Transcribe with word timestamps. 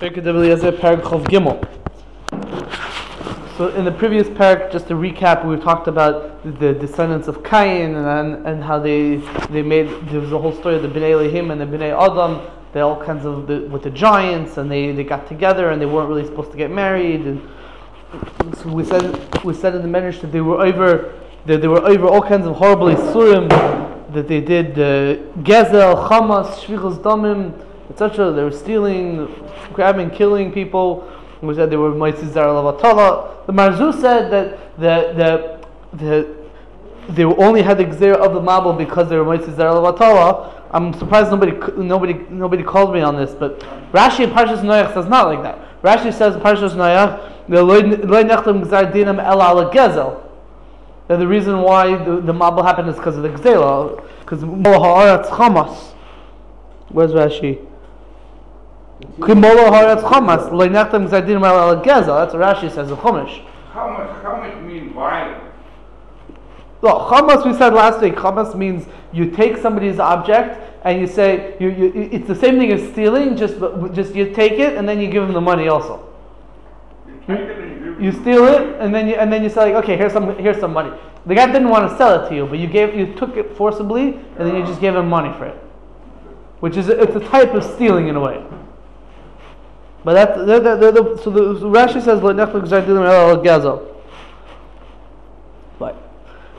So 0.00 0.08
in 0.08 0.24
the 3.84 3.94
previous 3.96 4.26
parak, 4.26 4.72
just 4.72 4.88
to 4.88 4.94
recap, 4.94 5.46
we 5.46 5.56
talked 5.56 5.86
about 5.86 6.42
the 6.58 6.72
descendants 6.72 7.28
of 7.28 7.44
Cain 7.44 7.94
and, 7.94 8.44
and 8.44 8.64
how 8.64 8.80
they 8.80 9.18
they 9.50 9.62
made 9.62 9.86
there 10.08 10.18
was 10.18 10.32
a 10.32 10.38
whole 10.38 10.52
story 10.52 10.74
of 10.74 10.82
the 10.82 10.88
Bnei 10.88 11.12
Elohim 11.12 11.52
and 11.52 11.60
the 11.60 11.64
Bnei 11.64 11.94
Adam. 11.94 12.40
They 12.72 12.80
all 12.80 13.00
kinds 13.00 13.24
of 13.24 13.46
the, 13.46 13.60
with 13.68 13.84
the 13.84 13.90
giants 13.90 14.56
and 14.56 14.68
they, 14.68 14.90
they 14.90 15.04
got 15.04 15.28
together 15.28 15.70
and 15.70 15.80
they 15.80 15.86
weren't 15.86 16.08
really 16.08 16.26
supposed 16.26 16.50
to 16.50 16.56
get 16.56 16.72
married. 16.72 17.20
And 17.20 17.40
so 18.56 18.70
we 18.70 18.84
said 18.84 19.44
we 19.44 19.54
said 19.54 19.76
in 19.76 19.82
the 19.82 19.88
marriage 19.88 20.18
that 20.22 20.32
they 20.32 20.40
were 20.40 20.60
over 20.60 21.14
that 21.46 21.60
they 21.60 21.68
were 21.68 21.86
over 21.86 22.08
all 22.08 22.22
kinds 22.22 22.48
of 22.48 22.56
horrible 22.56 22.88
isurim 22.88 23.48
that 24.12 24.26
they 24.26 24.40
did 24.40 24.72
uh, 24.72 25.22
gezel, 25.44 26.08
chamas, 26.08 26.48
shvichos 26.64 26.98
damim, 26.98 27.54
etc. 27.90 28.32
They 28.32 28.42
were 28.42 28.50
stealing, 28.50 29.28
grabbing, 29.72 30.10
killing 30.10 30.52
people 30.52 31.10
we 31.46 31.54
said 31.54 31.70
they 31.70 31.76
were 31.76 31.92
Moitzis 31.92 32.32
Zara 32.32 32.52
Lavatala. 32.52 33.46
The 33.46 33.52
Marzu 33.52 34.00
said 34.00 34.30
that 34.30 34.78
the, 34.78 35.12
the, 35.92 35.96
the, 35.96 36.36
they 37.12 37.24
only 37.24 37.62
had 37.62 37.78
the 37.78 37.84
Gzera 37.84 38.14
of 38.14 38.34
the 38.34 38.40
Mabul 38.40 38.76
because 38.78 39.08
they 39.08 39.16
were 39.16 39.24
Moitzis 39.24 39.56
Zara 39.56 39.72
Lavatala. 39.72 40.52
I'm 40.70 40.92
surprised 40.94 41.30
nobody 41.30 41.52
nobody 41.76 42.14
nobody 42.30 42.62
called 42.64 42.92
me 42.92 43.00
on 43.00 43.16
this, 43.16 43.32
but 43.32 43.60
Rashi 43.92 44.24
in 44.24 44.30
Parshas 44.30 44.60
Noach 44.60 44.92
says 44.94 45.06
not 45.06 45.28
like 45.28 45.42
that. 45.42 45.82
Rashi 45.82 46.12
says 46.12 46.34
in 46.34 46.40
Parshas 46.40 46.72
Noach. 46.72 47.30
That 51.06 51.18
the 51.18 51.26
reason 51.26 51.60
why 51.60 51.88
the, 52.04 52.20
the 52.22 52.32
Mabul 52.32 52.64
happened 52.64 52.88
is 52.88 52.96
because 52.96 53.16
of 53.18 53.22
the 53.22 53.28
Gzela, 53.28 54.02
because 54.20 54.40
Ha'aretz 54.40 55.28
Chamas. 55.28 55.92
Where's 56.88 57.12
Rashi? 57.12 57.64
Kimolo 59.18 59.70
Haretz 59.70 60.02
Chamas, 60.02 60.50
Leinechtem 60.50 61.08
Gzadin 61.08 61.40
Mal 61.40 61.82
Geza. 61.82 62.06
That's 62.06 62.34
what 62.34 62.42
Rashi 62.42 62.70
says 62.70 62.90
in 62.90 62.96
Chumash. 62.96 63.44
How 63.72 63.90
much, 63.90 64.22
how 64.22 64.36
much 64.36 64.56
mean 64.64 64.92
violent? 64.92 65.42
Well, 66.80 67.08
Chamas 67.08 67.46
we 67.46 67.56
said 67.56 67.72
last 67.72 68.00
week. 68.02 68.14
Chamas 68.14 68.54
means 68.54 68.86
you 69.12 69.30
take 69.30 69.56
somebody's 69.56 69.98
object 69.98 70.60
and 70.84 71.00
you 71.00 71.06
say 71.06 71.56
you, 71.58 71.70
you, 71.70 72.08
it's 72.12 72.26
the 72.26 72.34
same 72.34 72.58
thing 72.58 72.72
as 72.72 72.92
stealing. 72.92 73.36
Just 73.36 73.54
just 73.94 74.14
you 74.14 74.34
take 74.34 74.52
it 74.52 74.76
and 74.76 74.88
then 74.88 75.00
you 75.00 75.08
give 75.08 75.22
them 75.22 75.32
the 75.32 75.40
money 75.40 75.68
also. 75.68 76.12
You, 77.26 77.96
you 77.98 78.12
steal 78.12 78.44
it 78.46 78.80
and 78.80 78.94
then 78.94 79.08
you 79.08 79.14
and 79.14 79.32
then 79.32 79.42
you 79.42 79.48
say 79.48 79.72
like, 79.72 79.84
okay, 79.84 79.96
here's 79.96 80.12
some 80.12 80.36
here's 80.38 80.60
some 80.60 80.72
money. 80.72 80.90
The 81.24 81.34
guy 81.34 81.46
didn't 81.46 81.70
want 81.70 81.90
to 81.90 81.96
sell 81.96 82.22
it 82.22 82.28
to 82.28 82.34
you, 82.34 82.46
but 82.46 82.58
you 82.58 82.66
gave 82.66 82.94
you 82.94 83.14
took 83.14 83.36
it 83.36 83.56
forcibly 83.56 84.20
and 84.36 84.46
then 84.46 84.56
you 84.56 84.66
just 84.66 84.80
gave 84.80 84.94
him 84.94 85.08
money 85.08 85.32
for 85.38 85.46
it, 85.46 85.56
which 86.60 86.76
is 86.76 86.88
it's 86.88 87.16
a 87.16 87.20
type 87.20 87.54
of 87.54 87.64
stealing 87.64 88.08
in 88.08 88.16
a 88.16 88.20
way. 88.20 88.44
But 90.04 90.14
that, 90.14 90.46
they're, 90.46 90.60
they're, 90.60 90.92
they're, 90.92 91.16
so 91.18 91.30
the 91.30 91.58
so 91.58 91.70
Rashi 91.70 92.02
says 92.02 92.20
Gaza. 93.42 93.80
But 95.78 95.96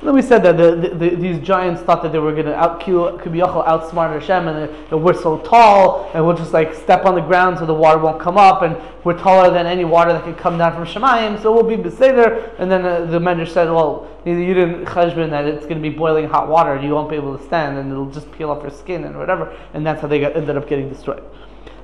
then 0.02 0.16
we 0.16 0.24
said 0.24 0.42
that 0.44 0.58
the, 0.58 0.76
the, 0.76 0.96
the, 0.96 1.16
these 1.16 1.40
giants 1.46 1.84
thought 1.84 2.02
that 2.02 2.12
they 2.12 2.18
were 2.18 2.34
going 2.34 2.48
to 2.48 2.56
out 2.56 2.82
outsmart 2.82 4.20
Hashem, 4.20 4.48
and 4.48 4.90
that 4.90 4.98
we're 4.98 5.14
so 5.14 5.38
tall, 5.40 6.10
and 6.16 6.26
we'll 6.26 6.36
just 6.36 6.54
like 6.54 6.74
step 6.74 7.06
on 7.06 7.14
the 7.14 7.22
ground 7.22 7.60
so 7.60 7.68
the 7.68 7.74
water 7.74 8.00
won't 8.00 8.20
come 8.20 8.38
up, 8.38 8.64
and 8.64 8.76
we're 9.04 9.18
taller 9.18 9.52
than 9.52 9.68
any 9.68 9.86
water 9.86 10.12
that 10.12 10.24
could 10.24 10.38
come 10.38 10.58
down 10.58 10.74
from 10.74 10.86
Shemayim, 10.86 11.40
so 11.40 11.52
we'll 11.54 11.64
be 11.64 11.78
beseder. 11.78 12.52
And 12.58 12.72
then 12.72 12.84
uh, 12.84 13.06
the 13.06 13.20
Medrash 13.20 13.52
said, 13.52 13.70
well, 13.70 14.08
you 14.26 14.56
didn't 14.56 14.86
cheshbon 14.86 15.30
that 15.30 15.46
it's 15.46 15.68
going 15.68 15.82
to 15.82 15.88
be 15.88 15.96
boiling 15.96 16.28
hot 16.28 16.50
water, 16.50 16.74
and 16.74 16.84
you 16.84 16.96
won't 16.96 17.12
be 17.12 17.16
able 17.16 17.38
to 17.38 17.44
stand, 17.46 17.78
and 17.78 17.92
it'll 17.92 18.10
just 18.10 18.32
peel 18.32 18.50
off 18.50 18.64
your 18.64 18.72
skin 18.72 19.04
and 19.04 19.16
whatever, 19.16 19.56
and 19.76 19.86
that's 19.86 20.02
how 20.02 20.08
they 20.08 20.20
got, 20.20 20.36
ended 20.36 20.58
up 20.58 20.68
getting 20.68 20.90
destroyed. 20.90 21.24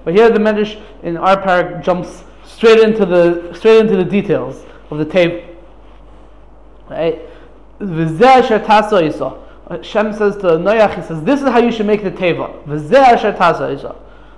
But 0.03 0.15
here 0.15 0.29
the 0.29 0.39
Medrash 0.39 0.81
in 1.03 1.17
our 1.17 1.41
parak 1.41 1.83
jumps 1.83 2.23
straight 2.45 2.79
into 2.79 3.05
the 3.05 3.53
straight 3.53 3.79
into 3.79 3.95
the 3.95 4.05
details 4.05 4.63
of 4.89 4.97
the 4.97 5.05
tape. 5.05 5.45
Right? 6.89 7.21
Uh, 9.71 9.81
Shem 9.81 10.13
says 10.13 10.35
to 10.35 10.47
Noach, 10.59 10.95
he 10.95 11.01
says, 11.01 11.23
"This 11.23 11.41
is 11.41 11.47
how 11.47 11.59
you 11.59 11.71
should 11.71 11.85
make 11.85 12.03
the 12.03 12.11
teva." 12.11 12.51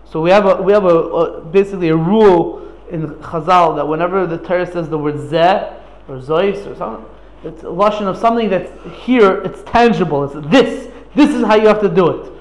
So 0.06 0.22
we 0.22 0.30
have 0.30 0.46
a 0.46 0.62
we 0.62 0.72
have 0.74 0.86
a, 0.86 0.88
a, 0.88 1.42
basically 1.42 1.90
a 1.90 1.96
rule 1.96 2.62
in 2.92 3.08
Chazal 3.16 3.76
that 3.76 3.88
whenever 3.88 4.28
the 4.28 4.38
Torah 4.38 4.72
says 4.72 4.88
the 4.90 4.98
word 4.98 5.16
zeh 5.16 5.74
or 6.08 6.18
zois 6.20 6.68
or 6.68 6.76
something, 6.76 7.06
it's 7.44 7.64
a 7.64 7.66
lashon 7.66 8.08
of 8.08 8.18
something 8.18 8.50
that's 8.50 8.72
here. 9.00 9.42
It's 9.42 9.64
tangible. 9.64 10.24
It's 10.24 10.48
this. 10.50 10.92
This 11.16 11.32
is 11.32 11.44
how 11.46 11.56
you 11.56 11.68
have 11.68 11.82
to 11.82 11.90
do 11.90 12.10
it. 12.10 12.32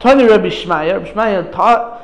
Tony 0.00 0.24
Rabbi 0.24 0.46
Shmaya, 0.46 0.94
Rabbi 0.94 1.12
Shmaya 1.12 1.52
taught 1.52 2.01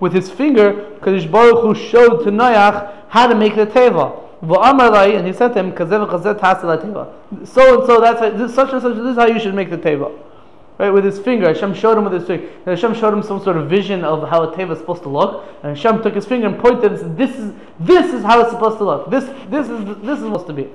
With 0.00 0.14
his 0.14 0.30
finger, 0.30 0.72
Kadosh 1.00 1.30
Baruch 1.30 1.62
Hu 1.62 1.74
showed 1.74 2.24
to 2.24 2.30
Noach 2.30 2.94
how 3.08 3.26
to 3.26 3.34
make 3.34 3.56
the 3.56 3.66
teva. 3.66 4.30
And 4.42 5.26
he 5.26 5.32
said 5.32 5.48
to 5.48 5.58
him, 5.58 5.74
So 5.76 5.84
and 5.84 5.90
so, 7.86 8.00
that's 8.00 8.20
how, 8.20 8.30
this, 8.30 8.54
such 8.54 8.72
and 8.72 8.80
such, 8.80 8.96
this 8.96 9.06
is 9.06 9.16
how 9.16 9.26
you 9.26 9.38
should 9.38 9.54
make 9.54 9.68
the 9.70 9.76
teva. 9.76 10.18
Right, 10.78 10.88
with 10.88 11.04
his 11.04 11.18
finger, 11.18 11.48
Hashem 11.48 11.74
showed 11.74 11.98
him 11.98 12.04
with 12.04 12.14
his 12.14 12.26
finger. 12.26 12.46
And 12.46 12.68
Hashem 12.68 12.94
showed 12.94 13.12
him 13.12 13.22
some 13.22 13.42
sort 13.42 13.58
of 13.58 13.68
vision 13.68 14.02
of 14.02 14.26
how 14.30 14.44
a 14.44 14.56
teva 14.56 14.72
is 14.72 14.78
supposed 14.78 15.02
to 15.02 15.10
look. 15.10 15.44
And 15.62 15.76
Hashem 15.76 16.02
took 16.02 16.14
his 16.14 16.24
finger 16.24 16.46
and 16.46 16.58
pointed 16.58 16.92
and 16.92 16.98
said, 16.98 17.18
"This 17.18 17.36
is 17.36 17.52
this 17.78 18.14
is 18.14 18.24
how 18.24 18.40
it's 18.40 18.50
supposed 18.50 18.78
to 18.78 18.84
look. 18.84 19.10
This 19.10 19.24
this 19.50 19.68
is 19.68 19.84
this 20.00 20.18
is 20.18 20.24
supposed 20.24 20.46
to 20.46 20.54
be." 20.54 20.70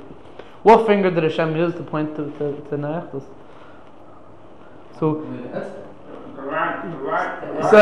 What 0.61 0.85
finger 0.85 1.09
did 1.09 1.23
Hashem 1.23 1.55
use 1.55 1.73
to 1.73 1.81
point 1.81 2.15
to 2.17 2.29
to, 2.37 2.53
to 2.69 2.77
Noach? 2.77 3.23
So, 4.99 5.25
so, 7.69 7.81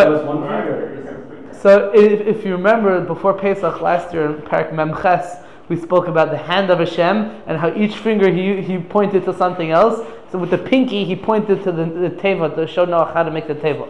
so 1.62 1.92
if, 1.94 2.22
if 2.22 2.46
you 2.46 2.54
remember 2.54 3.02
before 3.02 3.34
Pesach 3.34 3.82
last 3.82 4.14
year 4.14 4.28
in 4.28 4.42
Parak 4.44 4.72
Memches, 4.72 5.44
we 5.70 5.78
spoke 5.78 6.08
about 6.08 6.32
the 6.32 6.38
hand 6.38 6.70
of 6.70 6.80
Hashem 6.80 7.42
and 7.46 7.58
how 7.58 7.74
each 7.76 7.96
finger 7.98 8.32
he, 8.32 8.62
he 8.62 8.78
pointed 8.78 9.26
to 9.26 9.34
something 9.38 9.72
else. 9.72 10.06
So 10.32 10.38
with 10.38 10.50
the 10.50 10.58
pinky 10.58 11.04
he 11.04 11.16
pointed 11.16 11.64
to 11.64 11.72
the, 11.72 11.86
the 11.86 12.10
teva 12.10 12.56
to 12.56 12.68
show 12.68 12.86
Noah 12.86 13.12
how 13.14 13.24
to 13.24 13.32
make 13.32 13.48
the 13.48 13.56
teva. 13.56 13.88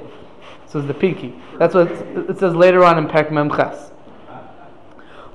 So 0.68 0.80
it's 0.80 0.88
the 0.88 0.94
pinky. 0.94 1.36
That's 1.60 1.76
what 1.76 1.92
it 1.92 2.40
says 2.40 2.56
later 2.56 2.84
on 2.84 2.98
in 2.98 3.08
Parak 3.08 3.30
Memches. 3.30 3.92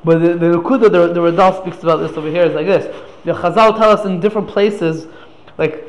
But 0.05 0.19
the, 0.21 0.35
the 0.35 0.51
the, 0.51 1.13
the 1.13 1.21
Radal 1.21 1.61
speaks 1.61 1.83
about 1.83 1.99
this 1.99 2.17
over 2.17 2.31
here 2.31 2.45
is 2.45 2.55
like 2.55 2.67
this. 2.67 2.87
The 3.25 3.33
Chazal 3.33 3.77
tell 3.77 3.91
us 3.91 4.05
in 4.05 4.21
different 4.21 4.49
places, 4.49 5.07
like 5.59 5.85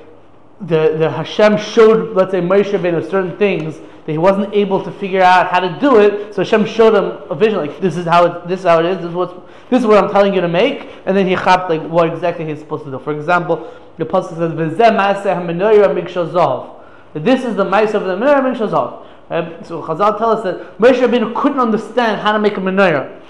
the, 0.61 0.95
the 0.97 1.09
Hashem 1.09 1.57
showed, 1.57 2.15
let's 2.15 2.31
say, 2.31 2.41
Moshe 2.41 2.71
Rabbeinu 2.71 3.09
certain 3.09 3.37
things 3.37 3.77
that 3.77 4.11
he 4.11 4.17
wasn't 4.17 4.53
able 4.53 4.83
to 4.83 4.91
figure 4.91 5.21
out 5.21 5.51
how 5.51 5.59
to 5.59 5.77
do 5.79 5.99
it. 5.99 6.33
So 6.33 6.43
Hashem 6.43 6.65
showed 6.65 6.95
him 6.95 7.23
a 7.29 7.35
vision, 7.35 7.57
like 7.57 7.79
this 7.79 7.95
is 7.95 8.05
how 8.05 8.25
it, 8.25 8.47
this 8.47 8.61
is 8.61 8.65
how 8.65 8.79
it 8.79 8.85
is. 8.85 8.97
This 8.97 9.07
is 9.07 9.13
what 9.13 9.47
this 9.69 9.81
is 9.81 9.87
what 9.87 10.03
I'm 10.03 10.11
telling 10.11 10.33
you 10.33 10.41
to 10.41 10.47
make. 10.47 10.89
And 11.05 11.15
then 11.15 11.27
he 11.27 11.35
chapped 11.35 11.69
like 11.69 11.81
what 11.83 12.11
exactly 12.11 12.45
he's 12.45 12.59
supposed 12.59 12.85
to 12.85 12.91
do. 12.91 12.99
For 12.99 13.13
example, 13.13 13.71
the 13.97 14.05
pasuk 14.05 14.37
says, 14.37 14.51
"V'zeh 14.53 14.91
ma'aseh 14.97 15.35
hamenorah 15.35 16.81
This 17.13 17.45
is 17.45 17.55
the 17.55 17.65
mice 17.65 17.93
of 17.93 18.03
the 18.03 18.15
menorah 18.15 18.53
mikshazov. 18.53 19.05
Right? 19.29 19.53
Um, 19.53 19.63
so 19.63 19.81
Chazal 19.83 20.17
tell 20.17 20.31
us 20.31 20.43
that 20.43 20.77
Moshe 20.79 20.95
Rabbeinu 20.95 21.35
couldn't 21.35 21.59
understand 21.59 22.19
how 22.19 22.31
to 22.31 22.39
make 22.39 22.57
a 22.57 22.59
menorah. 22.59 23.21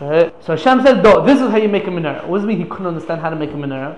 Right? 0.00 0.44
So 0.44 0.54
Hashem 0.54 0.82
said, 0.82 1.02
"No, 1.02 1.24
this 1.24 1.40
is 1.40 1.50
how 1.50 1.56
you 1.56 1.68
make 1.68 1.84
a 1.84 1.90
menorah." 1.90 2.26
What 2.26 2.38
does 2.38 2.44
it 2.44 2.48
mean 2.48 2.58
he 2.58 2.64
couldn't 2.66 2.86
understand 2.86 3.22
how 3.22 3.30
to 3.30 3.36
make 3.36 3.50
a 3.50 3.54
menorah? 3.54 3.96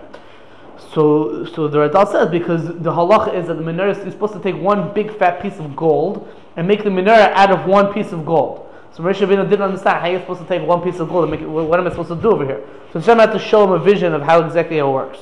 So, 0.94 1.44
so 1.46 1.66
the 1.66 1.78
Radal 1.78 2.10
says 2.10 2.30
because 2.30 2.66
the 2.66 2.92
halach 2.92 3.34
is 3.34 3.48
that 3.48 3.54
the 3.54 3.62
menorah 3.64 4.06
is 4.06 4.12
supposed 4.12 4.32
to 4.34 4.40
take 4.40 4.56
one 4.56 4.94
big 4.94 5.16
fat 5.18 5.42
piece 5.42 5.58
of 5.58 5.74
gold 5.74 6.28
and 6.56 6.68
make 6.68 6.84
the 6.84 6.90
menorah 6.90 7.32
out 7.32 7.50
of 7.50 7.66
one 7.66 7.92
piece 7.92 8.12
of 8.12 8.24
gold. 8.24 8.70
So 8.92 9.02
Moshe 9.02 9.18
didn't 9.18 9.60
understand 9.60 10.00
how 10.00 10.06
you're 10.06 10.20
supposed 10.20 10.42
to 10.42 10.46
take 10.46 10.64
one 10.66 10.80
piece 10.82 11.00
of 11.00 11.08
gold 11.08 11.24
and 11.24 11.32
make 11.32 11.40
it. 11.40 11.48
What 11.48 11.80
am 11.80 11.86
I 11.88 11.90
supposed 11.90 12.10
to 12.10 12.16
do 12.16 12.30
over 12.30 12.44
here? 12.44 12.64
So 12.92 13.00
Hashem 13.00 13.18
had 13.18 13.32
to 13.32 13.40
show 13.40 13.64
him 13.64 13.72
a 13.72 13.78
vision 13.80 14.14
of 14.14 14.22
how 14.22 14.44
exactly 14.46 14.78
it 14.78 14.86
works. 14.86 15.18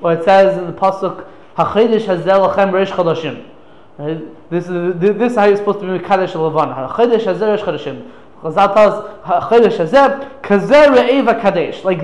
Well, 0.00 0.18
it 0.18 0.24
says 0.24 0.58
in 0.58 0.66
the 0.66 0.72
pasuk, 0.72 1.24
"Hachidish 1.56 2.06
hazel 2.06 2.48
lachem 2.48 2.72
reish 2.72 2.88
chadashim." 2.88 3.44
This 4.50 4.68
is 4.68 4.98
this 4.98 5.30
is 5.30 5.38
how 5.38 5.44
you're 5.44 5.56
supposed 5.56 5.78
to 5.78 5.86
be 5.86 6.04
mekadesh 6.04 6.32
levan. 6.32 6.88
Hachidish 6.88 7.22
hazel 7.22 7.56
reish 7.56 7.60
chadashim. 7.60 8.10
Like 8.44 8.76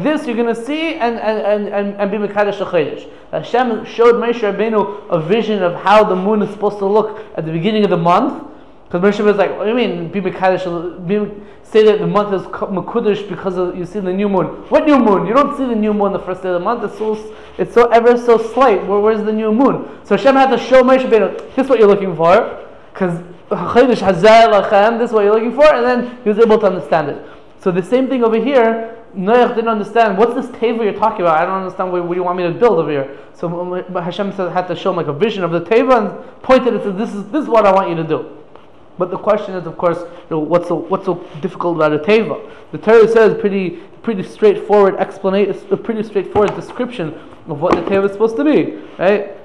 this, 0.03 0.27
you're 0.27 0.37
going 0.37 0.55
to 0.55 0.65
see 0.65 0.95
and, 0.95 1.19
and, 1.19 1.69
and, 1.69 1.95
and 1.95 2.11
be 2.11 2.17
Mekadesh 2.17 2.57
Chodesh. 2.59 3.07
Hashem 3.31 3.85
showed 3.85 4.15
Moshe 4.15 4.41
Rabbeinu 4.41 5.11
a 5.11 5.21
vision 5.21 5.63
of 5.63 5.75
how 5.75 6.03
the 6.03 6.17
moon 6.17 6.41
is 6.41 6.51
supposed 6.51 6.79
to 6.79 6.87
look 6.87 7.23
at 7.37 7.45
the 7.45 7.53
beginning 7.53 7.85
of 7.85 7.91
the 7.91 7.99
month. 7.99 8.47
Because 8.89 9.03
Moshe 9.03 9.23
was 9.23 9.37
like, 9.37 9.55
what 9.55 9.65
do 9.65 9.69
you 9.69 9.77
mean, 9.77 10.09
be 10.11 10.23
Mekadesh, 10.23 10.65
say 11.63 11.85
that 11.85 11.99
the 11.99 12.07
month 12.07 12.33
is 12.33 12.41
Mekudesh 12.49 13.29
because 13.29 13.59
of, 13.59 13.77
you 13.77 13.85
see 13.85 14.01
the 14.01 14.11
new 14.11 14.31
moon. 14.31 14.47
What 14.71 14.87
new 14.87 14.99
moon? 14.99 15.27
You 15.27 15.35
don't 15.35 15.59
see 15.59 15.67
the 15.67 15.75
new 15.75 15.93
moon 15.93 16.15
the 16.15 16.21
first 16.21 16.43
day 16.43 16.49
of 16.49 16.55
the 16.55 16.61
month. 16.61 16.85
It's 16.85 16.97
so, 16.97 17.35
it's 17.59 17.75
so 17.75 17.91
ever 17.91 18.17
so 18.17 18.39
slight. 18.39 18.87
Where, 18.87 18.99
where's 18.99 19.23
the 19.23 19.33
new 19.33 19.53
moon? 19.53 19.87
So 20.05 20.17
Hashem 20.17 20.37
had 20.37 20.49
to 20.51 20.59
show 20.59 20.83
Moshe 20.83 21.03
Rabbeinu, 21.03 21.51
here's 21.51 21.69
what 21.69 21.79
you're 21.79 21.87
looking 21.87 22.17
for. 22.17 22.67
Because 22.95 23.23
this 23.51 25.11
is 25.11 25.15
what 25.15 25.25
you're 25.25 25.35
looking 25.35 25.55
for, 25.55 25.67
and 25.75 25.85
then 25.85 26.23
he 26.23 26.29
was 26.29 26.39
able 26.39 26.59
to 26.59 26.67
understand 26.67 27.09
it. 27.11 27.27
So 27.61 27.71
the 27.71 27.83
same 27.83 28.09
thing 28.09 28.25
over 28.25 28.43
here, 28.43 28.97
Noach 29.15 29.55
didn't 29.55 29.69
understand 29.69 30.17
what's 30.17 30.35
this 30.35 30.47
teva 30.59 30.85
you're 30.85 30.93
talking 30.93 31.23
about. 31.23 31.39
I 31.39 31.45
don't 31.45 31.63
understand 31.63 31.93
what, 31.93 32.05
what 32.07 32.17
you 32.17 32.23
want 32.23 32.39
me 32.39 32.45
to 32.45 32.53
build 32.53 32.79
over 32.79 32.91
here. 32.91 33.19
So 33.35 33.83
Hashem 33.93 34.33
said, 34.33 34.53
had 34.53 34.69
to 34.69 34.77
show 34.77 34.91
him 34.91 34.97
like 34.97 35.09
a 35.09 35.13
vision 35.13 35.43
of 35.43 35.51
the 35.51 35.61
teva 35.61 35.99
and 35.99 36.43
pointed 36.43 36.75
and 36.75 36.83
said, 36.83 36.97
"This 36.97 37.13
is 37.15 37.25
this 37.31 37.43
is 37.43 37.49
what 37.49 37.67
I 37.67 37.73
want 37.73 37.89
you 37.89 37.97
to 37.97 38.05
do." 38.05 38.37
But 38.99 39.11
the 39.11 39.19
question 39.19 39.55
is, 39.55 39.67
of 39.67 39.77
course, 39.77 39.99
you 39.99 40.27
know, 40.31 40.39
what's 40.39 40.69
so 40.69 40.77
what's 40.77 41.07
so 41.07 41.27
difficult 41.41 41.77
about 41.77 41.93
a 41.93 41.99
teva? 41.99 42.51
The 42.71 42.79
Torah 42.79 43.09
says 43.09 43.39
pretty 43.41 43.81
pretty 44.03 44.23
straightforward 44.23 44.97
explanation, 44.97 45.57
a 45.71 45.77
pretty 45.77 46.03
straightforward 46.03 46.55
description 46.55 47.15
of 47.49 47.61
what 47.61 47.75
the 47.75 47.83
teva 47.83 48.07
is 48.07 48.13
supposed 48.13 48.37
to 48.37 48.45
be, 48.45 48.77
right? 48.99 49.37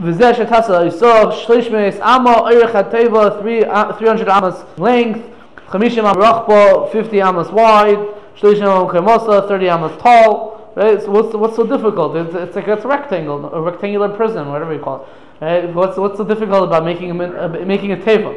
V'zeh 0.00 0.34
shetasel 0.34 0.90
yisor 0.90 1.32
shlish 1.44 1.70
meis 1.70 1.98
amo 2.00 2.30
uh, 2.30 3.92
three 3.98 4.06
hundred 4.06 4.28
amos 4.28 4.64
length, 4.78 5.24
chamishim 5.68 6.04
am 6.04 6.16
rachbo 6.16 6.90
fifty 6.90 7.20
amos 7.20 7.50
wide, 7.50 7.98
shlishim 8.36 8.66
am 8.66 9.48
thirty 9.48 9.66
amos 9.66 9.92
tall. 10.00 10.72
Right? 10.74 11.02
So 11.02 11.10
what's 11.10 11.34
what's 11.34 11.56
so 11.56 11.66
difficult? 11.66 12.16
It's, 12.16 12.34
it's 12.34 12.56
like 12.56 12.66
it's 12.66 12.84
a 12.84 12.88
rectangle, 12.88 13.52
a 13.52 13.60
rectangular 13.60 14.08
prism, 14.08 14.48
whatever 14.48 14.72
you 14.72 14.80
call 14.80 15.02
it. 15.02 15.44
Right? 15.44 15.74
What's 15.74 15.98
what's 15.98 16.16
so 16.16 16.24
difficult 16.24 16.64
about 16.64 16.84
making 16.84 17.10
a 17.10 17.24
uh, 17.24 17.48
making 17.66 17.92
a 17.92 17.96
teva? 17.96 18.34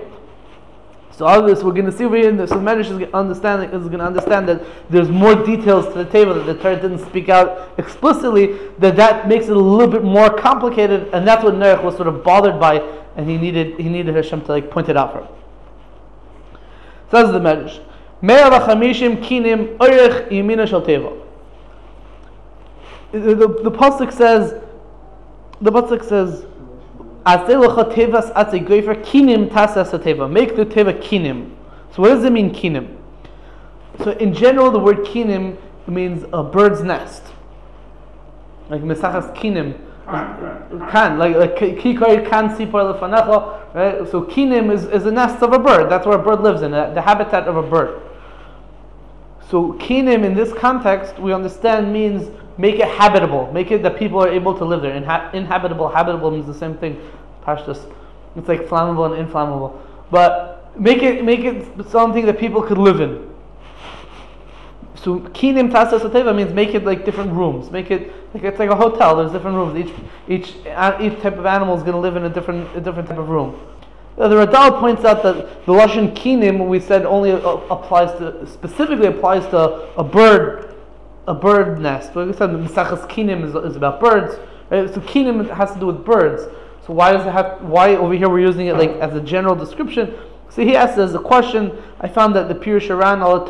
So 1.17 1.25
all 1.25 1.41
this 1.43 1.63
we're 1.63 1.71
going 1.71 1.85
to 1.85 1.93
see 1.93 2.03
over 2.03 2.17
here. 2.17 2.45
So 2.45 2.55
Medrash 2.55 2.91
is 2.91 3.13
understanding 3.13 3.69
is 3.69 3.87
going 3.87 3.99
to 3.99 4.05
understand 4.05 4.49
that 4.49 4.61
there's 4.89 5.07
more 5.07 5.33
details 5.33 5.85
to 5.93 6.03
the 6.03 6.05
table 6.05 6.33
that 6.33 6.43
the 6.43 6.55
Torah 6.55 6.75
didn't 6.75 6.99
speak 7.05 7.29
out 7.29 7.73
explicitly. 7.77 8.57
That 8.79 8.97
that 8.97 9.29
makes 9.29 9.45
it 9.45 9.55
a 9.55 9.59
little 9.59 9.87
bit 9.87 10.03
more 10.03 10.29
complicated, 10.29 11.07
and 11.13 11.25
that's 11.25 11.41
what 11.41 11.53
Nerech 11.53 11.81
was 11.81 11.95
sort 11.95 12.09
of 12.09 12.21
bothered 12.21 12.59
by, 12.59 12.81
and 13.15 13.29
he 13.29 13.37
needed 13.37 13.79
he 13.79 13.87
needed 13.87 14.13
Hashem 14.13 14.41
to 14.41 14.47
like 14.51 14.69
point 14.69 14.89
it 14.89 14.97
out 14.97 15.13
for 15.13 15.21
him. 15.21 15.27
Says 17.11 17.31
the 17.31 17.39
Medrash, 17.39 17.81
Me'er 18.21 18.49
v'chamishim 18.49 19.23
kinim 19.23 19.77
oirech 19.77 20.29
yimina 20.29 20.67
shel 20.67 20.81
teva. 20.81 21.21
The, 23.13 23.19
the, 23.19 23.47
the 23.47 23.71
pasuk 23.71 24.11
says, 24.11 24.61
the 25.61 25.71
pasuk 25.71 26.03
says. 26.03 26.45
Make 27.25 27.47
the 27.47 27.55
teva 30.65 30.93
kinim. 31.01 31.51
So 31.93 32.01
what 32.01 32.09
does 32.09 32.23
it 32.23 32.31
mean 32.31 32.53
kinim? 32.53 32.97
So 34.03 34.11
in 34.11 34.33
general, 34.33 34.69
the 34.69 34.79
word 34.79 34.99
kinim 34.99 35.57
means 35.87 36.25
a 36.31 36.43
bird's 36.43 36.83
nest. 36.83 37.23
Like 38.69 38.81
mesachas 38.81 39.35
kinim. 39.35 39.81
Kan, 40.91 41.17
like 41.17 41.35
like 41.35 41.55
kikari 41.55 42.29
kan 42.29 42.49
sipar 42.49 42.93
lefanecha, 42.93 43.73
right? 43.73 44.07
So 44.11 44.21
kinim 44.21 44.71
is, 44.71 44.85
is 44.85 45.07
a 45.07 45.11
nest 45.11 45.41
of 45.41 45.51
a 45.51 45.57
bird. 45.57 45.89
That's 45.89 46.05
where 46.05 46.19
a 46.19 46.21
bird 46.21 46.41
lives 46.41 46.61
in, 46.61 46.71
the 46.71 47.01
habitat 47.01 47.47
of 47.47 47.57
a 47.57 47.63
bird. 47.63 48.03
So 49.49 49.73
kinim 49.73 50.23
in 50.23 50.33
this 50.33 50.53
context, 50.53 51.19
we 51.19 51.33
understand 51.33 51.93
means 51.93 52.29
make 52.57 52.75
it 52.75 52.87
habitable, 52.87 53.51
make 53.51 53.71
it 53.71 53.83
that 53.83 53.97
people 53.97 54.19
are 54.19 54.29
able 54.29 54.57
to 54.57 54.65
live 54.65 54.81
there. 54.81 54.99
Inha- 54.99 55.33
inhabitable, 55.33 55.89
habitable 55.89 56.31
means 56.31 56.47
the 56.47 56.53
same 56.53 56.75
thing. 56.75 56.99
Pashtus. 57.45 57.91
It's 58.35 58.47
like 58.47 58.61
flammable 58.61 59.05
and 59.11 59.19
inflammable. 59.19 59.81
But 60.09 60.71
make 60.79 61.03
it 61.03 61.23
make 61.23 61.41
it 61.41 61.89
something 61.89 62.25
that 62.25 62.39
people 62.39 62.61
could 62.61 62.77
live 62.77 63.01
in. 63.01 63.31
So 64.95 65.19
kinim 65.19 65.71
tasa 65.71 65.99
sateva 65.99 66.35
means 66.35 66.51
make 66.53 66.73
it 66.73 66.83
like 66.83 67.05
different 67.05 67.31
rooms. 67.31 67.69
Make 67.69 67.91
it 67.91 68.11
like 68.33 68.43
it's 68.43 68.57
like 68.57 68.69
a 68.71 68.75
hotel. 68.75 69.17
There's 69.17 69.31
different 69.31 69.57
rooms. 69.57 69.77
Each 69.77 69.93
each 70.27 70.55
each 70.99 71.21
type 71.21 71.37
of 71.37 71.45
animal 71.45 71.77
is 71.77 71.83
going 71.83 71.93
to 71.93 71.99
live 71.99 72.15
in 72.15 72.25
a 72.25 72.29
different 72.29 72.75
a 72.75 72.81
different 72.81 73.07
type 73.07 73.19
of 73.19 73.29
room. 73.29 73.59
The 74.17 74.29
Radal 74.29 74.79
points 74.79 75.03
out 75.03 75.23
that 75.23 75.65
the 75.65 75.73
lashon 75.73 76.15
kinim 76.15 76.67
we 76.67 76.79
said 76.79 77.05
only 77.05 77.31
applies 77.31 78.17
to 78.19 78.47
specifically 78.47 79.07
applies 79.07 79.45
to 79.47 79.59
a 79.97 80.03
bird 80.03 80.75
a 81.27 81.33
bird 81.33 81.79
nest. 81.79 82.15
Like 82.15 82.27
we 82.27 82.33
said, 82.33 82.51
the 82.51 82.57
Misachas 82.57 83.09
Kinim 83.09 83.43
is, 83.43 83.55
is 83.55 83.75
about 83.75 83.99
birds. 83.99 84.37
Right? 84.69 84.93
So 84.93 85.01
Kinim 85.01 85.49
has 85.55 85.73
to 85.73 85.79
do 85.79 85.87
with 85.87 86.05
birds. 86.05 86.43
So 86.85 86.93
why 86.93 87.13
does 87.13 87.25
it 87.25 87.31
have? 87.31 87.61
Why 87.61 87.95
over 87.95 88.13
here 88.13 88.29
we're 88.29 88.45
using 88.45 88.67
it 88.67 88.75
like 88.77 88.91
as 88.91 89.15
a 89.15 89.21
general 89.21 89.55
description? 89.55 90.13
So 90.49 90.63
he 90.63 90.75
asks 90.75 90.97
as 90.97 91.15
a 91.15 91.19
question. 91.19 91.71
I 91.99 92.07
found 92.07 92.35
that 92.35 92.47
the 92.47 92.55
Pirush 92.55 92.89
Aran 92.89 93.21
al 93.21 93.43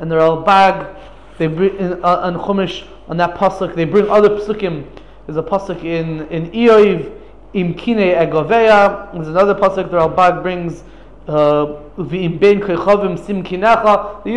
and 0.00 0.10
the 0.10 0.16
Al 0.16 0.42
Bag, 0.42 0.96
they 1.38 1.46
bring 1.46 1.76
in, 1.76 2.02
uh, 2.04 2.20
on 2.22 2.34
Chumash 2.36 2.86
on 3.08 3.18
that 3.18 3.34
pasuk. 3.34 3.74
They 3.74 3.84
bring 3.84 4.08
other 4.08 4.30
pasukim. 4.30 4.86
There's 5.26 5.36
a 5.36 5.42
pasuk 5.42 5.84
in 5.84 6.26
in 6.28 6.50
Ioiv 6.50 7.18
im 7.54 7.74
kine 7.74 8.14
egoveya. 8.14 9.12
There's 9.12 9.28
another 9.28 9.54
pasuk 9.54 9.90
that 9.90 10.00
Al 10.00 10.08
Bag 10.08 10.42
brings. 10.42 10.84
Uh, 11.28 11.78
you 11.98 12.08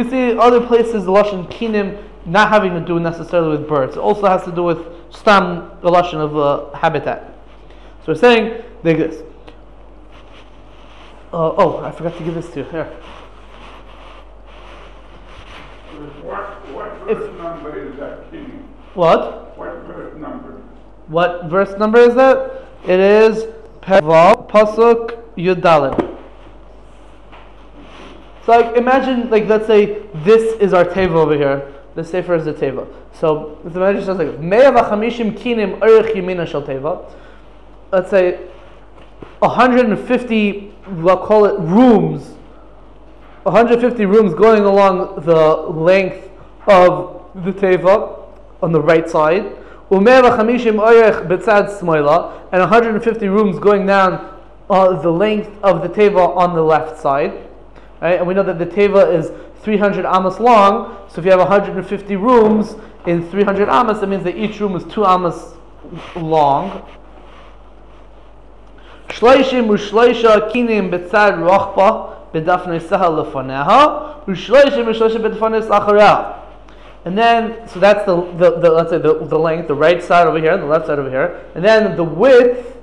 see 0.09 0.37
other 0.37 0.61
places 0.67 1.05
the 1.05 1.11
lashon 1.11 1.51
kinim 1.51 2.03
not 2.25 2.49
having 2.49 2.73
to 2.73 2.81
do 2.81 2.99
necessarily 2.99 3.57
with 3.57 3.67
birds. 3.67 3.95
It 3.95 3.99
also 3.99 4.27
has 4.27 4.43
to 4.43 4.51
do 4.51 4.63
with 4.63 4.79
stam, 5.09 5.71
the 5.81 5.89
lashon 5.89 6.15
of 6.15 6.37
uh, 6.37 6.77
habitat. 6.77 7.33
So 8.05 8.11
we're 8.11 8.15
saying 8.15 8.63
like 8.83 8.97
this. 8.97 9.23
Uh, 11.33 11.53
oh, 11.57 11.79
I 11.83 11.91
forgot 11.91 12.17
to 12.17 12.23
give 12.23 12.35
this 12.35 12.49
to 12.51 12.59
you. 12.59 12.65
Here. 12.65 12.85
What, 16.21 16.71
what 16.71 16.91
verse 16.99 17.23
if, 17.23 17.37
number 17.37 17.87
is 17.87 17.95
that, 17.97 18.31
King? 18.31 18.67
What? 18.93 19.57
What 19.57 19.73
verse 19.85 20.17
number? 20.17 20.61
What 21.07 21.45
verse 21.45 21.77
number 21.77 21.99
is 21.99 22.15
that? 22.15 22.64
It 22.87 22.99
is 22.99 23.45
Pasuk 23.81 25.23
Yudalit. 25.35 26.17
So 28.45 28.51
like 28.51 28.77
imagine 28.77 29.29
like 29.31 29.47
let's 29.47 29.65
say 29.65 30.03
this 30.23 30.59
is 30.59 30.73
our 30.73 30.85
table 30.85 31.19
over 31.19 31.35
here. 31.35 31.73
The 31.95 32.03
sefer 32.03 32.35
is 32.35 32.45
the 32.45 32.53
table. 32.53 32.87
So 33.13 33.59
the 33.63 33.79
Medrash 33.79 34.05
says 34.05 34.17
like 34.17 34.39
Me'av 34.39 34.75
kinim 34.75 35.81
erich 35.81 36.15
yimina 36.15 36.45
shel 36.45 36.61
teva 36.61 37.11
let's 37.91 38.09
say 38.09 38.39
150 39.39 40.73
we'll 40.97 41.17
call 41.17 41.45
it 41.45 41.59
rooms 41.59 42.33
150 43.43 44.05
rooms 44.05 44.33
going 44.33 44.63
along 44.63 45.23
the 45.25 45.55
length 45.55 46.29
of 46.67 47.25
the 47.45 47.51
teva 47.51 48.27
on 48.61 48.71
the 48.71 48.81
right 48.81 49.09
side 49.09 49.55
and 49.91 50.05
150 52.61 53.27
rooms 53.27 53.59
going 53.59 53.85
down 53.85 54.39
uh, 54.69 54.99
the 55.01 55.09
length 55.09 55.51
of 55.63 55.81
the 55.83 55.89
teva 55.89 56.35
on 56.35 56.55
the 56.55 56.61
left 56.61 56.99
side 56.99 57.47
right? 58.01 58.17
and 58.19 58.27
we 58.27 58.33
know 58.33 58.43
that 58.43 58.57
the 58.57 58.65
teva 58.65 59.13
is 59.13 59.31
300 59.61 60.05
amas 60.05 60.39
long 60.39 60.97
so 61.07 61.19
if 61.19 61.25
you 61.25 61.31
have 61.31 61.39
150 61.39 62.15
rooms 62.15 62.75
in 63.05 63.29
300 63.29 63.69
amas, 63.69 63.99
that 63.99 64.07
means 64.07 64.23
that 64.23 64.35
each 64.35 64.59
room 64.59 64.75
is 64.75 64.83
2 64.85 65.05
amas 65.05 65.53
long 66.15 66.83
Shloishim 69.09 69.67
u'shloisha 69.67 70.51
kinim 70.51 70.89
betzad 70.89 71.37
rochba 71.37 72.31
bedafnei 72.33 72.81
sahal 72.81 73.23
lefaneha 73.23 74.25
u'shloishim 74.25 74.87
u'shloisha 74.87 75.21
bedafnei. 75.21 76.44
And 77.05 77.17
then, 77.17 77.67
so 77.67 77.79
that's 77.79 78.05
the, 78.05 78.15
the, 78.15 78.59
the, 78.59 78.69
let's 78.71 78.89
say 78.89 78.97
the, 78.97 79.25
the 79.25 79.37
length, 79.37 79.67
the 79.67 79.75
right 79.75 80.03
side 80.03 80.27
over 80.27 80.39
here, 80.39 80.53
and 80.53 80.63
the 80.63 80.67
left 80.67 80.87
side 80.87 80.99
over 80.99 81.09
here. 81.09 81.45
And 81.55 81.63
then 81.63 81.95
the 81.95 82.03
width, 82.03 82.77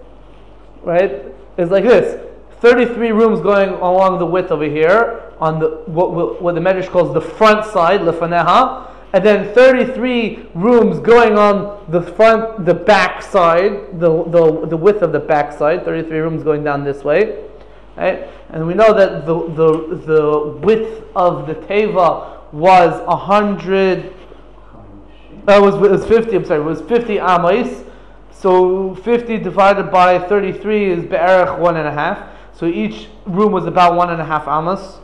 right, 0.82 1.24
is 1.56 1.70
like 1.70 1.84
this. 1.84 2.20
33 2.60 3.10
rooms 3.10 3.40
going 3.40 3.70
along 3.70 4.20
the 4.20 4.26
width 4.26 4.52
over 4.52 4.64
here 4.64 5.32
on 5.40 5.58
the 5.58 5.82
what, 5.86 6.40
what 6.40 6.54
the 6.54 6.60
Medrash 6.60 6.88
calls 6.88 7.12
the 7.12 7.20
front 7.20 7.66
side, 7.66 8.00
lefaneha 8.00 8.92
and 9.12 9.24
then 9.24 9.52
33 9.54 10.48
rooms 10.54 10.98
going 11.00 11.36
on 11.36 11.84
the 11.90 12.00
front, 12.00 12.64
the 12.64 12.72
back 12.72 13.20
side, 13.22 14.00
the, 14.00 14.24
the, 14.24 14.66
the 14.66 14.76
width 14.76 15.02
of 15.02 15.12
the 15.12 15.20
back 15.20 15.52
side, 15.52 15.84
33 15.84 16.18
rooms 16.18 16.42
going 16.42 16.64
down 16.64 16.82
this 16.82 17.04
way. 17.04 17.44
Right? 17.96 18.26
And 18.48 18.66
we 18.66 18.72
know 18.72 18.94
that 18.94 19.26
the, 19.26 19.34
the, 19.48 19.96
the 20.06 20.58
width 20.62 21.04
of 21.14 21.46
the 21.46 21.54
Teva 21.54 22.38
was 22.52 23.00
a 23.00 23.16
100, 23.16 24.14
that 25.47 25.59
uh, 25.59 25.62
was, 25.62 25.75
was 25.76 26.06
50, 26.06 26.37
I'm 26.37 26.44
sorry, 26.44 26.61
it 26.61 26.64
was 26.64 26.80
50 26.82 27.16
amais. 27.16 27.88
So 28.30 28.94
50 28.97 29.38
divided 29.38 29.90
by 29.90 30.18
33 30.18 30.90
is 30.90 31.04
be'erach 31.04 31.59
one 31.59 31.76
and 31.76 31.88
a 31.88 31.92
half. 31.92 32.28
So 32.52 32.66
each 32.66 33.09
room 33.26 33.52
was 33.52 33.66
about 33.66 33.97
one 33.97 34.11
and 34.11 34.21
a 34.21 34.25
half 34.25 34.47
amas 34.47 34.99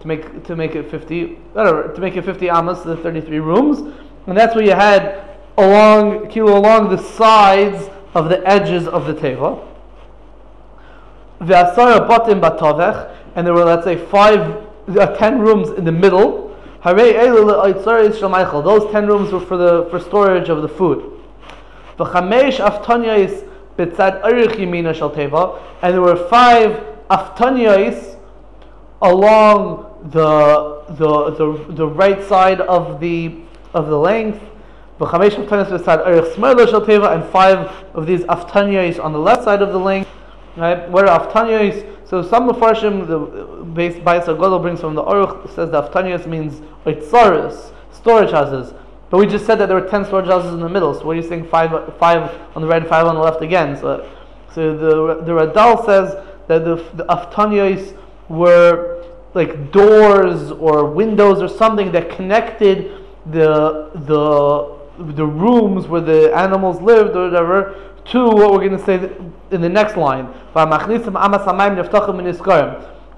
to 0.00 0.08
make 0.08 0.44
to 0.44 0.56
make 0.56 0.74
it 0.74 0.90
50 0.90 1.34
whatever 1.52 1.92
to 1.94 2.00
make 2.00 2.16
it 2.16 2.24
50 2.24 2.48
amas 2.50 2.82
the 2.82 2.96
33 2.96 3.38
rooms 3.38 3.78
and 4.26 4.36
that's 4.36 4.54
what 4.54 4.64
you 4.64 4.72
had 4.72 5.38
along 5.58 6.28
kilo 6.30 6.58
along 6.58 6.88
the 6.88 6.96
sides 6.96 7.90
of 8.14 8.28
the 8.28 8.46
edges 8.48 8.88
of 8.88 9.06
the 9.06 9.14
table. 9.14 9.68
teva 11.40 11.74
v'asara 11.76 12.08
batim 12.08 12.40
batovech 12.40 13.14
and 13.36 13.46
there 13.46 13.54
were 13.54 13.64
let's 13.64 13.84
say 13.84 13.96
five 13.96 14.66
uh, 14.88 15.06
10 15.16 15.38
rooms 15.38 15.68
in 15.70 15.84
the 15.84 15.92
middle 15.92 16.49
those 18.62 18.90
10 18.90 19.06
rooms 19.06 19.32
were 19.32 19.40
for 19.40 19.56
the 19.56 19.86
for 19.90 20.00
storage 20.00 20.48
of 20.48 20.62
the 20.62 20.68
food. 20.68 21.20
And 25.82 25.94
there 25.94 26.00
were 26.00 26.28
five 26.28 26.82
aftanyais 27.10 28.16
along 29.02 29.86
the, 30.10 30.82
the, 30.90 31.30
the, 31.30 31.74
the 31.74 31.86
right 31.86 32.22
side 32.24 32.60
of 32.62 33.00
the, 33.00 33.34
of 33.74 33.88
the 33.88 33.98
length, 33.98 34.40
and 34.98 35.10
five 37.30 37.70
of 37.94 38.06
these 38.06 38.20
aftanyas 38.24 39.02
on 39.02 39.12
the 39.12 39.18
left 39.18 39.44
side 39.44 39.62
of 39.62 39.72
the 39.72 39.78
length, 39.78 40.10
Right? 40.56 40.88
What 40.90 41.08
are 41.08 41.20
aftanios? 41.20 41.86
So 42.08 42.22
some 42.22 42.48
Mepharshim, 42.48 43.06
the 43.06 43.64
base 43.64 43.94
Bayis 43.96 44.24
Agadol 44.24 44.60
brings 44.60 44.80
from 44.80 44.94
the 44.94 45.02
Aruch, 45.02 45.54
says 45.54 45.70
that 45.70 45.92
aftanios 45.92 46.26
means 46.26 46.60
itzaris, 46.84 47.72
storage 47.92 48.32
houses. 48.32 48.74
But 49.10 49.18
we 49.18 49.26
just 49.26 49.46
said 49.46 49.56
that 49.56 49.66
there 49.66 49.80
were 49.80 49.88
ten 49.88 50.04
storage 50.04 50.26
houses 50.26 50.52
in 50.52 50.60
the 50.60 50.68
middle. 50.68 50.94
So 50.94 51.04
what 51.04 51.12
are 51.12 51.20
you 51.20 51.28
saying? 51.28 51.46
Five, 51.48 51.96
five 51.98 52.40
on 52.54 52.62
the 52.62 52.68
right, 52.68 52.82
and 52.82 52.88
five 52.88 53.06
on 53.06 53.14
the 53.14 53.20
left 53.20 53.42
again. 53.42 53.76
So, 53.76 54.08
so 54.52 54.76
the 54.76 55.22
the 55.24 55.32
Radal 55.32 55.84
says 55.86 56.16
that 56.48 56.64
the, 56.64 56.76
the 56.94 57.04
aftanios 57.04 57.96
were 58.28 59.04
like 59.34 59.70
doors 59.70 60.50
or 60.50 60.86
windows 60.86 61.40
or 61.40 61.48
something 61.48 61.92
that 61.92 62.10
connected 62.10 63.06
the 63.26 63.90
the 63.94 65.14
the 65.14 65.24
rooms 65.24 65.86
where 65.86 66.00
the 66.00 66.34
animals 66.36 66.80
lived 66.80 67.16
or 67.16 67.30
whatever 67.30 67.74
to 68.10 68.24
what 68.24 68.52
we're 68.52 68.68
going 68.68 68.78
to 68.78 68.84
say 68.84 68.94
in 69.50 69.60
the 69.60 69.68
next 69.68 69.96
line. 69.96 70.32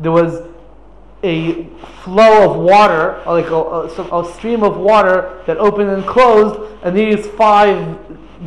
There 0.01 0.13
was 0.13 0.43
a 1.25 1.65
flow 2.03 2.51
of 2.51 2.61
water, 2.61 3.23
like 3.27 3.47
a, 3.47 3.55
a, 3.55 4.21
a, 4.21 4.33
stream 4.35 4.63
of 4.63 4.77
water 4.77 5.43
that 5.47 5.57
opened 5.59 5.91
and 5.91 6.05
closed, 6.05 6.59
and 6.83 6.97
these 6.97 7.27
five 7.27 7.99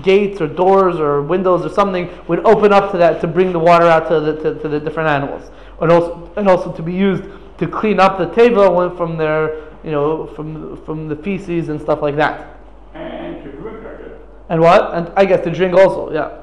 gates 0.03 0.41
or 0.41 0.47
doors 0.47 0.97
or 0.97 1.21
windows 1.21 1.65
or 1.65 1.69
something 1.69 2.09
would 2.27 2.45
open 2.45 2.73
up 2.73 2.91
to 2.91 2.97
that 2.97 3.21
to 3.21 3.27
bring 3.27 3.53
the 3.53 3.59
water 3.59 3.85
out 3.85 4.09
to 4.09 4.19
the, 4.19 4.35
to, 4.43 4.59
to 4.61 4.67
the 4.67 4.79
different 4.79 5.09
animals, 5.09 5.49
and 5.81 5.91
also 5.91 6.31
and 6.35 6.49
also 6.49 6.71
to 6.71 6.83
be 6.83 6.93
used 6.93 7.23
to 7.57 7.67
clean 7.67 7.99
up 7.99 8.17
the 8.17 8.27
teva 8.27 8.95
from 8.97 9.17
their 9.17 9.63
you 9.83 9.91
know 9.91 10.27
from 10.27 10.75
from 10.85 11.07
the 11.07 11.15
feces 11.15 11.69
and 11.69 11.79
stuff 11.79 12.01
like 12.01 12.17
that. 12.17 12.59
And 12.93 13.41
to 13.43 13.51
drink, 13.53 13.85
I 13.85 14.01
guess. 14.01 14.19
And 14.49 14.61
what? 14.61 14.93
And 14.93 15.11
I 15.15 15.25
guess 15.25 15.43
to 15.43 15.51
drink 15.51 15.73
also, 15.73 16.13
yeah. 16.13 16.41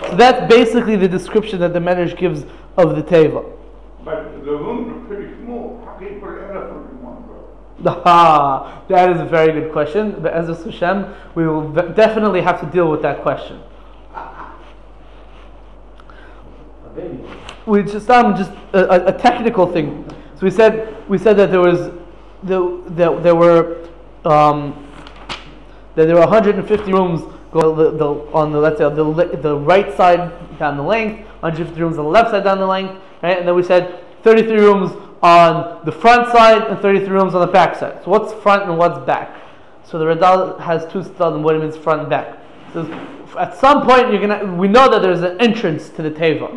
So 0.00 0.16
that's 0.16 0.52
basically 0.52 0.96
the 0.96 1.08
description 1.08 1.60
that 1.60 1.72
the 1.72 1.80
Medrash 1.80 2.16
gives 2.16 2.44
of 2.76 2.96
the 2.96 3.02
teva. 3.02 3.44
But 4.04 4.44
the 4.44 4.52
rooms 4.52 4.92
are 4.92 5.06
pretty 5.08 5.34
small. 5.42 5.82
How 5.84 5.92
can 5.98 6.14
you 6.14 6.20
put 6.20 6.38
an 6.38 6.56
elephant 6.56 6.90
in 6.90 7.02
one 7.02 7.28
room? 7.28 8.02
Ah, 8.06 8.82
that 8.88 9.10
is 9.10 9.20
a 9.20 9.24
very 9.24 9.52
good 9.60 9.72
question. 9.72 10.22
But 10.22 10.32
as 10.32 10.48
a 10.48 10.54
Hashem, 10.54 11.14
we 11.34 11.46
will 11.46 11.70
definitely 11.70 12.40
have 12.40 12.60
to 12.60 12.66
deal 12.66 12.90
with 12.90 13.02
that 13.02 13.22
question. 13.22 13.60
We 17.66 17.82
just 17.82 18.10
um 18.10 18.36
just 18.36 18.50
a, 18.72 19.06
a, 19.08 19.14
a 19.14 19.18
technical 19.18 19.70
thing. 19.70 20.04
So 20.34 20.42
we 20.42 20.50
said 20.50 20.96
we 21.08 21.18
said 21.18 21.36
that 21.36 21.50
there 21.50 21.60
was 21.60 21.90
the, 22.42 22.82
that 22.88 23.22
there 23.22 23.34
were 23.34 23.86
um, 24.24 24.89
that 26.00 26.06
there 26.06 26.14
were 26.14 26.22
150 26.22 26.92
rooms 26.92 27.20
go 27.52 27.74
the, 27.74 27.90
the, 27.90 28.06
on 28.32 28.52
the 28.52 28.58
let's 28.58 28.78
say 28.78 28.84
the, 28.84 29.38
the 29.42 29.56
right 29.58 29.94
side 29.96 30.58
down 30.58 30.78
the 30.78 30.82
length, 30.82 31.26
150 31.40 31.78
rooms 31.78 31.98
on 31.98 32.04
the 32.04 32.10
left 32.10 32.30
side 32.30 32.42
down 32.42 32.58
the 32.58 32.66
length, 32.66 32.94
right? 33.22 33.38
And 33.38 33.46
then 33.46 33.54
we 33.54 33.62
said 33.62 34.02
33 34.22 34.60
rooms 34.60 34.92
on 35.22 35.84
the 35.84 35.92
front 35.92 36.32
side 36.32 36.62
and 36.62 36.80
33 36.80 37.08
rooms 37.08 37.34
on 37.34 37.42
the 37.42 37.52
back 37.52 37.76
side. 37.76 38.02
So 38.02 38.10
what's 38.10 38.32
front 38.42 38.62
and 38.62 38.78
what's 38.78 39.04
back? 39.04 39.36
So 39.84 39.98
the 39.98 40.06
Radal 40.06 40.58
has 40.60 40.90
two 40.90 41.02
studs 41.02 41.20
on 41.20 41.42
what 41.42 41.54
it 41.54 41.58
means 41.58 41.76
front 41.76 42.00
and 42.00 42.08
back. 42.08 42.38
So 42.72 42.82
at 43.38 43.58
some 43.58 43.86
point 43.86 44.10
you're 44.10 44.26
gonna 44.26 44.54
we 44.54 44.68
know 44.68 44.88
that 44.88 45.02
there's 45.02 45.20
an 45.20 45.38
entrance 45.38 45.90
to 45.90 46.02
the 46.02 46.10
teva, 46.10 46.48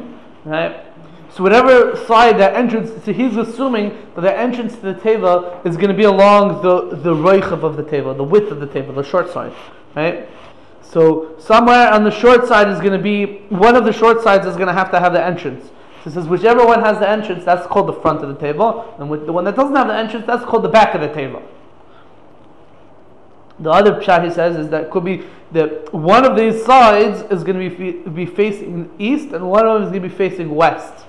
right? 0.45 0.92
So 1.35 1.41
whatever 1.41 1.95
side 2.05 2.37
that 2.39 2.53
entrance, 2.53 2.91
so 3.03 3.11
he's 3.11 3.35
assuming 3.37 3.89
that 4.13 4.21
the 4.21 4.37
entrance 4.37 4.75
to 4.75 4.81
the 4.81 4.93
teva 4.93 5.65
is 5.65 5.77
going 5.77 5.89
to 5.89 5.95
be 5.95 6.03
along 6.03 6.61
the 6.61 6.95
the 6.95 7.13
reichav 7.13 7.63
of 7.63 7.75
the 7.75 7.83
teva, 7.83 8.15
the 8.15 8.23
width 8.23 8.51
of 8.51 8.59
the 8.59 8.67
teva, 8.67 8.93
the 8.93 9.03
short 9.03 9.31
side, 9.31 9.51
right? 9.95 10.29
So 10.83 11.35
somewhere 11.39 11.91
on 11.91 12.03
the 12.03 12.11
short 12.11 12.47
side 12.47 12.67
is 12.67 12.79
going 12.79 12.91
to 12.93 13.01
be 13.01 13.39
one 13.49 13.75
of 13.75 13.83
the 13.83 13.91
short 13.91 14.21
sides 14.21 14.45
is 14.45 14.55
going 14.55 14.67
to 14.67 14.73
have 14.73 14.91
to 14.91 14.99
have 14.99 15.11
the 15.13 15.25
entrance. 15.25 15.71
So 16.03 16.11
it 16.11 16.13
says 16.13 16.27
whichever 16.27 16.67
one 16.67 16.81
has 16.81 16.99
the 16.99 17.09
entrance, 17.09 17.43
that's 17.43 17.65
called 17.65 17.87
the 17.87 17.99
front 17.99 18.21
of 18.21 18.29
the 18.29 18.39
table, 18.39 18.93
and 18.99 19.09
with 19.09 19.25
the 19.25 19.33
one 19.33 19.43
that 19.45 19.55
doesn't 19.55 19.75
have 19.75 19.87
the 19.87 19.95
entrance, 19.95 20.27
that's 20.27 20.45
called 20.45 20.63
the 20.63 20.69
back 20.69 20.93
of 20.93 21.01
the 21.01 21.11
table. 21.11 21.41
The 23.59 23.71
other 23.71 23.93
pshat 23.93 24.23
he 24.25 24.29
says 24.29 24.55
is 24.55 24.69
that 24.69 24.91
could 24.91 25.03
be 25.03 25.23
that 25.51 25.91
one 25.91 26.25
of 26.25 26.35
these 26.37 26.63
sides 26.63 27.21
is 27.31 27.43
going 27.43 27.69
to 27.69 27.75
be 27.75 27.91
be 28.09 28.25
facing 28.27 28.91
east, 28.99 29.31
and 29.33 29.49
one 29.49 29.65
of 29.65 29.73
them 29.73 29.83
is 29.83 29.89
going 29.89 30.03
to 30.03 30.09
be 30.09 30.15
facing 30.15 30.53
west. 30.53 31.05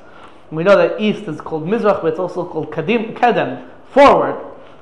We 0.51 0.63
know 0.63 0.77
that 0.77 1.01
east 1.01 1.25
is 1.25 1.41
called 1.41 1.67
Mizrach, 1.67 2.03
but 2.03 2.09
it's 2.09 2.19
also 2.19 2.45
called 2.45 2.71
Kadim, 2.71 3.15
Kedem, 3.15 3.69
forward. 3.91 4.41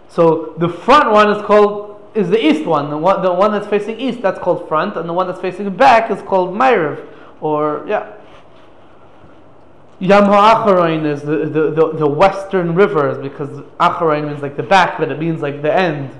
So 0.08 0.54
the 0.58 0.68
front 0.68 1.10
one 1.10 1.30
is 1.30 1.42
called 1.42 1.92
is 2.14 2.28
the 2.28 2.44
east 2.44 2.66
one. 2.66 2.90
The 2.90 2.98
one, 2.98 3.22
the 3.22 3.32
one 3.32 3.52
that's 3.52 3.66
facing 3.66 3.98
east, 3.98 4.20
that's 4.20 4.38
called 4.38 4.68
front, 4.68 4.96
and 4.96 5.08
the 5.08 5.12
one 5.12 5.26
that's 5.26 5.40
facing 5.40 5.74
back 5.76 6.10
is 6.10 6.20
called 6.22 6.54
Ma'ariv, 6.54 7.06
or 7.40 7.84
yeah. 7.88 8.14
Yam 9.98 10.24
HaAcharoin 10.24 11.06
is 11.06 11.22
the, 11.22 11.46
the, 11.46 11.70
the, 11.70 11.92
the 11.98 12.06
western 12.06 12.74
rivers 12.74 13.18
because 13.18 13.48
Acharoin 13.78 14.26
means 14.26 14.42
like 14.42 14.56
the 14.56 14.62
back, 14.62 14.98
but 14.98 15.12
it 15.12 15.18
means 15.18 15.40
like 15.40 15.62
the 15.62 15.72
end. 15.72 16.10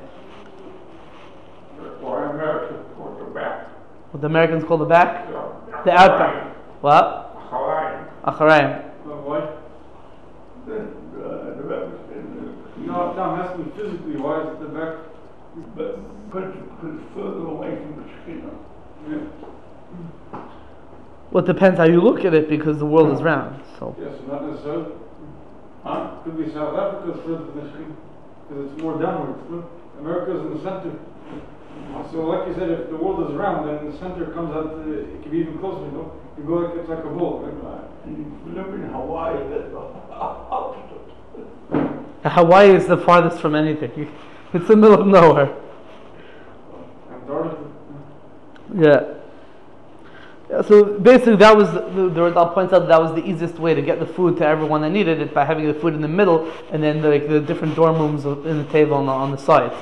Why 2.00 2.30
America 2.30 2.84
called 2.96 3.18
the 3.18 3.24
back? 3.34 3.66
What 4.12 4.20
the 4.20 4.28
Americans 4.28 4.62
call 4.64 4.78
the 4.78 4.84
back? 4.84 5.28
Yeah. 5.28 5.82
The 5.84 5.90
outback. 5.90 6.56
What? 6.80 7.36
Hawaii. 7.50 8.04
Acharoin. 8.24 8.91
Why? 10.64 10.74
Uh, 10.74 10.78
the, 10.78 10.84
the, 11.18 11.56
the 11.56 11.62
rest 11.68 11.92
in 12.14 12.86
No, 12.86 13.12
no, 13.14 13.22
I'm 13.22 13.40
asking 13.40 13.72
physically, 13.76 14.16
why 14.16 14.42
is 14.42 14.48
it 14.48 14.60
the 14.60 14.68
back? 14.68 14.94
the, 15.54 15.60
but, 15.76 16.32
but, 16.32 16.80
but 16.80 16.90
it's 16.90 17.14
further 17.14 17.46
away 17.46 17.76
from 17.76 17.96
the 18.02 18.06
skin. 18.22 18.50
Yeah. 19.08 20.40
Well, 21.30 21.44
it 21.44 21.46
depends 21.46 21.78
how 21.78 21.84
you 21.84 22.00
look 22.00 22.24
at 22.24 22.34
it 22.34 22.48
because 22.48 22.78
the 22.78 22.86
world 22.86 23.12
is 23.16 23.22
round. 23.22 23.62
So 23.78 23.96
Yes, 23.98 24.12
not 24.28 24.44
necessarily. 24.48 24.92
Huh? 25.82 26.20
Could 26.24 26.38
be 26.38 26.52
South 26.52 26.76
Africa 26.78 27.18
further 27.24 27.44
than 27.46 27.56
Michigan, 27.64 27.96
because 28.48 28.70
it's 28.70 28.82
more 28.82 29.00
downwards. 29.00 29.42
No? 29.50 29.68
America's 29.98 30.40
in 30.40 30.54
the 30.54 30.62
center. 30.62 30.92
So, 32.10 32.26
like 32.26 32.48
you 32.48 32.54
said, 32.54 32.70
if 32.70 32.88
the 32.90 32.96
world 32.96 33.30
is 33.30 33.36
round, 33.36 33.68
then 33.68 33.84
the 33.90 33.96
center 33.98 34.26
comes 34.32 34.54
out. 34.54 34.84
To, 34.84 34.92
it 34.92 35.22
can 35.22 35.30
be 35.30 35.38
even 35.38 35.58
closer. 35.58 35.86
You 35.86 35.92
know, 35.92 36.12
you 36.36 36.44
go 36.44 36.56
like 36.56 36.76
it's 36.78 36.88
like 36.88 37.04
a 37.04 37.08
ball. 37.08 37.40
Right? 37.40 37.54
And 38.04 38.18
you 38.18 38.24
live 38.54 38.74
in 38.74 38.82
Hawaii, 38.90 39.48
that's 39.50 39.70
the. 39.72 39.80
Hawaii 42.28 42.74
is 42.74 42.86
the 42.86 42.98
farthest 42.98 43.40
from 43.40 43.54
anything. 43.54 44.10
It's 44.54 44.68
the 44.68 44.76
middle 44.76 45.00
of 45.00 45.06
nowhere. 45.06 45.48
Antarctica. 47.10 47.70
Yeah. 48.76 49.14
Yeah, 50.50 50.60
so 50.60 50.98
basically, 50.98 51.36
that 51.36 51.56
was 51.56 51.72
the, 51.72 52.10
the, 52.10 52.30
the 52.30 52.46
points 52.48 52.74
out 52.74 52.80
that, 52.80 52.88
that 52.88 53.00
was 53.00 53.14
the 53.14 53.24
easiest 53.26 53.58
way 53.58 53.74
to 53.74 53.80
get 53.80 53.98
the 53.98 54.04
food 54.04 54.36
to 54.36 54.46
everyone 54.46 54.82
that 54.82 54.90
needed 54.90 55.22
it 55.22 55.32
by 55.32 55.46
having 55.46 55.66
the 55.66 55.72
food 55.72 55.94
in 55.94 56.02
the 56.02 56.08
middle 56.08 56.52
and 56.70 56.82
then 56.82 57.00
like 57.00 57.26
the 57.26 57.40
different 57.40 57.74
dorm 57.74 57.96
rooms 57.96 58.26
in 58.26 58.58
the 58.58 58.66
table 58.70 58.98
on 58.98 59.06
the, 59.06 59.12
on 59.12 59.30
the 59.30 59.38
sides. 59.38 59.74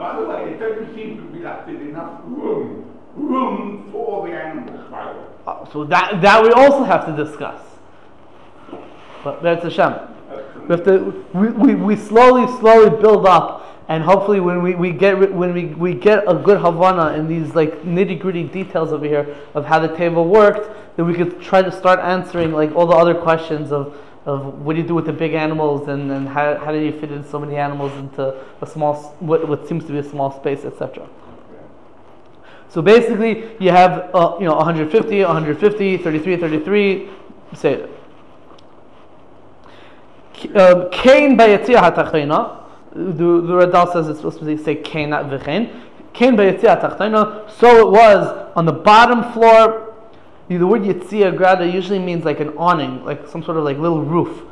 By 0.00 0.20
the 0.20 0.26
way, 0.26 0.50
it 0.52 0.58
doesn't 0.58 0.94
seem 0.94 1.16
to 1.18 1.22
be 1.24 1.40
that 1.40 1.66
there's 1.66 1.80
enough 1.80 2.20
room, 2.24 2.84
room 3.16 3.88
for 3.92 4.26
the 4.26 4.34
animals, 4.34 4.90
by 4.90 5.12
the 5.12 5.18
way. 5.18 5.26
Uh, 5.46 5.64
So 5.72 5.84
that 5.84 6.20
that 6.22 6.42
we 6.42 6.50
also 6.50 6.84
have 6.84 7.06
to 7.06 7.24
discuss. 7.24 7.60
But 9.22 9.42
that's 9.42 9.62
Hashem. 9.64 9.94
We 10.62 10.76
have 10.76 10.84
to 10.84 11.24
we, 11.34 11.48
we, 11.48 11.74
we 11.74 11.96
slowly 11.96 12.46
slowly 12.58 12.90
build 13.00 13.26
up 13.26 13.64
and 13.88 14.02
hopefully 14.02 14.40
when 14.40 14.62
we, 14.62 14.74
we 14.74 14.92
get 14.92 15.32
when 15.32 15.52
we, 15.52 15.66
we 15.66 15.94
get 15.94 16.24
a 16.26 16.34
good 16.34 16.58
Havana 16.58 17.12
in 17.18 17.28
these 17.28 17.54
like 17.54 17.82
nitty 17.82 18.18
gritty 18.18 18.44
details 18.44 18.92
over 18.92 19.06
here 19.06 19.36
of 19.54 19.66
how 19.66 19.78
the 19.78 19.94
table 19.94 20.26
worked, 20.26 20.96
then 20.96 21.06
we 21.06 21.14
could 21.14 21.40
try 21.40 21.60
to 21.60 21.70
start 21.70 21.98
answering 22.00 22.52
like 22.52 22.74
all 22.74 22.86
the 22.86 22.96
other 22.96 23.14
questions 23.14 23.72
of, 23.72 23.94
of 24.26 24.60
what 24.60 24.74
do 24.74 24.82
you 24.82 24.88
do 24.88 24.94
with 24.94 25.06
the 25.06 25.12
big 25.12 25.34
animals 25.34 25.88
and, 25.88 26.10
and 26.10 26.26
how, 26.28 26.56
how 26.56 26.72
do 26.72 26.78
you 26.78 26.92
fit 26.98 27.12
in 27.12 27.24
so 27.24 27.38
many 27.38 27.56
animals 27.56 27.92
into 27.92 28.34
a 28.60 28.66
small 28.66 28.94
what, 29.20 29.46
what 29.46 29.68
seems 29.68 29.84
to 29.84 29.92
be 29.92 29.98
a 29.98 30.04
small 30.04 30.30
space, 30.40 30.64
etc. 30.64 31.06
So 32.70 32.82
basically, 32.82 33.50
you 33.60 33.70
have 33.70 34.10
uh, 34.14 34.36
you 34.40 34.46
know 34.46 34.56
150, 34.56 35.22
150, 35.22 35.98
33, 35.98 36.36
33. 36.36 37.08
Say 37.54 37.74
it. 37.74 37.90
Um, 40.56 40.90
Kain 40.90 41.36
bayatzia 41.36 41.78
hatachina. 41.78 42.62
The 42.92 43.40
the 43.40 43.52
Radal 43.52 43.92
says 43.92 44.08
it's 44.08 44.20
supposed 44.20 44.40
to 44.40 44.58
say 44.58 44.76
Kain 44.76 45.10
not 45.10 45.26
v'chein. 45.26 45.82
Bayatzia 46.14 46.80
hatachina. 46.80 47.50
So 47.50 47.88
it 47.88 47.90
was 47.92 48.50
on 48.56 48.64
the 48.64 48.72
bottom 48.72 49.32
floor. 49.32 49.93
The 50.48 50.66
word 50.66 50.82
yitzia 50.82 51.36
grada 51.36 51.66
usually 51.66 51.98
means 51.98 52.24
like 52.24 52.40
an 52.40 52.50
awning, 52.56 53.04
like 53.04 53.26
some 53.28 53.42
sort 53.42 53.56
of 53.56 53.64
like 53.64 53.78
little 53.78 54.02
roof. 54.02 54.42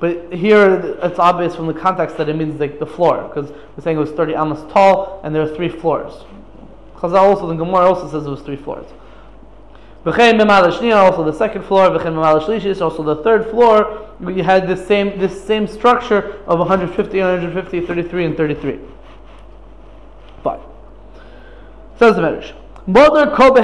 But 0.00 0.32
here 0.32 0.98
it's 1.02 1.18
obvious 1.18 1.54
from 1.54 1.66
the 1.66 1.74
context 1.74 2.16
that 2.16 2.28
it 2.28 2.36
means 2.36 2.58
like 2.58 2.78
the 2.78 2.86
floor, 2.86 3.28
because 3.28 3.50
we're 3.50 3.82
saying 3.82 3.96
it 3.96 4.00
was 4.00 4.10
30 4.12 4.34
amos 4.34 4.72
tall 4.72 5.20
and 5.22 5.34
there 5.34 5.42
are 5.42 5.54
three 5.54 5.68
floors. 5.68 6.24
Chazal 6.96 7.20
also, 7.20 7.46
the 7.46 7.54
Gemara 7.54 7.86
also 7.86 8.10
says 8.10 8.26
it 8.26 8.30
was 8.30 8.40
three 8.40 8.56
floors. 8.56 8.86
V'chein 10.04 10.38
memad 10.38 10.70
shniya, 10.72 10.96
also 10.96 11.24
the 11.24 11.32
second 11.32 11.62
floor. 11.64 11.88
V'chein 11.88 12.14
memad 12.14 12.42
shlishis, 12.42 12.80
also 12.80 13.02
the 13.02 13.22
third 13.22 13.50
floor. 13.50 14.08
We 14.20 14.42
had 14.42 14.66
this 14.68 14.86
same 14.86 15.18
this 15.18 15.42
same 15.44 15.66
structure 15.66 16.42
of 16.46 16.58
150, 16.58 17.18
150, 17.18 17.86
33, 17.86 18.24
and 18.24 18.36
33. 18.36 18.78
Fine. 20.42 20.60
Says 21.98 22.16
the 22.16 22.22
Medrash. 22.22 22.52
Kol 23.34 23.54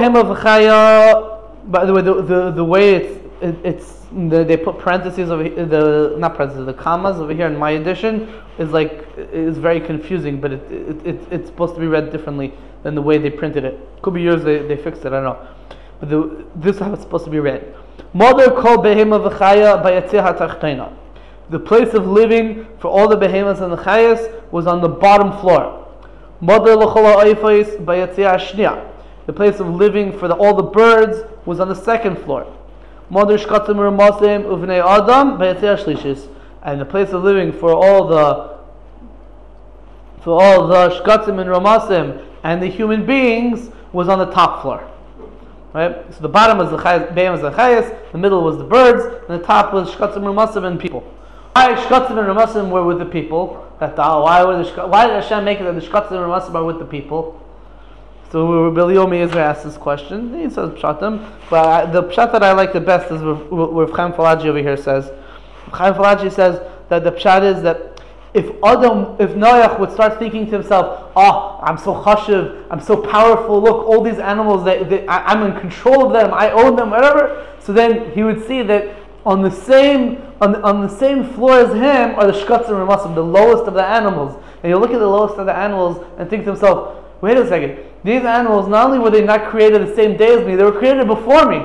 by 1.64 1.84
the 1.84 1.92
way, 1.92 2.02
the, 2.02 2.22
the, 2.22 2.50
the 2.50 2.64
way 2.64 2.94
it's 2.94 3.20
it, 3.42 3.56
it's 3.64 4.06
the, 4.12 4.44
they 4.44 4.56
put 4.56 4.78
parentheses 4.78 5.30
over 5.30 5.44
here, 5.44 5.64
the 5.64 6.14
not 6.18 6.36
parentheses 6.36 6.66
the 6.66 6.74
commas 6.74 7.18
over 7.18 7.32
here 7.32 7.46
in 7.46 7.56
my 7.56 7.72
edition 7.72 8.28
is 8.58 8.70
like 8.70 9.06
is 9.16 9.58
very 9.58 9.80
confusing, 9.80 10.40
but 10.40 10.52
it, 10.52 10.62
it, 10.70 11.06
it, 11.06 11.20
it's 11.30 11.46
supposed 11.48 11.74
to 11.74 11.80
be 11.80 11.86
read 11.86 12.10
differently 12.10 12.52
than 12.82 12.94
the 12.94 13.02
way 13.02 13.18
they 13.18 13.30
printed 13.30 13.64
it. 13.64 13.78
Could 14.02 14.14
be 14.14 14.22
yours 14.22 14.42
they, 14.42 14.58
they 14.58 14.76
fixed 14.76 15.04
it. 15.04 15.08
I 15.08 15.20
don't 15.20 15.24
know, 15.24 15.48
but 16.00 16.08
the, 16.08 16.44
this 16.56 16.76
is 16.76 16.82
how 16.82 16.92
it's 16.92 17.02
supposed 17.02 17.24
to 17.24 17.30
be 17.30 17.40
read. 17.40 17.74
Mother 18.12 18.50
called 18.50 18.84
behema 18.84 19.30
v'chaya 19.30 19.82
hatachtena. 19.82 20.94
The 21.50 21.58
place 21.58 21.94
of 21.94 22.06
living 22.06 22.66
for 22.78 22.88
all 22.88 23.08
the 23.08 23.16
behemoths 23.16 23.60
and 23.60 23.72
the 23.72 23.76
chayas 23.76 24.52
was 24.52 24.66
on 24.66 24.80
the 24.80 24.88
bottom 24.88 25.38
floor. 25.40 25.88
Mother 26.40 26.76
l'chola 26.76 27.24
oifais 27.24 27.76
shnia. 27.78 28.89
The 29.30 29.36
place 29.36 29.60
of 29.60 29.68
living 29.68 30.18
for 30.18 30.26
the, 30.26 30.34
all 30.34 30.56
the 30.56 30.64
birds 30.64 31.18
was 31.46 31.60
on 31.60 31.68
the 31.68 31.76
second 31.76 32.16
floor. 32.16 32.52
And 33.08 33.30
the 33.30 33.36
place 36.84 37.12
of 37.12 37.22
living 37.22 37.52
for 37.52 37.72
all 37.72 38.08
the 38.08 38.58
for 40.22 40.42
all 40.42 40.66
the 40.66 41.00
shkatim 41.00 41.40
and 41.40 41.48
ramasim 41.48 42.26
and 42.42 42.60
the 42.60 42.66
human 42.66 43.06
beings 43.06 43.70
was 43.92 44.08
on 44.08 44.18
the 44.18 44.32
top 44.32 44.62
floor. 44.62 44.90
Right? 45.74 46.12
So 46.12 46.22
the 46.22 46.28
bottom 46.28 46.58
was 46.58 46.70
the 46.70 46.78
chayas, 46.78 47.30
was 47.30 47.40
the 47.40 47.96
the 48.10 48.18
middle 48.18 48.42
was 48.42 48.58
the 48.58 48.64
birds, 48.64 49.04
and 49.28 49.40
the 49.40 49.46
top 49.46 49.72
was 49.72 49.94
shkatim 49.94 50.24
ramasim 50.24 50.64
and 50.66 50.80
people. 50.80 51.02
Why 51.52 51.74
shkatim 51.74 52.18
and 52.18 52.36
ramasim 52.36 52.68
were 52.70 52.84
with 52.84 52.98
the 52.98 53.06
people? 53.06 53.64
Why 53.78 54.42
were 54.44 54.64
the 54.64 54.88
why 54.88 55.06
did 55.06 55.22
Hashem 55.22 55.44
make 55.44 55.60
it 55.60 55.62
that 55.62 55.76
the 55.76 55.86
shkatim 55.86 56.10
and 56.10 56.18
ramasim 56.18 56.52
are 56.56 56.64
with 56.64 56.80
the 56.80 56.84
people? 56.84 57.39
So 58.30 58.70
Rabbi 58.70 58.94
Yomi 58.94 59.34
asked 59.34 59.64
this 59.64 59.76
question. 59.76 60.32
He 60.38 60.48
says 60.48 60.70
pshatim, 60.70 61.28
but 61.50 61.66
I, 61.66 61.90
the 61.90 62.04
pshat 62.04 62.30
that 62.30 62.44
I 62.44 62.52
like 62.52 62.72
the 62.72 62.80
best 62.80 63.10
is 63.10 63.20
where 63.20 63.86
Chaim 63.88 64.12
Falaji 64.12 64.46
over 64.46 64.58
here 64.58 64.76
says. 64.76 65.10
Chaim 65.72 65.94
Falaji 65.94 66.32
says 66.32 66.60
that 66.88 67.02
the 67.02 67.10
pshat 67.10 67.56
is 67.56 67.62
that 67.62 68.00
if 68.32 68.46
Adam, 68.62 69.16
if 69.18 69.30
Noach 69.30 69.80
would 69.80 69.90
start 69.90 70.20
thinking 70.20 70.44
to 70.46 70.52
himself, 70.52 71.10
"Oh, 71.16 71.58
I'm 71.60 71.76
so 71.76 71.94
chashiv, 72.04 72.66
I'm 72.70 72.80
so 72.80 72.96
powerful. 72.96 73.60
Look, 73.60 73.88
all 73.88 74.00
these 74.00 74.20
animals, 74.20 74.64
that, 74.64 74.92
I, 75.08 75.32
am 75.32 75.50
in 75.50 75.58
control 75.60 76.06
of 76.06 76.12
them. 76.12 76.32
I 76.32 76.50
own 76.52 76.76
them, 76.76 76.90
whatever." 76.90 77.44
So 77.58 77.72
then 77.72 78.12
he 78.12 78.22
would 78.22 78.46
see 78.46 78.62
that 78.62 78.94
on 79.26 79.42
the 79.42 79.50
same 79.50 80.22
on, 80.40 80.56
on 80.62 80.82
the 80.82 80.88
same 80.88 81.24
floor 81.34 81.58
as 81.58 81.72
him 81.74 82.14
are 82.18 82.26
the 82.30 82.32
shkatzim 82.32 83.06
and 83.06 83.16
the 83.16 83.24
lowest 83.24 83.64
of 83.64 83.74
the 83.74 83.84
animals. 83.84 84.40
And 84.62 84.70
you 84.70 84.78
look 84.78 84.92
at 84.92 85.00
the 85.00 85.08
lowest 85.08 85.34
of 85.34 85.46
the 85.46 85.54
animals 85.54 86.04
and 86.16 86.30
think 86.30 86.44
to 86.44 86.50
himself, 86.52 86.96
"Wait 87.20 87.36
a 87.36 87.46
second 87.48 87.78
these 88.02 88.24
animals, 88.24 88.68
not 88.68 88.86
only 88.86 88.98
were 88.98 89.10
they 89.10 89.24
not 89.24 89.50
created 89.50 89.86
the 89.86 89.94
same 89.94 90.16
day 90.16 90.38
as 90.38 90.46
me, 90.46 90.56
they 90.56 90.64
were 90.64 90.72
created 90.72 91.06
before 91.06 91.46
me. 91.46 91.62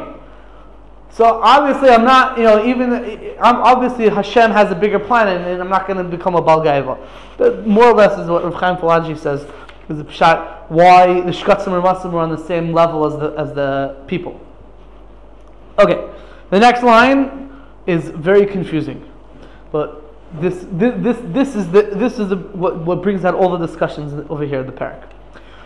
So 1.10 1.40
obviously, 1.42 1.90
I'm 1.90 2.04
not, 2.04 2.38
you 2.38 2.44
know, 2.44 2.66
even, 2.66 2.92
I'm, 3.40 3.56
obviously 3.56 4.10
Hashem 4.10 4.52
has 4.52 4.70
a 4.70 4.76
bigger 4.76 5.00
plan 5.00 5.30
and, 5.30 5.46
and 5.46 5.62
I'm 5.62 5.70
not 5.70 5.88
going 5.88 5.98
to 5.98 6.04
become 6.04 6.36
a 6.36 6.42
Balgaiva. 6.42 7.00
But 7.38 7.66
more 7.66 7.86
or 7.86 7.94
less 7.94 8.20
is 8.20 8.28
what 8.28 8.44
Rav 8.44 8.54
Chaim 8.56 8.76
Falaji 8.76 9.18
says, 9.18 9.44
is 9.88 9.98
the 9.98 10.04
pshat, 10.04 10.70
why 10.70 11.22
the 11.22 11.32
Shkatzim 11.32 11.68
and 11.68 11.84
Masim 11.84 12.12
were 12.12 12.20
on 12.20 12.32
the 12.32 12.46
same 12.46 12.74
level 12.74 13.06
as 13.06 13.18
the, 13.18 13.34
as 13.38 13.54
the 13.54 14.04
people. 14.08 14.42
Okay, 15.80 16.10
the 16.50 16.60
next 16.60 16.84
line 16.84 17.50
is 17.88 18.10
very 18.10 18.46
confusing. 18.46 19.10
But 19.72 20.02
this, 20.42 20.66
this, 20.72 20.96
this, 20.98 21.18
this 21.24 21.56
is, 21.56 21.72
the, 21.72 21.84
this 21.84 22.20
is 22.20 22.28
the, 22.28 22.36
what, 22.36 22.80
what 22.80 23.02
brings 23.02 23.24
out 23.24 23.36
all 23.36 23.58
the 23.58 23.66
discussions 23.66 24.26
over 24.30 24.44
here 24.44 24.60
in 24.60 24.66
the 24.66 24.74
parak. 24.74 25.15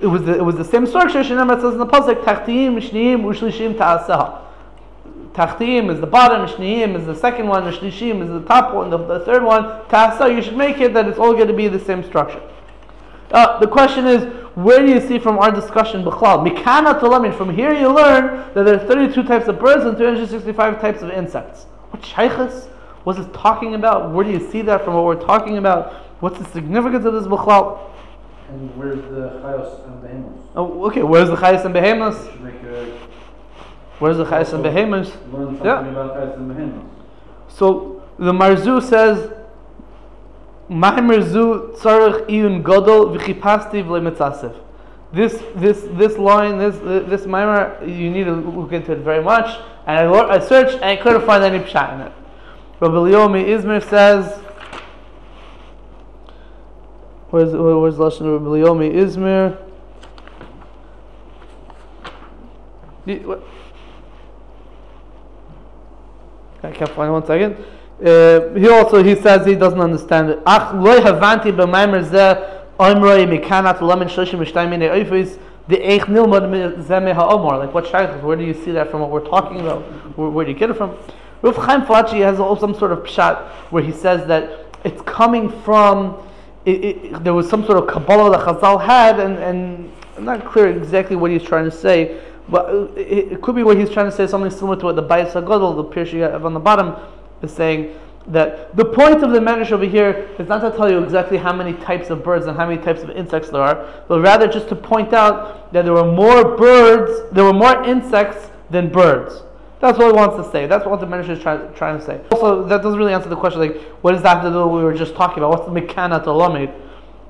it 0.00 0.06
was 0.06 0.22
the, 0.24 0.36
it 0.36 0.44
was 0.44 0.56
the 0.56 0.64
same 0.64 0.86
structure. 0.86 1.20
Shinam 1.20 1.56
it 1.56 1.60
says 1.60 1.74
in 1.74 1.78
the 1.78 1.86
pasuk, 1.86 2.24
Tachtiim, 2.24 2.76
Shniim, 2.78 3.22
Ushlishim, 3.22 3.76
Ta'asah. 3.76 4.46
Tachtiim 5.32 5.92
is 5.92 6.00
the 6.00 6.06
bottom, 6.06 6.46
Shniim 6.48 6.98
is 6.98 7.06
the 7.06 7.14
second 7.14 7.46
one, 7.46 7.62
Ushlishim 7.64 8.22
is 8.22 8.28
the 8.28 8.44
top 8.46 8.74
one, 8.74 8.90
the, 8.90 8.98
the 8.98 9.20
third 9.20 9.44
one. 9.44 9.64
Ta'asah, 9.88 10.32
you 10.32 10.42
should 10.42 10.56
make 10.56 10.78
it 10.78 10.92
that 10.94 11.06
it's 11.06 11.18
all 11.18 11.34
going 11.34 11.48
to 11.48 11.54
be 11.54 11.68
the 11.68 11.78
same 11.78 12.02
structure. 12.02 12.42
Uh, 13.30 13.60
the 13.60 13.66
question 13.66 14.06
is, 14.06 14.24
where 14.56 14.84
do 14.84 14.92
you 14.92 15.00
see 15.00 15.18
from 15.18 15.38
our 15.38 15.52
discussion 15.52 16.02
Bichlal? 16.02 16.46
Mikana 16.46 17.36
from 17.36 17.54
here 17.54 17.72
you 17.72 17.88
learn 17.88 18.52
that 18.54 18.64
there 18.64 18.74
are 18.74 18.86
32 18.86 19.22
types 19.22 19.46
of 19.46 19.60
birds 19.60 19.84
and 19.84 19.96
365 19.96 20.80
types 20.80 21.02
of 21.02 21.10
insects. 21.10 21.66
What 21.90 22.04
shaykhs 22.04 22.68
was 23.04 23.18
it 23.18 23.32
talking 23.32 23.74
about? 23.74 24.10
Where 24.12 24.24
do 24.24 24.32
you 24.32 24.50
see 24.50 24.62
that 24.62 24.84
from 24.84 24.94
what 24.94 25.04
we're 25.04 25.14
talking 25.24 25.58
about? 25.58 25.92
What's 26.20 26.38
the 26.38 26.44
significance 26.46 27.04
of 27.04 27.14
this 27.14 27.26
Bichlal? 27.26 27.89
And 28.50 28.76
where's 28.76 29.00
the 29.02 29.40
chayos 29.42 29.86
and 29.86 30.02
behemoths? 30.02 30.42
Oh, 30.56 30.86
okay. 30.86 31.04
Where's 31.04 31.28
the 31.28 31.36
chayos 31.36 31.64
and 31.64 31.72
behemoths? 31.72 32.18
A, 32.18 32.98
where's 34.00 34.16
the 34.16 34.24
chayos 34.24 34.52
and 34.52 35.46
something 35.46 35.64
yeah. 35.64 35.86
about 35.86 36.16
chayos 36.16 36.34
and 36.34 36.48
behemoths. 36.48 36.86
So 37.48 38.02
the 38.18 38.32
Marzu 38.32 38.82
says, 38.82 39.30
"Mahimerzu 40.68 41.78
tzarich 41.78 42.26
iyun 42.26 42.64
gadol 42.64 43.16
v'chipasti 43.16 43.84
v'lemitzasev." 43.84 44.56
This 45.12 45.40
this 45.54 45.86
this 45.92 46.18
line 46.18 46.58
this 46.58 46.76
this 47.08 47.26
mimer 47.26 47.84
you 47.84 48.10
need 48.10 48.24
to 48.24 48.34
look 48.34 48.72
into 48.72 48.92
it 48.92 48.98
very 48.98 49.22
much. 49.22 49.60
And 49.86 50.08
I, 50.08 50.28
I 50.28 50.38
searched 50.40 50.74
and 50.74 50.84
I 50.84 50.96
couldn't 50.96 51.24
find 51.24 51.44
any 51.44 51.62
pshat 51.62 51.94
in 51.94 52.00
it. 52.00 52.12
Rabbi 52.80 52.94
Leomi 52.94 53.44
Izmir 53.44 53.88
says. 53.88 54.40
Where's 57.30 57.52
where's 57.52 57.94
Lashon 57.96 58.32
Rabbi 58.32 58.46
Leomi 58.46 58.92
Izmir? 58.92 59.56
I 66.62 66.70
can't 66.72 66.90
find 66.90 67.12
one 67.12 67.24
second. 67.24 67.56
Uh, 68.04 68.54
he 68.54 68.68
also 68.68 69.02
he 69.02 69.14
says 69.14 69.46
he 69.46 69.54
doesn't 69.54 69.80
understand 69.80 70.30
it. 70.30 70.40
Ach 70.44 70.74
loy 70.74 70.98
havanti 71.00 71.52
b'maimer 71.52 72.02
zeh 72.04 72.64
oimroi 72.78 73.26
mikanat 73.26 73.78
lamin 73.80 74.08
shloshim 74.08 74.44
v'shtayim 74.44 74.70
minei 74.70 75.04
oifis 75.04 75.38
the 75.68 75.76
eich 75.76 76.06
nilmod 76.06 76.84
zeh 76.84 77.14
ha'omor. 77.14 77.58
Like 77.58 77.72
what 77.72 77.86
shaykh? 77.86 78.22
Where 78.22 78.36
do 78.36 78.44
you 78.44 78.54
see 78.54 78.72
that 78.72 78.90
from? 78.90 79.02
What 79.02 79.10
we're 79.10 79.28
talking 79.28 79.60
about? 79.60 79.82
Where, 80.16 80.30
where 80.30 80.44
do 80.44 80.50
you 80.50 80.58
get 80.58 80.70
it 80.70 80.74
from? 80.74 80.96
Rav 81.42 81.56
Chaim 81.56 81.82
Falachi 81.82 82.20
has 82.20 82.38
some 82.60 82.74
sort 82.74 82.90
of 82.92 83.00
pshat 83.00 83.48
where 83.70 83.82
he 83.82 83.92
says 83.92 84.26
that 84.26 84.66
it's 84.84 85.00
coming 85.02 85.48
from 85.62 86.16
it, 86.64 86.84
it, 86.84 87.24
there 87.24 87.34
was 87.34 87.48
some 87.48 87.64
sort 87.64 87.78
of 87.78 87.88
Kabbalah 87.88 88.30
that 88.30 88.46
Chazal 88.46 88.84
had, 88.84 89.18
and, 89.18 89.38
and 89.38 89.92
I'm 90.16 90.24
not 90.24 90.44
clear 90.44 90.68
exactly 90.68 91.16
what 91.16 91.30
he's 91.30 91.42
trying 91.42 91.64
to 91.64 91.70
say, 91.70 92.20
but 92.48 92.96
it, 92.96 93.32
it 93.32 93.42
could 93.42 93.54
be 93.54 93.62
what 93.62 93.78
he's 93.78 93.90
trying 93.90 94.06
to 94.10 94.12
say 94.12 94.26
something 94.26 94.50
similar 94.50 94.76
to 94.80 94.84
what 94.86 94.96
the 94.96 95.02
Bayis 95.02 95.32
HaGadol, 95.32 95.76
the 95.76 95.84
Pirshu 95.84 96.44
on 96.44 96.54
the 96.54 96.60
bottom, 96.60 96.96
is 97.42 97.52
saying, 97.52 97.94
that 98.26 98.76
the 98.76 98.84
point 98.84 99.22
of 99.22 99.30
the 99.30 99.38
Medrash 99.38 99.72
over 99.72 99.84
here 99.84 100.28
is 100.38 100.46
not 100.48 100.60
to 100.60 100.70
tell 100.76 100.90
you 100.90 101.02
exactly 101.02 101.38
how 101.38 101.52
many 101.52 101.72
types 101.72 102.10
of 102.10 102.22
birds 102.22 102.46
and 102.46 102.56
how 102.56 102.66
many 102.66 102.80
types 102.80 103.02
of 103.02 103.10
insects 103.10 103.48
there 103.50 103.62
are, 103.62 104.04
but 104.08 104.20
rather 104.20 104.46
just 104.46 104.68
to 104.68 104.76
point 104.76 105.12
out 105.12 105.72
that 105.72 105.84
there 105.84 105.94
were 105.94 106.12
more 106.12 106.56
birds, 106.56 107.32
there 107.32 107.44
were 107.44 107.52
more 107.52 107.82
insects 107.84 108.50
than 108.68 108.90
birds. 108.90 109.42
That's 109.80 109.98
what 109.98 110.08
he 110.08 110.12
wants 110.12 110.36
to 110.36 110.52
say. 110.52 110.66
That's 110.66 110.86
what 110.86 111.00
the 111.00 111.06
Medrash 111.06 111.30
is 111.30 111.40
try, 111.40 111.56
trying 111.68 111.98
to 111.98 112.04
say. 112.04 112.20
Also, 112.30 112.66
that 112.66 112.82
doesn't 112.82 112.98
really 112.98 113.14
answer 113.14 113.30
the 113.30 113.36
question, 113.36 113.60
like, 113.60 113.80
what 114.02 114.12
does 114.12 114.22
that 114.22 114.44
what 114.44 114.66
we 114.68 114.82
were 114.82 114.94
just 114.94 115.14
talking 115.14 115.38
about? 115.38 115.50
What's 115.50 115.64
the 115.64 115.72
Mekana 115.72 116.22
to 116.24 116.32
Lamed? 116.32 116.72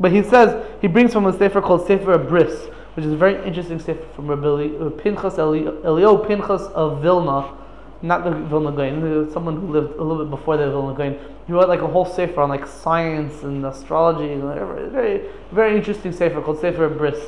But 0.01 0.11
he 0.13 0.23
says, 0.23 0.67
he 0.81 0.89
brings 0.89 1.13
from 1.13 1.27
a 1.27 1.37
sefer 1.37 1.61
called 1.61 1.87
Sefer 1.87 2.19
Bris, 2.19 2.67
which 2.95 3.07
is 3.07 3.13
a 3.13 3.17
very 3.17 3.37
interesting 3.47 3.79
sefer 3.79 4.05
from 4.17 4.27
Rabbi 4.27 4.75
uh, 4.77 4.91
Pinchas, 4.91 5.39
Elio 5.39 6.19
Pinchas 6.19 6.63
of 6.75 7.03
Vilna, 7.03 7.57
not 8.03 8.25
the 8.25 8.31
Vilna 8.31 8.73
Gaon, 8.73 9.31
someone 9.31 9.61
who 9.61 9.69
lived 9.69 9.97
a 9.99 10.03
little 10.03 10.25
bit 10.25 10.31
before 10.31 10.57
the 10.57 10.71
Vilna 10.71 10.97
Gaon. 10.97 11.19
He 11.47 11.53
wrote 11.53 11.69
like 11.69 11.83
a 11.83 11.87
whole 11.87 12.07
sefer 12.07 12.41
on 12.41 12.49
like 12.49 12.67
science 12.67 13.43
and 13.43 13.65
astrology 13.65 14.33
and 14.33 14.43
whatever. 14.43 14.89
Very, 14.89 15.23
very 15.53 15.77
interesting 15.77 16.13
sefer 16.13 16.41
called 16.41 16.61
Sefer 16.61 16.89
Bris. 16.89 17.19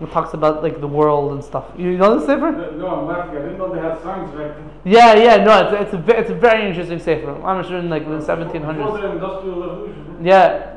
It 0.00 0.12
talks 0.12 0.32
about 0.32 0.62
like 0.62 0.80
the 0.80 0.86
world 0.86 1.32
and 1.32 1.42
stuff. 1.42 1.64
You 1.76 1.96
know 1.96 2.20
the 2.20 2.26
sefer? 2.26 2.52
No, 2.76 2.86
I'm 2.88 3.06
laughing. 3.06 3.36
I 3.36 3.42
didn't 3.42 3.58
know 3.58 3.74
they 3.74 3.80
had 3.80 4.00
science 4.00 4.30
back 4.30 4.54
then. 4.54 4.70
Yeah, 4.84 5.14
yeah, 5.14 5.36
no, 5.42 5.68
it's, 5.68 5.92
it's 5.92 6.08
a 6.08 6.18
it's 6.18 6.30
a 6.30 6.34
very 6.34 6.68
interesting 6.68 7.00
sefer. 7.00 7.34
I'm 7.42 7.64
sure 7.64 7.78
in 7.78 7.90
like 7.90 8.04
the 8.04 8.20
1700s. 8.20 9.00
the 9.00 9.12
industrial 9.12 9.60
revolution. 9.60 10.18
Yeah. 10.22 10.76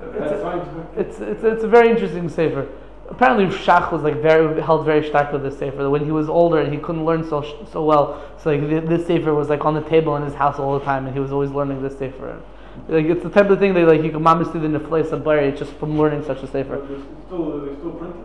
It's 0.00 0.32
a, 0.32 0.86
it's, 0.96 1.20
it's, 1.20 1.44
it's 1.44 1.64
a 1.64 1.68
very 1.68 1.90
interesting 1.90 2.28
sefer. 2.28 2.68
apparently 3.08 3.46
Shach 3.46 3.92
was 3.92 4.02
like 4.02 4.20
very 4.20 4.60
held 4.60 4.84
very 4.84 5.06
stark 5.06 5.32
with 5.32 5.42
this 5.42 5.58
sefer. 5.58 5.88
When 5.88 6.04
he 6.04 6.10
was 6.10 6.28
older 6.28 6.60
and 6.60 6.72
he 6.72 6.78
couldn't 6.78 7.04
learn 7.04 7.22
so 7.28 7.42
so 7.70 7.84
well, 7.84 8.22
so 8.42 8.50
like 8.50 8.88
this 8.88 9.06
sefer 9.06 9.34
was 9.34 9.48
like 9.48 9.64
on 9.64 9.74
the 9.74 9.82
table 9.82 10.16
in 10.16 10.22
his 10.22 10.34
house 10.34 10.58
all 10.58 10.78
the 10.78 10.84
time, 10.84 11.06
and 11.06 11.14
he 11.14 11.20
was 11.20 11.32
always 11.32 11.50
learning 11.50 11.82
this 11.82 11.96
sefer. 11.98 12.40
Like 12.88 13.06
it's 13.06 13.22
the 13.22 13.30
type 13.30 13.50
of 13.50 13.58
thing 13.58 13.74
that 13.74 13.86
like 13.86 14.02
you 14.02 14.10
can 14.10 14.22
mamas 14.22 14.50
see 14.52 14.58
the 14.58 14.68
neflay 14.68 15.04
sabari 15.04 15.56
just 15.56 15.72
from 15.74 15.98
learning 15.98 16.24
such 16.24 16.42
a 16.42 16.46
sefer. 16.46 16.76
It's 16.76 17.02
still, 17.26 17.68
it's 17.68 17.78
still 17.78 17.92
printed. 17.92 18.24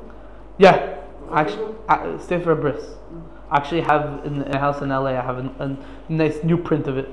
Yeah, 0.58 1.00
actually, 1.32 1.76
uh, 1.89 2.18
sefer 2.20 2.56
bris. 2.56 2.84
Hmm. 2.84 3.22
I 3.50 3.58
actually 3.58 3.82
have 3.82 4.26
in 4.26 4.42
a 4.42 4.60
house 4.60 4.82
in 4.82 4.89
LA. 4.89 5.12
I 5.12 5.22
have 5.22 5.38
a, 5.38 5.52
a 5.60 5.78
nice 6.12 6.44
new 6.44 6.58
print 6.58 6.88
of 6.88 6.98
it. 6.98 7.10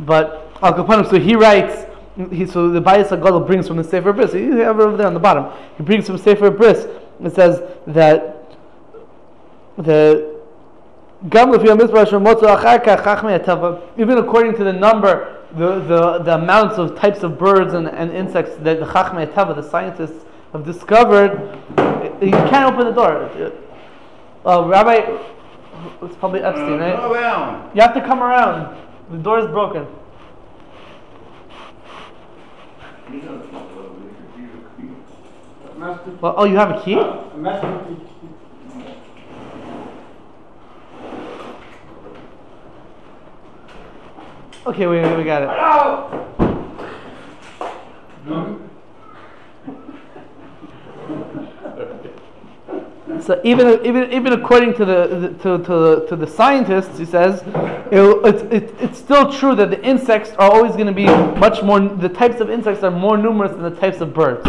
But 0.00 0.50
Al 0.62 0.74
Kapanim, 0.74 1.08
so 1.08 1.18
he 1.18 1.36
writes. 1.36 1.86
He, 2.30 2.44
so 2.44 2.68
the 2.68 2.82
Bayis 2.82 3.08
HaGadol 3.08 3.46
brings 3.46 3.68
from 3.68 3.76
the 3.76 3.84
Sefer 3.84 4.12
Bris. 4.12 4.32
He 4.32 4.46
have 4.46 4.78
it 4.78 4.82
over 4.82 4.96
there 4.96 5.06
on 5.06 5.14
the 5.14 5.20
bottom. 5.20 5.46
He 5.76 5.82
brings 5.82 6.06
from 6.06 6.18
Sefer 6.18 6.50
Bris. 6.50 6.86
It 7.22 7.34
says 7.34 7.62
that 7.86 8.36
the 9.76 10.40
even 11.22 11.50
according 14.18 14.56
to 14.56 14.64
the 14.64 14.72
number 14.72 15.39
the, 15.56 15.80
the, 15.80 16.18
the 16.18 16.34
amounts 16.34 16.78
of 16.78 16.96
types 16.96 17.22
of 17.22 17.38
birds 17.38 17.74
and, 17.74 17.88
and 17.88 18.10
insects 18.12 18.56
that 18.60 18.80
the 18.80 18.86
Chachmei 18.86 19.32
Tava, 19.34 19.54
the 19.54 19.68
scientists, 19.68 20.24
have 20.52 20.64
discovered, 20.64 21.58
you 22.20 22.30
can't 22.30 22.72
open 22.72 22.86
the 22.86 22.92
door. 22.92 23.30
Uh, 24.44 24.64
Rabbi, 24.66 25.18
it's 26.02 26.16
probably 26.16 26.40
Epstein, 26.40 26.78
right? 26.78 26.96
Go 26.96 27.12
around. 27.12 27.74
You 27.74 27.82
have 27.82 27.94
to 27.94 28.00
come 28.00 28.22
around. 28.22 28.76
The 29.10 29.18
door 29.18 29.38
is 29.38 29.46
broken. 29.46 29.86
You 33.10 33.22
know, 33.22 33.40
it's 33.42 33.52
not 33.52 33.62
what 33.74 33.94
we 34.00 34.08
could 34.08 35.74
do. 35.74 35.78
Master, 35.78 36.10
Well, 36.20 36.34
oh, 36.36 36.44
you 36.44 36.56
have 36.56 36.70
a 36.70 36.82
key? 36.82 36.94
a 36.94 37.36
master 37.36 37.84
key. 37.88 37.96
Okay, 44.66 44.86
we, 44.86 45.00
we 45.16 45.24
got 45.24 45.42
it. 45.42 45.48
So 53.20 53.40
even 53.44 53.84
even 53.84 54.10
even 54.12 54.32
according 54.32 54.74
to 54.74 54.84
the, 54.84 55.06
the 55.06 55.28
to, 55.42 55.64
to 55.64 56.06
to 56.08 56.16
the 56.16 56.26
scientists, 56.26 56.98
he 56.98 57.04
says, 57.04 57.42
it, 57.92 58.00
it's 58.24 58.42
it, 58.50 58.74
it's 58.80 58.98
still 58.98 59.30
true 59.30 59.54
that 59.56 59.70
the 59.70 59.82
insects 59.84 60.30
are 60.32 60.50
always 60.50 60.72
going 60.72 60.86
to 60.86 60.92
be 60.92 61.06
much 61.38 61.62
more. 61.62 61.80
The 61.80 62.08
types 62.08 62.40
of 62.40 62.50
insects 62.50 62.82
are 62.82 62.90
more 62.90 63.16
numerous 63.16 63.52
than 63.52 63.62
the 63.62 63.78
types 63.78 64.00
of 64.00 64.14
birds. 64.14 64.42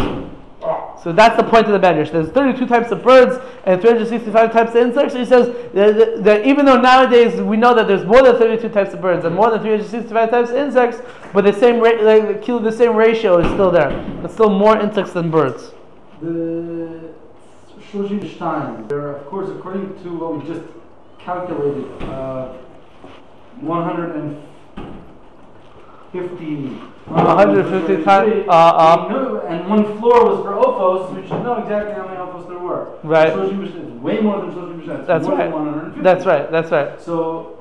So 1.02 1.12
that's 1.12 1.36
the 1.36 1.42
point 1.42 1.66
of 1.66 1.72
the 1.72 1.84
Medrash. 1.84 2.12
There's 2.12 2.28
32 2.28 2.66
types 2.66 2.92
of 2.92 3.02
birds 3.02 3.44
and 3.64 3.80
365 3.80 4.52
types 4.52 4.70
of 4.70 4.76
insects. 4.76 5.14
He 5.14 5.24
says 5.24 5.48
that, 5.74 6.22
that, 6.22 6.46
even 6.46 6.64
though 6.64 6.80
nowadays 6.80 7.40
we 7.40 7.56
know 7.56 7.74
that 7.74 7.88
there's 7.88 8.04
more 8.04 8.22
than 8.22 8.36
32 8.36 8.68
types 8.68 8.94
of 8.94 9.00
birds 9.00 9.24
and 9.24 9.34
more 9.34 9.50
than 9.50 9.60
365 9.60 10.30
types 10.30 10.50
of 10.50 10.56
insects, 10.56 11.02
but 11.32 11.44
the 11.44 11.52
same 11.52 11.80
ra- 11.80 12.00
like, 12.00 12.44
the 12.46 12.72
same 12.72 12.94
ratio 12.94 13.38
is 13.38 13.46
still 13.52 13.70
there. 13.72 13.90
It's 14.22 14.34
still 14.34 14.50
more 14.50 14.78
insects 14.78 15.12
than 15.12 15.30
birds. 15.30 15.72
The 16.20 17.10
Shoshim 17.90 18.34
Stein, 18.36 18.86
there, 18.86 19.16
of 19.16 19.26
course, 19.26 19.50
according 19.50 20.00
to 20.04 20.16
what 20.16 20.40
we 20.40 20.46
just 20.48 20.64
calculated, 21.18 21.90
uh, 22.04 22.52
150. 23.60 24.51
150 26.12 28.04
times, 28.04 28.44
uh, 28.48 28.50
uh, 28.52 29.06
knew- 29.10 29.40
and 29.48 29.68
one 29.68 29.84
floor 29.98 30.24
was 30.26 30.40
for 30.44 30.52
Ophos, 30.52 31.14
we 31.14 31.22
should 31.26 31.42
know 31.42 31.54
exactly 31.54 31.94
how 31.94 32.04
many 32.04 32.16
Ophos 32.18 32.46
there 32.48 32.58
were. 32.58 32.88
Right. 33.02 33.32
Shoshim 33.32 34.00
way 34.00 34.20
more 34.20 34.40
than 34.40 34.52
Shoshim 34.52 34.86
it's 34.98 35.06
That's 35.06 35.26
more 35.26 35.36
right. 35.36 35.44
than 35.44 35.52
150. 35.52 36.02
That's 36.02 36.26
right. 36.26 36.50
That's 36.50 36.70
right. 36.70 37.00
So 37.00 37.58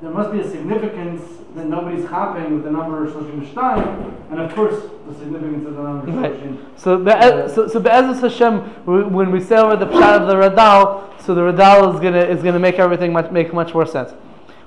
there 0.00 0.10
must 0.10 0.32
be 0.32 0.40
a 0.40 0.48
significance 0.48 1.22
that 1.54 1.66
nobody's 1.66 2.06
hopping 2.06 2.54
with 2.54 2.64
the 2.64 2.70
number 2.70 3.06
Shoshim 3.10 3.50
Stein, 3.50 4.14
and 4.30 4.40
of 4.40 4.54
course 4.54 4.76
the 5.08 5.14
significance 5.14 5.66
of 5.66 5.76
the 5.76 5.82
number 5.82 6.10
Right. 6.12 6.32
Shoshim. 6.32 6.56
So, 6.76 6.96
Be'ez- 6.98 7.54
so, 7.54 7.66
so 7.68 7.78
Be'ezus 7.78 8.20
Hashem, 8.22 8.60
when 8.86 9.30
we 9.30 9.40
say 9.40 9.56
over 9.58 9.76
the 9.76 9.86
pshat 9.86 10.20
of 10.22 10.28
the 10.28 10.36
Radal, 10.36 11.02
so 11.20 11.34
the 11.34 11.42
Radal 11.42 11.94
is 11.94 12.00
gonna 12.00 12.18
is 12.20 12.42
gonna 12.42 12.58
make 12.58 12.78
everything 12.78 13.12
much 13.12 13.30
make 13.30 13.52
much 13.52 13.74
more 13.74 13.84
sense. 13.86 14.14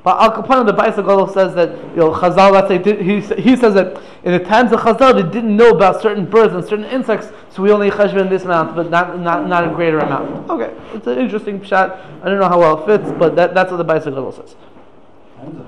But 0.05 0.21
Al 0.21 0.31
Kapan, 0.33 0.67
the 0.67 0.71
Bais 0.71 0.95
Gadol 0.95 1.27
says 1.29 1.55
that 1.55 1.71
you 1.71 1.95
know 1.95 2.11
Chazal. 2.11 2.51
Let's 2.51 2.67
say 2.67 2.77
he 2.77 3.21
he 3.41 3.55
says 3.55 3.73
that 3.73 3.99
in 4.23 4.33
the 4.33 4.39
times 4.39 4.71
of 4.71 4.81
Chazal 4.81 5.15
they 5.15 5.23
didn't 5.23 5.57
know 5.57 5.71
about 5.71 5.99
certain 5.99 6.27
birds 6.27 6.53
and 6.53 6.63
certain 6.63 6.85
insects, 6.85 7.31
so 7.49 7.63
we 7.63 7.71
only 7.71 7.89
cheshbon 7.89 8.29
this 8.29 8.43
amount, 8.43 8.75
but 8.75 8.91
not 8.91 9.19
not 9.19 9.47
not 9.47 9.63
a 9.67 9.73
greater 9.73 9.97
amount. 9.97 10.47
Okay, 10.47 10.71
it's 10.93 11.07
an 11.07 11.17
interesting 11.17 11.59
pshat. 11.59 11.97
I 12.21 12.29
don't 12.29 12.39
know 12.39 12.47
how 12.47 12.59
well 12.59 12.83
it 12.83 12.85
fits, 12.85 13.11
but 13.17 13.35
that, 13.35 13.55
that's 13.55 13.71
what 13.71 13.77
the 13.77 13.83
Bais 13.83 14.03
Gadol 14.03 14.31
says. 14.31 14.55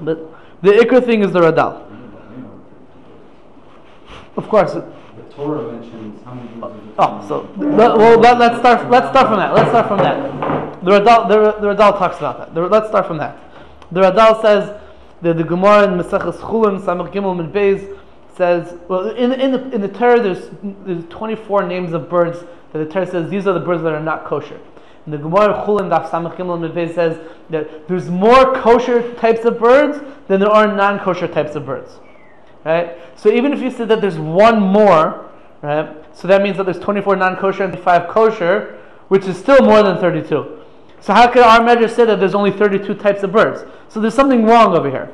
But 0.01 0.19
the 0.61 0.69
ikr 0.69 1.03
thing 1.03 1.23
is 1.23 1.31
the 1.31 1.41
Radal. 1.41 1.81
Of 4.35 4.47
course, 4.49 4.73
The 4.73 4.83
Torah 5.31 5.71
mentions 5.71 6.23
how 6.23 6.35
many 6.35 6.47
birds 6.61 6.93
Oh, 6.99 7.25
so 7.27 7.49
let, 7.57 7.97
well, 7.97 8.19
let, 8.19 8.37
let's 8.37 8.59
start. 8.59 8.87
Let's 8.91 9.09
start 9.09 9.29
from 9.29 9.37
that. 9.37 9.55
Let's 9.55 9.69
start 9.69 9.87
from 9.87 9.97
that. 9.97 10.83
The 10.83 10.91
Radal, 10.91 11.27
the, 11.27 11.59
the 11.59 11.73
Radal 11.73 11.97
talks 11.97 12.17
about 12.17 12.37
that. 12.37 12.53
The, 12.53 12.61
let's 12.61 12.89
start 12.89 13.07
from 13.07 13.17
that. 13.17 13.46
The 13.91 14.01
Radal 14.01 14.41
says 14.41 14.81
that 15.21 15.37
the 15.37 15.43
Gemara 15.43 15.83
in 15.83 15.99
Maseches 15.99 16.37
Chulin 16.37 16.81
Samach 16.81 17.13
Gimel 17.13 17.35
Mid 17.37 17.53
Beis 17.53 17.97
says, 18.35 18.77
well, 18.87 19.09
in 19.09 19.31
in 19.31 19.51
the 19.51 19.71
in 19.71 19.81
the 19.81 19.87
Torah 19.87 20.21
there's 20.21 20.49
there's 20.85 21.05
24 21.09 21.67
names 21.67 21.93
of 21.93 22.09
birds 22.09 22.39
that 22.73 22.79
the 22.79 22.85
Torah 22.85 23.07
says 23.07 23.29
these 23.29 23.47
are 23.47 23.53
the 23.53 23.59
birds 23.59 23.83
that 23.83 23.93
are 23.93 24.03
not 24.03 24.25
kosher. 24.25 24.59
And 25.05 25.13
the 25.13 25.17
Gemara 25.17 25.59
in 25.59 25.65
Chulin 25.65 25.89
Daf 25.89 26.09
Samach 26.09 26.35
Gimel 26.35 26.59
Mid 26.59 26.73
Beis 26.73 26.93
says 26.93 27.17
that 27.49 27.87
there's 27.87 28.09
more 28.09 28.53
kosher 28.61 29.13
types 29.15 29.45
of 29.45 29.57
birds 29.57 29.99
than 30.27 30.41
there 30.41 30.51
are 30.51 30.67
non-kosher 30.67 31.29
types 31.29 31.55
of 31.55 31.65
birds. 31.65 31.99
Right? 32.65 32.97
So 33.15 33.31
even 33.31 33.53
if 33.53 33.61
you 33.61 33.71
said 33.71 33.87
that 33.87 34.01
there's 34.01 34.19
one 34.19 34.59
more, 34.59 35.31
right? 35.61 35.95
So 36.13 36.27
that 36.27 36.41
means 36.41 36.57
that 36.57 36.65
there's 36.65 36.79
24 36.79 37.15
non-kosher 37.15 37.63
and 37.63 37.79
5 37.79 38.07
kosher, 38.09 38.77
which 39.07 39.25
is 39.25 39.37
still 39.37 39.63
more 39.63 39.81
than 39.81 39.97
32. 39.97 40.57
So 40.99 41.13
how 41.13 41.31
could 41.31 41.43
our 41.43 41.63
measure 41.63 41.87
say 41.87 42.05
that 42.05 42.19
there's 42.19 42.35
only 42.35 42.51
32 42.51 42.95
types 42.95 43.23
of 43.23 43.31
birds? 43.31 43.63
So 43.89 43.99
there's 44.01 44.13
something 44.13 44.45
wrong 44.45 44.75
over 44.75 44.89
here. 44.89 45.13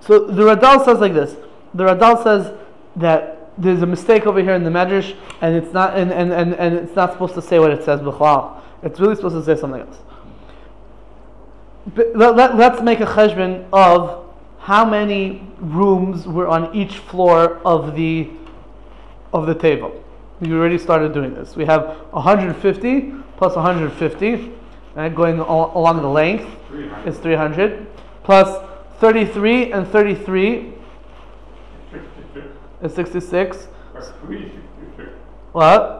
So 0.00 0.26
the 0.26 0.42
Radal 0.42 0.84
says 0.84 0.98
like 0.98 1.14
this. 1.14 1.36
The 1.74 1.84
Radal 1.84 2.22
says 2.22 2.52
that 2.96 3.50
there's 3.58 3.82
a 3.82 3.86
mistake 3.86 4.26
over 4.26 4.42
here 4.42 4.54
in 4.54 4.64
the 4.64 4.70
Medrash, 4.70 5.16
and 5.40 5.54
it's 5.54 5.72
not, 5.72 5.96
and, 5.96 6.12
and, 6.12 6.32
and, 6.32 6.54
and 6.54 6.74
it's 6.74 6.96
not 6.96 7.12
supposed 7.12 7.34
to 7.34 7.42
say 7.42 7.58
what 7.58 7.70
it 7.70 7.84
says 7.84 8.00
b'chlal. 8.00 8.60
It's 8.82 8.98
really 8.98 9.14
supposed 9.14 9.36
to 9.36 9.44
say 9.44 9.60
something 9.60 9.80
else. 9.80 9.98
But 11.94 12.16
let, 12.16 12.56
let's 12.56 12.80
make 12.80 13.00
a 13.00 13.06
cheshbon 13.06 13.66
of 13.72 14.26
how 14.58 14.84
many 14.84 15.46
rooms 15.58 16.26
were 16.26 16.46
on 16.46 16.74
each 16.74 16.98
floor 16.98 17.60
of 17.64 17.96
the 17.96 18.30
of 19.32 19.46
the 19.46 19.54
table. 19.54 20.02
We 20.40 20.52
already 20.52 20.78
started 20.78 21.14
doing 21.14 21.34
this. 21.34 21.56
We 21.56 21.64
have 21.64 21.96
150 22.10 23.12
plus 23.36 23.56
150, 23.56 24.52
right, 24.94 25.14
going 25.14 25.38
al- 25.40 25.72
along 25.74 26.02
the 26.02 26.08
length 26.08 26.46
is 27.06 27.18
300, 27.18 27.86
plus 28.24 28.58
33 28.98 29.72
and 29.72 29.86
33 29.88 30.74
66, 31.90 32.46
is 32.82 32.94
66. 32.94 33.68
or 33.94 34.02
366, 34.26 35.10
What? 35.52 35.98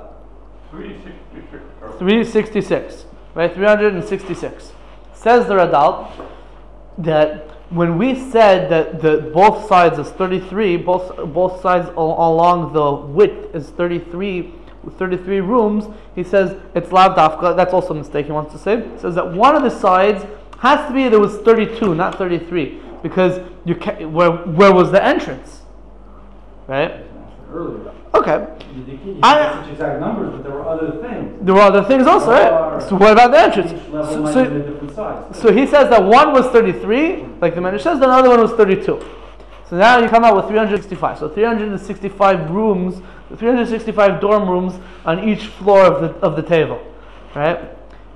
366, 0.71 1.99
366, 1.99 3.05
right? 3.35 3.53
366. 3.55 4.73
Says 5.15 5.47
the 5.47 5.55
Radal 5.55 6.11
that 6.99 7.49
when 7.71 7.97
we 7.97 8.15
said 8.31 8.71
that 8.71 9.01
the 9.01 9.31
both 9.33 9.67
sides 9.69 9.99
is 9.99 10.09
33, 10.11 10.77
both 10.79 11.17
both 11.33 11.61
sides 11.63 11.89
al- 11.97 12.17
along 12.19 12.73
the 12.73 12.93
width 12.93 13.55
is 13.55 13.71
33, 13.71 14.53
33 14.91 15.41
rooms. 15.41 15.87
He 16.15 16.25
says 16.25 16.57
it's 16.75 16.93
lav 16.93 17.17
dafka. 17.17 17.57
That's 17.57 17.73
also 17.73 17.95
a 17.95 17.97
mistake. 17.97 18.27
He 18.27 18.33
wants 18.33 18.53
to 18.53 18.59
say. 18.59 18.89
He 18.89 18.99
says 18.99 19.15
that 19.15 19.33
one 19.33 19.55
of 19.55 19.63
the 19.63 19.71
sides 19.71 20.25
has 20.59 20.87
to 20.89 20.95
be 20.95 21.09
there 21.09 21.21
was 21.21 21.37
32, 21.39 21.95
not 21.95 22.17
33, 22.17 22.81
because 23.03 23.41
you 23.65 23.75
where 24.09 24.31
where 24.31 24.73
was 24.73 24.91
the 24.91 25.03
entrance, 25.03 25.63
right? 26.67 27.05
Earlier. 27.51 27.93
Okay. 28.15 28.47
You 28.75 29.19
I- 29.23 29.63
such 29.63 29.73
exact 29.73 30.01
numbers, 30.01 30.33
but 30.33 30.43
there 30.43 30.53
were 30.53 30.67
other 30.67 30.93
things. 31.03 31.39
There 31.43 31.55
were 31.55 31.61
other 31.63 31.83
things 31.85 32.07
also, 32.07 32.31
right? 32.31 32.83
So 32.83 32.97
what 32.97 33.13
about 33.13 33.31
the 33.31 33.39
entrance? 33.39 33.71
So- 33.91 34.27
so- 34.27 34.45
be 34.45 34.57
a 34.57 34.61
different 34.61 34.95
size. 34.95 35.37
So 35.37 35.53
he 35.53 35.67
says 35.67 35.89
that 35.91 36.05
one 36.05 36.33
was 36.33 36.47
33, 36.49 37.25
like 37.41 37.55
the 37.55 37.61
Medrash 37.61 37.81
says, 37.83 37.99
the 38.01 38.09
other 38.09 38.29
one 38.29 38.41
was 38.41 38.53
32. 38.53 38.99
So 39.73 39.79
now 39.79 39.97
you 39.97 40.07
come 40.07 40.23
out 40.23 40.37
with 40.37 40.49
365. 40.49 41.19
So 41.19 41.31
365 41.31 42.51
rooms, 42.51 43.01
365 43.39 44.21
dorm 44.21 44.47
rooms 44.47 44.79
on 45.07 45.27
each 45.27 45.47
floor 45.47 45.87
of 45.87 46.03
the, 46.03 46.09
of 46.21 46.37
the 46.37 46.43
table, 46.43 46.79
right? 47.35 47.59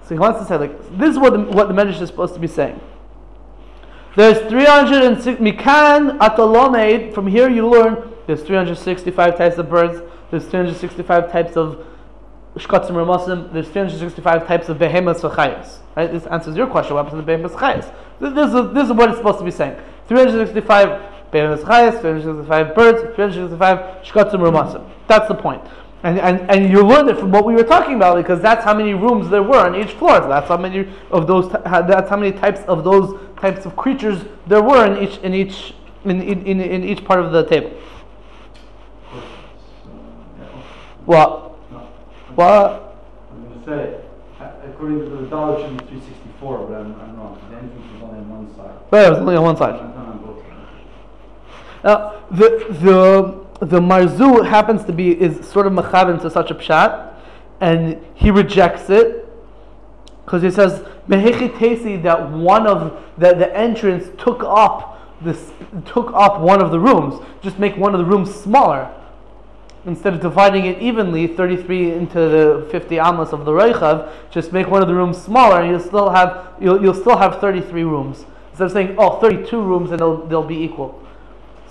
So 0.02 0.14
he 0.14 0.18
wants 0.18 0.38
to 0.40 0.44
say, 0.44 0.58
like, 0.58 0.98
this 0.98 1.12
is 1.12 1.18
what 1.18 1.32
the, 1.32 1.38
what 1.38 1.68
the 1.68 1.72
Medrash 1.72 1.98
is 2.02 2.10
supposed 2.10 2.34
to 2.34 2.40
be 2.40 2.46
saying. 2.46 2.78
There's 4.16 4.36
306, 4.50 5.40
Mikan 5.40 6.18
Atalomed, 6.18 7.14
from 7.14 7.26
here 7.26 7.48
you 7.48 7.66
learn 7.66 8.12
there's 8.26 8.42
365 8.42 9.38
types 9.38 9.56
of 9.56 9.70
birds. 9.70 10.02
There's 10.30 10.44
365 10.44 11.32
types 11.32 11.56
of 11.56 11.86
shkatzim 12.56 12.90
ramasim. 12.90 13.50
There's 13.50 13.68
365 13.70 14.46
types 14.46 14.68
of 14.68 14.78
behemoths 14.78 15.22
v'chayas. 15.22 15.78
Right? 15.96 16.12
This 16.12 16.26
answers 16.26 16.54
your 16.54 16.66
question. 16.66 16.96
What 16.96 17.06
happens 17.06 17.18
to 17.18 17.24
the 17.24 17.34
behemoths 17.34 17.54
chayas? 17.54 17.94
This 18.20 18.30
is 18.30 18.74
this 18.74 18.84
is 18.84 18.92
what 18.92 19.08
it's 19.08 19.16
supposed 19.16 19.38
to 19.38 19.44
be 19.44 19.50
saying. 19.50 19.80
365 20.08 21.15
behemoths 21.30 21.64
chayas, 21.64 22.00
365 22.00 22.74
birds, 22.74 23.00
365 23.14 23.78
shkatzim 24.04 24.40
ramasim. 24.40 24.88
That's 25.06 25.28
the 25.28 25.34
point. 25.34 25.62
And, 26.02 26.20
and, 26.20 26.50
and 26.50 26.70
you 26.70 26.82
learned 26.82 27.08
it 27.08 27.18
from 27.18 27.32
what 27.32 27.44
we 27.44 27.54
were 27.54 27.64
talking 27.64 27.96
about 27.96 28.16
because 28.16 28.40
that's 28.40 28.64
how 28.64 28.74
many 28.74 28.94
rooms 28.94 29.28
there 29.28 29.42
were 29.42 29.58
on 29.58 29.74
each 29.74 29.92
floor. 29.92 30.22
So 30.22 30.28
that's 30.28 30.46
how 30.46 30.56
many 30.56 30.88
of 31.10 31.26
those. 31.26 31.50
That's 31.50 32.08
how 32.08 32.16
many 32.16 32.32
types 32.32 32.60
of 32.68 32.84
those 32.84 33.18
types 33.40 33.66
of 33.66 33.74
creatures 33.76 34.24
there 34.46 34.62
were 34.62 34.86
in 34.86 35.02
each 35.02 35.18
in 35.18 35.34
each 35.34 35.74
in, 36.04 36.22
in, 36.22 36.60
in 36.60 36.84
each 36.84 37.04
part 37.04 37.20
of 37.20 37.32
the 37.32 37.44
table. 37.44 37.70
What? 41.06 41.54
What? 42.36 42.98
I'm 43.32 43.48
going 43.48 43.60
to 43.60 43.66
say, 43.66 44.00
according 44.64 44.98
to 45.00 45.04
the 45.06 45.16
Radal, 45.22 45.54
it 45.54 45.78
should 45.78 45.88
364, 45.88 46.66
but 46.66 46.74
I'm, 46.74 47.00
I'm 47.00 47.16
wrong. 47.16 47.40
The 47.50 47.56
entrance 47.56 47.96
is 47.96 48.02
only 48.02 48.18
on 48.18 48.28
one 48.28 48.56
side. 48.56 48.74
But 48.90 49.06
it 49.06 49.10
was 49.10 49.18
only 49.20 49.36
on 49.36 49.42
one 49.44 49.56
side. 49.56 49.96
Now, 51.86 52.20
the 52.32 52.66
the 52.80 53.64
the 53.64 53.80
Marzu 53.80 54.44
happens 54.44 54.84
to 54.86 54.92
be 54.92 55.12
is 55.12 55.48
sort 55.48 55.68
of 55.68 55.72
machabin 55.72 56.20
to 56.22 56.30
such 56.30 56.50
a 56.50 56.54
pshat, 56.56 57.14
and 57.60 58.04
he 58.14 58.32
rejects 58.32 58.90
it 58.90 59.24
because 60.24 60.42
he 60.42 60.50
says 60.50 60.84
mehechitesi 61.08 62.02
that 62.02 62.32
one 62.32 62.66
of 62.66 63.00
that 63.18 63.38
the 63.38 63.56
entrance 63.56 64.08
took 64.18 64.42
up 64.42 64.94
this 65.22 65.52
took 65.84 66.12
up 66.12 66.40
one 66.40 66.60
of 66.60 66.72
the 66.72 66.80
rooms. 66.80 67.24
Just 67.40 67.60
make 67.60 67.76
one 67.76 67.94
of 67.94 68.00
the 68.00 68.04
rooms 68.04 68.34
smaller 68.34 68.92
instead 69.86 70.12
of 70.12 70.20
dividing 70.20 70.66
it 70.66 70.82
evenly, 70.82 71.28
33 71.28 71.92
into 71.92 72.18
the 72.18 72.68
50 72.72 72.98
amos 72.98 73.32
of 73.32 73.44
the 73.44 73.52
Reichav, 73.52 74.10
just 74.32 74.52
make 74.52 74.66
one 74.66 74.82
of 74.82 74.88
the 74.88 74.94
rooms 74.94 75.16
smaller, 75.16 75.60
and 75.60 75.70
you'll 75.70 75.78
still 75.78 76.10
have 76.10 76.52
you'll, 76.60 76.82
you'll 76.82 76.94
still 76.94 77.16
have 77.16 77.40
33 77.40 77.84
rooms 77.84 78.24
instead 78.50 78.64
of 78.64 78.72
saying 78.72 78.96
oh 78.98 79.20
32 79.20 79.62
rooms 79.62 79.92
and 79.92 80.00
they'll 80.00 80.26
they'll 80.26 80.42
be 80.42 80.60
equal. 80.60 81.00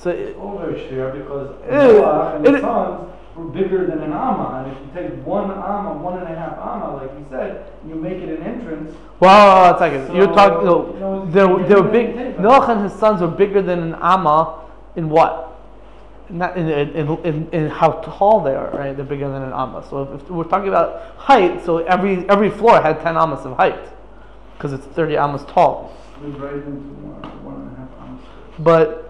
So 0.05 0.11
it- 0.11 0.37
very 0.37 1.19
because 1.19 1.55
Noah 1.67 2.35
and 2.35 2.45
his 2.45 2.61
sons 2.61 3.09
were 3.35 3.45
bigger 3.45 3.87
than 3.87 4.03
an 4.03 4.13
amma, 4.13 4.63
and 4.63 4.71
if 4.71 4.77
you 4.79 5.01
take 5.01 5.25
one 5.25 5.49
amma, 5.49 5.93
one 5.99 6.19
and 6.19 6.31
a 6.31 6.39
half 6.39 6.59
amma, 6.59 6.97
like 6.97 7.09
you 7.17 7.25
said, 7.31 7.65
you 7.87 7.95
make 7.95 8.17
it 8.17 8.29
an 8.39 8.43
entrance. 8.43 8.95
Wow, 9.19 9.73
a 9.73 9.79
second. 9.79 10.15
You're 10.15 10.27
talking. 10.27 10.63
No, 10.63 10.93
you 10.93 10.99
know, 10.99 11.25
they're 11.31 11.67
they're 11.67 11.91
big. 11.91 12.37
Noach 12.37 12.69
and 12.69 12.83
his 12.83 12.93
sons 12.93 13.19
were 13.19 13.27
bigger 13.27 13.63
than 13.63 13.79
an 13.79 13.95
amma 13.95 14.65
in 14.95 15.09
what? 15.09 15.59
Not 16.29 16.55
in 16.55 16.69
in, 16.69 17.17
in, 17.25 17.49
in 17.51 17.69
how 17.69 17.93
tall 17.93 18.41
they 18.41 18.53
are, 18.53 18.69
right? 18.77 18.95
They're 18.95 19.05
bigger 19.05 19.27
than 19.27 19.41
an 19.41 19.53
amma. 19.53 19.83
So 19.89 20.03
if, 20.03 20.21
if 20.21 20.29
we're 20.29 20.43
talking 20.43 20.69
about 20.69 21.15
height, 21.17 21.65
so 21.65 21.79
every 21.79 22.29
every 22.29 22.51
floor 22.51 22.79
had 22.79 23.01
ten 23.01 23.17
ammas 23.17 23.43
of 23.43 23.57
height, 23.57 23.89
because 24.55 24.71
it's 24.71 24.85
thirty 24.85 25.17
ammas 25.17 25.45
tall. 25.45 25.97
Slid 26.19 26.37
right 26.39 26.53
into 26.53 26.69
one, 26.69 27.43
one 27.43 27.55
and 27.55 27.73
a 27.73 27.79
half 27.79 27.89
amma. 27.99 28.19
But 28.59 29.04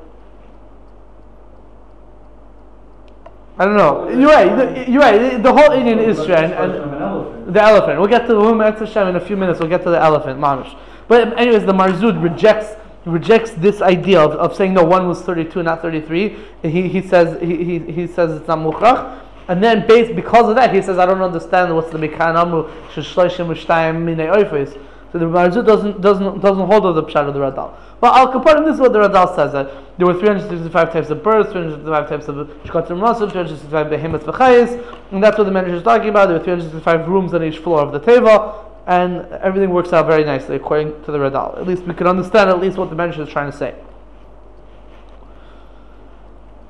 I 3.57 3.65
don't 3.65 3.77
know. 3.77 4.09
You're 4.09 4.29
right. 4.29 4.87
You're 4.87 5.01
right. 5.01 5.41
The 5.41 5.53
whole 5.53 5.71
Indian 5.71 5.99
is 5.99 6.19
it's 6.19 6.29
And, 6.29 6.53
elephant. 6.53 7.53
The 7.53 7.61
elephant. 7.61 7.99
We'll 7.99 8.09
get 8.09 8.27
to 8.27 8.33
the 8.33 8.41
Umat 8.41 8.79
Hashem 8.79 9.07
in 9.07 9.15
a 9.15 9.19
few 9.19 9.37
minutes. 9.37 9.59
We'll 9.59 9.69
get 9.69 9.83
to 9.83 9.89
the 9.89 10.01
elephant, 10.01 10.39
mamish. 10.39 10.77
But 11.07 11.37
anyways, 11.39 11.65
the 11.65 11.73
Marzud 11.73 12.21
rejects 12.21 12.75
rejects 13.05 13.51
this 13.51 13.81
idea 13.81 14.19
of, 14.19 14.31
of 14.31 14.55
saying 14.55 14.73
no, 14.73 14.83
one 14.83 15.07
was 15.07 15.21
32, 15.21 15.61
not 15.61 15.81
33. 15.81 16.37
He, 16.63 16.87
he 16.89 17.01
says 17.01 17.39
he, 17.39 17.63
he, 17.63 17.79
he 17.79 18.07
says 18.07 18.31
it's 18.31 18.47
not 18.47 18.57
mukhrach. 18.57 19.21
And 19.47 19.63
then 19.63 19.87
based 19.87 20.15
because 20.15 20.49
of 20.49 20.55
that, 20.55 20.73
he 20.73 20.81
says 20.81 20.97
I 20.97 21.05
don't 21.05 21.21
understand 21.21 21.73
what's 21.75 21.91
the 21.91 21.99
mikan 21.99 22.35
amru 22.35 22.63
minei 22.93 24.33
oifes. 24.35 24.79
So 25.11 25.19
the 25.19 25.25
Marzud 25.25 25.65
doesn't 25.65 26.01
doesn't 26.01 26.41
doesn't 26.41 26.65
hold 26.65 26.85
of 26.85 26.95
the 26.95 27.03
pshat 27.03 27.27
of 27.27 27.33
the 27.33 27.39
Radal. 27.39 27.73
Well, 28.05 28.13
Al 28.13 28.31
Kaparim, 28.31 28.65
this 28.65 28.75
is 28.75 28.79
what 28.79 28.93
the 28.93 28.99
Radal 28.99 29.35
says 29.35 29.53
that 29.53 29.97
there 29.97 30.05
were 30.05 30.13
365 30.13 30.93
types 30.93 31.09
of 31.09 31.23
birds, 31.23 31.51
365 31.51 32.07
types 32.07 32.27
of 32.27 32.35
shkatim 32.63 33.01
rasim, 33.01 33.31
365 33.31 33.89
behemoths 33.89 34.25
v'chayis, 34.25 34.79
and 35.11 35.23
that's 35.23 35.39
what 35.39 35.45
the 35.45 35.51
manager 35.51 35.73
is 35.73 35.81
talking 35.81 36.09
about. 36.09 36.27
There 36.27 36.37
were 36.37 36.43
365 36.43 37.07
rooms 37.07 37.33
on 37.33 37.43
each 37.43 37.57
floor 37.57 37.81
of 37.81 37.91
the 37.91 37.99
teva, 37.99 38.63
and 38.85 39.25
everything 39.41 39.71
works 39.71 39.91
out 39.91 40.05
very 40.05 40.23
nicely 40.23 40.55
according 40.55 41.03
to 41.05 41.11
the 41.11 41.17
Radal. 41.17 41.57
At 41.57 41.65
least 41.65 41.81
we 41.81 41.95
can 41.95 42.05
understand 42.05 42.47
at 42.47 42.59
least 42.59 42.77
what 42.77 42.91
the 42.91 42.95
manager 42.95 43.23
is 43.23 43.29
trying 43.29 43.51
to 43.51 43.57
say. 43.57 43.73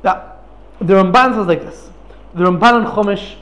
Now, 0.05 0.37
the 0.79 0.93
Ramban 0.93 1.35
says 1.35 1.47
like 1.47 1.63
this. 1.63 1.89
The 2.33 2.45
Ramban 2.45 2.85
in 2.85 2.91
Chumash 2.93 3.35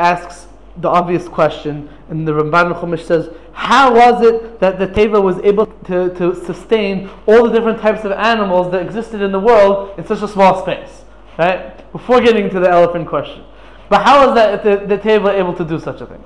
asks 0.00 0.48
the 0.76 0.88
obvious 0.88 1.28
question, 1.28 1.88
and 2.08 2.26
the 2.26 2.32
Ramban 2.32 2.80
Chumash 2.80 3.04
says, 3.04 3.30
how 3.52 3.94
was 3.94 4.22
it 4.22 4.58
that 4.60 4.78
the 4.78 4.88
Teva 4.88 5.22
was 5.22 5.38
able 5.38 5.66
to, 5.66 6.12
to 6.14 6.34
sustain 6.44 7.08
all 7.26 7.44
the 7.44 7.52
different 7.52 7.80
types 7.80 8.04
of 8.04 8.12
animals 8.12 8.72
that 8.72 8.82
existed 8.82 9.20
in 9.20 9.30
the 9.30 9.38
world 9.38 9.96
in 9.98 10.04
such 10.04 10.22
a 10.22 10.28
small 10.28 10.60
space? 10.62 11.04
Right? 11.38 11.90
Before 11.92 12.20
getting 12.20 12.50
to 12.50 12.60
the 12.60 12.68
elephant 12.68 13.08
question. 13.08 13.44
But 13.88 14.02
how 14.02 14.26
was 14.26 14.34
that 14.34 14.64
the, 14.64 14.86
the 14.86 15.00
Teva 15.00 15.34
able 15.34 15.54
to 15.54 15.64
do 15.64 15.78
such 15.78 16.00
a 16.00 16.06
thing? 16.06 16.24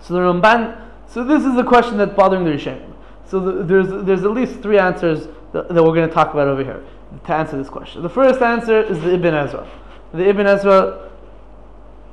So 0.00 0.14
the 0.14 0.20
Ramban, 0.20 0.80
so 1.06 1.24
this 1.24 1.44
is 1.44 1.54
the 1.54 1.64
question 1.64 1.96
that's 1.96 2.14
bothering 2.14 2.44
the 2.44 2.50
Rishonim. 2.50 2.92
So 3.26 3.40
the, 3.40 3.62
there's 3.62 4.06
there's 4.06 4.24
at 4.24 4.30
least 4.30 4.60
three 4.60 4.78
answers 4.78 5.28
that, 5.52 5.68
that 5.68 5.82
we're 5.82 5.94
going 5.94 6.08
to 6.08 6.14
talk 6.14 6.32
about 6.32 6.48
over 6.48 6.64
here 6.64 6.82
to 7.26 7.32
answer 7.32 7.56
this 7.56 7.68
question. 7.68 8.02
The 8.02 8.08
first 8.08 8.40
answer 8.40 8.82
is 8.82 9.00
the 9.00 9.14
Ibn 9.14 9.34
Ezra. 9.34 9.70
The 10.12 10.28
Ibn 10.28 10.46
Ezra, 10.46 11.07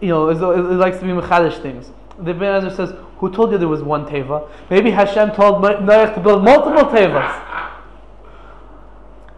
you 0.02 0.10
know, 0.10 0.30
is, 0.30 0.42
it 0.42 0.76
likes 0.76 1.00
to 1.00 1.04
be 1.04 1.12
mechadish 1.12 1.62
things. 1.62 1.92
The 2.20 2.32
Ibn 2.32 2.44
Ezra 2.44 2.72
says, 2.72 2.94
"Who 3.18 3.32
told 3.32 3.52
you 3.52 3.58
there 3.58 3.68
was 3.68 3.84
one 3.84 4.06
teva? 4.06 4.48
Maybe 4.70 4.92
Hashem 4.92 5.32
told 5.32 5.64
Noach 5.64 6.16
to 6.16 6.22
build 6.22 6.44
multiple 6.44 6.90
tevas." 6.90 7.42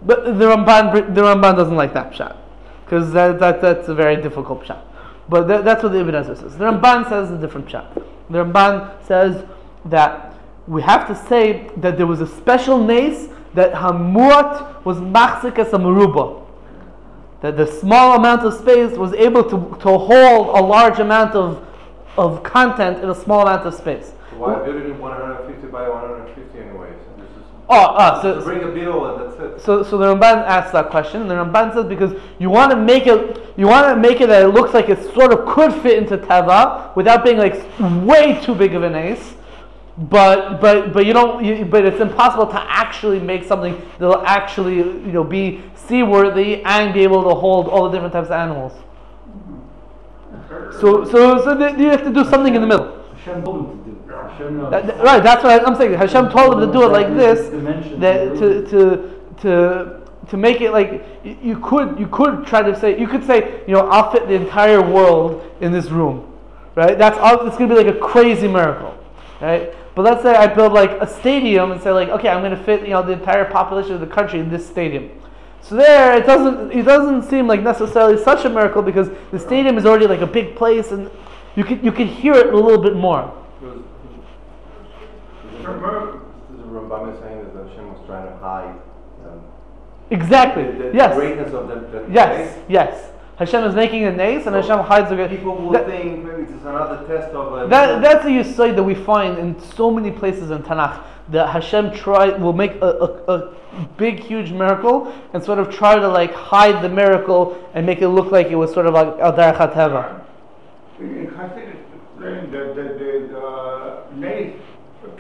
But 0.06 0.26
the 0.38 0.46
Ramban, 0.46 1.16
the 1.16 1.22
Ramban 1.22 1.56
doesn't 1.58 1.76
like 1.76 1.94
that 1.94 2.12
pshat 2.12 2.38
because 2.86 3.12
that, 3.14 3.40
that 3.40 3.62
that's 3.62 3.88
a 3.88 3.96
very 3.96 4.16
difficult 4.16 4.64
pshat. 4.64 4.80
But 5.28 5.48
that, 5.48 5.66
that's 5.66 5.84
what 5.84 5.92
the 5.92 6.00
Ibn 6.00 6.16
Ezra 6.16 6.36
says. 6.36 6.58
The 6.58 6.66
Ramban 6.66 7.10
says 7.10 7.32
a 7.32 7.38
different 7.38 7.68
pshat. 7.68 8.04
The 8.30 8.46
Ramban 8.46 9.04
says 9.06 9.44
that 9.86 10.36
we 10.68 10.82
have 10.84 11.08
to 11.08 11.16
say 11.28 11.70
that 11.78 11.98
there 11.98 12.08
was 12.08 12.22
a 12.22 12.28
special 12.28 12.78
nace 12.78 13.28
that 13.54 13.74
Hamuat 13.74 14.86
was 14.86 14.98
machzik 14.98 15.58
as 15.58 15.74
a 15.74 15.78
maruba. 15.78 16.47
That 17.42 17.58
the 17.58 17.68
small 17.68 18.16
amount 18.18 18.42
of 18.42 18.54
space 18.54 18.98
was 18.98 19.14
able 19.14 19.44
to, 19.44 19.78
to 19.82 19.98
hold 19.98 20.58
a 20.58 20.62
large 20.62 21.00
amount 21.00 21.36
of, 21.36 21.66
of 22.18 22.44
content 22.44 23.04
in 23.04 23.10
a 23.10 23.16
small 23.16 23.42
amount 23.42 23.66
of 23.68 23.74
space. 23.74 24.12
Why 24.38 24.56
build 24.64 24.78
it 24.78 24.86
in 24.86 25.00
150 25.00 25.68
by 25.68 25.88
150 25.88 26.60
anyways? 26.60 26.94
Is 26.94 27.00
Oh, 27.70 27.96
ah, 27.98 28.22
so, 28.22 28.42
bring 28.44 28.64
a 28.64 28.68
bill 28.68 29.06
and 29.06 29.32
that's 29.32 29.40
it. 29.42 29.66
So, 29.66 29.84
so 29.84 29.98
the 29.98 30.16
Ramban 30.16 30.46
asks 30.46 30.72
that 30.72 30.90
question, 30.90 31.22
and 31.22 31.30
the 31.30 31.36
Ramban 31.36 31.74
says 31.74 31.86
because 31.86 32.14
you 32.40 32.50
want 32.50 32.72
to 32.72 32.78
make 32.78 33.08
it, 33.08 33.44
you 33.58 33.68
want 33.68 33.94
to 33.94 34.00
make 34.00 34.22
it 34.22 34.28
that 34.28 34.44
it 34.44 34.50
looks 34.50 34.74
like 34.74 34.90
it 34.90 35.04
sort 35.14 35.34
of 35.34 35.46
could 35.48 35.74
fit 35.82 35.98
into 35.98 36.18
teva 36.18 36.96
without 36.96 37.26
being 37.26 37.38
like 37.38 37.62
way 38.06 38.40
too 38.44 38.56
big 38.56 38.74
of 38.74 38.84
an 38.84 38.96
ace, 38.96 39.34
but 39.98 40.62
but 40.62 40.94
but 40.94 41.06
you 41.06 41.14
don't, 41.14 41.44
you, 41.44 41.66
but 41.66 41.84
it's 41.84 42.00
impossible 42.00 42.46
to 42.48 42.72
actually 42.72 43.20
make 43.20 43.44
something 43.44 43.82
that'll 43.98 44.24
actually 44.26 44.76
you 44.76 45.12
know 45.12 45.24
be 45.24 45.64
seaworthy 45.76 46.64
and 46.64 46.94
be 46.94 47.02
able 47.02 47.24
to 47.24 47.34
hold 47.34 47.68
all 47.68 47.86
the 47.86 47.92
different 47.92 48.14
types 48.14 48.28
of 48.28 48.34
animals. 48.34 48.74
So 50.80 51.04
so 51.04 51.42
so 51.44 51.58
th- 51.58 51.78
you 51.80 51.90
have 51.90 52.04
to 52.04 52.14
do 52.14 52.24
something 52.26 52.54
in 52.54 52.62
the 52.62 52.68
middle. 52.68 53.04
Hashem 53.16 53.44
told 53.44 53.70
him 53.70 53.84
to 53.84 53.90
do 53.90 53.92
it. 53.92 54.72
That- 54.72 55.04
right, 55.04 55.24
that's 55.24 55.44
what 55.44 55.68
I'm 55.68 55.76
saying. 55.76 55.94
Hashem 55.94 56.30
told 56.30 56.54
him 56.54 56.68
to 56.68 56.72
do 56.74 56.84
it 56.84 56.90
like 56.90 57.08
this, 57.16 57.50
that 58.00 58.38
to 58.38 58.68
to 58.70 59.22
to 59.42 60.02
to 60.30 60.38
make 60.38 60.62
it 60.62 60.72
like 60.72 61.04
you, 61.24 61.38
you 61.42 61.60
could 61.60 62.00
you 62.00 62.08
could 62.08 62.46
try 62.46 62.62
to 62.62 62.80
say 62.80 63.00
you 63.00 63.08
could 63.08 63.26
say 63.26 63.64
you 63.68 63.74
know 63.74 63.88
I'll 63.90 64.12
fit 64.12 64.28
the 64.28 64.36
entire 64.36 64.82
world 64.82 65.44
in 65.60 65.72
this 65.72 65.90
room, 65.90 66.32
right? 66.76 66.98
That's 66.98 67.18
all. 67.18 67.48
It's 67.48 67.58
gonna 67.58 67.74
be 67.74 67.84
like 67.84 67.94
a 67.96 68.00
crazy 68.00 68.48
miracle, 68.48 68.96
right? 69.42 69.74
But 69.98 70.04
let's 70.04 70.22
say 70.22 70.36
I 70.36 70.46
build 70.46 70.74
like 70.74 70.92
a 71.02 71.08
stadium 71.08 71.72
and 71.72 71.82
say 71.82 71.90
like 71.90 72.10
okay 72.10 72.30
I'm 72.30 72.44
gonna 72.44 72.64
fit 72.64 72.84
you 72.84 72.90
know 72.90 73.02
the 73.02 73.14
entire 73.14 73.46
population 73.46 73.94
of 73.94 74.00
the 74.00 74.06
country 74.06 74.40
in 74.40 74.48
this 74.48 74.64
stadium. 74.70 75.10
So 75.62 75.74
there 75.76 76.16
it 76.16 76.28
doesn't 76.28 76.72
it 76.72 76.84
doesn't 76.84 77.24
seem 77.24 77.48
like 77.48 77.64
necessarily 77.64 78.22
such 78.24 78.46
a 78.46 78.50
miracle 78.50 78.84
because 78.84 79.10
the 79.32 79.40
stadium 79.40 79.76
is 79.76 79.88
already 79.88 80.06
like 80.06 80.22
a 80.22 80.28
big 80.28 80.56
place 80.56 80.92
and 80.92 81.10
you 81.56 81.64
can 81.64 81.84
you 81.84 81.92
can 81.92 82.06
hear 82.08 82.36
it 82.36 82.54
a 82.54 82.56
little 82.56 82.78
bit 82.80 82.96
more. 82.96 83.24
Because- 83.60 83.82
because 85.58 86.20
The 86.52 86.64
Rambam 86.76 87.14
is 87.14 87.20
saying 87.20 87.40
that 87.46 87.68
Hashem 87.68 87.92
was 87.92 88.00
trying 88.06 88.28
to 88.28 88.38
hide 88.38 88.76
Exactly. 90.12 90.64
the, 90.64 90.72
the 90.90 90.92
yes. 90.94 91.16
greatness 91.16 91.54
of 91.54 91.68
the, 91.70 91.76
the 91.76 92.06
Yes, 92.14 92.54
place. 92.54 92.64
yes. 92.70 93.12
Hashem 93.38 93.64
is 93.66 93.76
making 93.76 94.04
a 94.04 94.12
nace, 94.12 94.46
and 94.48 94.54
So 94.56 94.62
Hashem 94.62 94.80
hides 94.86 95.10
the 95.10 95.16
great. 95.16 95.30
People 95.30 95.56
will 95.56 95.72
That, 95.72 95.86
think 95.86 96.26
maybe 96.26 96.44
it's 96.44 96.52
another 96.64 97.06
test 97.08 97.34
of 97.36 97.54
a. 97.54 97.68
that, 97.68 98.02
that's 98.02 98.26
a 98.26 98.30
yisoid 98.30 98.76
that 98.76 98.84
we 98.84 98.96
find 98.96 99.38
in 99.38 99.60
so 99.62 99.92
many 99.92 100.10
places 100.12 100.50
in 100.50 100.64
Tanakh. 100.64 101.04
that 101.30 101.50
Hashem 101.50 101.92
try 101.94 102.30
will 102.30 102.54
make 102.54 102.76
a, 102.82 102.86
a, 102.88 103.34
a 103.36 103.54
big, 103.98 104.20
huge 104.20 104.52
miracle 104.52 105.14
and 105.34 105.44
sort 105.44 105.60
of 105.60 105.70
try 105.70 105.96
to 106.00 106.08
like 106.08 106.34
hide 106.34 106.82
the 106.84 106.90
miracle 106.90 107.64
and 107.76 107.86
make 107.86 108.02
it 108.02 108.08
look 108.10 108.32
like 108.32 108.48
it 108.48 108.56
was 108.56 108.74
sort 108.74 108.88
of 108.88 108.94
like 108.96 109.08
al 109.20 109.34
derech 109.34 109.58
hateva. 109.58 110.22
In 111.00 111.28
Chassidus, 111.28 111.76
learn 112.18 112.50
the, 112.52 112.58
the, 112.74 112.84
the, 112.98 113.28
the 113.34 114.16
Nace 114.16 114.56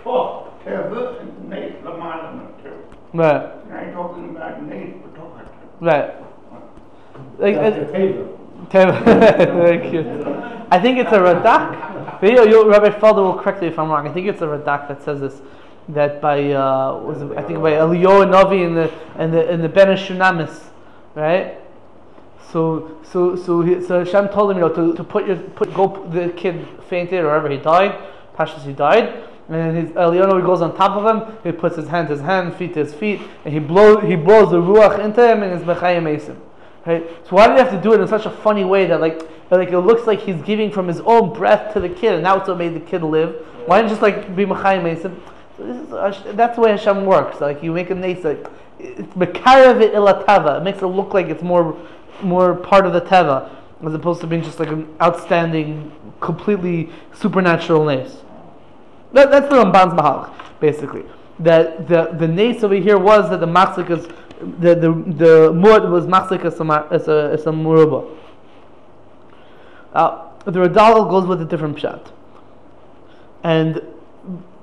talk, 0.03 0.63
Teva, 0.65 1.21
and 1.21 1.49
Nace 1.49 1.73
Lamalam, 1.83 2.63
too. 2.63 2.73
Right, 3.13 3.51
I 3.71 3.83
ain't 3.85 3.93
talking 3.93 4.29
about 4.35 4.63
Nace, 4.63 4.95
but 5.03 5.15
talking. 5.15 5.47
right. 5.81 6.26
Like, 7.37 7.55
That's 7.55 7.77
it- 7.77 7.91
table. 7.91 8.37
Teva. 8.69 9.03
Very 9.05 9.89
cute. 9.89 10.05
I 10.69 10.79
think 10.79 10.97
it's 10.97 11.11
a 11.11 11.19
Radak. 11.19 12.19
But 12.19 12.31
you, 12.31 12.69
Rabbi 12.69 12.89
Felder 12.89 13.17
will 13.17 13.39
correct 13.41 13.61
me 13.61 13.67
if 13.67 13.79
I'm 13.79 13.89
wrong. 13.89 14.07
I 14.07 14.11
think 14.11 14.27
it's 14.27 14.41
a 14.41 14.47
Radak 14.47 14.87
that 14.87 15.03
says 15.03 15.21
this. 15.21 15.41
That 15.89 16.19
by 16.19 16.51
uh, 16.51 16.97
was 16.97 17.21
it, 17.21 17.31
I 17.37 17.43
think 17.43 17.61
by 17.61 17.71
Eliyahu 17.71 18.29
Navi 18.29 18.65
in 18.65 18.75
the 18.75 18.91
in 19.23 19.31
the 19.31 19.49
in 19.49 19.61
the 19.61 19.69
Ben 19.69 19.87
Shunamis, 19.95 20.65
right? 21.15 21.61
So 22.51 22.99
so 23.03 23.37
so 23.37 23.61
he, 23.61 23.81
so 23.81 24.03
Hashem 24.03 24.27
told 24.29 24.51
him 24.51 24.57
you 24.57 24.63
know 24.63 24.73
to, 24.73 24.93
to 24.95 25.03
put 25.05 25.25
your 25.25 25.37
put 25.37 25.73
go 25.73 26.05
the 26.09 26.33
kid 26.33 26.67
fainted 26.89 27.21
or 27.21 27.27
wherever 27.27 27.49
he 27.49 27.55
died, 27.55 27.97
Pashas 28.35 28.65
he 28.65 28.73
died, 28.73 29.07
and 29.47 29.55
then 29.55 29.75
his 29.75 29.91
Navi 29.91 30.45
goes 30.45 30.61
on 30.61 30.75
top 30.75 30.97
of 30.97 31.05
him. 31.05 31.37
He 31.45 31.53
puts 31.53 31.77
his 31.77 31.87
hand 31.87 32.09
to 32.09 32.15
his 32.15 32.21
hand, 32.21 32.53
feet 32.55 32.73
to 32.73 32.83
his 32.83 32.93
feet, 32.93 33.21
and 33.45 33.53
he 33.53 33.61
blows 33.61 34.03
he 34.03 34.17
blows 34.17 34.51
the 34.51 34.59
ruach 34.59 34.99
into 34.99 35.25
him 35.25 35.41
and 35.41 35.53
his 35.57 35.63
mechayim 35.63 36.03
mason. 36.03 36.41
Right? 36.87 37.05
So 37.27 37.35
why 37.35 37.47
do 37.47 37.53
you 37.53 37.59
have 37.59 37.71
to 37.71 37.81
do 37.81 37.93
it 37.93 37.99
in 37.99 38.07
such 38.07 38.25
a 38.25 38.31
funny 38.31 38.63
way 38.63 38.85
that 38.87 39.01
like 39.01 39.21
like 39.51 39.69
it 39.69 39.79
looks 39.79 40.07
like 40.07 40.21
he's 40.21 40.41
giving 40.43 40.71
from 40.71 40.87
his 40.87 41.01
own 41.01 41.33
breath 41.33 41.73
to 41.73 41.79
the 41.79 41.89
kid, 41.89 42.13
and 42.13 42.25
that's 42.25 42.47
what 42.47 42.57
made 42.57 42.73
the 42.73 42.79
kid 42.79 43.03
live? 43.03 43.35
Why 43.65 43.81
didn't 43.81 43.89
you 43.89 43.97
just 43.97 44.01
like 44.01 44.35
be 44.35 44.45
Machayim 44.45 44.83
Mason? 44.83 45.21
So 45.57 45.65
this 45.65 45.87
is, 45.87 45.93
uh, 45.93 46.33
that's 46.35 46.55
the 46.55 46.61
way 46.61 46.71
Hashem 46.71 47.05
works. 47.05 47.41
Like 47.41 47.61
you 47.61 47.73
make 47.73 47.89
a 47.89 47.95
nace 47.95 48.23
like 48.23 48.47
it's 48.79 49.13
mekarev 49.13 49.81
it 49.81 49.93
ila. 49.93 50.57
It 50.57 50.63
makes 50.63 50.81
it 50.81 50.87
look 50.87 51.13
like 51.13 51.27
it's 51.27 51.43
more 51.43 51.77
more 52.21 52.55
part 52.55 52.85
of 52.85 52.93
the 52.93 53.01
teva 53.01 53.51
as 53.85 53.93
opposed 53.93 54.21
to 54.21 54.27
being 54.27 54.41
just 54.41 54.59
like 54.59 54.69
an 54.69 54.87
outstanding, 55.01 55.91
completely 56.19 56.89
supernatural 57.13 57.85
nace. 57.85 58.17
That, 59.13 59.29
that's 59.29 59.49
the 59.49 59.55
Ramban's 59.55 59.93
Mahalach, 59.93 60.33
basically. 60.59 61.03
That 61.39 61.87
the 61.87 62.15
the 62.17 62.27
nace 62.27 62.63
over 62.63 62.75
here 62.75 62.97
was 62.97 63.29
that 63.29 63.39
the 63.39 63.45
machzikas, 63.45 64.11
the 64.39 64.75
the 64.75 64.91
the 64.91 65.53
mud 65.53 65.89
was 65.89 66.05
machzik 66.05 66.45
as 66.45 66.59
a 66.59 66.87
as 66.91 67.07
a 67.07 67.31
as 67.33 67.45
a 67.45 67.51
muruba. 67.51 68.07
Uh, 69.93 70.29
the 70.45 70.59
Radal 70.59 71.09
goes 71.09 71.25
with 71.25 71.41
a 71.41 71.45
different 71.45 71.77
pshat, 71.77 72.11
and 73.43 73.81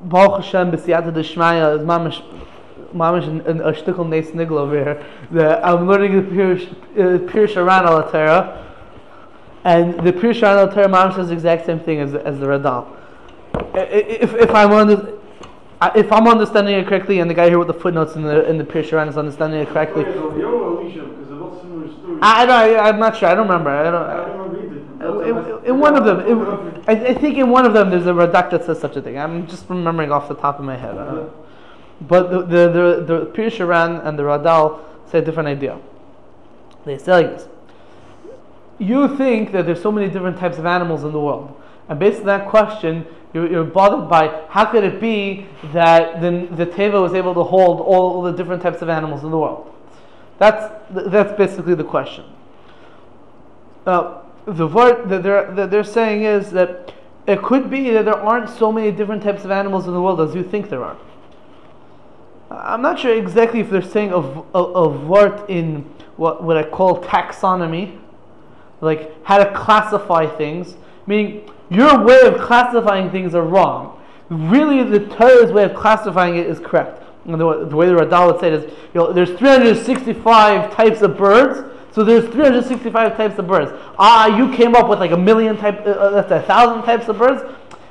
Baruch 0.03 0.45
Hashem 0.45 0.73
b'siyata 0.73 1.13
d'shmaya 1.13 1.79
is 1.79 1.87
mamish 1.87 2.23
mamish 2.95 3.27
in 3.47 3.61
a 3.61 3.73
shtickle 3.73 4.09
nace 4.09 4.31
niggle 4.31 4.59
over 4.59 4.77
here. 4.77 5.07
The, 5.31 5.65
I'm 5.67 5.89
learning 5.89 6.13
the 6.13 6.31
Pirush 6.31 7.57
uh, 7.57 7.61
Aran 7.61 7.87
al 7.87 8.65
and 9.65 9.95
the 10.07 10.13
Pirush 10.13 10.43
Aran 10.43 10.69
al 10.69 10.89
mamish 10.89 11.17
says 11.17 11.29
the 11.29 11.35
exact 11.35 11.67
same 11.67 11.81
thing 11.81 12.01
as 12.01 12.15
as 12.15 12.39
the 12.39 12.47
Radal 12.47 12.87
if, 13.75 14.35
if 14.35 14.51
I'm 14.51 14.73
I- 14.73 15.14
if 15.95 16.13
I'm 16.13 16.27
understanding 16.27 16.75
it 16.75 16.87
correctly, 16.87 17.21
and 17.21 17.29
the 17.29 17.35
guy 17.35 17.49
here 17.49 17.59
with 17.59 17.69
the 17.69 17.75
footnotes 17.75 18.15
in 18.17 18.23
the 18.23 18.49
in 18.49 18.59
the 18.59 18.65
Pirsharan 18.65 19.09
is 19.09 19.17
understanding 19.17 19.61
it 19.61 19.69
correctly, 19.69 20.03
Yo, 20.03 20.79
Elisha, 20.79 21.05
because 21.05 21.31
a 21.31 21.35
lot 21.35 21.61
similar 21.61 21.93
story. 21.93 22.19
I, 22.23 22.47
don't. 22.47 22.77
I, 22.77 22.89
I'm 22.89 22.99
not 22.99 23.17
sure. 23.17 23.29
I 23.29 23.35
don't 23.35 23.47
remember. 23.47 23.71
I 23.71 23.91
don't. 23.91 24.03
I 24.03 24.17
don't 24.17 24.39
remember. 24.39 24.65
In, 25.05 25.67
in 25.67 25.81
one 25.81 25.97
of 25.97 26.05
them, 26.05 26.21
in, 26.21 26.83
I, 26.89 26.93
I 26.93 27.15
think 27.15 27.37
in 27.37 27.51
one 27.51 27.67
of 27.67 27.75
them, 27.75 27.91
there's 27.91 28.07
a 28.07 28.13
Radak 28.13 28.51
that 28.51 28.65
says 28.65 28.81
such 28.81 28.97
a 28.97 29.03
thing. 29.03 29.19
I'm 29.19 29.47
just 29.47 29.69
remembering 29.69 30.11
off 30.11 30.29
the 30.29 30.35
top 30.35 30.59
of 30.59 30.65
my 30.65 30.77
head. 30.77 30.97
Uh, 30.97 31.27
but 32.01 32.31
the 32.31 32.41
the 32.43 32.69
the, 32.69 33.05
the 33.05 33.27
Pirsharan 33.27 34.07
and 34.07 34.19
the 34.19 34.23
Radal 34.23 34.81
say 35.11 35.19
a 35.19 35.23
different 35.23 35.49
idea. 35.49 35.79
They 36.85 36.99
say 36.99 37.13
like 37.13 37.39
this: 37.39 37.49
You 38.79 39.17
think 39.17 39.53
that 39.53 39.67
there's 39.67 39.83
so 39.83 39.93
many 39.93 40.09
different 40.09 40.39
types 40.39 40.59
of 40.59 40.67
animals 40.67 41.05
in 41.05 41.13
the 41.13 41.21
world, 41.21 41.61
and 41.89 41.99
based 41.99 42.21
on 42.21 42.27
that 42.27 42.49
question, 42.49 43.07
you're, 43.33 43.51
you're 43.51 43.65
bothered 43.65 44.09
by 44.09 44.47
how 44.49 44.65
could 44.65 44.85
it 44.85 45.01
be 45.01 45.47
that 45.73 46.21
the 46.21 46.49
the 46.55 46.67
teva 46.67 47.03
was 47.03 47.15
able 47.15 47.35
to 47.35 47.43
hold 47.43 47.81
all 47.81 48.23
the 48.23 48.33
different 48.33 48.63
types 48.63 48.81
of 48.81 48.89
animals 48.89 49.25
in 49.25 49.31
the 49.31 49.39
world? 49.39 49.75
That's 50.39 50.73
that's 50.91 51.37
basically 51.37 51.75
the 51.75 51.85
question. 51.85 52.25
Uh, 53.87 54.23
the 54.47 54.67
word 54.67 55.09
that 55.09 55.23
they're 55.23 55.53
that 55.55 55.71
they're 55.71 55.85
saying 55.85 56.23
is 56.23 56.51
that 56.53 56.93
it 57.27 57.43
could 57.43 57.71
be 57.71 57.91
that 57.91 58.05
there 58.05 58.15
aren't 58.19 58.51
so 58.51 58.71
many 58.71 58.93
different 58.93 59.23
types 59.23 59.45
of 59.45 59.51
animals 59.51 59.87
in 59.87 59.95
the 59.95 60.01
world 60.01 60.21
as 60.21 60.35
you 60.35 60.43
think 60.43 60.71
there 60.71 60.85
are. 60.85 60.97
I'm 62.51 62.83
not 62.83 62.99
sure 63.01 63.15
exactly 63.15 63.61
if 63.61 63.71
they're 63.71 63.83
saying 63.83 64.13
of 64.13 64.47
of 64.55 65.07
word 65.07 65.49
in 65.51 65.83
what 66.17 66.43
what 66.43 66.57
I 66.57 66.63
call 66.63 67.03
taxonomy, 67.03 67.99
like 68.81 69.25
how 69.25 69.39
to 69.39 69.53
classify 69.53 70.27
things. 70.27 70.77
Meaning 71.07 71.51
your 71.75 72.05
way 72.05 72.21
of 72.23 72.41
classifying 72.41 73.11
things 73.11 73.35
are 73.35 73.43
wrong. 73.43 74.01
Really, 74.31 74.83
the 74.83 75.01
Torah's 75.01 75.53
way 75.53 75.65
of 75.65 75.75
classifying 75.75 76.37
it 76.37 76.47
is 76.47 76.59
correct. 76.59 77.03
And 77.25 77.35
the, 77.35 77.67
the 77.67 77.77
way 77.77 77.87
the 77.87 77.95
Radal 77.95 78.33
would 78.33 78.41
say 78.41 78.49
it 78.49 78.55
is, 78.55 78.65
you 78.65 79.01
know, 79.01 79.13
there's 79.13 79.31
365 79.31 80.75
types 80.75 81.03
of 81.03 81.17
birds. 81.17 81.71
So 81.93 82.03
there's 82.03 82.25
365 82.33 83.17
types 83.17 83.39
of 83.39 83.47
birds. 83.47 83.71
Ah, 83.99 84.27
you 84.37 84.53
came 84.55 84.75
up 84.75 84.89
with 84.89 84.99
like 84.99 85.13
a 85.13 85.17
million 85.17 85.57
type, 85.57 85.81
uh, 85.87 85.91
uh, 85.91 86.11
that's 86.11 86.33
a 86.33 86.43
thousand 86.47 86.83
types 86.83 87.09
of 87.09 87.19
birds. 87.19 87.43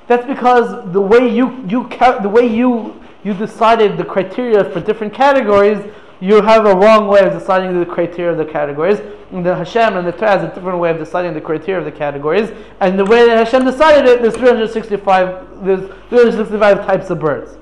That's 0.07 0.25
because 0.27 0.91
the 0.91 0.99
way 0.99 1.33
you 1.33 1.63
you 1.65 1.87
the 2.21 2.29
way 2.29 2.45
you 2.45 3.01
you 3.23 3.33
decided 3.33 3.97
the 3.97 4.03
criteria 4.03 4.65
for 4.65 4.81
different 4.81 5.13
categories, 5.13 5.79
you 6.23 6.41
have 6.41 6.65
a 6.65 6.73
wrong 6.73 7.09
way 7.09 7.19
of 7.19 7.33
deciding 7.33 7.77
the 7.77 7.85
criteria 7.85 8.31
of 8.31 8.37
the 8.37 8.45
categories. 8.45 9.01
And 9.33 9.45
the 9.45 9.53
Hashem 9.53 9.97
and 9.97 10.07
the 10.07 10.13
Torah 10.13 10.39
has 10.39 10.43
a 10.43 10.55
different 10.55 10.79
way 10.79 10.89
of 10.89 10.97
deciding 10.97 11.33
the 11.33 11.41
criteria 11.41 11.79
of 11.79 11.85
the 11.85 11.91
categories. 11.91 12.49
And 12.79 12.97
the 12.97 13.03
way 13.03 13.25
that 13.25 13.45
Hashem 13.45 13.65
decided 13.65 14.09
it, 14.09 14.21
there's 14.21 14.35
365 14.35 15.65
there's 15.65 15.81
365 16.09 16.85
types 16.85 17.09
of 17.09 17.19
birds. 17.19 17.57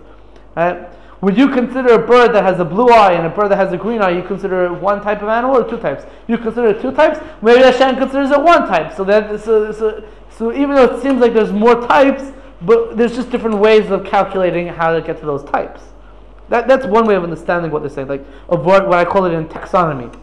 Right? 0.56 0.88
Would 1.21 1.38
you 1.38 1.50
consider 1.50 1.93
a 1.93 2.06
bird 2.06 2.36
that 2.36 2.43
has 2.43 2.60
a 2.60 2.65
blue 2.65 2.89
eye 2.89 3.13
and 3.13 3.26
a 3.26 3.30
bird 3.32 3.50
that 3.50 3.58
has 3.58 3.74
a 3.74 3.78
green 3.78 4.00
eye, 4.00 4.12
you 4.12 4.24
consider 4.24 4.65
it 4.65 4.74
one 4.74 5.02
type 5.02 5.24
of 5.24 5.30
animal 5.30 5.58
or 5.58 5.67
two 5.67 5.78
types? 5.78 6.06
You 6.28 6.38
consider 6.38 6.67
it 6.67 6.82
two 6.84 6.91
types? 6.91 7.19
Maybe 7.41 7.63
Hashem 7.63 7.95
considers 7.95 8.30
it 8.30 8.41
one 8.41 8.67
type. 8.67 8.93
So 8.95 9.04
that 9.06 9.39
so, 9.41 9.71
so, 9.71 10.08
so 10.30 10.52
even 10.54 10.76
though 10.76 10.86
it 10.86 11.02
seems 11.02 11.19
like 11.19 11.34
there's 11.34 11.52
more 11.52 11.82
types, 11.88 12.32
but 12.62 12.95
there's 12.95 13.15
just 13.15 13.32
different 13.32 13.58
ways 13.58 13.89
of 13.89 14.06
calculating 14.06 14.67
how 14.67 14.93
to 14.93 15.02
get 15.02 15.19
to 15.19 15.26
those 15.26 15.43
types. 15.45 15.82
That, 16.51 16.67
that's 16.67 16.85
one 16.85 17.07
way 17.07 17.15
of 17.15 17.23
understanding 17.23 17.71
what 17.71 17.81
they're 17.81 17.89
saying, 17.89 18.09
like 18.09 18.25
of 18.49 18.65
what, 18.65 18.85
what 18.85 18.99
I 18.99 19.05
call 19.05 19.23
it 19.23 19.31
in 19.31 19.47
taxonomy. 19.47 20.13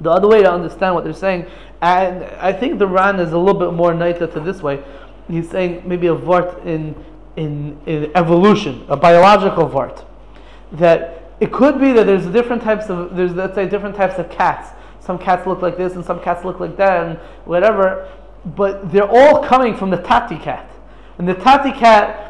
The 0.00 0.10
other 0.10 0.26
way 0.26 0.42
to 0.42 0.50
understand 0.50 0.94
what 0.94 1.04
they're 1.04 1.12
saying, 1.12 1.46
and 1.82 2.24
I 2.40 2.50
think 2.50 2.78
the 2.78 2.86
Ran 2.86 3.20
is 3.20 3.32
a 3.32 3.38
little 3.38 3.60
bit 3.60 3.74
more 3.74 3.92
naita 3.92 4.32
to 4.32 4.40
this 4.40 4.62
way. 4.62 4.82
He's 5.28 5.50
saying 5.50 5.82
maybe 5.84 6.06
a 6.06 6.16
vart 6.16 6.64
in 6.64 6.94
in, 7.36 7.78
in 7.84 8.10
evolution, 8.14 8.86
a 8.88 8.96
biological 8.96 9.68
vart. 9.68 10.02
That 10.72 11.34
it 11.40 11.52
could 11.52 11.78
be 11.78 11.92
that 11.92 12.06
there's 12.06 12.24
different 12.26 12.62
types 12.62 12.86
of 12.86 13.14
there's 13.14 13.32
let's 13.32 13.54
say 13.54 13.68
different 13.68 13.96
types 13.96 14.18
of 14.18 14.30
cats. 14.30 14.70
Some 15.00 15.18
cats 15.18 15.46
look 15.46 15.60
like 15.60 15.76
this 15.76 15.94
and 15.94 16.02
some 16.02 16.20
cats 16.20 16.42
look 16.42 16.58
like 16.58 16.78
that 16.78 17.06
and 17.06 17.18
whatever. 17.44 18.10
But 18.56 18.90
they're 18.90 19.10
all 19.10 19.44
coming 19.44 19.76
from 19.76 19.90
the 19.90 19.98
tati 19.98 20.38
cat. 20.38 20.70
And 21.18 21.28
the 21.28 21.34
tati 21.34 21.72
cat 21.72 22.29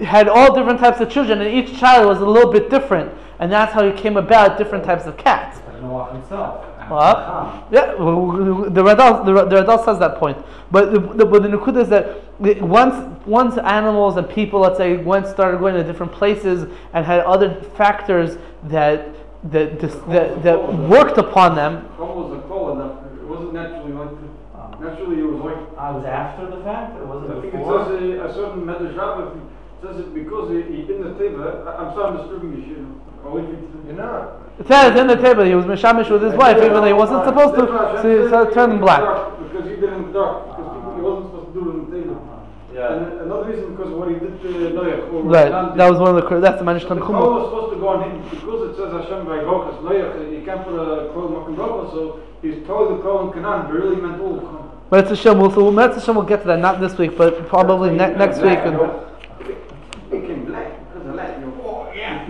had 0.00 0.28
all 0.28 0.54
different 0.54 0.80
types 0.80 1.00
of 1.00 1.10
children 1.10 1.40
and 1.40 1.52
each 1.52 1.78
child 1.78 2.06
was 2.08 2.20
a 2.20 2.26
little 2.26 2.52
bit 2.52 2.70
different. 2.70 3.12
And 3.38 3.50
that's 3.50 3.72
how 3.72 3.84
it 3.84 3.96
came 3.96 4.16
about 4.16 4.58
different 4.58 4.84
types 4.84 5.06
of 5.06 5.16
cats. 5.16 5.60
Like 5.66 5.80
Noah 5.80 6.12
himself. 6.12 6.64
What? 6.90 7.68
Yeah, 7.70 7.92
the 7.92 8.82
Radal, 8.82 9.24
the, 9.24 9.44
the 9.44 9.62
Radal 9.62 9.84
says 9.84 9.98
that 10.00 10.16
point. 10.16 10.36
But 10.70 10.92
the, 10.92 10.98
the, 10.98 11.24
but 11.24 11.42
the 11.42 11.48
Nukud 11.48 11.80
is 11.80 11.88
that 11.88 12.20
once, 12.60 13.18
once 13.26 13.56
animals 13.58 14.16
and 14.16 14.28
people, 14.28 14.60
let's 14.60 14.76
say, 14.76 14.96
went 14.96 15.26
started 15.26 15.60
going 15.60 15.74
to 15.74 15.84
different 15.84 16.12
places 16.12 16.68
and 16.92 17.06
had 17.06 17.20
other 17.20 17.62
factors 17.76 18.38
that 18.64 19.08
that 19.44 19.78
dis, 19.80 19.94
that, 20.08 20.42
that 20.42 20.78
worked 20.88 21.16
upon 21.16 21.54
them. 21.54 21.84
Was 21.98 22.38
a 22.38 22.42
chol 22.46 22.74
enough. 22.74 23.04
It 23.14 23.24
wasn't 23.24 23.54
naturally 23.54 23.92
like 23.92 24.10
that. 24.10 24.80
Naturally, 24.80 25.20
it 25.20 25.24
was 25.24 25.40
like. 25.44 25.78
I 25.78 25.90
was 25.92 26.04
after 26.04 26.46
the 26.46 26.62
fact, 26.62 26.96
or 26.96 27.06
was 27.06 27.30
I 27.30 27.34
it 27.34 27.40
think 27.40 27.54
it 27.54 27.64
says 27.64 28.20
a, 28.20 28.24
a 28.24 28.34
certain 28.34 28.62
Medrash 28.64 28.96
Rabbah 28.96 29.40
says 29.82 29.96
it 30.00 30.14
because 30.14 30.50
he, 30.50 30.62
he 30.62 30.78
in 30.92 31.02
the 31.02 31.10
teva. 31.18 31.66
I- 31.66 31.76
I'm 31.84 31.94
sorry, 31.94 32.06
I'm 32.10 32.16
disturbing 32.18 32.52
you. 32.56 32.62
shit. 32.64 32.84
I'll 33.24 33.34
leave 33.36 33.48
you 33.48 33.56
to 33.56 33.86
You're 33.86 33.96
not. 33.96 34.40
It 34.58 34.66
says 34.68 34.98
in 34.98 35.06
the 35.06 35.16
table 35.16 35.44
he 35.44 35.54
was 35.54 35.64
mishamish 35.66 36.10
with 36.10 36.22
his 36.22 36.34
wife, 36.34 36.56
even 36.58 36.72
though 36.74 36.84
he 36.84 36.92
wasn't 36.92 37.24
supposed 37.24 37.54
to. 37.56 37.66
So 38.02 38.22
he 38.22 38.28
started 38.28 38.52
turning 38.54 38.78
black. 38.78 39.00
Because 39.40 39.64
he 39.68 39.76
did 39.76 39.84
it 39.84 39.92
in 39.92 40.06
the 40.08 40.12
dark. 40.12 40.56
Because 40.56 40.68
people, 40.76 40.94
he 40.96 41.02
wasn't 41.02 41.26
supposed 41.32 41.48
to 41.48 41.54
do 41.56 41.62
it 41.70 41.72
in 41.74 41.90
the 41.90 41.96
table. 41.96 42.26
Yeah. 42.72 42.92
And 42.94 43.20
another 43.26 43.50
reason 43.50 43.74
because 43.74 43.90
of 43.92 43.98
what 43.98 44.08
he 44.08 44.14
did 44.14 44.40
to 44.42 44.48
Noach. 44.78 45.12
or 45.12 45.22
Right, 45.24 45.50
Canaan 45.50 45.76
that 45.76 45.90
was 45.90 45.98
one 45.98 46.14
of 46.14 46.22
the. 46.22 46.28
cor- 46.28 46.40
That's 46.40 46.58
the 46.60 46.64
manish 46.64 46.86
The 46.88 46.94
tanchuma. 46.94 47.18
call 47.18 47.34
was 47.34 47.44
supposed 47.50 47.72
to 47.74 47.80
go 47.80 47.88
on 47.88 47.98
him 48.08 48.22
because 48.30 48.60
it 48.70 48.76
says 48.76 48.92
Hashem 48.92 49.26
by 49.26 49.38
Gokas 49.42 49.80
Noach. 49.82 50.30
He 50.38 50.44
can't 50.44 50.62
put 50.64 50.74
a 50.76 51.10
call 51.12 51.28
Makan 51.28 51.56
Gokas, 51.56 51.90
so 51.92 52.20
he's 52.42 52.64
told 52.66 52.96
the 52.96 53.02
call 53.02 53.26
in 53.26 53.32
Canaan, 53.32 53.66
but 53.66 53.72
really 53.74 53.96
meant 53.96 54.20
all 54.20 54.36
of 54.38 54.44
Canaan. 54.44 54.70
But 54.88 55.00
it's 55.00 55.10
a 55.12 55.16
Hashem. 55.16 55.38
We'll, 55.40 55.50
so 55.50 55.70
Metz 55.72 55.96
Hashem 55.96 56.14
will 56.14 56.22
get 56.22 56.42
to 56.42 56.46
that 56.48 56.60
not 56.60 56.80
this 56.80 56.96
week, 56.96 57.16
but 57.18 57.48
probably 57.48 57.90
ne- 57.90 58.14
next 58.14 58.38
week. 58.40 58.58
And 58.62 58.76
It 58.76 60.10
became 60.10 60.44
black 60.46 60.70
because 60.94 61.08
of 61.08 61.16
that. 61.16 61.40
You 61.40 61.46
know. 61.46 61.54
Oh, 61.64 61.92
yeah, 61.94 62.26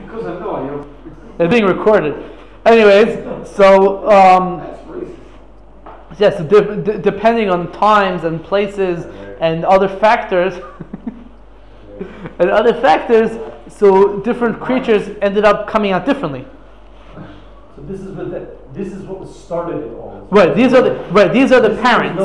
It's 1.41 1.53
being 1.53 1.65
recorded. 1.65 2.15
Anyways, 2.67 3.49
so 3.49 4.09
um, 4.11 4.59
That's 4.59 4.83
racist. 4.85 6.19
yes, 6.19 6.37
so 6.37 6.45
de- 6.45 6.77
de- 6.83 6.99
depending 6.99 7.49
on 7.51 7.73
times 7.73 8.25
and 8.25 8.43
places 8.45 9.07
and 9.41 9.65
other 9.65 9.89
factors, 9.89 10.55
and 12.39 12.51
other 12.51 12.75
factors, 12.81 13.31
so 13.69 14.21
different 14.21 14.61
creatures 14.61 15.17
ended 15.23 15.45
up 15.45 15.67
coming 15.67 15.93
out 15.93 16.05
differently. 16.05 16.45
So 17.15 17.83
this 17.83 18.01
is 18.01 18.09
what 18.15 18.31
the, 18.31 18.49
this 18.75 18.93
is 18.93 19.03
what 19.05 19.27
started 19.27 19.79
it 19.83 19.93
all. 19.95 20.29
Right. 20.31 20.55
These 20.55 20.75
are 20.75 20.83
the 20.83 20.95
right. 21.11 21.33
These 21.33 21.53
are 21.53 21.61
the 21.61 21.71
This 21.71 21.81
parents. 21.81 22.23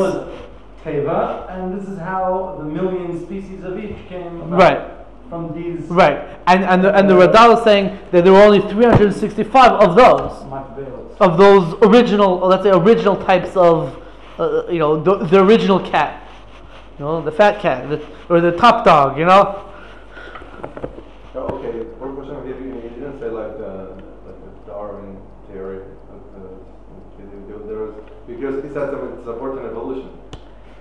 Teva, 0.84 1.49
and 1.49 1.80
this 1.80 1.88
is 1.89 1.97
how 1.97 2.55
the 2.59 2.66
million 2.66 3.26
species 3.26 3.63
of 3.63 3.80
each 3.80 3.95
came 4.07 4.41
about 4.41 4.59
Right. 4.59 4.91
From 5.30 5.53
these 5.53 5.82
Right. 5.89 6.17
And 6.47 6.63
and 6.63 6.84
the, 6.84 6.95
and 6.95 7.09
the 7.09 7.15
Radal 7.15 7.57
is 7.57 7.63
saying 7.63 7.97
that 8.11 8.23
there 8.23 8.34
were 8.34 8.41
only 8.43 8.61
365 8.61 9.71
of 9.73 9.95
those. 9.95 10.32
macbeos. 10.49 11.17
of 11.19 11.38
those 11.38 11.73
original, 11.82 12.38
let's 12.39 12.63
say 12.63 12.69
original 12.71 13.15
types 13.15 13.55
of, 13.55 14.01
uh, 14.38 14.67
you 14.69 14.80
know, 14.80 15.01
the, 15.01 15.26
the 15.26 15.41
original 15.41 15.80
cat, 15.80 16.28
you 16.99 17.05
know, 17.05 17.21
the 17.21 17.32
fat 17.32 17.61
cat, 17.61 17.89
the, 17.89 18.05
or 18.30 18.41
the 18.41 18.51
top 18.51 18.84
dog, 18.86 19.17
you 19.17 19.26
know. 19.26 19.61
Oh, 21.36 21.39
okay, 21.59 21.80
one 21.99 22.15
question 22.15 22.36
of 22.36 22.45
you, 22.47 22.55
you 22.55 22.76
you 22.84 22.89
didn't 22.89 23.19
say 23.19 23.30
like 23.30 23.57
the, 23.57 23.95
like 24.26 24.39
the 24.45 24.51
Darwin 24.71 25.17
theory, 25.51 25.80
but, 26.09 26.21
uh, 26.39 26.47
there- 27.49 27.59
there 27.67 27.80
was, 27.80 27.93
because 28.28 28.63
he 28.63 28.69
said 28.69 28.91
that 28.91 29.01
it's 29.13 29.26
support 29.26 29.57
an 29.59 29.65
evolution. 29.65 30.09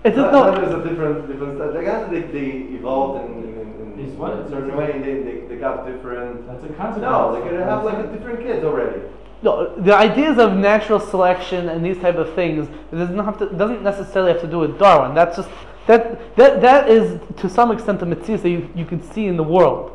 It's 0.04 0.16
just 0.16 0.32
That- 0.32 0.32
no. 0.32 0.50
that 0.50 0.64
is 0.64 0.74
a 0.74 0.88
different, 0.88 1.26
different, 1.28 1.76
I 1.76 1.82
guess 1.82 2.10
they, 2.10 2.20
they 2.22 2.48
evolved 2.78 3.24
in, 3.24 3.32
in, 3.44 3.50
in 3.60 3.63
These 3.96 4.12
what? 4.12 4.32
a 4.32 4.48
certain 4.48 4.76
way, 4.76 4.98
they, 4.98 5.22
they, 5.22 5.46
they 5.46 5.56
got 5.56 5.86
different, 5.86 6.46
That's 6.46 6.64
a 6.64 6.68
consequence. 6.68 7.02
no, 7.02 7.32
they're 7.32 7.44
gonna 7.50 7.64
have 7.64 7.84
like 7.84 7.98
a 7.98 8.06
different 8.08 8.40
kids 8.40 8.64
already. 8.64 9.00
No, 9.42 9.74
the 9.76 9.94
ideas 9.94 10.38
of 10.38 10.56
natural 10.56 10.98
selection 10.98 11.68
and 11.68 11.84
these 11.84 11.98
type 11.98 12.16
of 12.16 12.34
things 12.34 12.66
it 12.90 12.96
doesn't 12.96 13.18
have 13.18 13.38
to 13.38 13.46
doesn't 13.50 13.82
necessarily 13.82 14.32
have 14.32 14.40
to 14.40 14.46
do 14.48 14.58
with 14.58 14.78
Darwin. 14.78 15.14
That's 15.14 15.36
just 15.36 15.50
that 15.86 16.34
that 16.36 16.62
that 16.62 16.88
is 16.88 17.20
to 17.36 17.48
some 17.48 17.70
extent 17.70 18.00
the 18.00 18.06
mitzvah 18.06 18.38
that 18.38 18.48
you, 18.48 18.70
you 18.74 18.86
can 18.86 19.02
see 19.02 19.26
in 19.26 19.36
the 19.36 19.42
world. 19.42 19.90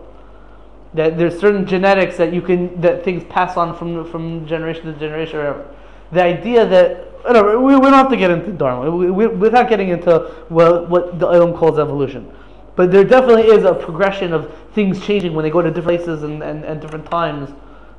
That 0.94 1.18
there's 1.18 1.40
certain 1.40 1.66
genetics 1.66 2.18
that 2.18 2.32
you 2.32 2.42
can 2.42 2.80
that 2.82 3.04
things 3.04 3.24
pass 3.24 3.58
on 3.58 3.76
from 3.76 4.10
from 4.12 4.46
generation 4.46 4.86
to 4.86 4.94
generation 5.00 5.38
or 5.40 5.40
whatever. 5.40 5.76
The 6.12 6.24
idea 6.24 6.68
that 6.68 7.24
whatever 7.24 7.60
we, 7.60 7.76
we 7.76 7.82
don't 7.82 7.94
have 7.94 8.10
to 8.10 8.18
get 8.18 8.32
into 8.32 8.52
Darwin 8.52 8.98
we, 8.98 9.12
we, 9.12 9.28
without 9.28 9.68
getting 9.68 9.90
into 9.90 10.20
what 10.50 10.90
what 10.90 11.20
the 11.20 11.26
Ilm 11.28 11.58
calls 11.58 11.80
evolution. 11.80 12.32
But 12.76 12.92
there 12.92 13.04
definitely 13.04 13.48
is 13.48 13.64
a 13.64 13.74
progression 13.74 14.34
of 14.34 14.56
things 14.74 15.06
changing 15.06 15.34
when 15.34 15.44
they 15.44 15.50
go 15.50 15.62
to 15.62 15.70
different 15.70 16.00
places 16.00 16.24
and, 16.24 16.42
and, 16.44 16.64
and 16.64 16.80
different 16.80 17.10
times. 17.10 17.50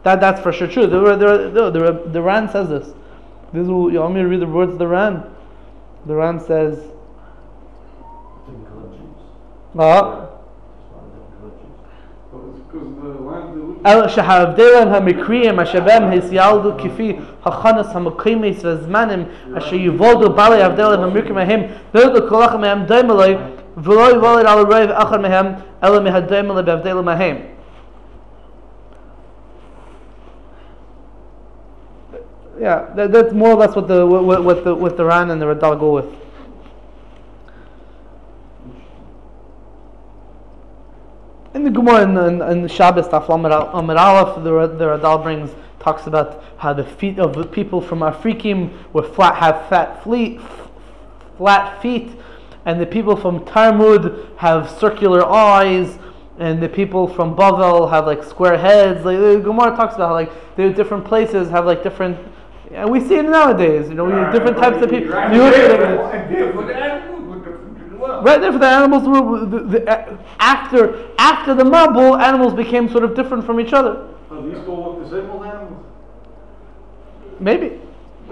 That 0.03 0.21
that's 0.21 0.41
for 0.41 0.53
sure 0.53 0.67
true. 0.67 0.87
The, 0.87 1.17
the, 1.17 1.71
the, 1.71 2.03
the 2.11 2.23
Ran 2.23 2.49
says 2.49 2.69
this. 2.69 2.95
This 3.53 3.67
will, 3.67 3.93
you 3.93 4.01
want 4.01 4.15
me 4.15 4.21
to 4.21 4.29
read 4.29 4.41
the 4.41 4.47
words 4.47 4.73
of 4.73 4.79
the 4.79 4.87
Ran? 4.87 5.25
The 6.07 6.15
Ran 6.15 6.41
says. 6.41 6.79
Uh, 9.79 10.27
נולדו 23.78 23.86
כל 23.86 23.88
אחד 23.88 24.02
מהם 24.02 24.06
דומה 24.06 24.10
לו 24.10 24.10
ולא 24.10 24.10
יוולד 24.10 24.40
על 24.40 24.48
הרוב 24.48 24.72
אחד 24.98 25.22
מהם 25.22 25.54
אלא 25.84 26.00
מהדומה 26.04 26.54
לו 26.54 26.66
בהבדלים 26.66 27.06
מהם." 27.06 27.38
Yeah, 32.58 32.88
that, 32.96 33.12
that's 33.12 33.34
more 33.34 33.50
or 33.50 33.56
less 33.56 33.76
what 33.76 33.88
the 33.88 34.06
what, 34.08 34.44
what 34.44 34.64
the 34.64 34.74
what 34.74 34.96
the 34.96 35.04
Ran 35.04 35.30
and 35.30 35.42
the 35.42 35.46
Radal 35.46 35.78
go 35.78 35.94
with. 35.94 36.06
In 41.54 41.64
the 41.64 41.70
Gemara 41.70 42.04
in, 42.04 42.18
in, 42.18 42.64
in 42.64 42.68
Shabbos, 42.68 43.08
Daf 43.08 43.28
Lamed 43.28 43.52
Al- 43.52 43.68
Amud 43.74 43.98
Aleph, 43.98 44.44
the, 44.44 44.52
Ra- 44.52 44.68
the 44.68 44.86
Radal 44.86 45.24
brings 45.24 45.52
talks 45.80 46.08
about 46.08 46.44
how 46.58 46.74
the 46.74 46.84
feet 46.84 47.20
of 47.20 47.36
the 47.36 47.46
people 47.46 47.80
from 47.80 48.00
Afrikim 48.00 48.72
were 48.92 49.04
flat, 49.04 49.36
have 49.36 49.70
fat 49.70 50.04
fleet, 50.04 50.42
flat 51.38 51.82
feet, 51.82 52.12
and 52.67 52.81
the 52.81 52.87
people 52.87 53.17
from 53.17 53.41
Tarmud 53.41 54.37
have 54.37 54.71
circular 54.79 55.25
eyes, 55.25 55.99
and 56.39 56.63
the 56.63 56.69
people 56.69 57.07
from 57.07 57.35
Bavel 57.37 57.91
have 57.91 58.07
like 58.07 58.23
square 58.25 58.57
heads. 58.59 59.05
Like 59.05 59.19
the 59.19 59.41
Gemara 59.41 59.77
talks 59.77 59.95
about 59.95 60.09
how 60.09 60.15
like 60.15 60.31
are 60.59 60.73
different 60.73 61.05
places 61.05 61.49
have 61.51 61.67
like 61.67 61.83
different, 61.83 62.19
and 62.71 62.91
we 62.91 63.01
see 63.01 63.17
it 63.17 63.25
nowadays. 63.25 63.89
You 63.89 63.95
know, 63.95 64.05
we 64.05 64.13
have 64.13 64.33
different 64.33 64.59
types 64.59 64.83
of 64.83 64.91
people. 64.91 65.11
Right. 65.13 65.33
You 65.35 65.43
look 65.43 65.55
at 65.55 65.71
it- 65.71 66.01
And 66.01 66.35
therefore 66.35 66.65
the 66.65 66.75
animals 66.75 67.29
were 67.29 67.39
different 67.39 67.93
as 67.93 67.99
well. 67.99 68.23
Right 68.23 68.41
there, 68.41 68.53
for 68.53 68.59
the 68.59 68.67
animals 68.67 69.09
were 69.09 69.45
the, 69.47 69.59
the, 69.79 69.91
uh, 69.91 70.17
after 70.39 71.09
after 71.19 71.55
the 71.55 71.65
Mabul, 71.65 72.21
animals 72.21 72.55
became 72.55 72.89
sort 72.89 73.05
of 73.05 73.15
different 73.15 73.45
from 73.45 73.59
each 73.61 73.73
other. 73.73 74.07
Oh, 74.31 74.43
these 74.49 74.59
all 74.69 74.99
the 75.01 75.31
old 75.31 75.45
animals? 75.45 75.85
Maybe, 77.41 77.81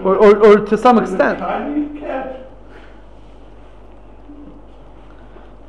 or, 0.03 0.15
or, 0.15 0.37
or 0.37 0.65
to 0.65 0.77
some 0.77 0.99
extent. 0.99 1.39
Chinese 1.39 1.99
cats. 1.99 2.45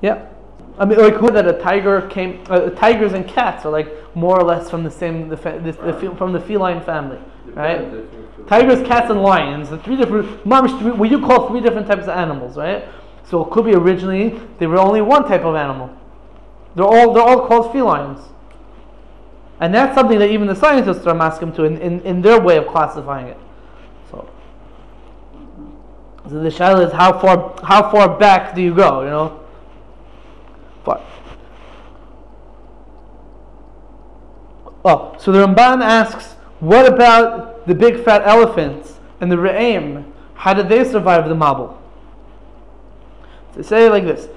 Yeah, 0.03 0.27
I 0.79 0.85
mean, 0.85 0.99
like 0.99 1.15
who 1.15 1.31
that 1.31 1.47
a 1.47 1.61
tiger 1.61 2.03
came. 2.09 2.43
Uh, 2.49 2.71
tigers 2.71 3.13
and 3.13 3.27
cats 3.27 3.65
are 3.67 3.73
like 3.73 3.89
more 4.17 4.39
or 4.39 4.45
less 4.45 4.71
from 4.71 4.83
the 4.83 4.91
same 4.91 5.29
the, 5.29 5.37
the 5.37 6.15
from 6.17 6.33
the 6.33 6.41
feline 6.41 6.83
family, 6.83 7.19
right? 7.55 7.87
Tigers, 8.47 8.87
cats, 8.87 9.11
and 9.11 9.23
lions. 9.23 9.71
The 9.71 9.79
three 9.79 9.97
different, 9.97 10.45
mamish, 10.45 10.97
what 10.97 11.11
you 11.11 11.21
call 11.21 11.49
three 11.49 11.61
different 11.61 11.87
types 11.87 12.05
of 12.05 12.11
animals, 12.11 12.57
right? 12.57 12.89
So 13.25 13.45
it 13.45 13.51
could 13.51 13.65
be 13.65 13.75
originally 13.75 14.41
they 14.59 14.67
were 14.67 14.79
only 14.79 15.01
one 15.03 15.25
type 15.29 15.43
of 15.43 15.55
animal. 15.55 15.97
They're 16.75 16.85
all 16.85 17.13
they're 17.13 17.23
all 17.23 17.47
called 17.47 17.73
felines, 17.73 18.21
and 19.61 19.75
that's 19.75 19.95
something 19.95 20.19
that 20.19 20.31
even 20.31 20.49
the 20.49 20.57
scientists 20.57 21.07
are 21.07 21.17
asking 21.21 21.53
to 21.55 21.65
in, 21.65 21.77
in, 21.79 22.01
in 22.01 22.23
their 22.23 22.41
way 22.41 22.57
of 22.57 22.67
classifying 22.67 23.27
it. 23.27 23.39
So, 24.11 24.29
so 26.29 26.41
the 26.41 26.49
shaila 26.49 26.87
is 26.87 26.93
how 26.93 27.19
far 27.19 27.55
how 27.63 27.91
far 27.91 28.19
back 28.19 28.55
do 28.55 28.63
you 28.63 28.75
go? 28.75 29.03
You 29.03 29.11
know, 29.11 29.41
but. 30.85 31.07
Oh, 34.85 35.15
so 35.19 35.33
the 35.33 35.47
Ramban 35.47 35.83
asks, 35.83 36.37
what 36.61 36.87
about 36.87 37.67
the 37.67 37.75
big 37.75 38.03
fat 38.05 38.23
elephants 38.25 38.99
and 39.21 39.31
the 39.31 39.37
Re'im? 39.37 40.11
How 40.35 40.55
did 40.55 40.69
they 40.69 40.85
survive 40.85 41.29
the 41.29 41.35
Mabul? 41.35 41.77
To 43.55 43.63
say 43.65 43.87
it 43.87 43.91
like 43.91 44.05
this. 44.05 44.29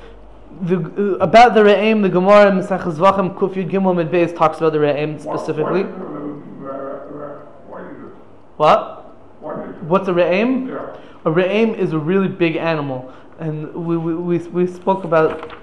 The, 0.62 0.78
uh, 0.78 1.24
about 1.24 1.54
the 1.54 1.62
Re'im, 1.62 2.02
the 2.02 2.10
Gemara 2.10 2.50
in 2.50 2.60
Mesech 2.60 2.84
Zvachim 2.84 3.36
Kuf 3.36 3.54
Yud 3.54 3.70
Gimel 3.70 3.96
Mid 3.96 4.12
Beis 4.12 4.36
talks 4.36 4.58
about 4.58 4.74
the 4.74 4.80
Re'im 4.80 5.20
specifically. 5.20 5.84
What 5.84 7.82
is 7.84 7.98
it? 7.98 8.14
What? 8.58 9.16
What 9.40 9.68
is? 9.68 9.76
What's 9.84 10.08
a 10.08 10.14
Re'im? 10.14 10.68
Yeah. 10.68 10.96
A 11.26 11.32
Re'im 11.32 11.78
is 11.78 11.94
a 11.94 12.00
really 12.00 12.28
big 12.28 12.58
animal. 12.58 13.14
And 13.40 13.74
we, 13.74 13.98
we, 13.98 14.14
we, 14.14 14.38
we 14.50 14.68
spoke 14.68 15.06
about 15.06 15.54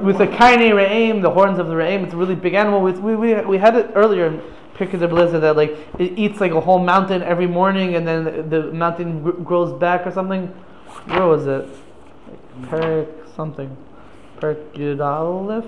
with 0.00 0.18
the 0.18 0.26
kaini 0.26 0.72
re'im, 0.72 1.22
the 1.22 1.30
horns 1.30 1.58
of 1.58 1.68
the 1.68 1.74
re'im, 1.74 2.04
it's 2.04 2.12
a 2.12 2.16
really 2.16 2.34
big 2.34 2.54
animal. 2.54 2.80
We, 2.80 2.92
we, 2.92 3.16
we, 3.16 3.40
we 3.42 3.58
had 3.58 3.76
it 3.76 3.90
earlier 3.94 4.26
in 4.26 4.42
Pirkei 4.74 4.98
de 4.98 5.08
Beleza 5.08 5.40
that 5.40 5.56
like 5.56 5.76
it 5.98 6.18
eats 6.18 6.40
like 6.40 6.52
a 6.52 6.60
whole 6.60 6.78
mountain 6.78 7.22
every 7.22 7.46
morning, 7.46 7.94
and 7.94 8.06
then 8.06 8.24
the, 8.24 8.42
the 8.42 8.72
mountain 8.72 9.22
gr- 9.22 9.30
grows 9.42 9.72
back 9.78 10.06
or 10.06 10.10
something. 10.10 10.48
Where 11.06 11.26
was 11.26 11.46
it? 11.46 11.68
Perik 12.62 13.34
something. 13.34 13.74
Perik 14.38 14.72
Yud 14.74 15.00
Aleph? 15.00 15.64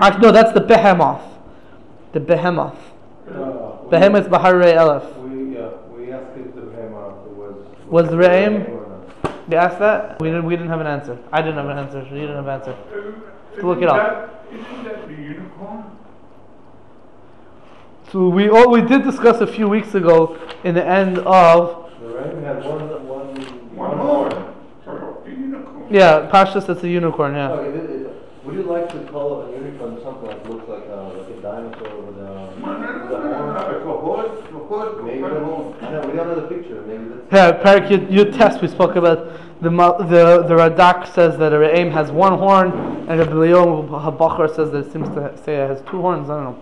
Actually, 0.00 0.20
no, 0.20 0.32
that's 0.32 0.52
the 0.52 0.60
behemoth. 0.60 1.22
The 2.12 2.20
behemoth. 2.20 2.78
Uh, 3.28 3.88
Behemoth 3.88 4.28
Baharei 4.28 4.78
Aleph. 4.78 5.16
We, 5.16 5.54
yeah, 5.54 5.70
we 5.90 6.12
asked 6.12 6.36
if 6.36 6.54
the 6.54 6.62
Behemah 6.62 7.26
was. 7.28 7.54
Was 7.88 8.08
the 8.08 8.16
Re'im? 8.16 8.83
Or 9.46 9.50
not. 9.50 9.52
You 9.52 9.56
asked 9.58 9.78
that? 9.78 10.20
We 10.20 10.28
didn't. 10.28 10.44
We 10.44 10.56
didn't 10.56 10.70
have 10.70 10.80
an 10.80 10.86
answer. 10.86 11.18
I 11.32 11.42
didn't 11.42 11.56
have 11.56 11.68
an 11.68 11.78
answer. 11.78 12.02
You 12.02 12.20
didn't 12.26 12.36
have 12.36 12.46
an 12.46 12.60
answer. 12.60 12.76
to 13.60 13.66
Look 13.66 13.82
it 13.82 13.88
up. 13.88 14.44
Isn't 14.52 14.84
that 14.84 15.06
the 15.08 15.14
unicorn? 15.14 15.84
So 18.12 18.28
we 18.28 18.48
oh, 18.50 18.68
we 18.68 18.80
did 18.82 19.02
discuss 19.02 19.40
a 19.40 19.46
few 19.46 19.68
weeks 19.68 19.94
ago 19.94 20.36
in 20.62 20.74
the 20.74 20.84
end 20.86 21.18
of 21.18 21.90
The 22.00 22.06
Re'im 22.06 22.42
had 22.44 22.64
one, 22.64 23.08
one. 23.08 23.34
One 23.74 23.96
more. 23.98 24.28
The 25.24 25.30
unicorn. 25.30 25.86
yeah 25.90 26.30
Pashtus. 26.30 26.66
That's 26.66 26.82
a 26.84 26.88
unicorn. 26.88 27.34
Yeah. 27.34 27.50
Okay, 27.52 27.78
it- 27.78 27.90
it- 27.90 28.10
would 28.44 28.56
you 28.56 28.62
like 28.64 28.90
to 28.92 28.98
call 29.10 29.40
a 29.40 29.50
unicorn 29.52 29.98
something 30.04 30.28
that 30.28 30.44
looks 30.50 30.68
like 30.68 30.84
a, 30.84 30.96
like 31.16 31.28
a 31.30 31.40
dinosaur 31.40 31.96
with 32.02 32.18
a, 32.18 32.20
No, 32.20 32.52
no, 32.60 32.76
no, 32.76 32.92
with 33.00 33.10
no, 33.10 33.16
a 33.16 33.24
no, 33.24 33.36
horn? 33.40 33.54
no, 33.54 33.60
it's 33.72 33.80
a 33.80 33.88
horse, 33.88 34.36
a 34.36 34.58
horse, 34.68 34.94
Maybe, 35.02 35.22
a 35.22 35.28
horse. 35.40 35.76
I 35.80 35.82
know, 35.90 36.00
we 36.06 36.12
don't 36.12 36.28
know 36.28 36.34
the 36.40 36.46
picture, 36.54 36.82
maybe 36.82 37.04
that's. 37.08 37.23
Yeah, 37.23 37.23
Parak 37.34 37.88
Yud, 37.88 38.36
test. 38.36 38.62
We 38.62 38.68
spoke 38.68 38.96
about 38.96 39.32
the 39.60 39.70
the 39.70 40.44
the 40.48 40.54
Radak 40.54 41.12
says 41.12 41.38
that 41.38 41.52
a 41.52 41.56
Re'im 41.56 41.92
has 41.92 42.10
one 42.10 42.38
horn, 42.38 43.06
and 43.08 43.20
the 43.20 43.24
B'layom 43.24 43.88
Habachar 43.88 44.54
says 44.54 44.70
that 44.72 44.86
it 44.86 44.92
seems 44.92 45.08
to 45.10 45.36
say 45.44 45.56
it 45.56 45.68
has 45.68 45.80
two 45.82 46.00
horns. 46.00 46.30
I 46.30 46.42
don't 46.42 46.44
know. 46.44 46.60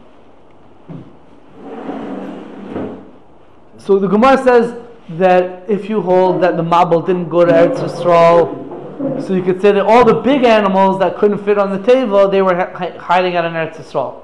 so 3.79 3.99
the 3.99 4.07
Gemara 4.07 4.39
says 4.39 4.77
that 5.11 5.69
if 5.69 5.89
you 5.89 6.01
hold 6.01 6.43
that 6.43 6.57
the 6.57 6.63
Mabul 6.63 7.05
didn't 7.05 7.29
go 7.29 7.45
to 7.45 7.53
Eretz 7.53 7.79
Yisrael, 7.79 9.27
so 9.27 9.35
you 9.35 9.43
could 9.43 9.61
say 9.61 9.73
that 9.73 9.85
all 9.85 10.05
the 10.05 10.15
big 10.15 10.45
animals 10.45 10.99
that 11.01 11.17
couldn't 11.19 11.45
fit 11.45 11.59
on 11.59 11.71
the 11.71 11.83
table, 11.85 12.29
they 12.29 12.43
were 12.43 12.55
hi- 12.55 12.97
hiding 12.99 13.37
out 13.37 13.45
in 13.45 13.53
Eretz 13.53 13.77
Yisrael. 13.77 14.23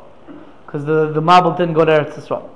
Because 0.64 0.84
the, 0.84 1.10
the 1.12 1.20
Mabul 1.20 1.56
didn't 1.56 1.74
go 1.74 1.84
to 1.84 1.92
Eretz 1.92 2.14
Yisrael. 2.14 2.48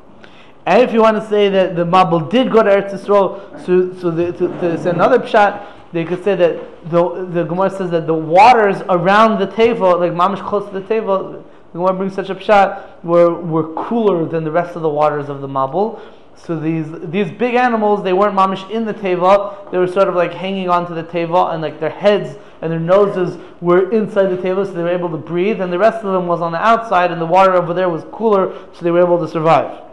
And 0.65 0.83
if 0.83 0.93
you 0.93 1.01
want 1.01 1.17
to 1.17 1.29
say 1.29 1.49
that 1.49 1.75
the 1.75 1.85
Mabul 1.85 2.31
did 2.31 2.51
go 2.53 2.63
to 2.63 2.71
Eretz 2.71 2.93
Yisrael, 2.93 3.65
so, 3.67 3.93
so 4.01 4.11
the, 4.11 4.33
to, 4.33 4.49
to 4.61 4.81
say 4.81 4.91
another 4.91 5.19
pshat, 5.19 5.67
they 5.93 6.05
could 6.05 6.23
say 6.23 6.37
that 6.37 6.91
the, 6.91 7.27
the 7.27 7.45
Gemara 7.45 7.71
says 7.71 7.91
that 7.91 8.07
the 8.07 8.15
waters 8.15 8.77
around 8.89 9.41
the 9.41 9.47
table, 9.47 9.99
like 9.99 10.13
mamish 10.13 10.47
close 10.47 10.67
to 10.71 10.81
the 10.81 10.87
table, 10.87 11.45
the 11.73 11.79
Gemara 11.79 11.95
brings 11.95 12.15
such 12.15 12.31
a 12.31 12.35
pshat, 12.35 13.03
were, 13.03 13.35
were 13.35 13.75
cooler 13.75 14.25
than 14.25 14.45
the 14.45 14.53
rest 14.53 14.77
of 14.77 14.83
the 14.83 14.89
waters 14.89 15.29
of 15.29 15.41
the 15.41 15.49
Mabul. 15.49 16.01
So 16.35 16.59
these 16.59 16.87
these 17.03 17.31
big 17.31 17.55
animals, 17.55 18.03
they 18.03 18.13
weren't 18.13 18.35
mamish 18.35 18.69
in 18.71 18.85
the 18.85 18.95
table. 18.95 19.57
They 19.71 19.79
were 19.79 19.87
sort 19.87 20.09
of 20.09 20.15
like 20.15 20.33
hanging 20.33 20.69
onto 20.69 20.95
the 20.95 21.05
table, 21.05 21.49
and 21.49 21.63
like 21.63 21.79
their 21.79 21.91
heads 21.91 22.37
and 22.63 22.73
their 22.73 22.81
noses 22.81 23.39
were 23.61 23.93
inside 23.93 24.27
the 24.27 24.41
table, 24.41 24.65
so 24.65 24.73
they 24.73 24.83
were 24.83 24.89
able 24.89 25.11
to 25.11 25.19
breathe. 25.19 25.61
And 25.61 25.73
the 25.73 25.79
rest 25.79 25.99
of 25.99 26.13
them 26.13 26.27
was 26.27 26.41
on 26.41 26.51
the 26.53 26.59
outside, 26.59 27.13
and 27.13 27.21
the 27.21 27.27
water 27.27 27.53
over 27.55 27.75
there 27.75 27.89
was 27.89 28.05
cooler, 28.11 28.57
so 28.73 28.83
they 28.83 28.91
were 28.91 29.05
able 29.05 29.19
to 29.19 29.29
survive. 29.29 29.92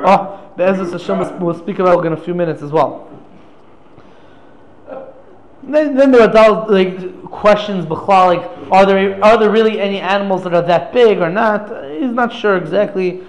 Oh, 0.00 0.50
the 0.56 0.64
Ezra 0.64 0.90
Hashem 0.90 1.40
will- 1.40 1.54
speak 1.54 1.78
about 1.78 2.04
in 2.04 2.12
a 2.12 2.16
few 2.16 2.34
minutes 2.34 2.62
as 2.62 2.72
well. 2.72 3.06
Then, 5.62 5.94
then 5.94 6.10
there 6.10 6.22
are 6.22 6.28
those, 6.28 6.70
like 6.70 7.24
questions, 7.30 7.86
like 7.86 8.42
are 8.70 8.86
there 8.86 9.22
are 9.22 9.38
there 9.38 9.50
really 9.50 9.80
any 9.80 10.00
animals 10.00 10.42
that 10.44 10.54
are 10.54 10.62
that 10.62 10.92
big 10.92 11.18
or 11.18 11.28
not? 11.28 11.68
He's 11.92 12.12
not 12.12 12.32
sure 12.32 12.56
exactly. 12.56 13.22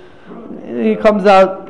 He 0.66 0.96
comes 0.96 1.26
out. 1.26 1.70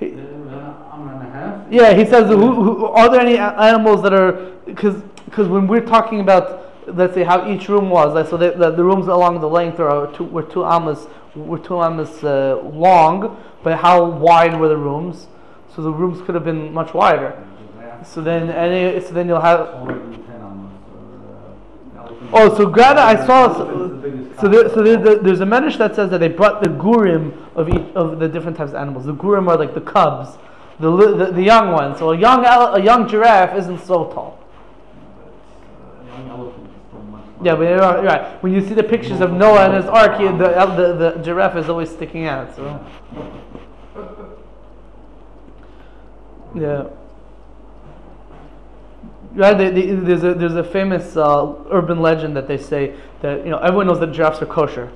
I'm 0.00 1.08
and 1.08 1.22
a 1.22 1.30
half. 1.32 1.66
Yeah, 1.70 1.94
he 1.94 2.04
says, 2.04 2.28
who, 2.28 2.36
who, 2.52 2.86
are 2.86 3.08
there 3.10 3.20
any 3.20 3.38
animals 3.38 4.02
that 4.02 4.12
are 4.14 4.52
because 4.66 5.02
because 5.24 5.48
when 5.48 5.66
we're 5.66 5.84
talking 5.84 6.20
about 6.20 6.63
let's 6.86 7.14
say 7.14 7.24
how 7.24 7.50
each 7.50 7.68
room 7.68 7.90
was, 7.90 8.14
like, 8.14 8.28
so 8.28 8.36
the, 8.36 8.50
the, 8.52 8.70
the 8.70 8.84
rooms 8.84 9.06
along 9.08 9.40
the 9.40 9.48
length 9.48 9.80
are 9.80 10.12
two, 10.12 10.24
were 10.24 10.42
two 10.42 10.64
amas 10.64 11.06
were 11.34 11.58
two 11.58 11.80
amas 11.80 12.22
uh, 12.22 12.60
long, 12.62 13.36
but 13.62 13.78
how 13.78 14.04
wide 14.04 14.58
were 14.58 14.68
the 14.68 14.76
rooms? 14.76 15.26
So 15.74 15.82
the 15.82 15.90
rooms 15.90 16.24
could 16.24 16.34
have 16.36 16.44
been 16.44 16.72
much 16.72 16.94
wider. 16.94 17.36
So 18.04 18.20
then, 18.20 18.50
any, 18.50 19.00
so 19.00 19.12
then 19.12 19.26
you'll 19.28 19.40
have. 19.40 19.60
Uh, 19.60 19.94
Oh, 22.32 22.54
so 22.56 22.66
Grada, 22.66 23.00
I 23.00 23.24
saw. 23.26 23.52
So, 23.54 23.66
so, 24.40 24.48
there, 24.48 24.68
so 24.70 24.82
there, 24.82 24.96
there- 24.96 25.18
there's 25.18 25.40
a 25.40 25.44
Medrish 25.44 25.78
that 25.78 25.94
says 25.94 26.10
that 26.10 26.18
they 26.18 26.28
brought 26.28 26.62
the 26.62 26.68
gurim 26.68 27.32
of 27.54 27.68
each 27.68 27.94
of 27.94 28.18
the 28.18 28.28
different 28.28 28.56
types 28.56 28.70
of 28.70 28.76
animals. 28.76 29.04
The 29.04 29.14
gurim 29.14 29.48
are 29.48 29.56
like 29.56 29.74
the 29.74 29.80
cubs, 29.80 30.36
the 30.80 30.90
the, 30.90 31.26
the 31.32 31.42
young 31.42 31.70
ones. 31.72 31.98
So 31.98 32.10
a 32.12 32.16
young 32.18 32.44
a 32.44 32.80
young 32.82 33.08
giraffe 33.08 33.56
isn't 33.56 33.78
so 33.84 34.06
tall. 34.12 34.38
Yeah, 37.44 37.56
but 37.56 37.78
right. 37.78 38.04
right. 38.04 38.42
When 38.42 38.54
you 38.54 38.66
see 38.66 38.72
the 38.72 38.82
pictures 38.82 39.20
of 39.20 39.30
Noah 39.30 39.66
and 39.66 39.74
his 39.74 39.84
ark, 39.84 40.18
he, 40.18 40.24
the, 40.24 40.32
the 40.34 41.12
the 41.12 41.22
giraffe 41.22 41.56
is 41.56 41.68
always 41.68 41.90
sticking 41.90 42.24
out. 42.24 42.56
So 42.56 42.86
yeah. 46.54 46.86
Right, 49.34 49.58
there's 49.58 50.22
a 50.24 50.32
there's 50.32 50.54
a 50.54 50.64
famous 50.64 51.18
uh, 51.18 51.54
urban 51.70 52.00
legend 52.00 52.34
that 52.36 52.48
they 52.48 52.56
say 52.56 52.94
that 53.20 53.44
you 53.44 53.50
know 53.50 53.58
everyone 53.58 53.88
knows 53.88 54.00
that 54.00 54.12
giraffes 54.12 54.40
are 54.40 54.46
kosher, 54.46 54.90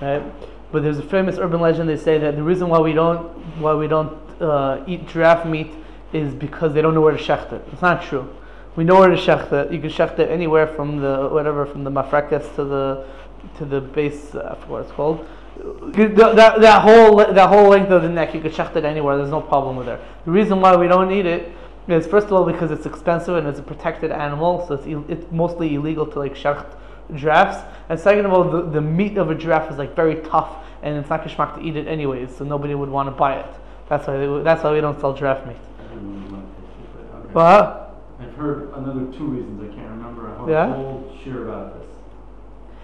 right? 0.00 0.24
But 0.72 0.82
there's 0.82 0.98
a 0.98 1.02
famous 1.04 1.38
urban 1.38 1.60
legend 1.60 1.88
they 1.88 1.96
say 1.96 2.18
that 2.18 2.34
the 2.34 2.42
reason 2.42 2.68
why 2.68 2.80
we 2.80 2.94
don't 2.94 3.28
why 3.60 3.74
we 3.74 3.86
don't 3.86 4.18
uh, 4.40 4.82
eat 4.88 5.06
giraffe 5.06 5.46
meat 5.46 5.70
is 6.12 6.34
because 6.34 6.72
they 6.72 6.82
don't 6.82 6.94
know 6.94 7.00
where 7.00 7.16
to 7.16 7.22
shecht 7.22 7.52
it. 7.52 7.62
It's 7.70 7.82
not 7.82 8.02
true. 8.02 8.28
We 8.74 8.84
know 8.84 8.98
where 8.98 9.08
to 9.08 9.16
shecht 9.16 9.52
it. 9.52 9.72
You 9.72 9.80
can 9.80 9.90
shecht 9.90 10.18
it 10.18 10.30
anywhere 10.30 10.66
from 10.66 10.98
the 10.98 11.28
whatever 11.30 11.66
from 11.66 11.84
the 11.84 11.90
mafrekas 11.90 12.54
to 12.56 12.64
the 12.64 13.06
to 13.58 13.64
the 13.64 13.80
base. 13.80 14.34
Uh, 14.34 14.56
I 14.58 14.66
what 14.66 14.82
it's 14.82 14.92
called. 14.92 15.26
That, 15.94 16.16
that, 16.16 16.60
that 16.60 16.82
whole 16.82 17.16
that 17.16 17.48
whole 17.48 17.68
length 17.68 17.90
of 17.90 18.02
the 18.02 18.08
neck, 18.08 18.34
you 18.34 18.40
could 18.40 18.52
shecht 18.52 18.74
it 18.76 18.84
anywhere. 18.84 19.16
There's 19.18 19.30
no 19.30 19.42
problem 19.42 19.76
with 19.76 19.88
it. 19.88 20.00
The 20.24 20.30
reason 20.30 20.60
why 20.60 20.74
we 20.76 20.88
don't 20.88 21.12
eat 21.12 21.26
it 21.26 21.52
is 21.88 22.06
first 22.06 22.28
of 22.28 22.32
all 22.32 22.44
because 22.44 22.70
it's 22.70 22.86
expensive 22.86 23.36
and 23.36 23.46
it's 23.46 23.58
a 23.58 23.62
protected 23.62 24.10
animal, 24.10 24.66
so 24.66 24.74
it's, 24.74 24.86
it's 25.08 25.30
mostly 25.30 25.74
illegal 25.74 26.06
to 26.06 26.18
like 26.18 26.34
shecht 26.34 26.74
giraffes. 27.14 27.58
And 27.88 27.98
second 27.98 28.24
of 28.24 28.32
all, 28.32 28.44
the, 28.44 28.62
the 28.62 28.80
meat 28.80 29.18
of 29.18 29.30
a 29.30 29.34
giraffe 29.34 29.70
is 29.70 29.78
like 29.78 29.94
very 29.94 30.16
tough, 30.22 30.64
and 30.82 30.96
it's 30.96 31.10
not 31.10 31.22
geschmack 31.22 31.56
to 31.56 31.62
eat 31.62 31.76
it 31.76 31.86
anyways, 31.86 32.36
so 32.36 32.44
nobody 32.44 32.74
would 32.74 32.88
want 32.88 33.08
to 33.08 33.10
buy 33.10 33.36
it. 33.36 33.54
That's 33.88 34.06
why 34.06 34.16
they, 34.16 34.42
that's 34.42 34.62
why 34.62 34.72
we 34.72 34.80
don't 34.80 34.98
sell 35.00 35.12
giraffe 35.12 35.46
meat. 35.46 35.56
Everyone 35.92 36.48
would 38.26 38.38
like 38.38 38.62
to 38.62 38.62
taste 38.62 38.72
it, 38.72 38.72
but 38.72 38.72
okay. 38.72 38.72
But 38.72 38.72
I've 38.72 38.72
heard 38.72 38.72
another 38.74 39.18
two 39.18 39.26
reasons, 39.26 39.60
I 39.60 39.74
can't 39.74 39.90
remember, 39.90 40.28
I 40.28 40.40
have 40.40 40.48
Yeah? 40.48 40.66
a 40.66 40.76
whole 40.76 41.18
share 41.24 41.42
about 41.42 41.78
this. 41.78 41.88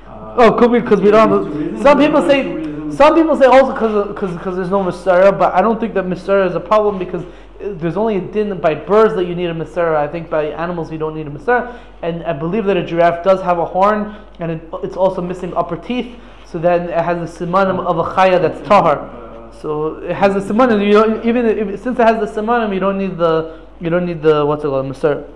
Uh, 0.08 0.34
oh, 0.38 0.52
could 0.52 0.72
be 0.72 0.80
because 0.80 1.00
we 1.00 1.10
don't. 1.10 1.54
Reasons, 1.54 1.82
some 1.82 1.98
people 1.98 2.22
say 2.22 2.42
some 2.90 3.14
people 3.14 3.36
say 3.36 3.44
also 3.44 3.72
because 3.72 4.32
because 4.36 4.56
there's 4.56 4.70
no 4.70 4.82
Masara, 4.82 5.38
but 5.38 5.54
I 5.54 5.60
don't 5.60 5.78
think 5.78 5.94
that 5.94 6.04
Masara 6.04 6.48
is 6.48 6.54
a 6.54 6.60
problem 6.60 6.98
because 6.98 7.24
uh, 7.24 7.74
there's 7.74 7.96
only 7.96 8.16
a 8.16 8.20
din 8.20 8.58
by 8.58 8.74
birds 8.74 9.14
that 9.16 9.26
you 9.26 9.34
need 9.34 9.50
a 9.50 9.54
Masara. 9.54 9.96
I 9.96 10.08
think 10.08 10.30
by 10.30 10.46
animals 10.46 10.90
you 10.90 10.98
don't 10.98 11.14
need 11.14 11.26
a 11.26 11.30
Masara, 11.30 11.78
and 12.02 12.24
I 12.24 12.32
believe 12.32 12.64
that 12.64 12.76
a 12.76 12.84
giraffe 12.84 13.22
does 13.22 13.42
have 13.42 13.58
a 13.58 13.64
horn, 13.64 14.16
and 14.40 14.50
it, 14.52 14.62
it's 14.82 14.96
also 14.96 15.20
missing 15.20 15.52
upper 15.54 15.76
teeth, 15.76 16.16
so 16.46 16.58
then 16.58 16.88
it 16.88 17.04
has 17.04 17.38
the 17.38 17.46
simanim 17.46 17.78
of 17.84 17.98
a 17.98 18.04
chaya 18.04 18.40
that's 18.40 18.66
tahar. 18.66 19.50
So 19.60 19.96
it 19.96 20.14
has 20.14 20.32
the 20.34 20.40
simanim. 20.40 20.84
You 20.86 20.92
don't 20.92 21.24
even 21.26 21.46
if, 21.46 21.82
since 21.82 21.98
it 21.98 22.06
has 22.06 22.18
the 22.18 22.40
simanim, 22.40 22.72
you 22.72 22.80
don't 22.80 22.96
need 22.96 23.18
the 23.18 23.67
you 23.80 23.90
don't 23.90 24.06
need 24.06 24.22
the 24.22 24.44
what's 24.44 24.64
it 24.64 24.68
called 24.68 24.86
Masara. 24.86 25.28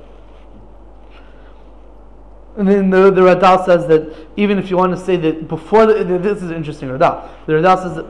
And 2.57 2.69
then 2.69 2.91
the, 2.91 3.11
the 3.11 3.23
Radal 3.23 3.65
says 3.65 3.87
that 3.87 4.15
even 4.37 4.59
if 4.59 4.69
you 4.71 4.77
want 4.77 4.97
to 4.97 5.03
say 5.03 5.17
that 5.17 5.49
before 5.49 5.87
the, 5.87 6.05
this 6.19 6.43
is 6.43 6.51
interesting 6.51 6.89
Radal. 6.89 7.29
The 7.47 7.55
Radal 7.55 7.83
says 7.83 7.97
that 7.97 8.07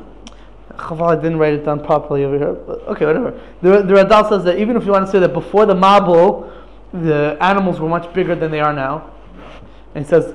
I 0.78 1.14
didn't 1.16 1.39
write 1.39 1.55
it 1.55 1.64
down 1.64 1.85
properly 1.85 2.24
over 2.24 2.39
here, 2.39 2.53
but 2.53 2.80
okay, 2.89 3.07
whatever. 3.07 3.39
The, 3.61 3.83
the 3.83 3.95
Radal 3.95 4.28
says 4.28 4.43
that 4.45 4.59
even 4.59 4.76
if 4.76 4.85
you 4.85 4.93
want 4.93 5.07
to 5.07 5.12
say 5.12 5.20
that 5.20 5.33
before 5.33 5.66
the 5.66 5.74
Mabul, 5.74 6.51
the 6.93 7.37
animals 7.41 7.78
were 7.78 7.89
much 7.89 8.12
bigger 8.12 8.35
than 8.35 8.51
they 8.51 8.61
are 8.61 8.72
now. 8.72 9.11
And 9.95 10.05
it 10.05 10.09
says. 10.09 10.32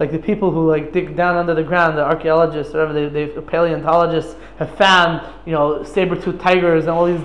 Like 0.00 0.10
the 0.10 0.18
people 0.18 0.50
who 0.50 0.68
like 0.68 0.92
dig 0.92 1.16
down 1.16 1.36
under 1.36 1.54
the 1.54 1.62
ground, 1.62 1.96
the 1.96 2.04
archaeologists, 2.04 2.74
or 2.74 2.86
whatever 2.86 3.10
they 3.10 3.26
paleontologists 3.26 4.34
have 4.58 4.74
found, 4.76 5.20
you 5.46 5.52
know, 5.52 5.84
saber-toothed 5.84 6.40
tigers 6.40 6.84
and 6.84 6.90
all 6.90 7.06
these 7.06 7.20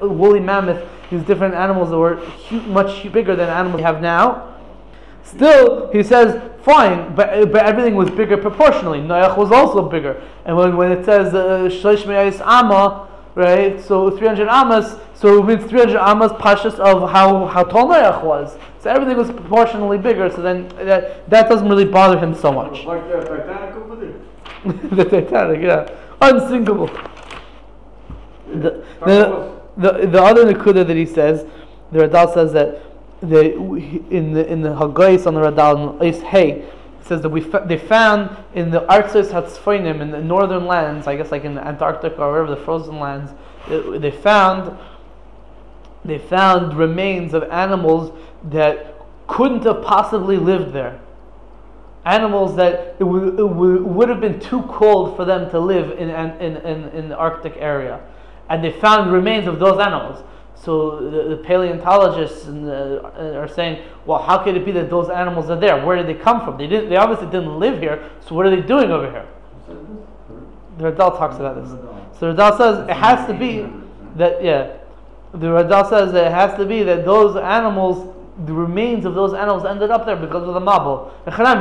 woolly 0.00 0.40
mammoths, 0.40 0.86
these 1.10 1.22
different 1.22 1.54
animals 1.54 1.90
that 1.90 1.98
were 1.98 2.20
much 2.66 3.10
bigger 3.12 3.34
than 3.36 3.48
animals 3.48 3.76
we 3.76 3.82
have 3.82 4.00
now. 4.00 4.54
Still, 5.22 5.90
he 5.92 6.02
says, 6.02 6.40
fine, 6.62 7.14
but 7.14 7.52
but 7.52 7.64
everything 7.66 7.94
was 7.94 8.08
bigger 8.10 8.36
proportionally. 8.38 9.00
Noach 9.00 9.36
was 9.36 9.50
also 9.52 9.82
bigger, 9.88 10.22
and 10.46 10.56
when, 10.56 10.76
when 10.76 10.92
it 10.92 11.04
says 11.04 11.34
uh, 11.34 11.68
right? 13.38 13.80
So 13.80 14.10
300 14.10 14.48
amas, 14.48 14.96
so 15.14 15.38
it 15.38 15.46
means 15.46 15.70
300 15.70 15.96
amas 15.96 16.32
pashas 16.32 16.78
of 16.80 17.10
how 17.10 17.46
how 17.46 17.62
tall 17.62 17.86
Noach 17.88 18.22
was. 18.24 18.58
So 18.80 18.90
everything 18.90 19.16
was 19.16 19.30
proportionally 19.30 19.98
bigger. 19.98 20.28
So 20.30 20.42
then 20.42 20.68
that 20.90 21.30
that 21.30 21.48
doesn't 21.48 21.68
really 21.68 21.84
bother 21.84 22.18
him 22.18 22.34
so 22.34 22.52
much. 22.52 22.84
Like 22.84 23.06
the 23.08 23.20
Titanic 23.20 23.74
over 23.76 23.96
there. 23.96 24.90
the 24.96 25.04
Titanic, 25.04 25.62
yeah, 25.62 25.88
unsinkable. 26.20 26.90
The, 28.48 28.84
the, 29.04 29.60
the, 29.76 30.06
the 30.06 30.22
other 30.22 30.44
Nakuda 30.52 30.86
that 30.86 30.96
he 30.96 31.06
says, 31.06 31.46
the 31.92 31.98
Radal 31.98 32.32
says 32.32 32.52
that 32.54 32.82
the 33.20 33.54
in 34.10 34.32
the 34.32 34.46
in 34.50 34.62
the 34.62 34.70
Hagais 34.70 35.26
on 35.26 35.34
the 35.34 35.40
Radal 35.40 36.02
is 36.02 36.20
hey 36.22 36.68
says 37.08 37.22
that 37.22 37.28
we 37.28 37.40
fa- 37.40 37.64
they 37.66 37.78
found 37.78 38.36
in 38.54 38.70
the 38.70 38.80
Artsas 38.82 39.30
Hatzfoinim 39.30 40.00
in 40.00 40.10
the 40.10 40.20
northern 40.20 40.66
lands, 40.66 41.06
I 41.06 41.16
guess 41.16 41.32
like 41.32 41.44
in 41.44 41.58
Antarctica 41.58 42.22
or 42.22 42.32
wherever 42.32 42.54
the 42.54 42.62
frozen 42.62 42.98
lands, 43.00 43.32
uh, 43.66 43.98
they 43.98 44.10
found 44.10 44.76
they 46.04 46.18
found 46.18 46.74
remains 46.74 47.34
of 47.34 47.42
animals 47.44 48.16
that 48.44 48.94
couldn't 49.26 49.64
have 49.64 49.82
possibly 49.82 50.36
lived 50.36 50.72
there 50.72 51.00
animals 52.08 52.56
that 52.56 52.96
it, 52.98 53.00
w- 53.00 53.28
it 53.28 53.36
w- 53.36 53.84
would 53.84 54.08
have 54.08 54.20
been 54.20 54.40
too 54.40 54.62
cold 54.62 55.14
for 55.16 55.24
them 55.24 55.50
to 55.50 55.60
live 55.60 55.90
in, 55.98 56.08
in, 56.08 56.56
in, 56.56 56.88
in 56.88 57.08
the 57.08 57.16
Arctic 57.16 57.54
area. 57.58 58.00
And 58.48 58.64
they 58.64 58.72
found 58.72 59.12
remains 59.12 59.46
of 59.46 59.58
those 59.58 59.78
animals. 59.78 60.24
So 60.60 61.10
the, 61.10 61.36
the 61.36 61.36
paleontologists 61.36 62.44
the, 62.46 63.02
uh, 63.04 63.38
are 63.38 63.48
saying, 63.48 63.84
well, 64.06 64.20
how 64.20 64.38
could 64.38 64.56
it 64.56 64.64
be 64.64 64.72
that 64.72 64.90
those 64.90 65.08
animals 65.08 65.50
are 65.50 65.58
there? 65.58 65.84
Where 65.84 65.96
did 65.96 66.06
they 66.06 66.20
come 66.20 66.44
from? 66.44 66.58
They 66.58 66.66
didn't. 66.66 66.90
They 66.90 66.96
obviously 66.96 67.26
didn't 67.26 67.58
live 67.58 67.80
here. 67.80 68.10
So 68.26 68.34
what 68.34 68.46
are 68.46 68.54
they 68.54 68.62
doing 68.62 68.90
over 68.90 69.10
here? 69.10 69.26
The 70.78 70.92
Radal 70.92 71.16
talks 71.16 71.36
about 71.36 71.62
this. 71.62 71.70
So 72.18 72.32
the 72.32 72.42
Radal 72.42 72.58
says 72.58 72.88
it 72.88 72.94
has 72.94 73.26
to 73.28 73.34
be 73.34 73.66
that 74.16 74.42
yeah. 74.42 74.76
The 75.32 75.46
Radal 75.46 75.88
says 75.88 76.12
it 76.14 76.32
has 76.32 76.58
to 76.58 76.66
be 76.66 76.82
that 76.82 77.04
those 77.04 77.36
animals 77.36 78.14
the 78.46 78.52
remains 78.52 79.04
of 79.04 79.14
those 79.14 79.34
animals 79.34 79.64
ended 79.64 79.90
up 79.90 80.06
there 80.06 80.16
because 80.16 80.46
of 80.46 80.54
the 80.54 80.60
Mabul. 80.60 81.10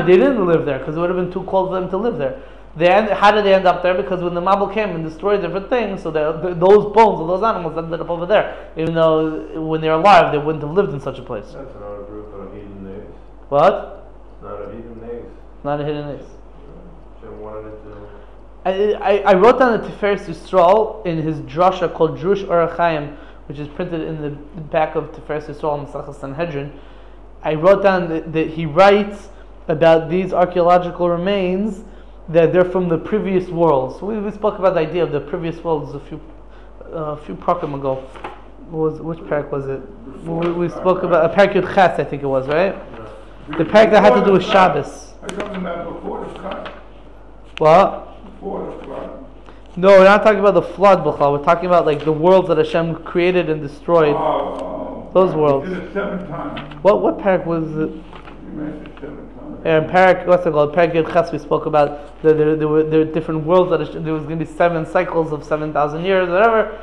They 0.06 0.18
didn't 0.18 0.45
live 0.45 0.66
there 0.66 0.80
because 0.80 0.95
it 0.95 1.00
would 1.00 1.10
have 1.10 1.18
been 1.18 1.32
too 1.32 1.43
cold 1.43 1.70
for 1.70 1.80
them 1.80 1.89
to 1.89 1.98
live 1.98 2.18
there. 2.18 2.39
They 2.78 2.89
end, 2.89 3.09
how 3.09 3.32
did 3.32 3.43
they 3.43 3.55
end 3.55 3.65
up 3.65 3.82
there? 3.82 3.95
Because 3.95 4.21
when 4.21 4.36
the 4.36 4.41
Mabul 4.41 4.71
came 4.71 4.91
and 4.91 5.03
destroyed 5.03 5.41
different 5.41 5.67
things, 5.67 6.03
so 6.03 6.11
the, 6.11 6.34
the, 6.34 6.53
those 6.53 6.93
bones 6.93 7.19
of 7.19 7.28
those 7.28 7.41
animals 7.41 7.75
ended 7.75 7.99
up 7.99 8.09
over 8.09 8.28
there. 8.28 8.71
Even 8.78 8.93
though 8.93 9.61
when 9.67 9.82
they 9.82 9.89
were 9.89 9.95
alive, 9.95 10.32
they 10.32 10.38
wouldn't 10.38 10.63
have 10.63 10.73
lived 10.73 10.93
in 10.93 10.99
such 10.99 11.17
a 11.17 11.23
place. 11.23 11.45
That's 11.45 11.75
another 11.75 12.03
group 12.03 12.32
of 12.36 12.53
hidden 12.53 12.84
names. 12.84 13.15
What? 13.49 14.13
Not 14.43 14.61
a 14.61 14.65
hidden 14.67 15.01
names. 15.01 15.32
Not 15.63 15.82
a 15.82 15.86
hidden 15.86 16.19
ace. 16.19 16.30
Shem 17.19 17.41
wanted 17.41 17.67
it 17.69 17.84
to. 17.84 18.07
I, 18.63 18.93
I, 18.93 19.32
I 19.32 19.34
wrote 19.34 19.57
down 19.57 19.82
the 19.82 19.88
Tiferes 19.88 20.25
Yisrael 20.25 21.03
in 21.03 21.17
his 21.23 21.39
drasha 21.39 21.91
called 21.91 22.19
Drush 22.19 22.47
Or 22.47 22.67
HaChaim, 22.67 23.17
which 23.47 23.57
is 23.57 23.67
printed 23.69 24.01
in 24.01 24.21
the 24.21 24.30
back 24.30 24.93
of 24.95 25.05
Tiferes 25.13 25.47
Yisrael 25.47 25.80
in 25.80 25.91
Masachas 25.91 26.19
Sanhedrin. 26.19 26.80
I 27.41 27.55
wrote 27.55 27.82
down 27.82 28.09
that, 28.09 28.34
that 28.34 28.49
he 28.49 28.67
writes 28.67 29.30
about 29.67 30.11
these 30.11 30.32
archaeological 30.32 31.09
remains 31.09 31.84
that 32.30 32.51
they're 32.51 32.65
from 32.65 32.89
the 32.89 32.97
previous 32.97 33.47
worlds. 33.49 34.01
We, 34.01 34.17
we 34.19 34.32
spoke 34.32 34.59
about 34.59 34.73
the 34.73 34.82
idea 34.82 35.03
of 35.03 35.11
the 35.11 35.21
previous 35.21 35.63
worlds 35.63 35.95
a 35.95 35.99
few 35.99 36.19
uh, 36.86 37.15
a 37.15 37.17
few 37.17 37.36
program 37.36 37.73
ago. 37.73 37.95
What 38.69 38.91
was 38.91 39.01
which 39.01 39.19
parak 39.19 39.49
was 39.51 39.67
it? 39.67 39.82
We, 40.25 40.51
we 40.51 40.69
spoke 40.69 41.03
about 41.03 41.32
a 41.32 41.34
parak 41.34 41.53
Yud 41.53 41.73
Ches, 41.73 41.99
I 41.99 42.03
think 42.03 42.23
it 42.23 42.28
was, 42.28 42.47
right? 42.47 42.75
The 43.57 43.63
parak 43.63 43.91
that 43.91 44.03
had 44.03 44.19
to 44.19 44.25
do 44.25 44.34
with 44.34 44.43
Shabbos. 44.43 45.13
Are 45.21 45.28
you 45.32 45.38
talking 45.38 45.55
about 45.57 45.93
before 45.93 46.25
the 46.25 46.34
flood? 46.39 46.73
What? 47.59 48.25
Before 48.25 48.75
the 48.75 48.84
flood? 48.84 49.25
No, 49.78 49.89
we're 49.89 50.03
not 50.03 50.23
talking 50.23 50.39
about 50.39 50.55
the 50.55 50.61
flood, 50.61 50.99
B'chal. 51.05 51.38
We're 51.38 51.45
talking 51.45 51.67
about 51.67 51.86
like 51.86 52.03
the 52.03 52.11
worlds 52.11 52.47
that 52.49 52.57
Hashem 52.57 53.03
created 53.03 53.49
and 53.49 53.61
destroyed. 53.61 54.15
Oh, 54.17 55.09
Those 55.13 55.34
worlds. 55.36 55.69
Did 55.69 55.78
it 55.84 55.93
seven 55.93 56.28
times. 56.28 56.84
What 56.84 57.01
what 57.01 57.19
parak 57.19 57.45
was 57.45 57.71
it? 57.78 58.86
In 59.68 59.84
Parak, 59.84 60.26
what's 60.26 60.45
it 60.45 60.53
called? 60.53 60.74
Parak 60.74 60.93
Yud 60.93 61.11
Ches, 61.11 61.30
we 61.34 61.38
spoke 61.38 61.65
about 61.65 62.22
the, 62.22 62.34
there, 62.34 62.68
were, 62.70 63.03
different 63.03 63.43
worlds 63.43 63.70
that 63.70 64.01
there 64.01 64.13
was 64.13 64.24
going 64.24 64.39
to 64.39 64.45
be 64.45 64.49
seven 64.49 64.86
cycles 64.86 65.34
of 65.34 65.43
seven 65.43 65.74
thousand 65.74 66.05
years, 66.05 66.30
whatever. 66.30 66.80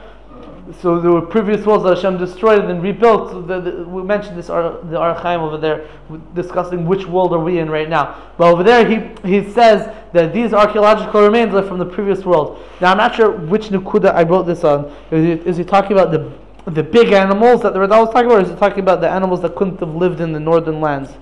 So 0.82 1.00
there 1.00 1.10
were 1.10 1.22
previous 1.22 1.64
worlds 1.64 1.84
that 1.84 1.96
Hashem 1.96 2.18
destroyed 2.18 2.60
and 2.60 2.68
then 2.68 2.82
rebuilt. 2.82 3.30
So 3.30 3.40
the, 3.40 3.60
the, 3.62 3.84
we 3.84 4.02
mentioned 4.02 4.36
this 4.36 4.50
Ar- 4.50 4.82
the 4.82 5.00
Or 5.00 5.14
HaChaim 5.14 5.40
over 5.40 5.56
there, 5.56 5.88
discussing 6.34 6.84
which 6.84 7.06
world 7.06 7.32
are 7.32 7.38
we 7.38 7.58
in 7.58 7.70
right 7.70 7.88
now. 7.88 8.20
But 8.36 8.52
over 8.52 8.62
there, 8.62 8.86
he 8.86 8.96
he 9.26 9.50
says 9.50 9.90
that 10.12 10.34
these 10.34 10.52
archaeological 10.52 11.22
remains 11.22 11.54
are 11.54 11.62
from 11.62 11.78
the 11.78 11.86
previous 11.86 12.22
world. 12.26 12.62
Now 12.82 12.90
I'm 12.90 12.98
not 12.98 13.14
sure 13.14 13.30
which 13.30 13.68
Nukuda 13.68 14.12
I 14.12 14.24
wrote 14.24 14.42
this 14.42 14.62
on. 14.62 14.94
Is 15.10 15.24
he, 15.24 15.48
is 15.48 15.56
he 15.56 15.64
talking 15.64 15.92
about 15.92 16.10
the 16.10 16.30
the 16.70 16.82
big 16.82 17.12
animals 17.12 17.62
that 17.62 17.72
the 17.72 17.78
Radal 17.78 18.04
was 18.04 18.10
talking 18.10 18.26
about, 18.26 18.40
or 18.40 18.42
is 18.42 18.50
he 18.50 18.56
talking 18.56 18.80
about 18.80 19.00
the 19.00 19.08
animals 19.08 19.40
that 19.40 19.56
couldn't 19.56 19.80
have 19.80 19.94
lived 19.94 20.20
in 20.20 20.32
the 20.32 20.40
northern 20.40 20.82
lands? 20.82 21.12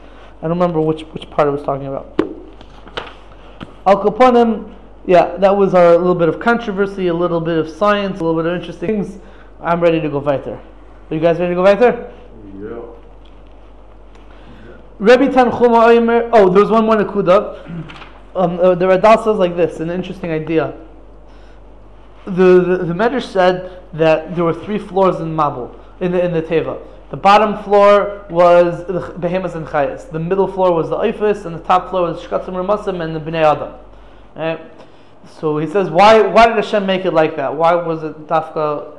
I 0.43 0.49
don't 0.49 0.59
remember 0.59 0.81
which 0.81 1.03
which 1.03 1.31
part 1.31 1.47
I 1.47 1.51
was 1.53 1.63
talking 1.63 1.87
about. 1.87 2.21
Al 3.87 4.03
Kaponim, 4.03 4.75
yeah, 5.07 5.37
that 5.37 5.57
was 5.57 5.73
our 5.75 5.97
little 5.97 6.17
bit 6.17 6.29
of 6.29 6.41
controversy, 6.41 7.07
a 7.07 7.15
little 7.15 7.41
bit 7.41 7.59
of 7.59 7.69
science, 7.69 8.21
a 8.21 8.25
little 8.25 8.43
bit 8.43 8.51
of 8.51 8.59
interesting 8.59 9.05
things. 9.05 9.19
I'm 9.61 9.81
ready 9.81 10.01
to 10.01 10.09
go 10.09 10.19
weiter. 10.19 10.61
Are 11.11 11.15
you 11.15 11.21
guys 11.21 11.39
ready 11.39 11.51
to 11.51 11.55
go 11.55 11.63
weiter? 11.63 12.13
Yeah. 12.61 12.81
Rabbi 14.99 15.29
Tanchuma 15.29 15.89
Oimer. 15.89 16.31
Oh, 16.33 16.49
there's 16.49 16.71
one 16.71 16.87
more 16.87 16.97
Nakuda. 16.97 17.65
Um, 18.35 18.59
uh, 18.61 18.75
the 18.75 18.87
Radal 18.87 19.23
says 19.23 19.37
like 19.37 19.57
this, 19.57 19.79
an 19.79 19.91
interesting 19.91 20.31
idea. 20.31 20.75
The 22.25 22.61
the, 22.61 22.77
the 22.85 22.95
Medrash 22.95 23.31
said 23.31 23.83
that 23.93 24.35
there 24.35 24.45
were 24.45 24.55
three 24.55 24.79
floors 24.79 25.21
in 25.21 25.37
Mabul, 25.37 25.79
in 26.01 26.13
the 26.13 26.25
in 26.25 26.33
the 26.33 26.43
Teva. 26.43 26.81
The 27.13 27.19
bottom 27.19 27.63
floor 27.63 28.25
was 28.31 28.87
the 28.87 29.15
Behemoths 29.19 29.55
and 29.55 29.67
Chayas. 29.67 30.11
The 30.11 30.19
middle 30.19 30.51
floor 30.51 30.73
was 30.73 30.89
the 30.89 30.97
Ifis, 30.97 31.45
and 31.45 31.55
the 31.55 31.63
top 31.63 31.91
floor 31.91 32.11
was 32.11 32.23
Shkatzim 32.23 32.55
Ramasim 32.55 33.05
and 33.05 33.15
the 33.15 33.21
Bnei 33.21 33.45
Adam. 33.45 33.75
Right? 34.35 34.59
So 35.39 35.59
he 35.59 35.67
says, 35.67 35.91
why 35.91 36.23
why 36.23 36.47
did 36.47 36.57
Hashem 36.57 36.87
make 36.87 37.05
it 37.05 37.13
like 37.13 37.37
that? 37.37 37.55
Why 37.55 37.75
was 37.75 38.03
it 38.03 38.27
Dafka 38.29 38.97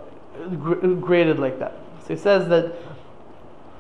graded 1.02 1.40
like 1.40 1.58
that? 1.58 1.74
So 2.02 2.10
he 2.10 2.16
says 2.16 2.48
that 2.50 2.76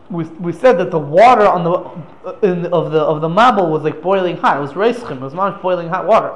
we, 0.09 0.23
we 0.23 0.51
said 0.51 0.79
that 0.79 0.89
the 0.89 0.97
water 0.97 1.47
on 1.47 1.63
the 1.63 2.47
in, 2.47 2.65
of 2.73 2.91
the 2.91 3.01
of 3.01 3.21
the 3.21 3.29
Mabul 3.29 3.69
was 3.69 3.83
like 3.83 4.01
boiling 4.01 4.37
hot. 4.37 4.57
It 4.57 4.61
was 4.61 4.71
reischim. 4.71 5.17
It 5.17 5.21
was 5.21 5.35
not 5.35 5.61
boiling 5.61 5.89
hot 5.89 6.07
water. 6.07 6.35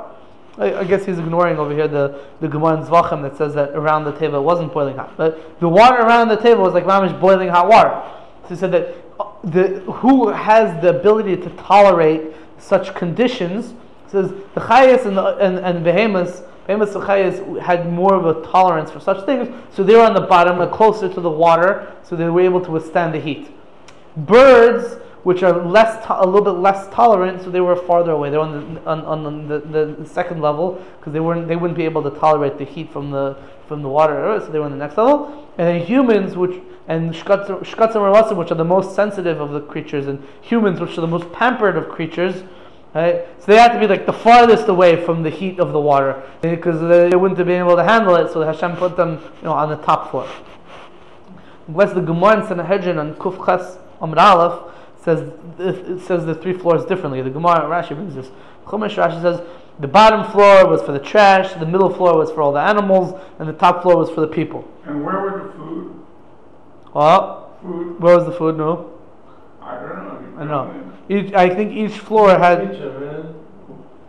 I, 0.58 0.80
I 0.80 0.84
guess 0.84 1.06
he's 1.06 1.20
ignoring 1.20 1.58
over 1.58 1.74
here 1.74 1.88
the 1.88 2.20
the 2.40 2.48
Gemara 2.48 2.78
in 2.78 2.84
Zvachim 2.84 3.22
that 3.22 3.38
says 3.38 3.54
that 3.54 3.72
around 3.72 4.06
the 4.06 4.18
table 4.18 4.40
it 4.40 4.44
wasn't 4.44 4.74
boiling 4.74 4.98
hot, 4.98 5.16
but 5.18 5.60
the 5.60 5.70
water 5.70 6.02
around 6.02 6.30
the 6.30 6.38
table 6.38 6.64
was 6.64 6.74
like 6.74 6.86
mamish 6.86 7.20
boiling 7.20 7.50
hot 7.50 7.68
water. 7.68 8.02
So 8.44 8.50
he 8.50 8.56
said 8.56 8.72
that 8.72 8.96
uh, 9.20 9.32
the 9.44 9.80
who 9.92 10.30
has 10.30 10.82
the 10.82 10.98
ability 11.00 11.38
to 11.38 11.50
tolerate 11.52 12.34
such 12.58 12.96
conditions 12.96 13.74
says 14.08 14.30
the 14.56 14.62
chayas 14.62 15.06
and 15.06 15.18
the 15.18 15.38
and, 15.38 15.60
and 15.60 15.84
behemoths. 15.84 16.44
Behemoths 16.66 16.96
and 16.96 17.58
had 17.62 17.90
more 17.90 18.14
of 18.14 18.26
a 18.26 18.46
tolerance 18.46 18.92
for 18.92 19.00
such 19.00 19.26
things, 19.26 19.48
so 19.72 19.84
they 19.86 19.96
were 19.96 20.02
on 20.02 20.14
the 20.14 20.28
bottom, 20.28 20.70
closer 20.70 21.08
to 21.08 21.22
the 21.22 21.30
water, 21.30 21.96
so 22.04 22.14
they 22.18 22.26
were 22.26 22.42
able 22.42 22.60
to 22.60 22.72
withstand 22.72 23.14
the 23.14 23.20
heat. 23.22 23.50
Birds, 24.18 24.98
which 25.28 25.44
are 25.44 25.62
less, 25.66 26.06
to- 26.06 26.24
a 26.24 26.26
little 26.26 26.42
bit 26.42 26.62
less 26.62 26.88
tolerant, 26.96 27.42
so 27.42 27.50
they 27.50 27.60
were 27.60 27.76
farther 27.76 28.12
away. 28.12 28.30
They 28.30 28.38
were 28.38 28.44
on 28.44 28.76
the, 28.76 28.90
on, 28.90 29.26
on 29.26 29.48
the, 29.50 29.60
the 29.60 30.06
second 30.06 30.40
level 30.40 30.82
because 30.98 31.12
they 31.12 31.20
weren't, 31.20 31.50
they 31.50 31.58
wouldn't 31.58 31.78
be 31.78 31.84
able 31.84 32.02
to 32.10 32.12
tolerate 32.18 32.58
the 32.58 32.64
heat 32.64 32.94
from 32.94 33.12
the 33.12 33.36
from 33.68 33.82
the 33.82 33.90
water, 33.90 34.40
so 34.40 34.50
they 34.50 34.58
were 34.58 34.64
on 34.64 34.72
the 34.72 34.78
next 34.78 34.96
level. 34.96 35.46
And 35.58 35.68
then 35.68 35.86
humans, 35.86 36.38
which 36.38 36.62
and 36.88 37.12
shkatzim 37.12 37.62
rawasim, 37.66 38.38
which 38.38 38.52
are 38.52 38.56
the 38.56 38.64
most 38.64 38.96
sensitive 38.96 39.42
of 39.42 39.52
the 39.52 39.60
creatures, 39.60 40.08
and 40.08 40.26
humans, 40.40 40.80
which 40.80 40.98
are 40.98 41.02
the 41.02 41.08
most 41.08 41.30
pampered 41.34 41.76
of 41.76 41.90
creatures. 41.90 42.46
Right? 42.96 43.26
So 43.40 43.48
they 43.48 43.58
had 43.58 43.74
to 43.74 43.80
be 43.80 43.88
like 43.88 44.06
the 44.06 44.14
farthest 44.14 44.70
away 44.70 45.04
from 45.04 45.24
the 45.24 45.30
heat 45.30 45.60
of 45.60 45.74
the 45.74 45.82
water 45.82 46.24
because 46.40 46.80
they 46.80 47.18
wouldn't 47.18 47.38
have 47.38 47.48
been 47.48 47.60
able 47.60 47.76
to 47.76 47.84
handle 47.84 48.16
it. 48.16 48.32
So 48.32 48.40
the 48.40 48.46
Hashem 48.46 48.78
put 48.78 48.96
them, 48.96 49.20
you 49.42 49.48
know, 49.50 49.52
on 49.52 49.68
the 49.68 49.76
top 49.76 50.10
floor. 50.10 50.26
What's 51.66 51.92
the 51.92 52.00
Gemara 52.00 52.40
in 52.40 52.48
Sanhedrin 52.48 52.98
on 52.98 53.16
Kuf 53.16 53.46
Ches 53.46 53.78
Amr 54.00 54.18
Aleph 54.18 54.77
says 55.08 55.32
it 55.58 56.02
says 56.02 56.26
the 56.26 56.36
three 56.36 56.52
floors 56.52 56.84
differently. 56.86 57.22
The 57.22 57.30
Gemara 57.30 57.62
Rashi 57.62 57.96
brings 57.96 58.14
this. 58.14 58.30
Chumash 58.66 58.96
Rashi 58.96 59.22
says 59.22 59.42
the 59.80 59.88
bottom 59.88 60.30
floor 60.32 60.68
was 60.68 60.82
for 60.82 60.92
the 60.92 61.00
trash, 61.00 61.54
the 61.54 61.66
middle 61.66 61.90
floor 61.94 62.18
was 62.18 62.30
for 62.30 62.42
all 62.42 62.52
the 62.52 62.60
animals, 62.60 63.18
and 63.40 63.48
the 63.48 63.54
top 63.54 63.84
floor 63.84 63.96
was 63.96 64.10
for 64.10 64.20
the 64.20 64.28
people. 64.28 64.70
And 64.86 65.06
where 65.06 65.22
were 65.22 65.48
the 65.48 65.54
food? 65.54 66.06
Well, 66.94 67.56
Food? 67.62 68.00
where 68.02 68.18
was 68.18 68.26
the 68.26 68.34
food? 68.34 68.58
No, 68.58 68.92
I 69.62 69.76
don't 69.76 70.36
know. 70.36 70.42
I 70.42 70.44
know. 70.44 70.94
Each, 71.10 71.34
I 71.34 71.48
think 71.56 71.72
each 71.72 71.98
floor 72.00 72.38
had 72.38 72.70
Kitchen, 72.70 73.00
man. 73.00 73.36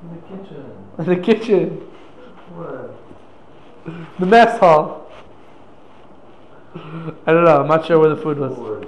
In 0.02 0.14
the 0.14 0.26
kitchen. 0.26 0.64
In 0.98 1.04
the 1.04 1.16
kitchen, 1.16 1.80
What? 2.56 4.18
the 4.18 4.26
mess 4.26 4.58
hall. 4.58 5.10
I 6.74 7.32
don't 7.32 7.44
know. 7.44 7.60
I'm 7.60 7.68
not 7.68 7.86
sure 7.86 7.98
where 8.00 8.10
the 8.10 8.20
food 8.20 8.38
was. 8.38 8.84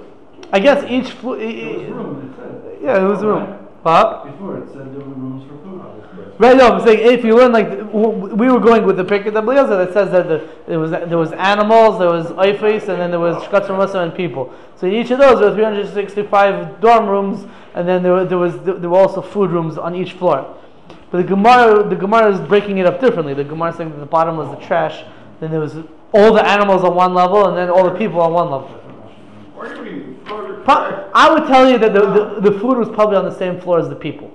I 0.51 0.59
guess 0.59 0.83
each 0.89 1.11
floor. 1.11 1.37
There 1.37 1.47
was 1.47 1.89
room, 1.89 2.29
it 2.29 2.35
said. 2.35 2.83
Yeah, 2.83 3.03
it 3.03 3.07
was 3.07 3.21
a 3.21 3.27
room. 3.27 3.47
What? 3.83 4.25
Before 4.25 4.57
it 4.59 4.67
said 4.67 4.93
there 4.93 4.99
were 4.99 5.13
rooms 5.13 5.43
for 5.49 5.57
food. 5.63 5.71
Right, 6.37 6.57
no, 6.57 6.71
I'm 6.73 6.85
saying 6.85 6.99
if 7.19 7.23
you 7.23 7.35
learn 7.35 7.51
like 7.51 7.69
we 7.93 8.49
were 8.49 8.59
going 8.59 8.83
with 8.83 8.97
the 8.97 9.05
Pirkei 9.05 9.27
Eliezer 9.27 9.77
that 9.77 9.93
says 9.93 10.11
that 10.11 10.27
the, 10.27 10.49
there 10.67 10.79
was 10.79 10.91
there 10.91 11.17
was 11.17 11.31
animals, 11.33 11.99
there 11.99 12.09
was 12.09 12.27
oifis, 12.27 12.89
and 12.89 12.99
then 12.99 13.11
there 13.11 13.19
was 13.19 13.41
shkatzim 13.43 13.77
Musa 13.77 13.99
and 13.99 14.13
people. 14.13 14.53
So 14.75 14.87
in 14.87 14.93
each 14.93 15.11
of 15.11 15.19
those 15.19 15.39
there 15.39 15.49
were 15.49 15.55
365 15.55 16.81
dorm 16.81 17.07
rooms, 17.07 17.45
and 17.75 17.87
then 17.87 18.01
there 18.01 18.13
were, 18.13 18.25
there 18.25 18.37
was 18.37 18.59
there 18.59 18.89
were 18.89 18.97
also 18.97 19.21
food 19.21 19.51
rooms 19.51 19.77
on 19.77 19.95
each 19.95 20.13
floor. 20.13 20.57
But 21.11 21.17
the 21.17 21.23
Gemara 21.23 21.87
the 21.87 21.95
Gemara 21.95 22.33
is 22.33 22.39
breaking 22.47 22.79
it 22.79 22.85
up 22.85 22.99
differently. 22.99 23.33
The 23.33 23.43
Gemara 23.43 23.69
is 23.69 23.77
saying 23.77 23.91
that 23.91 23.99
the 23.99 24.05
bottom 24.05 24.37
was 24.37 24.49
the 24.49 24.65
trash, 24.65 25.03
then 25.39 25.51
there 25.51 25.59
was 25.59 25.75
all 26.11 26.33
the 26.33 26.45
animals 26.45 26.83
on 26.83 26.95
one 26.95 27.13
level, 27.13 27.47
and 27.47 27.57
then 27.57 27.69
all 27.69 27.83
the 27.83 27.97
people 27.97 28.19
on 28.19 28.33
one 28.33 28.49
level. 28.49 28.69
What 29.53 29.69
do 29.69 29.75
you 29.75 29.91
mean? 29.91 30.25
Floor 30.25 30.41
to 30.41 30.53
Pro- 30.53 30.60
trash? 30.60 30.60
I 31.13 31.33
would 31.33 31.47
tell 31.47 31.69
you 31.69 31.77
that 31.77 31.93
the, 31.93 32.01
the, 32.01 32.51
the 32.51 32.59
food 32.59 32.77
was 32.77 32.89
probably 32.89 33.17
on 33.17 33.25
the 33.25 33.35
same 33.35 33.59
floor 33.59 33.79
as 33.79 33.89
the 33.89 33.95
people. 33.95 34.31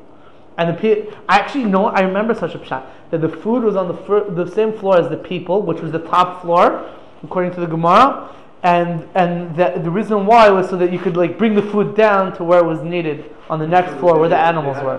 And 0.59 0.71
the 0.71 0.81
pe- 0.81 1.11
I 1.29 1.39
actually 1.39 1.65
know, 1.65 1.87
I 1.87 2.01
remember 2.01 2.35
such 2.35 2.55
a 2.55 2.65
shot 2.65 2.91
that 3.11 3.21
the 3.21 3.29
food 3.29 3.63
was 3.63 3.77
on 3.77 3.89
the, 3.89 3.95
fir- 3.95 4.31
the 4.31 4.51
same 4.51 4.73
floor 4.73 4.99
as 4.99 5.09
the 5.09 5.17
people, 5.17 5.63
which 5.63 5.81
was 5.81 5.93
the 5.93 5.99
top 5.99 6.43
floor, 6.43 6.91
according 7.23 7.53
to 7.53 7.61
the 7.61 7.67
Gemara. 7.67 8.35
And 8.63 9.07
and 9.15 9.55
the, 9.55 9.81
the 9.83 9.91
reason 9.91 10.27
why 10.27 10.49
was 10.51 10.69
so 10.69 10.77
that 10.79 10.93
you 10.93 10.99
could 10.99 11.17
like 11.17 11.39
bring 11.39 11.55
the 11.55 11.63
food 11.63 11.95
down 11.95 12.35
to 12.37 12.43
where 12.43 12.59
it 12.59 12.65
was 12.65 12.83
needed 12.83 13.31
on 13.49 13.61
the 13.61 13.67
next 13.67 13.93
floor 14.01 14.19
where 14.19 14.29
the 14.29 14.37
animals 14.37 14.77
were. 14.83 14.99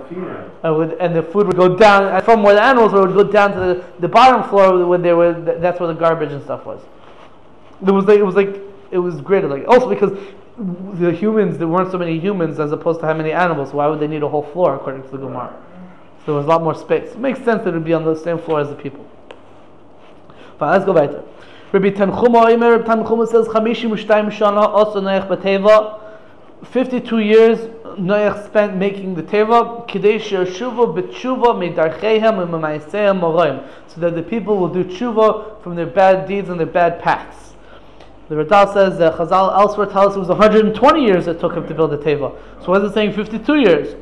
Uh, 0.63 0.73
would, 0.73 0.93
and 0.99 1.13
the 1.13 1.23
food 1.23 1.47
would 1.47 1.57
go 1.57 1.75
down 1.75 2.05
and 2.05 2.23
from 2.23 2.43
where 2.43 2.53
the 2.53 2.61
animals 2.61 2.93
were, 2.93 3.05
would 3.05 3.13
go 3.13 3.29
down 3.29 3.51
to 3.53 3.59
the, 3.59 3.85
the 3.99 4.07
bottom 4.07 4.47
floor 4.47 4.85
where 4.85 4.99
they 4.99 5.11
were. 5.11 5.33
That's 5.33 5.79
where 5.79 5.87
the 5.87 5.99
garbage 5.99 6.31
and 6.31 6.41
stuff 6.43 6.65
was. 6.65 6.81
It 7.85 7.91
was 7.91 8.05
like 8.05 8.19
it 8.19 8.23
was 8.23 8.35
like 8.35 8.61
it 8.91 8.99
was 8.99 9.19
graded 9.21 9.49
like 9.49 9.67
also 9.67 9.89
because 9.89 10.17
the 10.57 11.11
humans 11.11 11.57
there 11.57 11.67
weren't 11.67 11.91
so 11.91 11.97
many 11.97 12.19
humans 12.19 12.59
as 12.59 12.71
opposed 12.71 12.99
to 13.01 13.05
how 13.05 13.13
many 13.13 13.31
animals. 13.31 13.73
Why 13.73 13.87
would 13.87 13.99
they 13.99 14.07
need 14.07 14.23
a 14.23 14.27
whole 14.27 14.43
floor 14.43 14.75
according 14.75 15.03
to 15.03 15.09
the 15.09 15.17
Gemara? 15.17 15.55
So 16.19 16.25
there 16.31 16.35
was 16.35 16.45
a 16.45 16.49
lot 16.49 16.63
more 16.63 16.75
space. 16.75 17.11
It 17.11 17.19
makes 17.19 17.39
sense 17.43 17.63
that 17.63 17.69
it 17.69 17.73
would 17.73 17.85
be 17.85 17.93
on 17.93 18.03
the 18.03 18.15
same 18.15 18.39
floor 18.39 18.59
as 18.59 18.69
the 18.69 18.75
people. 18.75 19.05
But 20.57 20.71
let's 20.71 20.85
go 20.85 20.93
weiter. 20.93 21.23
Rabbi 21.71 21.89
Tanchuma 21.91 22.59
Rabbi 22.59 22.85
Tanchuma 22.85 23.27
says, 23.27 23.47
"Chamishim 23.47 23.91
u'shtayim 23.91 24.31
shana 24.31 24.73
osu 24.73 24.95
neich 24.95 25.27
b'teva." 25.27 26.01
52 26.63 27.19
years 27.19 27.59
Noach 27.99 28.45
spent 28.45 28.75
making 28.75 29.15
the 29.15 29.23
Teva, 29.23 29.87
Kadesh 29.87 30.31
Yeshuva 30.31 30.95
b'tshuva 30.95 31.55
medarchehem 31.55 32.47
u'mamaisehem 32.47 33.19
morim, 33.19 33.67
so 33.87 34.01
that 34.01 34.15
the 34.15 34.23
people 34.23 34.57
will 34.57 34.69
do 34.69 34.83
tshuva 34.83 35.61
from 35.61 35.75
their 35.75 35.85
bad 35.85 36.27
deeds 36.27 36.49
and 36.49 36.59
their 36.59 36.67
bad 36.67 36.99
paths. 37.01 37.46
The 38.29 38.35
Radal 38.35 38.73
says 38.73 38.97
that 38.97 39.13
Chazal 39.13 39.57
elsewhere 39.57 39.87
tells 39.87 40.11
us 40.11 40.15
it 40.17 40.19
was 40.19 40.27
120 40.27 41.05
years 41.05 41.27
it 41.27 41.39
took 41.39 41.53
him 41.53 41.65
to 41.67 41.73
build 41.73 41.91
the 41.91 41.97
Teva. 41.97 42.37
So 42.61 42.71
why 42.71 42.79
is 42.79 42.89
it 42.89 42.93
saying 42.93 43.13
52 43.13 43.55
years? 43.55 43.95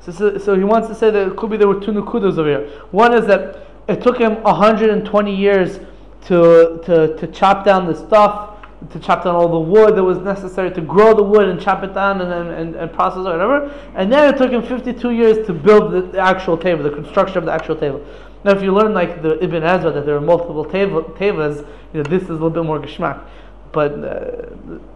So, 0.00 0.10
so, 0.10 0.38
so 0.38 0.56
he 0.56 0.64
wants 0.64 0.88
to 0.88 0.94
say 0.96 1.10
that 1.10 1.28
it 1.28 1.36
could 1.36 1.50
be 1.50 1.56
there 1.56 1.68
were 1.68 1.80
two 1.80 1.92
nukudas 1.92 2.38
over 2.38 2.48
here. 2.48 2.68
One 2.90 3.14
is 3.14 3.26
that 3.26 3.66
it 3.88 4.02
took 4.02 4.18
him 4.18 4.42
120 4.42 5.36
years 5.36 5.78
to, 6.26 6.80
to, 6.84 7.16
to 7.16 7.26
chop 7.28 7.64
down 7.64 7.86
the 7.86 7.94
stuff, 7.94 8.66
to 8.90 8.98
chop 8.98 9.22
down 9.22 9.36
all 9.36 9.48
the 9.48 9.60
wood 9.60 9.94
that 9.94 10.02
was 10.02 10.18
necessary 10.18 10.72
to 10.72 10.80
grow 10.80 11.14
the 11.14 11.22
wood 11.22 11.48
and 11.48 11.60
chop 11.60 11.84
it 11.84 11.94
down 11.94 12.20
and, 12.20 12.50
and, 12.50 12.74
and 12.74 12.92
process 12.92 13.18
it, 13.18 13.28
or 13.28 13.38
whatever. 13.38 13.92
And 13.94 14.12
then 14.12 14.34
it 14.34 14.38
took 14.38 14.50
him 14.50 14.62
52 14.62 15.10
years 15.10 15.46
to 15.46 15.52
build 15.52 15.92
the, 15.92 16.02
the 16.02 16.18
actual 16.18 16.58
table, 16.58 16.82
the 16.82 16.90
construction 16.90 17.38
of 17.38 17.44
the 17.44 17.52
actual 17.52 17.76
table. 17.76 18.04
Now, 18.44 18.52
if 18.52 18.62
you 18.62 18.72
learn 18.72 18.92
like 18.92 19.22
the 19.22 19.42
Ibn 19.42 19.62
Ezra 19.62 19.92
that 19.92 20.04
there 20.04 20.16
are 20.16 20.20
multiple 20.20 20.64
teva- 20.64 21.16
tevas, 21.16 21.58
you 21.92 22.02
know, 22.02 22.10
this 22.10 22.24
is 22.24 22.30
a 22.30 22.32
little 22.32 22.50
bit 22.50 22.64
more 22.64 22.80
geschmack. 22.80 23.22
But 23.72 23.92
uh, 23.92 23.98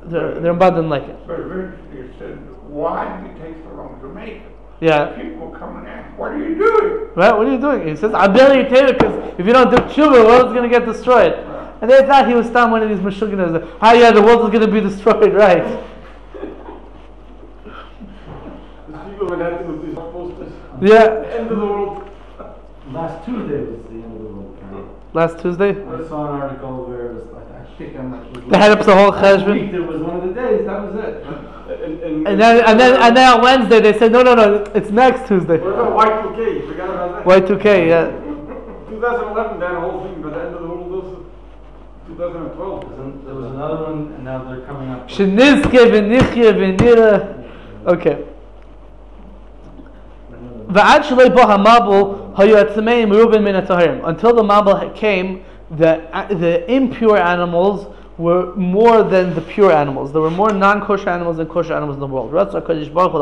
they're, 0.05 0.41
they're 0.41 0.55
didn't 0.55 0.91
like 0.91 1.05
it. 1.05 1.27
But 1.27 1.41
eventually 1.41 2.01
it 2.01 2.11
said, 2.19 2.37
why 2.69 3.23
did 3.23 3.31
it 3.31 3.43
take 3.43 3.65
so 3.65 3.75
long 3.75 3.99
to 4.01 4.09
make 4.09 4.35
it? 4.35 4.57
Yeah. 4.81 5.17
People 5.17 5.49
come 5.51 5.79
and 5.79 5.89
ask, 5.89 6.19
what 6.19 6.33
are 6.33 6.39
you 6.39 6.55
doing? 6.55 7.09
Right? 7.15 7.35
What 7.35 7.47
are 7.47 7.53
you 7.53 7.59
doing? 7.59 7.89
He 7.89 7.97
says, 7.97 8.13
I'm 8.13 8.35
building 8.35 8.61
a 8.61 8.69
table 8.69 8.93
because 8.93 9.35
if 9.39 9.47
you 9.47 9.53
don't 9.55 9.71
do 9.71 9.77
tshuva, 9.77 10.13
the 10.13 10.25
world's 10.25 10.53
going 10.53 10.69
to 10.71 10.79
get 10.79 10.85
destroyed. 10.85 11.33
And 11.81 11.91
they 11.91 12.01
thought 12.07 12.29
he 12.29 12.35
was 12.35 12.47
still 12.47 12.71
one 12.71 12.83
of 12.83 12.89
these 12.91 12.99
mashuganas. 12.99 13.77
Ah, 13.81 13.93
yeah, 13.93 14.11
the 14.11 14.23
world 14.23 14.45
is 14.45 14.51
going 14.51 14.67
to 14.67 14.73
be 14.73 14.81
destroyed, 14.81 15.33
right? 15.45 15.65
The 18.89 18.99
people 18.99 19.27
were 19.29 19.43
acting 19.43 19.69
with 19.73 19.87
these 19.87 19.95
posters. 19.95 20.53
Yeah. 20.83 21.25
End 21.35 21.51
of 21.51 21.59
the 21.59 21.65
world. 21.65 22.11
Last 22.91 23.25
Tuesday 23.25 23.61
was 23.61 23.83
the 23.85 23.95
end 23.95 24.05
of 24.05 24.11
the 24.13 24.19
world. 24.19 25.03
Last 25.15 25.39
Tuesday? 25.39 25.71
I 25.71 26.09
saw 26.09 26.35
an 26.35 26.41
article 26.43 26.85
where 26.85 27.07
it 27.07 27.15
was 27.15 27.27
like, 27.33 27.56
Perhaps 27.77 28.87
the 28.87 28.95
whole 28.95 29.13
cheshbon. 29.13 29.71
There 29.71 29.83
was 29.83 30.01
one 30.01 30.17
of 30.17 30.29
the 30.29 30.35
days. 30.35 30.67
That 30.67 30.83
was 30.83 31.05
it. 31.05 31.25
And, 31.83 32.01
and, 32.01 32.27
and, 32.29 32.41
then 32.41 32.65
and 32.65 32.81
then 32.81 33.03
and 33.03 33.17
then 33.17 33.33
on 33.33 33.43
Wednesday 33.43 33.81
they 33.81 33.99
said 33.99 34.13
no 34.13 34.23
no 34.23 34.35
no 34.35 34.65
it's 34.75 34.91
next 34.91 35.29
Tuesday. 35.29 35.59
What 35.59 35.73
about 35.75 36.35
Y2K? 36.35 36.55
You 36.55 36.69
forgot 36.69 36.91
about 36.91 37.27
that. 37.27 37.47
Y2K, 37.47 37.89
yeah. 37.89 38.11
2011 38.89 39.61
that 39.61 39.81
whole 39.81 40.05
thing, 40.05 40.23
but 40.23 40.31
the 40.31 40.41
end 40.41 40.55
of 40.55 40.63
the 40.63 40.69
world 40.69 40.91
was 40.91 41.27
2012. 42.07 43.25
There 43.25 43.35
was 43.35 43.45
another 43.53 43.83
one, 43.83 44.13
and 44.15 44.25
now 44.25 44.45
they're 44.45 44.65
coming 44.65 44.89
up. 44.91 45.09
Shenizke 45.09 45.91
v'nichye 45.91 46.77
v'nira. 46.79 47.45
Okay. 47.87 48.25
Until 50.69 51.17
the 54.35 54.43
mabul 54.43 54.95
came, 54.95 55.45
the, 55.71 56.09
the 56.31 56.71
impure 56.73 57.19
animals 57.19 57.87
were 58.19 58.55
more 58.55 59.03
than 59.03 59.35
the 59.35 59.41
pure 59.41 59.73
animals. 59.73 60.13
There 60.13 60.23
were 60.23 60.31
more 60.31 60.53
non-kosher 60.53 61.11
animals 61.11 61.37
than 61.37 61.49
kosher 61.49 61.75
animals 61.75 61.97
in 61.97 62.01
the 62.01 62.07
world. 62.07 62.33
HaKadosh 62.33 62.93
Baruch 62.93 63.13
Hu 63.13 63.19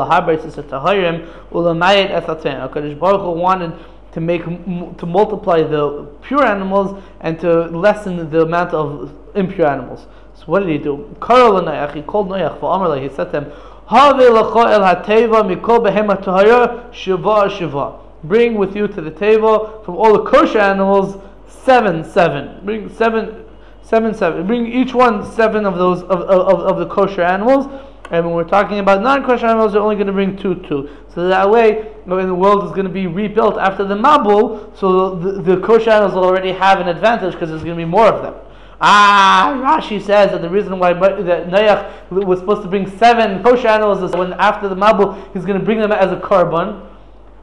Baruch 3.01 3.21
Hu 3.21 3.31
wanted 3.31 3.73
to 4.13 4.21
make 4.21 4.45
to 4.45 5.07
multiply 5.07 5.63
the 5.63 6.07
pure 6.23 6.45
animals 6.45 7.03
and 7.21 7.41
to 7.41 7.65
lessen 7.65 8.31
the 8.31 8.43
amount 8.43 8.73
of 8.73 9.13
impure 9.35 9.67
animals. 9.67 10.07
So 10.35 10.45
what 10.47 10.61
did 10.61 10.69
he 10.69 10.79
do? 10.79 11.09
He 11.09 11.21
called 11.21 11.65
Noach 11.65 12.61
for 12.61 12.71
Amr, 12.71 13.01
he 13.01 13.09
said 13.09 13.33
to 13.33 13.41
him, 13.41 13.53
"Have 13.89 14.17
lecho 14.17 14.71
el 14.71 14.83
hateva 14.83 15.43
mikol 15.43 15.85
behema 15.85 16.23
tahara 16.23 16.85
shiva 16.93 17.51
shiva." 17.51 17.95
Bring 18.23 18.55
with 18.55 18.77
you 18.77 18.87
to 18.87 19.01
the 19.01 19.11
table 19.11 19.83
from 19.85 19.97
all 19.97 20.13
the 20.13 20.23
kosher 20.23 20.61
animals 20.61 21.17
seven 21.65 22.05
seven. 22.05 22.65
Bring 22.65 22.89
seven 22.89 23.45
seven 23.83 24.15
seven. 24.15 24.47
Bring 24.47 24.67
each 24.67 24.95
one 24.95 25.31
seven 25.33 25.65
of 25.67 25.77
those 25.77 26.03
of, 26.03 26.21
of, 26.23 26.61
of 26.61 26.79
the 26.79 26.87
kosher 26.87 27.23
animals. 27.23 27.67
And 28.11 28.27
when 28.27 28.35
we're 28.35 28.45
talking 28.45 28.81
about 28.81 29.03
non-kosher 29.03 29.47
animals, 29.47 29.73
they're 29.73 29.81
only 29.81 29.97
going 29.97 30.09
to 30.09 30.13
bring 30.13 30.37
two, 30.37 30.57
two. 30.57 30.91
So 31.15 31.27
that 31.27 31.49
way, 31.49 31.95
when 32.05 32.27
the 32.27 32.35
world 32.35 32.65
is 32.65 32.71
going 32.71 32.87
to 32.87 32.93
be 32.93 33.07
rebuilt 33.07 33.57
after 33.57 33.83
the 33.83 33.97
Mabul, 33.97 34.77
so 34.79 35.15
the, 35.15 35.41
the 35.41 35.57
kosher 35.61 35.91
animals 35.91 36.15
will 36.15 36.25
already 36.25 36.53
have 36.53 36.81
an 36.81 36.89
advantage 36.89 37.33
because 37.33 37.49
there's 37.49 37.65
going 37.65 37.77
to 37.77 37.81
be 37.83 37.91
more 37.91 38.07
of 38.07 38.23
them. 38.23 38.35
Ah, 38.81 39.55
Rashi 39.65 40.03
says 40.03 40.33
that 40.33 40.43
the 40.43 40.51
reason 40.51 40.79
why 40.79 40.93
that 40.93 41.49
Noach 41.49 42.11
was 42.11 42.41
supposed 42.41 42.63
to 42.63 42.69
bring 42.69 42.91
seven 42.99 43.43
kosher 43.43 43.69
animals 43.69 44.03
is 44.03 44.15
when 44.15 44.35
after 44.35 44.69
the 44.69 44.77
Mabul, 44.77 45.33
he's 45.33 45.47
going 45.47 45.59
to 45.59 45.65
bring 45.65 45.81
them 45.81 45.91
as 45.91 46.13
a 46.13 46.17
korban. 46.17 46.87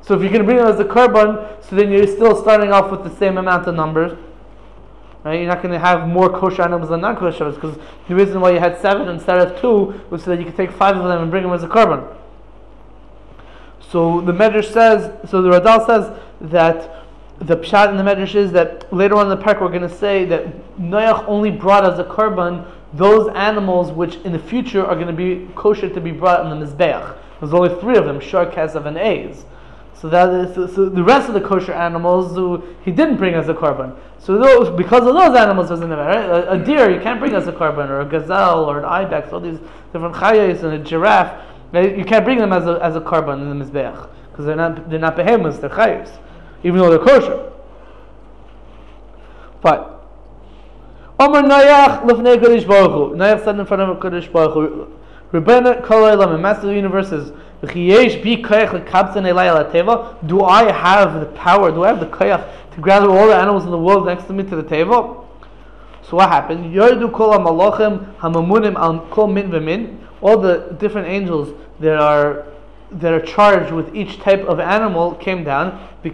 So 0.02 0.16
if 0.16 0.22
you're 0.22 0.32
going 0.32 0.42
to 0.42 0.46
bring 0.46 0.58
them 0.58 0.68
as 0.68 0.80
a 0.80 0.86
korban, 0.86 1.64
so 1.64 1.76
then 1.76 1.92
you're 1.92 2.08
still 2.08 2.36
starting 2.36 2.72
off 2.72 2.92
with 2.92 3.04
the 3.04 3.16
same 3.18 3.38
amount 3.38 3.68
of 3.68 3.76
numbers. 3.76 4.18
Right? 5.24 5.40
You're 5.40 5.48
not 5.48 5.62
going 5.62 5.74
to 5.74 5.80
have 5.80 6.08
more 6.08 6.30
kosher 6.30 6.64
animals 6.64 6.90
than 6.90 7.02
non-kosher 7.02 7.44
animals 7.44 7.56
because 7.56 7.78
the 8.08 8.16
reason 8.16 8.42
why 8.42 8.52
you 8.52 8.60
had 8.60 8.82
seven 8.82 9.08
instead 9.08 9.38
of 9.38 9.62
two 9.62 10.02
was 10.10 10.24
so 10.24 10.32
that 10.32 10.40
you 10.40 10.46
could 10.46 10.58
take 10.58 10.72
five 10.72 10.98
of 10.98 11.04
them 11.04 11.22
and 11.22 11.30
bring 11.30 11.44
them 11.44 11.54
as 11.54 11.64
a 11.64 11.68
korban. 11.68 12.16
So 13.92 14.22
the 14.22 14.32
Medrash 14.32 14.72
says, 14.72 15.12
so 15.30 15.42
the 15.42 15.50
Radal 15.50 15.86
says 15.86 16.18
that 16.42 17.06
the 17.38 17.58
pshat 17.58 17.90
in 17.90 17.98
the 17.98 18.04
Medrash 18.04 18.36
is 18.36 18.52
that 18.54 18.92
later 18.94 19.16
on 19.16 19.30
in 19.32 19.38
the 19.38 19.44
parak 19.44 19.62
we're 19.62 19.70
going 19.70 19.82
to 19.82 19.90
say 19.90 20.26
that 20.26 20.78
Noach 20.80 21.28
only 21.28 21.52
brought 21.52 21.86
as 21.86 22.00
a 22.00 22.04
korban 22.04 22.66
those 22.94 23.32
animals 23.36 23.92
which 23.92 24.16
in 24.18 24.32
the 24.32 24.40
future 24.40 24.86
are 24.86 24.96
going 24.96 25.08
to 25.08 25.14
be 25.14 25.48
kosher 25.56 25.90
to 25.90 26.02
be 26.02 26.12
brought 26.12 26.40
on 26.42 26.60
the 26.60 26.66
mizbeach. 26.66 27.18
There's 27.40 27.54
only 27.54 27.80
three 27.80 27.98
of 27.98 28.06
them: 28.06 28.20
shor, 28.20 28.46
kesav, 28.46 28.86
and 28.86 28.98
aiz. 28.98 29.44
So 30.02 30.10
that 30.10 30.30
is 30.34 30.74
so, 30.74 30.90
the 30.90 31.04
rest 31.04 31.28
of 31.28 31.36
the 31.36 31.42
kosher 31.42 31.74
animals 31.74 32.36
who 32.36 32.64
he 32.84 32.90
didn't 32.92 33.18
bring 33.18 33.36
as 33.36 33.50
a 33.50 33.54
korban. 33.54 33.96
So 34.18 34.40
those 34.40 34.76
because 34.76 35.06
of 35.06 35.14
those 35.14 35.38
animals 35.38 35.70
doesn't 35.70 35.88
matter. 35.88 36.02
Right? 36.02 36.26
A, 36.26 36.54
a 36.54 36.58
deer 36.58 36.90
you 36.90 37.00
can't 37.00 37.20
bring 37.20 37.36
as 37.36 37.48
a 37.48 37.52
korban, 37.52 37.88
or 37.88 38.02
a 38.02 38.06
gazelle, 38.06 38.66
or 38.66 38.80
an 38.80 38.86
ibex, 38.86 39.32
all 39.32 39.40
these 39.40 39.60
different 39.94 40.16
chayas, 40.16 40.64
and 40.64 40.74
a 40.74 40.80
giraffe. 40.80 41.40
right? 41.72 41.96
You 41.96 42.04
can't 42.04 42.26
bring 42.26 42.40
them 42.40 42.52
as 42.52 42.66
a 42.66 42.80
as 42.82 42.96
a 42.96 43.00
korban 43.02 43.44
in 43.44 43.60
the 43.60 43.64
mizbeach 43.64 44.10
because 44.32 44.46
they're 44.46 44.56
not 44.56 44.90
they're 44.90 44.98
not 44.98 45.16
behemoths, 45.16 45.60
they're 45.60 45.70
chayas, 45.70 46.10
even 46.64 46.80
though 46.80 46.90
they're 46.90 46.98
kosher. 46.98 47.52
But 49.62 50.04
Omer 51.20 51.44
Noach 51.44 52.08
lefnei 52.08 52.38
Kodesh 52.38 52.68
Baruch 52.68 53.14
Hu. 53.14 53.18
Said 53.44 53.60
in 53.60 53.66
front 53.68 53.84
of 53.84 53.98
Kodesh 54.00 54.32
Baruch 54.32 54.54
Hu. 54.54 54.98
Rebbeinu 55.32 55.84
Kol 55.84 56.18
Master 56.40 56.62
of 56.64 56.70
the 56.70 56.74
Universe 56.74 57.10
says, 57.10 57.32
Do 57.62 57.68
I 57.70 57.72
have 60.72 61.20
the 61.20 61.26
power? 61.36 61.72
Do 61.72 61.84
I 61.84 61.88
have 61.90 62.00
the 62.00 62.08
koyach 62.08 62.44
to 62.74 62.82
gather 62.82 63.08
all 63.10 63.28
the 63.28 63.36
animals 63.36 63.66
in 63.66 63.72
the 63.72 63.78
world 63.78 64.08
next 64.08 64.24
to 64.26 64.34
me 64.34 64.44
to 64.46 64.56
the 64.56 64.64
table? 64.64 65.30
So 66.02 66.18
what 66.18 66.30
happened? 66.30 66.74
Hamamunim. 66.74 68.08
All 70.22 70.38
the 70.38 70.76
different 70.80 71.08
angels 71.08 71.50
that 71.80 72.00
are 72.00 72.46
that 72.94 73.14
are 73.14 73.22
charged 73.22 73.72
with 73.72 73.96
each 73.96 74.20
type 74.20 74.42
of 74.42 74.60
animal 74.60 75.16
came 75.16 75.44
down. 75.44 75.80
And 76.04 76.14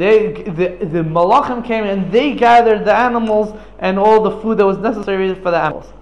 they, 0.00 0.32
the, 0.32 0.76
the 0.84 1.02
malachim 1.02 1.64
came 1.64 1.84
and 1.84 2.12
they 2.12 2.34
gathered 2.34 2.84
the 2.84 2.94
animals 2.94 3.52
and 3.80 3.98
all 3.98 4.22
the 4.22 4.30
food 4.40 4.58
that 4.58 4.66
was 4.66 4.78
necessary 4.78 5.34
for 5.34 5.50
the 5.50 5.58
animals. 5.58 5.92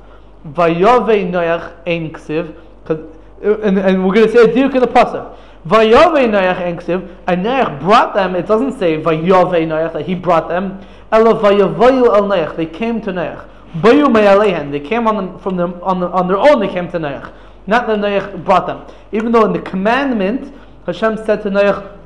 Vayove 0.46 1.30
Noach 1.30 1.72
ein 1.86 2.12
ksiv, 2.12 2.52
'cause- 2.84 3.11
and, 3.42 3.78
and 3.78 4.06
we're 4.06 4.14
going 4.14 4.26
to 4.26 4.32
say 4.32 4.44
a 4.44 4.48
diuk 4.48 4.74
in 4.74 4.80
the 4.80 4.86
pasuk. 4.86 5.36
Vayove 5.66 6.28
Noach 6.28 7.16
and 7.26 7.44
Noach 7.44 7.80
brought 7.80 8.14
them. 8.14 8.34
It 8.34 8.46
doesn't 8.46 8.78
say 8.78 9.00
Vayove 9.00 9.92
that 9.92 10.06
he 10.06 10.14
brought 10.14 10.48
them. 10.48 10.80
Elo 11.12 11.40
Vayavoyu 11.40 12.06
el. 12.06 12.56
They 12.56 12.66
came 12.66 13.00
to 13.02 13.12
Noach. 13.12 13.48
Bayu 13.76 14.12
me'alehen. 14.12 14.70
They 14.70 14.80
came 14.80 15.06
on 15.06 15.16
them 15.16 15.38
from 15.38 15.56
them 15.56 15.78
on, 15.82 16.00
the, 16.00 16.08
on 16.08 16.26
their 16.26 16.36
own. 16.36 16.60
They 16.60 16.68
came 16.68 16.90
to 16.90 16.98
Noach. 16.98 17.32
Not 17.66 17.86
that 17.86 17.98
Noach 17.98 18.44
brought 18.44 18.66
them. 18.66 18.86
Even 19.12 19.30
though 19.32 19.44
in 19.44 19.52
the 19.52 19.60
commandment 19.60 20.52
Hashem 20.86 21.16
said 21.18 21.42
to 21.42 21.50
Noach, 21.50 21.98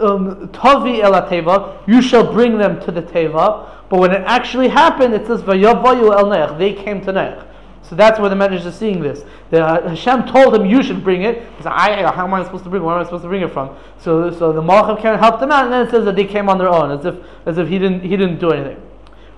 um, 0.00 0.48
Tavi 0.52 1.02
el 1.02 1.12
teva, 1.12 1.86
you 1.86 2.00
shall 2.00 2.32
bring 2.32 2.56
them 2.56 2.80
to 2.80 2.90
the 2.90 3.02
teva. 3.02 3.68
But 3.90 4.00
when 4.00 4.12
it 4.12 4.22
actually 4.22 4.68
happened, 4.68 5.12
it 5.12 5.26
says 5.26 5.42
Vayavayu 5.42 6.12
el. 6.12 6.58
They 6.58 6.72
came 6.72 7.02
to 7.02 7.12
Noach. 7.12 7.46
So 7.82 7.96
that's 7.96 8.18
where 8.18 8.30
the 8.30 8.36
Medrash 8.36 8.64
is 8.64 8.74
seeing 8.74 9.00
this. 9.00 9.24
The, 9.50 9.62
uh, 9.62 9.88
Hashem 9.88 10.26
told 10.26 10.54
him 10.54 10.64
you 10.64 10.82
should 10.82 11.02
bring 11.02 11.22
it. 11.22 11.42
He 11.56 11.62
said, 11.62 11.72
I, 11.72 12.10
how 12.12 12.24
am 12.24 12.34
I 12.34 12.44
supposed 12.44 12.64
to 12.64 12.70
bring 12.70 12.82
it? 12.82 12.86
Where 12.86 12.94
am 12.94 13.00
I 13.00 13.04
supposed 13.04 13.24
to 13.24 13.28
bring 13.28 13.42
it 13.42 13.52
from? 13.52 13.76
So, 13.98 14.30
so 14.30 14.52
the 14.52 14.62
Malachim 14.62 14.96
came 15.00 15.12
and 15.12 15.20
helped 15.20 15.40
them 15.40 15.50
out, 15.50 15.64
and 15.64 15.72
then 15.72 15.86
it 15.86 15.90
says 15.90 16.04
that 16.04 16.16
they 16.16 16.24
came 16.24 16.48
on 16.48 16.58
their 16.58 16.68
own, 16.68 16.90
as 16.90 17.04
if 17.04 17.16
as 17.44 17.58
if 17.58 17.68
he 17.68 17.78
didn't 17.78 18.00
he 18.00 18.16
didn't 18.16 18.38
do 18.38 18.50
anything. 18.50 18.80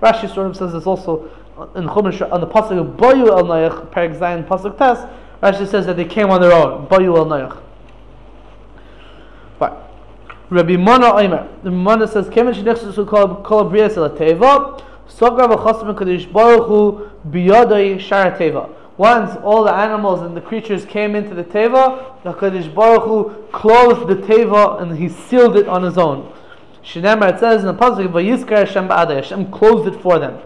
Rashi 0.01 0.33
sort 0.33 0.49
of 0.49 0.57
says 0.57 0.73
this 0.73 0.87
also 0.87 1.31
in 1.75 1.87
Chumash 1.87 2.31
on 2.31 2.41
the 2.41 2.47
pasuk 2.47 2.79
of 2.79 2.97
Bayu 2.97 3.29
el 3.29 3.45
Noach, 3.45 3.91
Perik 3.91 4.19
Zayin 4.19 4.47
pasuk 4.47 4.77
Tes. 4.77 5.09
Rashi 5.43 5.67
says 5.67 5.87
that 5.87 5.97
they 5.97 6.05
came 6.05 6.31
on 6.31 6.41
their 6.41 6.53
own. 6.53 6.87
Bayu 6.87 7.17
el 7.17 7.27
Noach. 7.27 7.61
Right. 9.59 9.73
Rabbi 10.51 10.77
Mona 10.77 11.15
Omer. 11.15 11.49
The 11.63 11.71
Mona 11.71 12.07
says, 12.07 12.29
"Kemen 12.29 12.55
shenichsu 12.55 13.07
kol 13.09 13.37
kol 13.37 13.71
brias 13.71 13.97
el 13.97 14.11
teva, 14.11 14.83
sogar 15.09 15.49
v'chosim 15.49 15.95
kadosh 15.95 16.31
baruch 16.31 16.67
hu 16.67 17.11
biyadei 17.29 17.99
shar 18.01 18.33
teva." 18.33 18.69
Once 18.97 19.37
all 19.43 19.65
the 19.65 19.73
animals 19.73 20.23
and 20.23 20.37
the 20.37 20.41
creatures 20.41 20.85
came 20.85 21.17
into 21.17 21.35
the 21.35 21.43
teva, 21.43 21.99
the 22.23 22.33
Hakadosh 22.33 22.73
Baruch 22.73 23.03
Hu 23.03 23.33
closed 23.51 24.07
the 24.07 24.15
teva 24.15 24.81
and 24.81 24.97
He 24.99 25.09
sealed 25.09 25.57
it 25.57 25.67
on 25.67 25.83
His 25.83 25.99
own. 25.99 26.33
Shinemar 26.85 27.35
it 27.35 27.41
says 27.41 27.63
in 27.63 27.67
the 27.67 27.75
pasuk, 27.75 28.09
"Vayiskar 28.09 28.59
Hashem 28.59 28.89
ba'adai." 28.89 29.17
Hashem 29.17 29.51
closed 29.51 29.93
it 29.93 30.01
for 30.01 30.19
them. 30.19 30.39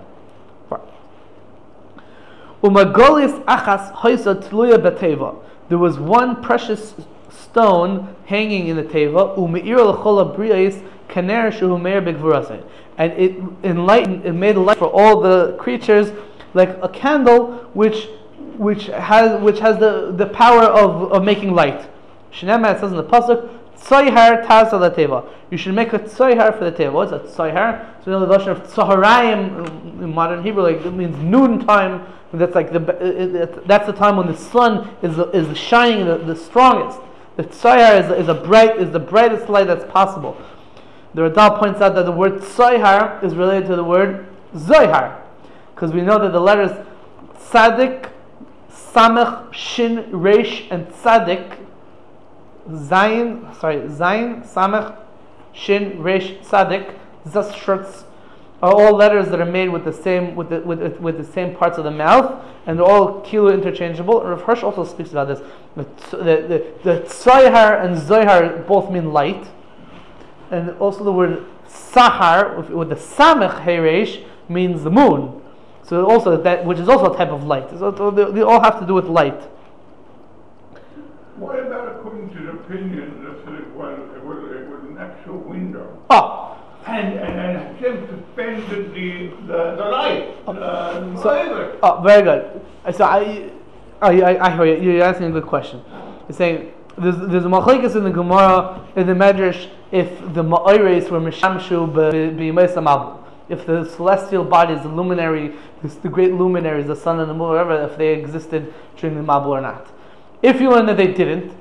Umagolis 2.62 3.44
achas 3.44 3.92
hoisa 3.92 4.34
tluya 4.34 4.78
beteva. 4.78 5.36
There 5.68 5.78
was 5.78 5.98
one 5.98 6.42
precious 6.42 6.94
stone 7.28 8.16
hanging 8.26 8.68
in 8.68 8.76
the 8.76 8.82
teva. 8.82 9.36
Umeir 9.36 9.76
l'chol 9.76 10.34
abriyais 10.34 10.82
kaner 11.08 11.52
shehumeir. 11.52 12.62
And 12.96 13.12
it 13.12 13.36
enlightened, 13.62 14.24
it 14.24 14.32
made 14.32 14.56
a 14.56 14.60
light 14.60 14.78
for 14.78 14.86
all 14.86 15.20
the 15.20 15.52
creatures, 15.58 16.10
like 16.54 16.78
a 16.82 16.88
candle 16.88 17.70
which 17.74 18.08
which 18.56 18.86
has 18.86 19.40
which 19.40 19.60
has 19.60 19.78
the, 19.78 20.12
the 20.12 20.26
power 20.26 20.64
of, 20.64 21.12
of 21.12 21.24
making 21.24 21.54
light. 21.54 21.88
Shinema 22.32 22.78
says 22.78 22.90
in 22.90 22.96
the 22.96 23.04
pasuk, 23.04 23.58
Tzoyhar 23.80 24.44
taz 24.44 24.70
teva. 24.94 25.28
You 25.50 25.56
should 25.56 25.74
make 25.74 25.92
a 25.92 25.98
tzoyhar 25.98 26.58
for 26.58 26.68
the 26.68 26.72
teva. 26.72 26.92
What's 26.92 27.12
a 27.12 27.20
tzoyhar? 27.20 28.02
So 28.04 28.10
you 28.10 28.12
know 28.12 28.20
the 28.20 28.26
version 28.26 28.50
of 28.50 28.62
tzoharayim 28.64 30.02
in 30.02 30.12
modern 30.12 30.42
Hebrew, 30.42 30.62
like 30.62 30.84
it 30.84 30.90
means 30.90 31.16
noon 31.18 31.64
time. 31.64 32.06
That's 32.32 32.54
like 32.54 32.72
the 32.72 33.62
that's 33.66 33.86
the 33.86 33.92
time 33.92 34.16
when 34.16 34.26
the 34.26 34.36
sun 34.36 34.94
is 35.02 35.18
is 35.32 35.56
shining 35.56 36.06
the, 36.06 36.18
the 36.18 36.36
strongest. 36.36 37.00
The 37.36 37.44
tzoyhar 37.44 38.04
is, 38.04 38.22
is 38.22 38.28
a 38.28 38.34
bright 38.34 38.78
is 38.78 38.90
the 38.90 38.98
brightest 38.98 39.48
light 39.48 39.68
that's 39.68 39.90
possible. 39.90 40.36
The 41.14 41.22
Radal 41.30 41.58
points 41.58 41.80
out 41.80 41.94
that 41.94 42.04
the 42.04 42.12
word 42.12 42.40
tzoyhar 42.40 43.22
is 43.24 43.34
related 43.34 43.68
to 43.68 43.76
the 43.76 43.84
word 43.84 44.26
zoyhar, 44.54 45.22
because 45.78 45.92
we 45.92 46.02
know 46.02 46.18
that 46.18 46.32
the 46.32 46.40
letters 46.40 46.72
tzadik, 47.50 48.10
samech, 48.68 49.52
shin, 49.52 50.10
resh, 50.10 50.66
and 50.70 50.88
tzadik 50.88 51.58
Zayin, 52.70 53.58
sorry, 53.58 53.76
Zayin, 53.88 54.46
Samech, 54.46 54.96
Shin, 55.52 56.02
Resh, 56.02 56.34
Sadik, 56.42 56.94
Zashurts 57.26 58.04
are 58.62 58.72
all 58.74 58.94
letters 58.94 59.28
that 59.28 59.40
are 59.40 59.50
made 59.50 59.68
with 59.68 59.84
the 59.84 59.92
same 59.92 60.34
with 60.34 60.50
the, 60.50 60.60
with, 60.60 60.98
with 60.98 61.16
the 61.16 61.24
same 61.24 61.54
parts 61.54 61.78
of 61.78 61.84
the 61.84 61.90
mouth, 61.90 62.44
and 62.66 62.78
they're 62.78 62.86
all 62.86 63.20
kilo 63.22 63.52
interchangeable. 63.52 64.20
And 64.20 64.30
Rav 64.30 64.42
Hirsch 64.42 64.62
also 64.62 64.84
speaks 64.84 65.12
about 65.12 65.28
this. 65.28 65.40
The 65.76 65.84
the, 66.10 66.64
the, 66.84 67.02
the 67.02 67.78
and 67.80 67.96
Zohar 67.96 68.58
both 68.64 68.90
mean 68.90 69.12
light, 69.12 69.46
and 70.50 70.70
also 70.78 71.04
the 71.04 71.12
word 71.12 71.46
Sahar 71.68 72.68
with 72.68 72.88
the 72.88 72.96
Samech 72.96 73.62
Heresh 73.62 74.24
means 74.48 74.82
the 74.82 74.90
moon. 74.90 75.40
So 75.88 76.04
also 76.06 76.36
that 76.42 76.66
which 76.66 76.78
is 76.78 76.88
also 76.88 77.14
a 77.14 77.16
type 77.16 77.30
of 77.30 77.44
light. 77.44 77.70
So 77.70 77.90
they, 78.10 78.30
they 78.30 78.42
all 78.42 78.60
have 78.60 78.78
to 78.80 78.86
do 78.86 78.92
with 78.92 79.06
light. 79.06 79.40
What 81.36 81.58
about 81.58 81.96
according 81.96 82.28
to 82.34 82.42
the 82.42 82.50
opinion 82.50 83.24
that 83.24 83.54
it 83.54 83.70
was, 83.70 83.98
it 84.14 84.22
was, 84.22 84.38
it 84.54 84.68
was 84.68 84.84
an 84.84 84.98
actual 84.98 85.38
window? 85.38 86.02
Oh. 86.10 86.56
And, 86.86 87.18
and, 87.18 87.40
and 87.40 87.76
Hashem 87.76 88.06
suspended 88.06 88.94
the, 88.94 89.28
the, 89.46 89.76
the 89.76 89.84
light, 89.84 90.36
ah. 90.46 90.52
uh, 90.52 91.22
so, 91.22 91.78
Oh, 91.82 91.86
ah, 91.86 92.02
very 92.02 92.22
good. 92.22 92.60
Uh, 92.84 92.92
so 92.92 93.04
I, 93.04 93.50
I, 94.00 94.20
I, 94.20 94.46
I 94.46 94.56
hear 94.56 94.76
you. 94.76 94.92
You're 94.92 95.04
asking 95.04 95.26
a 95.26 95.30
good 95.30 95.46
question. 95.46 95.82
You're 96.28 96.36
saying, 96.36 96.72
there's, 96.96 97.16
there's 97.30 97.44
a 97.44 97.48
machlekes 97.48 97.94
in 97.94 98.04
the 98.04 98.10
Gemara, 98.10 98.86
in 98.96 99.06
the 99.06 99.12
Medrash, 99.12 99.70
if 99.92 100.08
the 100.34 100.42
ma'ores 100.42 101.10
were 101.10 101.20
mishamshu 101.20 101.92
b'yimei 101.92 102.68
if 103.48 103.66
the 103.66 103.84
celestial 103.96 104.44
bodies, 104.44 104.82
the 104.82 104.88
luminary, 104.88 105.54
the 105.82 106.08
great 106.08 106.32
luminaries, 106.32 106.86
the 106.86 106.96
sun 106.96 107.20
and 107.20 107.30
the 107.30 107.34
moon, 107.34 107.50
whatever, 107.50 107.82
if 107.82 107.96
they 107.96 108.12
existed 108.12 108.72
during 108.96 109.16
the 109.16 109.22
Mabul 109.22 109.48
or 109.48 109.60
not. 109.60 109.88
If 110.42 110.60
you 110.60 110.70
learn 110.70 110.86
that 110.86 110.96
they 110.96 111.12
didn't, 111.12 111.52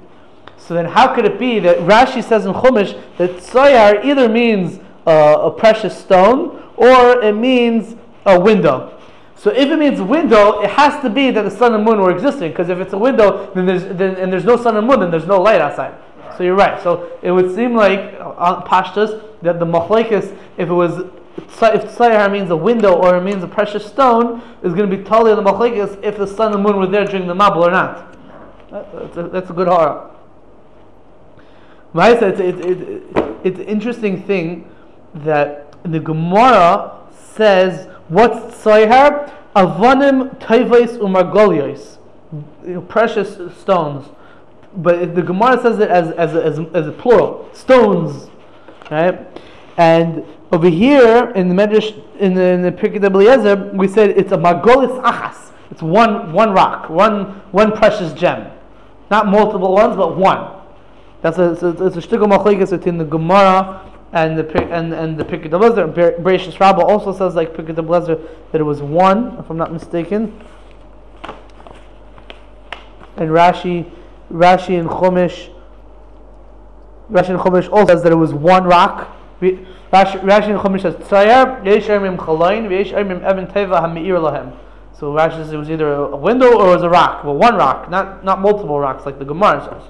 so 0.58 0.74
then 0.74 0.86
how 0.86 1.14
could 1.14 1.26
it 1.26 1.40
be 1.40 1.60
that 1.60 1.78
Rashi 1.80 2.24
says 2.24 2.46
in 2.46 2.54
Chumash 2.54 3.00
that 3.18 3.32
Tzoyar 3.38 4.04
either 4.04 4.28
means 4.28 4.80
uh, 5.06 5.40
a 5.42 5.52
precious 5.52 5.98
stone 5.98 6.64
or 6.76 7.22
it 7.22 7.34
means 7.34 7.96
a 8.26 8.40
window? 8.40 9.00
So 9.36 9.52
if 9.52 9.70
it 9.70 9.78
means 9.78 10.02
window, 10.02 10.62
it 10.62 10.72
has 10.72 11.00
to 11.04 11.10
be 11.10 11.30
that 11.32 11.44
the 11.44 11.52
sun 11.52 11.74
and 11.74 11.86
moon 11.86 12.02
were 12.02 12.12
existing. 12.12 12.52
Because 12.52 12.70
if 12.70 12.80
it's 12.80 12.94
a 12.94 12.98
window, 12.98 13.52
then 13.54 13.68
there's 13.68 13.86
then, 13.86 14.16
and 14.16 14.34
there's 14.34 14.46
no 14.46 14.58
sun 14.58 14.76
and 14.78 14.88
moon, 14.88 15.00
then 15.00 15.12
there's 15.12 15.28
no 15.28 15.40
light 15.40 15.62
outside. 15.62 15.94
So 16.38 16.44
you're 16.44 16.56
right. 16.56 16.82
So 16.82 17.18
it 17.22 17.32
would 17.32 17.54
seem 17.54 17.76
like 17.76 18.20
on 18.20 18.36
uh, 18.38 18.66
pashtas 18.66 19.24
that 19.44 19.60
the 19.60 19.66
machlekes, 19.66 20.36
if 20.58 20.70
it 20.70 20.74
was 20.74 21.06
if 21.38 21.98
tzayar 21.98 22.32
means 22.32 22.50
a 22.50 22.58
window 22.58 22.94
or 22.94 23.18
it 23.18 23.22
means 23.22 23.44
a 23.44 23.48
precious 23.48 23.86
stone, 23.86 24.42
is 24.64 24.74
going 24.74 24.90
to 24.90 24.98
be 24.98 25.04
totally 25.04 25.36
the 25.36 25.42
machlekes 25.42 26.04
if 26.04 26.18
the 26.18 26.28
sun 26.28 26.54
and 26.54 26.64
moon 26.64 26.78
were 26.78 26.88
there 26.88 27.06
during 27.06 27.28
the 27.28 27.36
mabul 27.36 27.68
or 27.68 27.72
not. 27.72 28.18
That's 28.72 29.18
a, 29.18 29.24
that's 29.30 29.50
a 29.50 29.54
good 29.54 29.68
horror. 29.68 30.12
It's, 31.96 32.22
it's, 32.22 32.60
it, 32.60 33.04
it's 33.44 33.60
an 33.60 33.66
interesting 33.66 34.22
thing 34.24 34.70
that 35.14 35.76
the 35.84 36.00
Gemara 36.00 37.00
says, 37.12 37.88
what's 38.08 38.56
Tzoyhar? 38.64 39.34
Avanim 39.56 40.38
Tayvais 40.40 40.98
Umargolios. 41.00 41.98
Precious 42.88 43.56
stones. 43.60 44.08
But 44.76 45.16
the 45.16 45.22
Gemara 45.24 45.62
says 45.62 45.80
it 45.80 45.90
as, 45.90 46.12
as, 46.12 46.36
as, 46.36 46.60
as 46.74 46.88
a 46.88 46.92
plural. 46.92 47.50
Stones. 47.54 48.30
Right? 48.92 49.26
And 49.78 50.26
over 50.52 50.70
here 50.70 51.32
in 51.36 51.50
the 51.50 51.56
Medrash, 51.56 52.04
in 52.20 52.34
the, 52.34 52.44
in 52.44 52.62
the 52.64 52.72
Pirkei 52.72 53.74
we 53.74 53.88
said 53.88 54.10
it's 54.12 54.32
a 54.32 54.38
Margolis 54.38 55.02
Achas. 55.04 55.52
It's 55.70 55.82
one, 55.82 56.34
one 56.34 56.52
rock, 56.52 56.90
one, 56.90 57.42
one 57.52 57.72
precious 57.72 58.14
gem. 58.14 58.52
Not 59.12 59.28
multiple 59.28 59.74
ones, 59.74 59.96
but 59.96 60.18
one. 60.18 60.54
That's 61.22 61.38
a, 61.38 61.52
it's 61.52 61.64
a, 61.64 61.86
it's 61.86 61.98
a 61.98 62.78
between 62.78 62.98
the 62.98 63.06
Gemara 63.06 63.92
and 64.14 64.38
the 64.38 64.64
and 64.72 64.94
and 64.94 65.18
the 65.18 65.26
Pirkei 65.26 65.52
Eliezer. 65.52 65.88
Bereshis 65.88 66.60
Rabbah 66.60 66.82
also 66.82 67.12
says 67.12 67.36
like 67.36 67.54
Pirkei 67.54 67.78
Eliezer 67.78 68.16
that 68.52 68.62
it 68.62 68.64
was 68.64 68.82
one, 68.82 69.38
if 69.40 69.50
I'm 69.50 69.58
not 69.58 69.74
mistaken. 69.74 70.40
And 73.18 73.30
Rashi, 73.30 73.90
Rashi 74.32 74.80
and 74.80 74.88
Chumash, 74.88 75.52
Rashi 77.12 77.30
and 77.30 77.40
Chumash 77.40 77.72
also 77.72 77.94
says 77.94 78.04
that 78.04 78.12
it 78.12 78.16
was 78.16 78.34
one 78.34 78.64
rock. 78.64 79.17
Rashi, 79.42 80.50
and 80.50 80.60
Chumash 80.60 80.82
says 80.82 80.96
Tzayar 80.96 81.66
Yesh 81.66 81.86
Chalain 81.86 82.70
Yesh 82.70 82.92
Teva 82.92 83.82
Hamiir 83.82 84.20
Lahem. 84.20 84.58
So 84.94 85.14
Rashi 85.14 85.38
says 85.38 85.54
it 85.54 85.58
was 85.58 85.70
either 85.70 85.94
a 85.94 86.16
window 86.16 86.58
or 86.58 86.72
it 86.72 86.76
was 86.76 86.84
a 86.84 86.90
rock. 86.90 87.24
Well, 87.24 87.36
one 87.36 87.56
rock, 87.56 87.90
not 87.90 88.24
not 88.24 88.42
multiple 88.42 88.80
rocks 88.80 89.06
like 89.06 89.20
the 89.20 89.26
Gemara 89.26 89.62
says. 89.64 89.84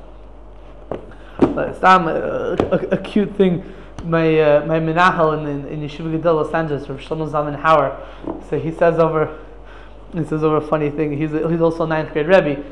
It's 1.69 1.81
not 1.81 2.07
a, 2.07 2.73
a, 2.73 2.95
a, 2.95 2.97
cute 2.97 3.35
thing. 3.35 3.73
My 4.03 4.39
uh, 4.39 4.65
my 4.65 4.79
menachel 4.79 5.37
in, 5.39 5.47
in, 5.47 5.67
in 5.67 5.89
Yeshiva 5.89 6.19
Gedolah 6.19 6.43
Los 6.43 6.53
Angeles, 6.53 6.85
from 6.85 6.97
Shlomo 6.99 7.29
Zalman 7.29 7.61
Hauer, 7.61 7.97
so 8.49 8.59
he 8.59 8.71
says 8.71 8.99
over 8.99 9.39
he 10.13 10.23
says 10.23 10.43
over 10.43 10.57
a 10.57 10.61
funny 10.61 10.89
thing. 10.89 11.17
He's 11.17 11.33
a, 11.33 11.49
he's 11.49 11.61
also 11.61 11.85
a 11.85 11.87
ninth 11.87 12.11
grade 12.11 12.27
rebbe. 12.27 12.63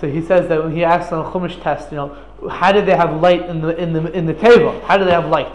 So 0.00 0.08
he 0.08 0.20
says 0.20 0.48
that 0.48 0.62
when 0.62 0.74
he 0.74 0.84
asks 0.84 1.12
on 1.12 1.24
a 1.24 1.30
Chumash 1.30 1.62
test, 1.62 1.90
you 1.90 1.96
know, 1.96 2.16
how 2.50 2.72
did 2.72 2.84
they 2.84 2.96
have 2.96 3.20
light 3.20 3.48
in 3.48 3.60
the 3.60 3.76
in 3.76 3.92
the 3.92 4.10
in 4.12 4.26
the 4.26 4.34
table? 4.34 4.80
How 4.86 4.98
do 4.98 5.04
they 5.04 5.12
have 5.12 5.28
light? 5.28 5.54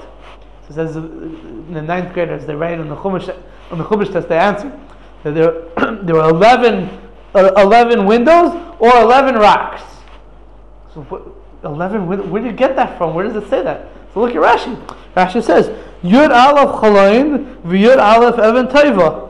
So 0.71 0.87
says 0.87 0.95
uh, 0.95 1.01
the 1.01 1.81
ninth 1.81 2.13
graders 2.13 2.45
they 2.45 2.55
write 2.55 2.79
on 2.79 2.87
the 2.87 2.95
Chumash 2.95 3.35
on 3.71 3.77
the 3.77 3.83
Chumash 3.83 4.11
test 4.11 4.29
they 4.29 4.37
answer 4.37 4.71
that 5.23 5.33
there, 5.33 5.51
there 6.03 6.15
were 6.15 6.29
11, 6.29 6.89
uh, 7.35 7.51
11 7.57 8.05
windows 8.05 8.75
or 8.79 8.95
11 9.01 9.35
rocks. 9.35 9.83
So 10.93 11.01
what, 11.03 11.23
11, 11.63 12.07
where, 12.07 12.17
where 12.19 12.41
did 12.41 12.51
you 12.51 12.57
get 12.57 12.75
that 12.75 12.97
from? 12.97 13.13
Where 13.13 13.27
does 13.27 13.35
it 13.35 13.49
say 13.49 13.61
that? 13.63 13.89
So 14.13 14.21
look 14.21 14.31
at 14.31 14.37
Rashi. 14.37 14.97
Rashi 15.15 15.43
says, 15.43 15.67
Yud 16.03 16.31
Aleph 16.31 16.81
Chalain, 16.81 17.61
V'Yud 17.63 17.97
Aleph 17.97 18.39
Evan 18.39 18.67
Teva. 18.67 19.29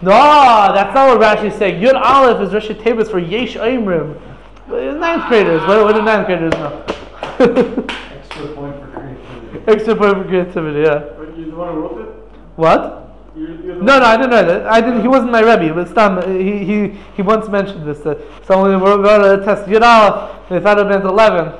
No, 0.00 0.10
that's 0.10 0.94
not 0.94 1.18
what 1.18 1.20
Rashi 1.20 1.46
is 1.46 1.54
saying. 1.54 1.82
Yud 1.82 1.94
Aleph 1.94 2.40
is 2.40 2.52
Rashi 2.52 2.80
Tevis 2.80 3.10
for 3.10 3.18
Yesh 3.18 3.56
Aimrim. 3.56 4.20
Ninth 4.68 5.28
graders. 5.28 5.62
What, 5.62 5.82
what 5.82 5.94
do 5.94 6.02
ninth 6.02 6.26
graders 6.26 6.52
know? 6.52 6.84
Extra 8.12 8.48
point 8.54 8.76
for 8.80 8.86
creativity. 8.92 9.57
Extra 9.68 9.94
point 9.94 10.16
for 10.16 10.24
creativity, 10.24 10.80
yeah. 10.80 10.98
But 11.18 11.36
you 11.36 11.50
the 11.50 11.56
one 11.56 11.74
who 11.74 11.80
wrote 11.80 12.00
it? 12.00 12.14
What? 12.56 13.04
No, 13.36 13.98
no, 14.00 14.04
I 14.04 14.16
didn't 14.16 14.30
know 14.30 14.44
that. 14.44 14.66
I 14.66 14.80
didn't. 14.80 15.02
He 15.02 15.08
wasn't 15.08 15.30
my 15.30 15.40
rebbe, 15.40 15.72
but 15.74 15.88
Stam. 15.88 16.22
He 16.40 16.64
he 16.64 16.88
he 17.14 17.22
once 17.22 17.48
mentioned 17.48 17.86
this. 17.86 18.04
Uh, 18.04 18.20
someone 18.44 18.80
wrote, 18.80 19.00
wrote 19.00 19.40
a 19.40 19.44
test 19.44 19.66
Yud 19.68 19.82
Aleph. 19.82 20.48
They 20.48 20.58
thought 20.58 20.78
it 20.78 20.86
meant 20.86 21.04
eleven. 21.04 21.52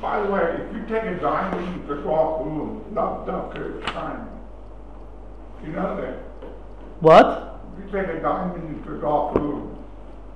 By 0.00 0.20
the 0.20 0.30
way, 0.30 0.58
if 0.68 0.76
you 0.76 0.82
take 0.82 1.04
a 1.04 1.18
diamond 1.20 1.88
you 1.88 1.96
to 1.96 2.02
golf 2.02 2.44
room, 2.46 2.84
not 2.92 3.26
darker 3.26 3.80
time. 3.86 4.28
You 5.64 5.72
know 5.72 5.96
that. 6.00 6.18
What? 7.00 7.60
If 7.78 7.86
you 7.86 7.98
take 8.00 8.08
a 8.08 8.20
diamond 8.20 8.84
to 8.84 9.00
golf 9.00 9.34
room, 9.36 9.84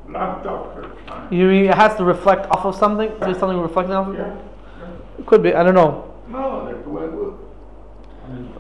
not 0.09 0.43
darker 0.43 0.97
time. 1.07 1.33
You 1.33 1.47
mean 1.47 1.67
it 1.67 1.75
has 1.75 1.95
to 1.97 2.05
reflect 2.05 2.51
off 2.51 2.65
of 2.65 2.75
something? 2.75 3.09
Is 3.11 3.21
there 3.21 3.35
something 3.39 3.61
reflecting 3.61 3.95
off 3.95 4.09
of 4.09 4.15
Yeah. 4.15 4.35
it? 5.19 5.27
Could 5.27 5.43
be. 5.43 5.55
I 5.55 5.63
don't 5.63 5.75
know. 5.75 6.12
No, 6.33 6.65
that's 6.67 6.83
the 6.85 6.89
way 6.91 7.05
it 7.05 7.13
was. 7.13 7.35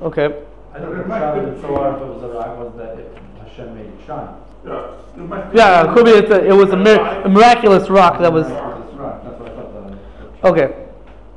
Okay. 0.02 0.42
I 0.74 0.78
think 0.78 0.90
the 0.94 1.08
shot 1.08 1.38
in 1.38 1.60
Torah, 1.62 1.96
if 1.96 2.02
it 2.02 2.06
was 2.06 2.22
a 2.22 2.28
rock, 2.28 2.58
was 2.58 2.72
that 2.76 2.98
it, 2.98 3.18
Hashem 3.40 3.74
made 3.74 3.86
it 3.86 4.06
shine. 4.06 4.34
Yeah, 4.66 4.90
there 5.16 5.24
must 5.24 5.52
be- 5.52 5.58
Yeah, 5.58 5.90
it 5.90 5.94
could 5.94 6.04
be 6.04 6.10
it's 6.12 6.30
a, 6.30 6.44
it 6.46 6.52
was 6.52 6.70
a, 6.70 6.76
mir- 6.76 7.00
a 7.24 7.28
miraculous 7.28 7.88
rock 7.90 8.18
that 8.20 8.32
was. 8.32 8.48
That's 8.48 8.94
right, 8.94 9.24
that's 9.24 9.40
what 9.40 9.48
I 9.50 9.54
thought. 9.54 9.90
that- 9.90 10.48
Okay. 10.48 10.86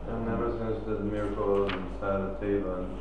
And 0.09 0.29
ever 0.29 0.51
since 0.59 0.85
the 0.85 0.99
miracle 1.03 1.65
inside 1.65 2.21
of 2.21 2.41
Teva, 2.41 2.79
and 2.79 2.97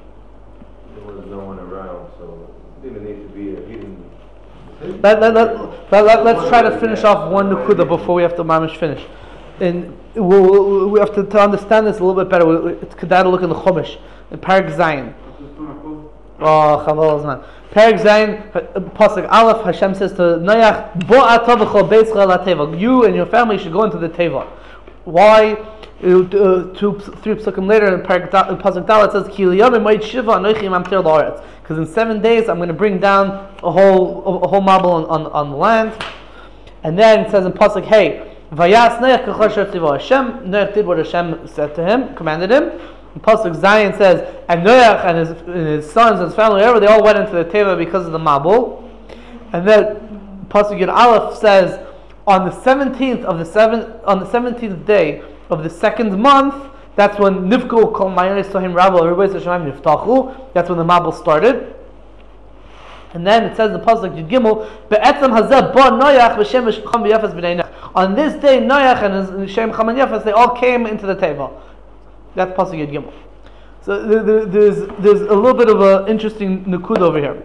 there 0.97 1.05
was 1.15 1.27
no 1.27 1.39
one 1.41 1.59
around, 1.59 2.11
so 2.19 2.49
it 2.83 2.89
didn't 2.89 3.05
need 3.05 3.23
to 3.27 3.35
be 3.35 3.57
a 3.57 3.61
hidden. 3.67 4.11
Let, 5.03 5.21
let, 5.21 5.35
let, 5.35 5.91
let, 5.91 6.25
let, 6.25 6.37
us 6.37 6.49
try 6.49 6.63
to 6.63 6.79
finish 6.81 7.05
off 7.05 7.31
one 7.33 7.49
nukuda 7.49 7.87
before 7.89 8.15
we 8.17 8.23
have 8.23 8.37
to 8.37 8.45
mamish 8.45 8.77
finish. 8.77 9.05
And 9.61 9.97
we'll, 10.15 10.91
we'll, 10.91 11.01
have 11.01 11.15
to, 11.15 11.25
to 11.25 11.41
understand 11.41 11.87
this 11.87 11.99
a 11.99 12.05
little 12.05 12.23
bit 12.23 12.31
better. 12.31 12.47
we- 12.47 12.73
we- 12.73 12.73
It's 12.81 12.95
kedai 12.95 13.23
to 13.23 13.29
look 13.29 13.43
in 13.43 13.49
the 13.49 13.55
Chumash, 13.55 13.99
in 14.31 14.39
put 14.39 14.79
my. 14.79 15.13
Oh, 16.41 16.85
chaval 16.87 17.23
zman. 17.23 17.45
Parak 17.71 18.01
Zayin, 18.01 18.93
pasuk 18.93 19.31
Aleph, 19.31 19.65
Hashem 19.65 19.95
says 19.95 20.13
to 20.13 20.23
Noach, 20.23 21.07
Bo 21.07 21.23
atov 21.23 21.65
v'chol 21.65 21.89
beischa 21.89 22.27
la 22.27 22.45
teva. 22.45 22.79
You 22.79 23.05
and 23.05 23.15
your 23.15 23.27
family 23.27 23.57
should 23.57 23.73
go 23.73 23.85
into 23.85 23.99
the 23.99 24.09
teva. 24.09 24.47
Why? 25.05 25.53
Uh, 26.03 26.27
two, 26.75 26.99
three 27.23 27.35
psukim 27.37 27.67
later 27.67 27.95
in 27.95 28.03
pasuk 28.03 28.87
Dalet 28.87 29.13
says, 29.13 29.29
Ki 29.35 29.45
liyom 29.45 29.71
emayit 29.71 30.03
shiva 30.03 30.33
anochi 30.33 30.63
mamtir 30.63 31.03
la'aretz. 31.03 31.45
Because 31.63 31.79
in 31.79 31.87
seven 31.87 32.21
days 32.21 32.49
I'm 32.49 32.57
going 32.57 32.69
to 32.69 32.75
bring 32.75 32.99
down 32.99 33.55
a 33.63 33.71
whole 33.71 34.23
a, 34.25 34.39
a 34.41 34.49
whole 34.49 34.61
Mabul 34.61 34.93
on, 34.93 35.05
on, 35.07 35.27
on 35.33 35.51
the 35.51 35.57
land. 35.57 35.93
And 36.83 36.99
then 36.99 37.21
it 37.21 37.31
says 37.31 37.47
in 37.47 37.53
pasuk 37.53 37.85
Hey, 37.85 38.34
Hashem. 38.57 39.01
Noach 40.51 40.75
did 40.75 40.87
what 40.87 40.99
Hashem 40.99 41.49
said 41.49 41.75
to 41.75 41.85
him, 41.85 42.15
commanded 42.15 42.51
him. 42.51 42.71
And 43.15 43.23
pasuk 43.23 43.55
Zion 43.55 43.95
says, 43.95 44.23
and 44.49 44.67
Noach 44.67 45.05
and 45.05 45.19
his, 45.19 45.31
and 45.31 45.67
his 45.67 45.91
sons 45.91 46.19
and 46.21 46.29
his 46.29 46.35
family, 46.35 46.61
whatever, 46.63 46.81
they 46.81 46.87
all 46.87 47.03
went 47.03 47.19
into 47.19 47.33
the 47.33 47.45
teva 47.45 47.77
because 47.79 48.07
of 48.07 48.13
the 48.13 48.19
mabul. 48.19 48.83
And 49.53 49.67
then 49.67 50.47
pasuk 50.49 50.79
Yud 50.81 50.93
Aleph 50.93 51.39
says, 51.39 51.79
on 52.27 52.47
the 52.49 52.61
seventeenth 52.63 53.25
of 53.25 53.39
the 53.39 53.45
seven 53.45 53.93
on 54.05 54.19
the 54.19 54.27
seventeenth 54.31 54.87
day 54.87 55.23
of 55.51 55.63
the 55.63 55.71
second 55.71 56.19
month, 56.19 56.55
that's 56.97 57.19
when 57.19 57.51
Nivku 57.51 57.93
Kol 57.93 58.11
Mayanis 58.11 58.47
Tohim 58.47 58.75
Rabba 58.75 58.99
Everybody's 58.99 59.35
Hashem 59.45 59.71
Niftachu. 59.71 60.53
That's 60.55 60.69
when 60.69 60.79
the 60.79 60.85
mabul 60.85 61.13
started. 61.13 61.75
And 63.13 63.27
then 63.27 63.45
it 63.45 63.57
says 63.57 63.73
the 63.73 63.79
pasuk 63.79 64.17
Yud 64.17 64.29
Gimel, 64.29 64.67
"Be'etzem 64.89 65.33
hazeh 65.39 65.73
bo 65.73 65.91
Noach 65.91 66.37
v'shem 66.37 66.65
v'shcham 66.67 67.03
v'yafas 67.03 67.33
b'nei 67.35 67.57
Noach." 67.61 67.64
On 67.95 68.15
this 68.15 68.35
day, 68.35 68.59
Noach 68.61 69.03
and 69.03 69.49
Shem 69.49 69.73
Cham 69.73 69.89
and 69.89 69.99
Yafas, 69.99 70.25
they 70.25 70.33
all 70.33 70.51
came 70.51 70.87
into 70.87 71.07
the 71.07 71.15
teva. 71.15 71.51
That's 72.35 72.53
pasuk 72.59 72.75
Yud 72.75 72.91
Gimel. 72.93 73.13
So 73.83 74.03
there- 74.03 74.23
there- 74.23 74.47
there's 74.47 74.87
there's 74.99 75.21
a 75.21 75.35
little 75.35 75.55
bit 75.55 75.69
of 75.69 75.81
an 75.81 76.09
interesting 76.09 76.65
nukud 76.65 77.01
over 77.01 77.19
here. 77.19 77.37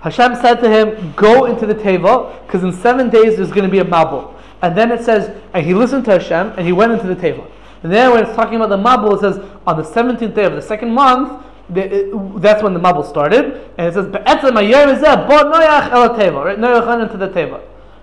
Hashem 0.00 0.36
said 0.36 0.60
to 0.60 0.68
him, 0.70 1.12
"Go 1.16 1.44
into 1.46 1.66
the 1.66 1.74
teva, 1.74 2.30
because 2.46 2.62
in 2.62 2.72
seven 2.72 3.10
days 3.10 3.36
there's 3.36 3.50
going 3.50 3.64
to 3.64 3.70
be 3.70 3.80
a 3.80 3.84
mabul." 3.84 4.28
And 4.62 4.74
then 4.76 4.90
it 4.90 5.02
says, 5.02 5.30
and 5.52 5.64
he 5.66 5.74
listened 5.74 6.04
to 6.06 6.12
Hashem, 6.12 6.52
and 6.56 6.64
he 6.66 6.72
went 6.72 6.92
into 6.92 7.06
the 7.06 7.16
teva. 7.16 7.42
And 7.82 7.92
then 7.92 8.12
when 8.12 8.24
it's 8.24 8.34
talking 8.34 8.56
about 8.60 8.70
the 8.70 8.78
mabul, 8.78 9.14
it 9.14 9.20
says 9.20 9.40
on 9.66 9.76
the 9.76 9.84
seventeenth 9.84 10.34
day 10.34 10.44
of 10.44 10.54
the 10.54 10.62
second 10.62 10.92
month, 10.92 11.32
the, 11.68 11.82
it- 11.82 12.40
that's 12.40 12.62
when 12.62 12.72
the 12.72 12.80
mabul 12.80 13.04
started. 13.04 13.60
And 13.76 13.88
it 13.88 13.92
says, 13.94 14.06
"Be'etzem 14.06 14.52
hayom 14.52 14.96
hazeh 14.96 15.28
bo 15.28 16.14
teva." 16.14 16.44
Right, 16.44 16.86
went 16.86 17.02
into 17.02 17.16
the 17.18 17.28
teva. 17.28 17.60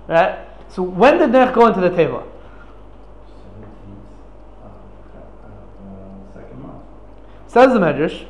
Right. 0.08 0.36
So 0.76 0.84
when 0.84 1.20
did 1.20 1.30
Noach 1.30 1.54
go 1.54 1.68
into 1.68 1.80
the 1.80 1.90
teva? 1.90 2.22
Says 7.48 7.72
the 7.72 7.80
Medrash, 7.80 8.26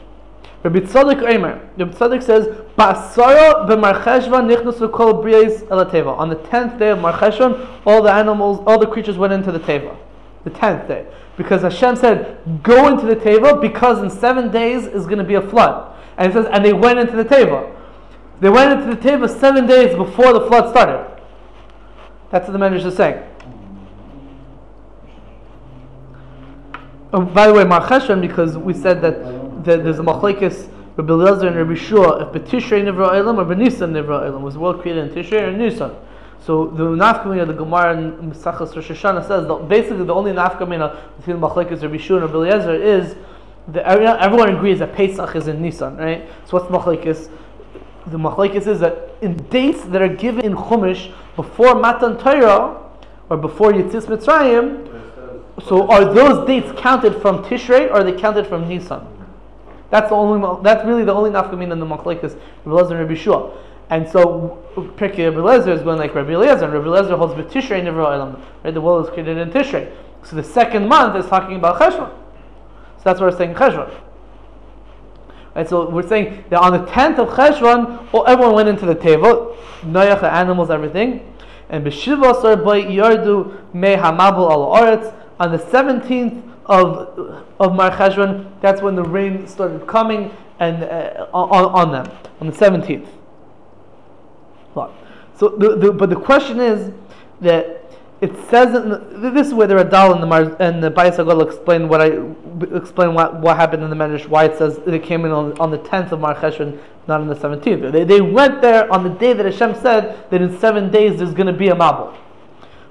Rabbi 0.62 0.82
Tzadok 0.82 1.22
Eimer. 1.24 1.68
Rabbi 1.76 1.91
Tzadok 1.91 2.22
says, 2.22 2.46
"Ba'asara 2.78 3.68
b'marcheshvan 3.68 4.48
nichnasu 4.48 4.91
kol 4.91 5.24
briyes 5.24 5.68
el 5.72 5.84
teva." 5.88 6.16
On 6.20 6.30
the 6.30 6.36
tenth 6.36 6.78
day 6.78 6.91
of 6.91 7.00
Marcheshvan, 7.00 7.66
all 7.84 8.04
the 8.04 8.14
animals, 8.14 8.62
all 8.68 8.78
the 8.78 8.86
creatures 8.86 9.18
went 9.18 9.34
into 9.34 9.52
the 9.52 9.60
teva. 9.60 9.96
The 10.43 10.52
tenth 10.52 10.88
day, 10.88 11.08
because 11.38 11.64
Hashem 11.64 11.96
said, 11.96 12.38
"Go 12.62 12.88
into 12.88 13.08
the 13.08 13.16
teva," 13.16 13.60
because 13.60 14.04
in 14.04 14.12
seven 14.12 14.52
days 14.52 14.86
is 14.86 15.08
going 15.08 15.18
to 15.18 15.24
be 15.24 15.34
a 15.34 15.41
flood. 15.41 15.96
And 16.16 16.30
it 16.30 16.36
says, 16.36 16.46
and 16.52 16.64
they 16.64 16.74
went 16.74 17.00
into 17.00 17.16
the 17.16 17.26
teva. 17.26 17.72
They 18.39 18.52
went 18.52 18.80
into 18.80 18.96
the 18.96 19.02
teva 19.02 19.28
seven 19.28 19.66
days 19.66 19.96
before 19.96 20.32
the 20.32 20.41
flood 20.41 20.70
started. 20.70 21.14
That's 22.36 22.50
what 22.50 22.60
the 22.60 22.60
Medrash 22.60 22.86
is 22.86 22.98
saying. 22.98 23.24
Oh, 27.14 27.22
by 27.22 27.48
the 27.48 27.54
way, 27.54 27.64
Marcheshvan, 27.64 28.20
because 28.20 28.58
we 28.58 28.74
said 28.74 29.02
that, 29.04 29.64
that 29.64 29.86
there's 29.86 30.00
a 30.00 30.02
machlekes 30.02 30.70
Rabbi 30.98 31.14
Eliezer 31.14 31.48
and 31.48 31.56
Rabbi 31.56 31.76
Shua, 31.76 32.28
if 32.28 32.34
Betishrei 32.34 32.84
Nivra 32.84 33.16
Elam 33.16 33.40
or 33.40 33.46
Benisan 33.46 33.94
Nivra 33.94 34.28
Elam, 34.28 34.42
was 34.42 34.58
world 34.58 34.82
created 34.82 35.08
in 35.08 35.16
Tishrei 35.16 35.44
or 35.44 35.54
Nisan? 35.54 35.96
So 36.42 36.68
the 36.68 36.84
nafkamina 36.84 37.48
the 37.48 37.54
Gemara 37.54 37.98
in 37.98 38.12
Mesachas 38.34 38.76
Rosh 38.76 38.92
Hashanah 38.92 39.26
says 39.26 39.48
that 39.48 39.70
basically 39.70 40.04
the 40.04 40.14
only 40.14 40.34
nafkamina 40.34 41.16
between 41.16 41.38
machlekes 41.38 41.82
Rabbi 41.84 41.96
Shua 41.96 42.22
and 42.22 42.34
Rabbi 42.34 42.74
is 42.74 43.16
everyone 43.78 44.54
agrees 44.54 44.80
that 44.80 44.94
Pesach 44.94 45.38
is 45.38 45.48
in 45.48 45.62
Nisan, 45.62 45.96
right? 45.96 46.28
So 46.48 46.60
what's 46.60 46.70
machlekes? 46.70 47.32
The 48.08 48.18
machlekes 48.18 48.68
is 48.68 48.82
that 48.82 49.05
in 49.22 49.38
dates 49.49 49.82
that 49.84 50.01
are 50.01 50.13
given 50.13 50.45
in 50.45 50.55
Chumash 50.55 51.13
before 51.36 51.76
Matan 51.76 52.18
Torah 52.18 52.82
or 53.30 53.38
before 53.38 53.72
Yitzis 53.72 54.05
Mitzrayim, 54.05 54.91
so 55.68 55.88
are 55.89 56.13
those 56.13 56.45
dates 56.47 56.72
counted 56.80 57.22
from 57.22 57.43
Tishrei 57.43 57.89
or 57.89 57.93
are 57.93 58.03
they 58.03 58.13
counted 58.13 58.45
from 58.45 58.68
Nisan? 58.68 59.07
That's 59.89 60.09
the 60.09 60.16
only. 60.16 60.63
That's 60.63 60.86
really 60.86 61.05
the 61.05 61.13
only 61.13 61.30
nafkamin 61.30 61.72
in 61.72 61.80
the 61.80 61.86
machlekes 61.86 62.38
Rabbi 62.66 62.78
Eliezer 62.78 62.97
and 62.97 63.07
Rabbi 63.07 63.13
Shua. 63.13 63.57
And 63.89 64.09
so 64.09 64.63
Pirkei 64.76 65.30
Rabbi 65.30 65.38
Eliezer 65.38 65.72
is 65.72 65.82
going 65.84 65.99
like 65.99 66.13
Rabbi 66.16 66.34
Eliezer, 66.34 66.66
and 66.66 66.74
Rabbi 66.74 66.88
Eliezer 66.88 67.16
holds 67.16 67.34
B'Tishrei 67.36 67.82
Nivra 67.84 68.07
Olam. 68.07 68.41
Right, 68.63 68.74
the 68.74 68.82
world 68.82 69.05
is 69.05 69.13
created 69.13 69.38
in 69.38 69.51
Tishrei. 69.51 69.91
So 70.24 70.36
the 70.36 70.43
second 70.43 70.88
month 70.89 71.16
is 71.16 71.30
talking 71.30 71.57
about 71.57 71.80
Cheshvan. 71.80 72.09
So 72.09 73.03
that's 73.03 73.20
what 73.20 73.32
we're 73.32 73.38
saying 73.38 73.53
Cheshvan. 73.53 73.93
Right, 75.56 75.68
so 75.68 75.89
we're 75.89 76.08
saying 76.08 76.43
that 76.49 76.60
on 76.60 76.74
the 76.74 76.86
tenth 76.91 77.18
of 77.18 77.30
Cheshvan, 77.30 78.10
everyone 78.28 78.56
went 78.56 78.70
into 78.70 78.86
the 78.86 78.95
teva, 78.95 79.56
Noach, 79.84 80.20
the 80.22 80.32
animals, 80.32 80.70
everything. 80.70 81.34
And 81.70 81.86
B'Shiva 81.86 82.41
Sar 82.41 82.58
Boy 82.58 82.84
Yardu 82.84 83.74
Me 83.74 83.95
Hamabul 83.95 84.51
Al 84.51 84.66
Oretz. 84.68 85.14
On 85.39 85.51
the 85.51 85.60
seventeenth 85.70 86.43
of 86.66 87.43
of 87.60 87.74
Mar 87.74 87.91
Cheshvan, 87.91 88.51
that's 88.62 88.82
when 88.82 88.95
the 88.95 89.03
rain 89.03 89.47
started 89.47 89.88
coming 89.88 90.32
and 90.60 90.84
uh, 90.84 91.28
on, 91.34 91.66
on 91.66 91.91
them 91.91 92.18
on 92.39 92.47
the 92.47 92.53
seventeenth. 92.53 93.10
So, 95.38 95.49
the, 95.49 95.76
the, 95.76 95.91
but 95.91 96.10
the 96.10 96.16
question 96.16 96.62
is 96.62 96.93
that 97.41 97.85
it 98.26 98.50
says 98.50 98.74
the, 98.74 99.32
this 99.32 99.48
is 99.48 99.54
where 99.54 99.68
the 99.68 99.76
Radal 99.76 100.14
and 100.14 100.22
the 100.22 100.28
Mar, 100.28 100.56
and 100.60 100.84
the 100.84 100.92
Bayis 100.92 101.18
HaGadol 101.18 101.46
explain 101.46 101.88
what 101.88 102.02
I 102.02 102.08
explain 102.76 103.14
what, 103.14 103.40
what 103.42 103.58
happened 103.58 103.84
in 103.84 103.90
the 103.90 103.96
Medrash 103.96 104.28
why 104.28 104.46
it 104.46 104.58
says 104.58 104.80
they 104.86 105.00
came 105.00 105.26
in 105.26 105.32
on, 105.32 105.58
on 105.60 105.72
the 105.72 105.78
tenth 105.78 106.12
of 106.12 106.20
Mar 106.20 106.36
Cheshvan, 106.36 106.80
not 107.08 107.22
on 107.22 107.28
the 107.28 107.36
seventeenth. 107.36 107.92
They, 107.92 108.04
they 108.04 108.22
went 108.22 108.62
there 108.62 108.92
on 108.92 109.04
the 109.04 109.10
day 109.10 109.34
that 109.34 109.46
Hashem 109.46 109.76
said 109.82 110.30
that 110.30 110.42
in 110.42 110.58
seven 110.60 110.92
days 110.92 111.20
there's 111.20 111.34
going 111.34 111.48
to 111.48 111.54
be 111.54 111.68
a 111.68 111.76
Mabul. 111.76 112.18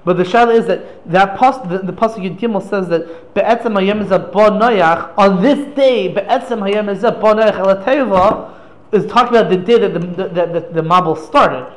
But 0.05 0.17
the 0.17 0.23
shayla 0.23 0.55
is 0.59 0.67
that 0.67 1.03
that 1.11 1.37
pas, 1.37 1.57
the, 1.67 1.79
the 1.79 1.91
pasuk 1.91 2.37
Yud 2.37 2.69
says 2.69 2.87
that 2.89 3.33
be'etzem 3.33 3.73
hayem 3.73 5.13
on 5.17 5.41
this 5.41 5.75
day 5.75 6.09
be'etzem 6.13 6.59
hayem 6.61 6.95
noyach 6.95 8.51
is 8.93 9.05
talking 9.07 9.35
about 9.35 9.49
the 9.49 9.57
day 9.57 9.79
that 9.79 9.93
the 9.93 9.99
that 9.99 10.53
the, 10.53 10.59
the, 10.81 10.81
Mabul 10.81 11.17
started. 11.27 11.67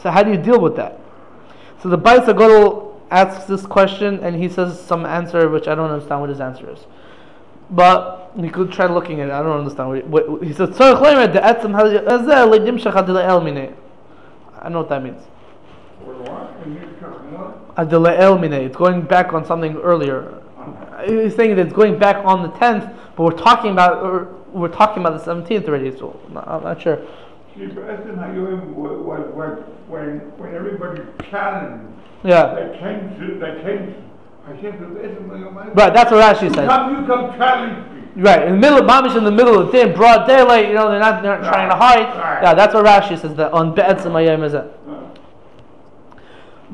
So 0.00 0.10
how 0.10 0.22
do 0.22 0.30
you 0.30 0.36
deal 0.36 0.60
with 0.60 0.76
that? 0.76 1.00
So 1.82 1.88
the 1.88 1.98
Bais 1.98 2.24
HaGadol 2.24 2.94
asks 3.10 3.44
this 3.44 3.64
question 3.66 4.18
and 4.20 4.36
he 4.36 4.48
says 4.48 4.80
some 4.80 5.06
answer 5.06 5.48
which 5.48 5.68
I 5.68 5.74
don't 5.74 5.90
understand 5.90 6.20
what 6.20 6.30
his 6.30 6.40
answer 6.40 6.70
is. 6.72 6.80
But 7.70 8.36
we 8.36 8.48
could 8.48 8.70
try 8.72 8.86
looking 8.86 9.20
at 9.20 9.28
it. 9.28 9.32
I 9.32 9.42
don't 9.42 9.58
understand 9.58 9.88
what, 10.10 10.28
what 10.28 10.42
he 10.42 10.52
says. 10.52 10.70
"Tzarich 10.70 11.00
leimer 11.00 11.32
de'etzem 11.32 11.74
hayem 11.74 12.06
uh, 12.06 12.18
ezeh 12.18 12.46
leidim 12.50 12.78
shachad 12.80 13.08
el. 13.08 13.16
I 13.16 14.62
don't 14.62 14.72
know 14.72 14.78
what 14.80 14.88
that 14.88 15.02
means. 15.02 15.22
It's 17.78 18.76
going 18.76 19.02
back 19.02 19.32
on 19.32 19.44
something 19.44 19.76
earlier. 19.76 20.42
He's 21.06 21.34
saying 21.36 21.56
that 21.56 21.66
it's 21.66 21.74
going 21.74 21.98
back 21.98 22.24
on 22.24 22.42
the 22.42 22.48
tenth, 22.58 22.84
but 23.16 23.22
we're 23.22 23.38
talking 23.38 23.72
about 23.72 24.04
uh, 24.04 24.26
we're 24.52 24.68
talking 24.68 25.02
about 25.02 25.18
the 25.18 25.24
seventeenth 25.24 25.68
already. 25.68 25.96
So 25.96 26.18
I'm 26.34 26.62
not 26.62 26.80
sure. 26.80 27.00
See, 27.56 27.66
but 27.68 27.86
that's 27.86 28.06
in 28.06 28.16
Hayom, 28.16 28.74
when, 28.74 29.04
when, 29.06 29.20
when, 29.88 30.18
when 30.36 30.54
everybody 30.54 31.02
challenged, 31.30 31.90
Yeah, 32.22 32.54
they 32.54 32.78
came 32.78 33.18
to, 33.18 33.38
they 33.40 33.62
came, 33.62 33.94
I 34.46 34.60
said, 34.60 34.78
to 34.78 34.86
Be'etzem 34.86 35.28
Hayom, 35.28 35.74
right. 35.74 35.94
That's 35.94 36.10
what 36.10 36.22
Rashi 36.22 36.54
says. 36.54 36.68
come, 36.68 37.00
you 37.00 37.06
come 37.06 37.36
challenge 37.38 37.92
me. 37.92 38.22
Right 38.22 38.42
in 38.46 38.54
the 38.54 38.58
middle, 38.58 38.80
Mamish 38.80 39.16
in 39.16 39.24
the 39.24 39.30
middle 39.30 39.58
of 39.58 39.66
the 39.66 39.72
day, 39.72 39.92
broad 39.92 40.26
daylight. 40.26 40.68
You 40.68 40.74
know 40.74 40.90
they're 40.90 40.98
not 40.98 41.22
they're 41.22 41.38
not 41.38 41.52
trying 41.52 41.68
to 41.68 41.76
hide. 41.76 42.16
Right. 42.16 42.42
Yeah, 42.42 42.54
that's 42.54 42.72
what 42.74 42.84
Rashi 42.84 43.18
says 43.20 43.34
that 43.36 43.52
on 43.52 43.74
Be'etzem 43.74 44.12
Hayom 44.12 44.44
is 44.44 44.54
it. 44.54 44.64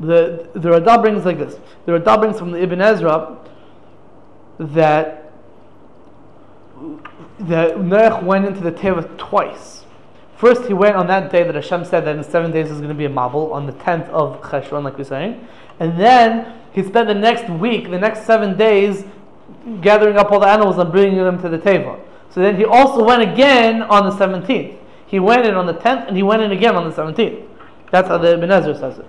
The 0.01 0.49
the 0.53 0.69
Radha 0.71 1.01
brings 1.01 1.25
like 1.25 1.37
this. 1.37 1.59
The 1.85 1.93
Radha 1.93 2.17
brings 2.17 2.39
from 2.39 2.51
the 2.51 2.61
Ibn 2.61 2.81
Ezra 2.81 3.37
that 4.59 5.31
that 7.39 7.75
Noach 7.75 8.23
went 8.23 8.45
into 8.45 8.61
the 8.61 8.71
Teva 8.71 9.17
twice. 9.17 9.82
First, 10.43 10.65
he 10.65 10.73
went 10.73 10.97
on 10.97 11.07
that 11.07 11.31
day 11.31 11.43
that 11.43 11.55
Hashem 11.55 11.85
said 11.85 12.03
that 12.03 12.17
in 12.17 12.21
seven 12.21 12.51
days 12.51 12.69
is 12.69 12.79
going 12.79 12.89
to 12.89 12.93
be 12.93 13.05
a 13.05 13.09
mabul 13.09 13.53
on 13.53 13.65
the 13.65 13.71
tenth 13.71 14.09
of 14.09 14.41
Cheshvan, 14.41 14.83
like 14.83 14.97
we're 14.97 15.05
saying, 15.05 15.47
and 15.79 15.97
then 15.97 16.59
he 16.73 16.83
spent 16.83 17.07
the 17.07 17.13
next 17.13 17.49
week, 17.49 17.89
the 17.89 17.97
next 17.97 18.25
seven 18.25 18.57
days, 18.57 19.05
gathering 19.79 20.17
up 20.17 20.33
all 20.33 20.41
the 20.41 20.47
animals 20.47 20.77
and 20.79 20.91
bringing 20.91 21.15
them 21.19 21.41
to 21.41 21.47
the 21.47 21.57
teva. 21.57 21.97
So 22.29 22.41
then 22.41 22.57
he 22.57 22.65
also 22.65 23.05
went 23.05 23.21
again 23.21 23.83
on 23.83 24.03
the 24.03 24.17
seventeenth. 24.17 24.81
He 25.07 25.17
went 25.17 25.45
in 25.45 25.55
on 25.55 25.65
the 25.65 25.75
tenth, 25.75 26.09
and 26.09 26.17
he 26.17 26.23
went 26.23 26.41
in 26.41 26.51
again 26.51 26.75
on 26.75 26.89
the 26.89 26.93
seventeenth. 26.93 27.39
That's 27.89 28.09
how 28.09 28.17
the 28.17 28.33
Ibn 28.33 28.51
Ezra 28.51 28.77
says 28.77 28.99
it. 28.99 29.05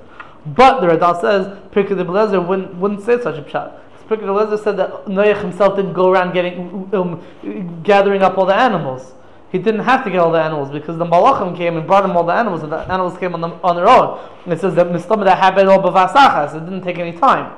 But 0.46 0.82
the 0.82 0.86
Radal 0.86 1.20
says 1.20 1.48
Pirkei 1.72 1.98
Ezra 1.98 2.40
wouldn't, 2.40 2.76
wouldn't 2.76 3.02
say 3.02 3.20
such 3.20 3.38
a 3.38 3.42
pshat. 3.42 3.76
Pirkei 4.08 4.40
Ezra 4.44 4.56
said 4.56 4.76
that 4.76 5.06
Noach 5.06 5.40
himself 5.40 5.74
didn't 5.74 5.94
go 5.94 6.12
around 6.12 6.32
getting 6.32 6.88
um, 6.94 7.82
gathering 7.82 8.22
up 8.22 8.38
all 8.38 8.46
the 8.46 8.54
animals. 8.54 9.14
He 9.54 9.60
didn't 9.60 9.84
have 9.84 10.02
to 10.02 10.10
get 10.10 10.18
all 10.18 10.32
the 10.32 10.42
animals 10.42 10.72
because 10.72 10.98
the 10.98 11.04
Malachim 11.04 11.56
came 11.56 11.76
and 11.76 11.86
brought 11.86 12.04
him 12.04 12.16
all 12.16 12.24
the 12.24 12.32
animals, 12.32 12.64
and 12.64 12.72
the 12.72 12.78
animals 12.92 13.16
came 13.16 13.34
on, 13.34 13.40
them, 13.40 13.60
on 13.62 13.76
their 13.76 13.88
own. 13.88 14.18
And 14.42 14.52
it 14.52 14.60
says 14.60 14.74
that 14.74 14.88
Mistama 14.88 15.24
that 15.26 15.38
happened 15.38 15.68
all 15.68 15.78
b'vasachas. 15.80 16.56
It 16.56 16.64
didn't 16.64 16.82
take 16.82 16.98
any 16.98 17.16
time. 17.16 17.54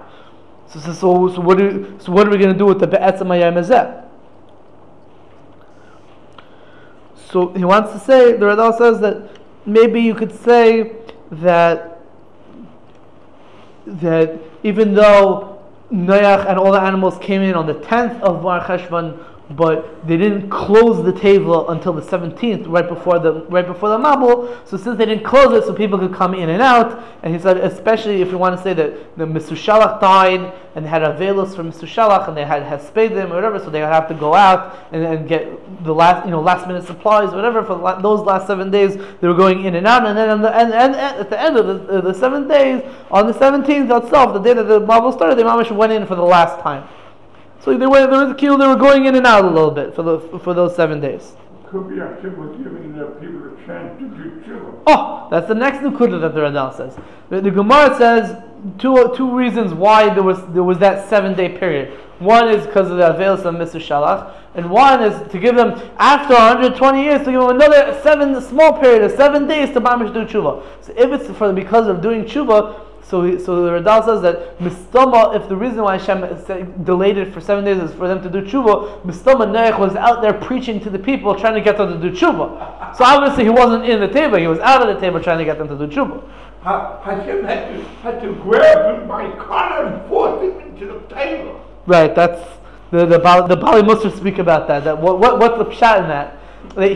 So, 0.67 0.79
so, 0.79 0.93
so, 0.93 1.41
what, 1.41 1.57
do, 1.57 1.97
so 1.99 2.13
what 2.13 2.27
are 2.27 2.31
we 2.31 2.37
going 2.37 2.53
to 2.53 2.59
do 2.59 2.67
with 2.67 2.81
the 2.81 2.87
be'etzim 2.87 3.29
hayom 3.29 3.55
hazeh? 3.55 4.05
So 7.31 7.55
he 7.55 7.65
wants 7.65 7.93
to 7.93 7.99
say, 7.99 8.33
the 8.33 8.45
Radal 8.45 8.77
says 8.77 9.01
that 9.01 9.31
maybe 9.65 10.03
you 10.03 10.15
could 10.15 10.39
say 10.39 10.97
that 11.31 12.03
that 13.87 14.39
even 14.63 14.93
though 14.93 15.63
Noach 15.91 16.47
and 16.47 16.59
all 16.59 16.73
the 16.73 16.81
animals 16.83 17.17
came 17.23 17.41
in 17.41 17.55
on 17.55 17.67
the 17.67 17.75
10th 17.77 18.21
of 18.21 18.43
Mar 18.43 18.63
Cheshvan, 18.63 19.19
but 19.51 20.07
they 20.07 20.17
didn't 20.17 20.51
close 20.51 21.05
the 21.05 21.13
teva 21.13 21.71
until 21.71 21.93
the 21.93 22.03
17th, 22.03 22.67
right 22.69 22.89
before 22.89 23.21
the 23.21 23.45
right 23.45 23.67
before 23.67 23.91
the 23.91 23.99
Mabul. 23.99 24.67
So 24.67 24.77
since 24.77 24.99
they 24.99 25.07
didn't 25.07 25.25
close 25.25 25.53
it, 25.53 25.65
so 25.67 25.73
people 25.73 26.01
could 26.01 26.13
come 26.13 26.35
in 26.35 26.49
and 26.49 26.61
out. 26.61 27.05
And 27.23 27.33
he 27.33 27.41
said, 27.41 27.59
especially 27.59 28.23
if 28.23 28.33
you 28.33 28.39
want 28.39 28.57
to 28.57 28.63
say 28.63 28.75
that 28.75 29.17
the 29.17 29.25
Mesushalach 29.25 30.01
died 30.01 30.53
and 30.75 30.85
had 30.85 31.05
a 31.05 31.17
velos 31.17 31.55
for 31.55 31.63
Mesushalach 31.63 32.27
and 32.27 32.37
they 32.37 32.45
had 32.45 32.65
them 32.93 33.33
or 33.33 33.37
whatever, 33.37 33.61
so 33.61 33.71
they 33.71 33.81
would 33.81 33.89
have 33.89 34.09
to 34.09 34.15
go 34.15 34.35
out 34.35 34.89
and, 34.91 35.05
and 35.05 35.29
get 35.29 35.85
the 35.85 35.95
last 35.95 36.25
you 36.25 36.33
know 36.33 36.41
last 36.41 36.67
minute 36.67 36.85
supplies 36.85 37.33
whatever 37.33 37.63
for 37.63 37.77
la- 37.77 38.01
those 38.01 38.21
last 38.21 38.49
seven 38.49 38.73
days. 38.73 38.97
They 38.97 39.29
were 39.29 39.35
going 39.35 39.65
in 39.65 39.77
and 39.77 39.87
out, 39.87 40.05
and 40.07 40.19
then 40.19 40.43
the, 40.43 40.57
and, 40.57 40.73
and, 40.73 40.97
at 40.97 41.31
the 41.31 41.41
end 41.41 41.57
of 41.57 41.67
the, 41.67 41.99
uh, 41.99 42.01
the 42.01 42.15
seven 42.15 42.49
days, 42.49 42.83
on 43.13 43.29
the 43.29 43.33
17th 43.33 44.05
itself, 44.05 44.33
the 44.33 44.41
day 44.41 44.55
that 44.55 44.65
the 44.65 44.81
Mabul 44.81 45.13
started, 45.13 45.39
the 45.39 45.45
Mamish 45.45 45.71
went 45.71 45.93
in 45.93 46.05
for 46.05 46.17
the 46.17 46.23
last 46.23 46.61
time. 46.61 46.89
So 47.67 47.77
they 47.77 47.85
were, 47.85 48.07
they 48.07 48.17
were, 48.17 48.33
they 48.33 48.67
were 48.69 48.77
going 48.77 49.07
in 49.07 49.17
and 49.17 49.27
out 49.27 49.45
a 49.45 49.49
little 49.49 49.73
bit 49.73 49.93
for, 49.93 50.05
the, 50.05 50.21
for 50.39 50.55
those 50.55 50.77
seven 50.77 51.01
days. 51.01 51.33
Could 51.67 51.89
be 51.89 51.97
Hashem 51.97 52.39
was 52.39 52.57
giving 52.59 52.97
the 52.97 53.07
people 53.07 53.43
a 53.43 53.67
chance 53.67 53.99
to 53.99 54.07
do 54.07 54.31
tshuva. 54.47 54.83
Oh, 54.87 55.27
that's 55.33 55.49
the 55.49 55.55
next 55.57 55.79
nukuda 55.79 56.21
that 56.21 56.33
the 56.33 56.43
Radal 56.43 56.77
says. 56.77 56.97
The, 57.29 57.41
the 57.41 57.51
Gemara 57.51 57.97
says 57.99 58.41
two 58.79 59.13
two 59.17 59.37
reasons 59.37 59.75
why 59.75 60.15
there 60.15 60.23
was 60.23 60.39
there 60.55 60.63
was 60.63 60.79
that 60.79 61.09
seven 61.09 61.35
day 61.35 61.59
period. 61.59 61.99
One 62.21 62.49
is 62.49 62.65
because 62.65 62.89
of 62.89 62.99
the 62.99 63.13
avails 63.13 63.45
of 63.45 63.57
Mesushalach, 63.57 64.33
and 64.55 64.71
one 64.71 65.03
is 65.03 65.29
to 65.33 65.39
give 65.41 65.57
them 65.57 65.73
after 65.99 66.35
120 66.35 67.03
years 67.03 67.19
to 67.25 67.33
give 67.33 67.41
them 67.41 67.51
another 67.51 68.01
seven 68.01 68.41
small 68.41 68.79
period 68.79 69.03
of 69.03 69.11
seven 69.11 69.49
days 69.49 69.73
to 69.73 69.81
mamish 69.81 70.15
do 70.15 70.25
tshuva. 70.25 70.63
So 70.83 70.95
if 70.97 71.11
it's 71.11 71.37
for 71.37 71.53
because 71.53 71.89
of 71.89 72.01
doing 72.01 72.27
tshuva, 72.27 72.86
so, 73.09 73.23
he, 73.23 73.39
so 73.39 73.65
the 73.65 73.71
Radal 73.71 74.05
says 74.05 74.23
that 74.23 74.59
Mistama, 74.59 75.37
if 75.37 75.49
the 75.49 75.57
reason 75.57 75.83
why 75.83 75.97
Hashem 75.97 76.83
delayed 76.83 77.17
it 77.17 77.33
for 77.33 77.41
seven 77.41 77.65
days 77.65 77.79
is 77.79 77.95
for 77.95 78.09
them 78.09 78.21
to 78.21 78.29
do 78.29 78.43
tshuva, 78.43 79.01
Mistama 79.03 79.47
Noach 79.47 79.79
was 79.79 79.95
out 79.95 80.23
there 80.23 80.33
preaching 80.33 80.81
to 80.81 80.91
the 80.91 80.99
people, 80.99 81.33
trying 81.39 81.55
to 81.55 81.61
get 81.61 81.79
them 81.79 82.01
to 82.01 82.11
do 82.11 82.17
tshuva. 82.17 82.97
So 82.97 83.05
obviously 83.05 83.45
he 83.45 83.51
wasn't 83.51 83.85
in 83.85 84.01
the 84.01 84.09
teva; 84.09 84.41
he 84.41 84.49
was 84.49 84.59
out 84.59 84.89
of 84.89 84.99
the 84.99 85.07
teva 85.07 85.23
trying 85.23 85.39
to 85.39 85.45
get 85.45 85.57
them 85.57 85.69
to 85.69 85.79
do 85.79 85.87
tshuva. 85.87 86.21
Hashem 86.65 87.45
had 87.45 87.69
to, 87.69 87.85
had 88.03 88.21
to 88.23 88.35
grab 88.35 89.01
him 89.01 89.07
by 89.07 89.31
collar 89.37 89.87
and 89.87 90.09
force 90.09 90.43
him 90.43 90.59
into 90.63 90.87
the 90.87 90.99
teva. 91.15 91.61
Right. 91.87 92.13
That's 92.13 92.43
the 92.91 93.07
the 93.07 93.21
Bali, 93.21 93.49
the 93.49 93.57
Bali 93.57 93.83
Musar 93.83 94.17
speak 94.17 94.39
about 94.39 94.67
that. 94.67 94.83
That 94.83 95.01
what, 95.01 95.21
what 95.21 95.39
what's 95.39 95.59
the 95.59 95.67
pshat 95.67 96.03
in 96.03 96.09
that? 96.09 96.41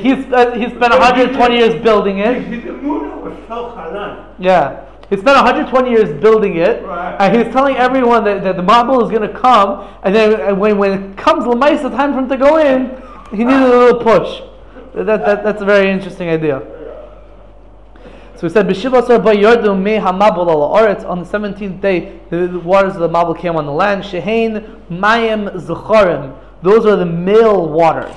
He's 0.02 0.32
uh, 0.32 0.50
he 0.56 0.66
spent 0.66 0.90
120 0.90 1.56
years 1.56 1.80
building 1.80 2.18
it. 2.18 2.64
The 2.64 2.72
moon 2.72 3.22
was 3.22 3.38
so 3.46 3.70
halal. 3.76 4.34
Yeah. 4.40 4.89
He 5.11 5.16
spent 5.16 5.36
120 5.36 5.90
years 5.90 6.20
building 6.20 6.56
it, 6.56 6.84
Right. 6.84 7.16
and 7.18 7.36
he's 7.36 7.52
telling 7.52 7.76
everyone 7.76 8.22
that, 8.24 8.44
that 8.44 8.56
the 8.56 8.62
Mabul 8.62 9.02
is 9.02 9.11
going 9.11 9.28
to 9.28 9.36
come, 9.36 9.84
and 10.04 10.14
then 10.14 10.40
and 10.40 10.61
when, 10.61 10.78
when 10.78 10.92
it 10.92 11.16
comes 11.16 11.44
the 11.44 11.90
time 11.90 12.12
for 12.12 12.20
him 12.20 12.28
to 12.28 12.36
go 12.36 12.58
in, 12.58 12.90
he 13.32 13.38
needed 13.42 13.61
a 13.61 13.68
little 13.68 14.00
push. 14.00 14.40
That, 14.94 15.06
that, 15.24 15.42
that's 15.42 15.62
a 15.62 15.64
very 15.64 15.90
interesting 15.90 16.28
idea. 16.28 16.62
So 18.36 18.46
we 18.46 18.50
said, 18.50 18.68
B'shiva 18.68 19.02
Yardu 19.02 19.82
me 19.82 19.96
hamabul 19.96 20.48
al 20.48 20.70
oretz. 20.76 21.04
On 21.04 21.18
the 21.18 21.26
17th 21.26 21.80
day, 21.80 22.20
the, 22.30 22.46
the 22.46 22.61
waters 22.61 22.94
of 22.94 23.00
the 23.00 23.08
Mabul 23.08 23.36
came 23.36 23.56
on 23.56 23.66
the 23.66 23.72
land. 23.72 24.04
Shehein 24.04 24.80
mayim 24.88 25.50
zechorim. 25.61 26.38
Those 26.62 26.86
are 26.86 26.94
the 26.94 27.04
male 27.04 27.68
waters. 27.68 28.14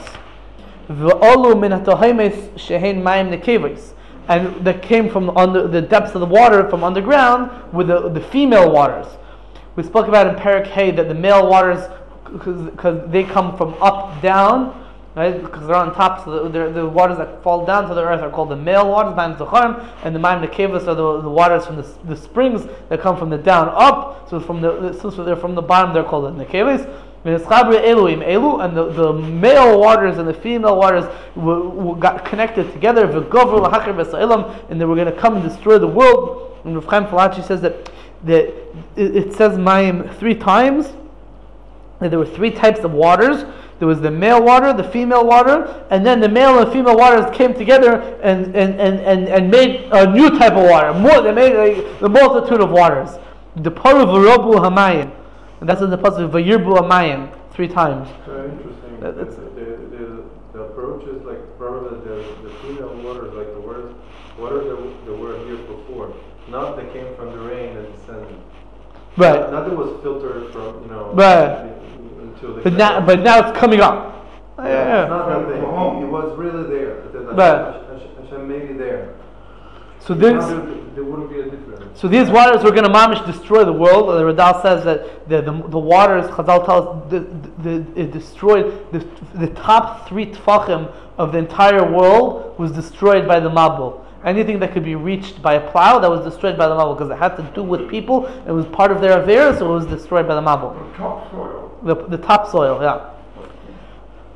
V'olu 0.89 1.59
min 1.59 1.71
hatohemes 1.71 2.51
shehein 2.51 3.01
mayim 3.01 3.35
nekevis 3.35 3.93
and 4.27 4.65
that 4.65 4.81
came 4.81 5.09
from 5.09 5.35
under 5.37 5.67
the 5.67 5.81
depths 5.81 6.13
of 6.15 6.21
the 6.21 6.25
water 6.25 6.69
from 6.69 6.83
underground 6.83 7.73
with 7.73 7.87
the, 7.87 8.09
the 8.09 8.21
female 8.21 8.71
waters. 8.71 9.07
We 9.75 9.83
spoke 9.83 10.07
about 10.07 10.27
in 10.27 10.35
Parak 10.35 10.67
Hay 10.67 10.91
that 10.91 11.07
the 11.07 11.15
male 11.15 11.49
waters, 11.49 11.89
because 12.31 13.11
they 13.11 13.23
come 13.23 13.57
from 13.57 13.73
up 13.81 14.21
down, 14.21 14.79
right? 15.15 15.41
Because 15.41 15.67
they're 15.67 15.75
on 15.75 15.93
top, 15.93 16.23
so 16.25 16.47
the, 16.47 16.69
the, 16.69 16.87
waters 16.87 17.17
that 17.17 17.43
fall 17.43 17.65
down 17.65 17.87
to 17.87 17.93
the 17.93 18.03
earth 18.03 18.21
are 18.21 18.31
called 18.31 18.49
the 18.49 18.55
male 18.55 18.89
waters, 18.89 19.15
Maim 19.15 19.35
Zacharim, 19.35 19.87
and 20.03 20.15
the 20.15 20.19
Maim 20.19 20.41
Nekevas 20.41 20.87
are 20.87 20.95
the, 20.95 21.21
the 21.21 21.29
waters 21.29 21.65
from 21.65 21.75
the, 21.75 21.87
the 22.05 22.15
springs 22.15 22.67
that 22.89 23.01
come 23.01 23.17
from 23.17 23.29
the 23.29 23.37
down 23.37 23.69
up. 23.73 24.29
So 24.29 24.39
from 24.39 24.61
the 24.61 24.93
so 24.93 25.09
they're 25.09 25.35
from 25.35 25.55
the 25.55 25.61
bottom, 25.61 25.93
they're 25.93 26.03
called 26.03 26.37
the 26.37 26.45
Nekevas. 26.45 26.89
And 27.25 27.37
the, 27.37 28.91
the 28.93 29.13
male 29.13 29.79
waters 29.79 30.17
and 30.17 30.27
the 30.27 30.33
female 30.33 30.75
waters 30.77 31.05
were, 31.35 31.69
were 31.69 31.95
got 31.95 32.25
connected 32.25 32.69
together, 32.73 33.05
and 33.05 33.13
they 33.13 34.85
were 34.85 34.95
going 34.95 35.05
to 35.05 35.17
come 35.17 35.35
and 35.37 35.43
destroy 35.43 35.79
the 35.79 35.87
world. 35.87 36.59
And 36.65 36.75
Rav 36.75 36.85
Chaim 36.85 37.05
Palachi 37.05 37.41
says 37.45 37.61
that, 37.61 37.89
that 38.25 38.49
it, 38.97 39.15
it 39.15 39.33
says 39.33 39.57
Mayim 39.57 40.13
three 40.17 40.35
times, 40.35 40.91
that 41.99 42.09
there 42.09 42.19
were 42.19 42.25
three 42.25 42.51
types 42.51 42.81
of 42.81 42.91
waters. 42.91 43.45
There 43.79 43.87
was 43.87 44.01
the 44.01 44.11
male 44.11 44.43
water, 44.43 44.73
the 44.73 44.83
female 44.83 45.25
water, 45.25 45.85
and 45.89 46.05
then 46.05 46.19
the 46.19 46.29
male 46.29 46.59
and 46.59 46.71
female 46.73 46.97
waters 46.97 47.25
came 47.35 47.53
together 47.53 48.01
and, 48.21 48.53
and, 48.55 48.79
and, 48.79 48.99
and, 48.99 49.29
and 49.29 49.49
made 49.49 49.89
a 49.91 50.11
new 50.11 50.29
type 50.29 50.53
of 50.53 50.69
water. 50.69 50.93
More, 50.93 51.21
they 51.21 51.31
made 51.31 51.53
a, 51.53 51.99
the 51.99 52.09
multitude 52.09 52.61
of 52.61 52.69
waters. 52.69 53.17
The 53.55 53.71
Paru 53.71 54.05
V'Robu 54.05 54.55
Hamayim. 54.55 55.11
And 55.63 55.69
that's 55.69 55.81
in 55.81 55.89
the 55.89 55.97
pasuk 55.97 56.29
Vayirbu 56.29 56.75
Amayim 56.75 57.31
three 57.51 57.69
times. 57.69 58.09
Very 58.25 58.51
interesting. 58.51 58.99
That- 58.99 59.15
the, 59.15 59.23
the, 59.23 59.65
the, 59.95 60.23
the 60.51 60.59
approach 60.59 61.07
is 61.07 61.23
like 61.23 61.39
probably 61.57 62.01
the, 62.01 62.15
the 62.43 62.49
female 62.55 62.93
waters, 63.01 63.33
like 63.33 63.47
the 63.53 63.61
waters, 63.61 63.95
water 64.37 64.59
that, 64.65 65.05
that 65.05 65.15
were 65.15 65.37
here 65.45 65.55
before, 65.55 66.13
not 66.49 66.75
that 66.75 66.91
came 66.91 67.15
from 67.15 67.31
the 67.31 67.37
rain 67.47 67.77
and 67.77 67.95
descended. 67.95 68.35
Right. 69.15 69.39
Not, 69.39 69.53
not 69.53 69.69
that 69.69 69.77
was 69.77 70.03
filtered 70.03 70.51
from, 70.51 70.83
you 70.83 70.89
know. 70.89 71.13
Right. 71.13 71.71
Into 72.21 72.55
the. 72.55 72.61
But 72.61 72.73
now, 72.73 72.99
but 73.05 73.21
now 73.21 73.47
it's 73.47 73.57
coming 73.57 73.79
up. 73.79 74.27
Yeah, 74.57 75.03
It's 75.03 75.09
not 75.11 75.29
that 75.29 75.47
thing. 75.47 75.63
It 75.63 76.11
was 76.11 76.37
really 76.37 76.69
there. 76.77 76.95
But 77.03 77.13
then 77.13 77.35
Right. 77.37 77.87
Hashem, 77.89 78.25
Hashem 78.25 78.47
made 78.49 78.69
it 78.71 78.77
there. 78.77 79.15
So 80.05 80.13
this. 80.13 80.45
There, 80.45 81.03
wouldn't 81.03 81.29
be 81.29 81.39
a 81.39 81.43
difference. 81.45 81.99
So 81.99 82.07
these 82.07 82.29
waters 82.29 82.63
were 82.63 82.71
going 82.71 82.83
to 82.83 82.89
mamish 82.89 83.25
destroy 83.25 83.63
the 83.63 83.73
world. 83.73 84.09
The 84.09 84.23
Radal 84.23 84.61
says 84.61 84.83
that 84.83 85.29
the, 85.29 85.41
the, 85.41 85.51
the 85.69 85.79
waters, 85.79 86.29
Chazal 86.31 86.65
tells 86.65 87.09
the, 87.09 87.19
the, 87.63 87.85
it 87.99 88.11
destroyed 88.11 88.91
the, 88.91 88.99
the 89.35 89.47
top 89.53 90.07
three 90.07 90.25
tfachim 90.25 90.93
of 91.17 91.31
the 91.31 91.37
entire 91.37 91.89
world 91.89 92.57
was 92.59 92.71
destroyed 92.71 93.27
by 93.27 93.39
the 93.39 93.49
Mabul. 93.49 94.03
Anything 94.25 94.59
that 94.59 94.71
could 94.73 94.83
be 94.83 94.95
reached 94.95 95.41
by 95.41 95.55
a 95.55 95.71
plow, 95.71 95.99
that 95.99 96.09
was 96.09 96.23
destroyed 96.23 96.57
by 96.57 96.67
the 96.67 96.75
Mabul 96.75 96.97
because 96.97 97.11
it 97.11 97.17
had 97.17 97.35
to 97.37 97.43
do 97.55 97.63
with 97.63 97.89
people. 97.89 98.27
It 98.47 98.51
was 98.51 98.65
part 98.67 98.91
of 98.91 99.01
their 99.01 99.21
affairs, 99.21 99.59
so 99.59 99.71
it 99.71 99.73
was 99.73 99.85
destroyed 99.85 100.27
by 100.27 100.35
the 100.35 100.41
Mabul. 100.41 100.91
The 100.91 100.97
topsoil. 100.97 101.79
The, 101.83 101.95
the 101.95 102.17
topsoil, 102.17 102.81
yeah. 102.81 103.09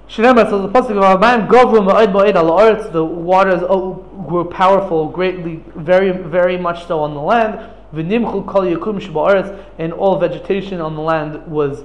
Shneimar 0.09 0.49
says 0.49 0.61
the 0.61 0.69
pasuk 0.69 0.91
of 0.91 1.19
Amayim 1.19 1.49
Govru 1.49 1.85
Ma'od 1.85 2.13
Ma'od 2.13 2.35
Al. 2.35 2.91
The 2.91 3.03
waters 3.03 3.61
oh, 3.67 4.06
were 4.31 4.45
powerful, 4.45 5.09
greatly, 5.09 5.63
very, 5.75 6.11
very 6.11 6.57
much 6.57 6.87
so 6.87 6.99
on 6.99 7.13
the 7.13 7.21
land. 7.21 7.59
And 7.93 9.93
all 9.93 10.19
vegetation 10.19 10.81
on 10.81 10.95
the 10.95 11.01
land 11.01 11.47
was 11.47 11.83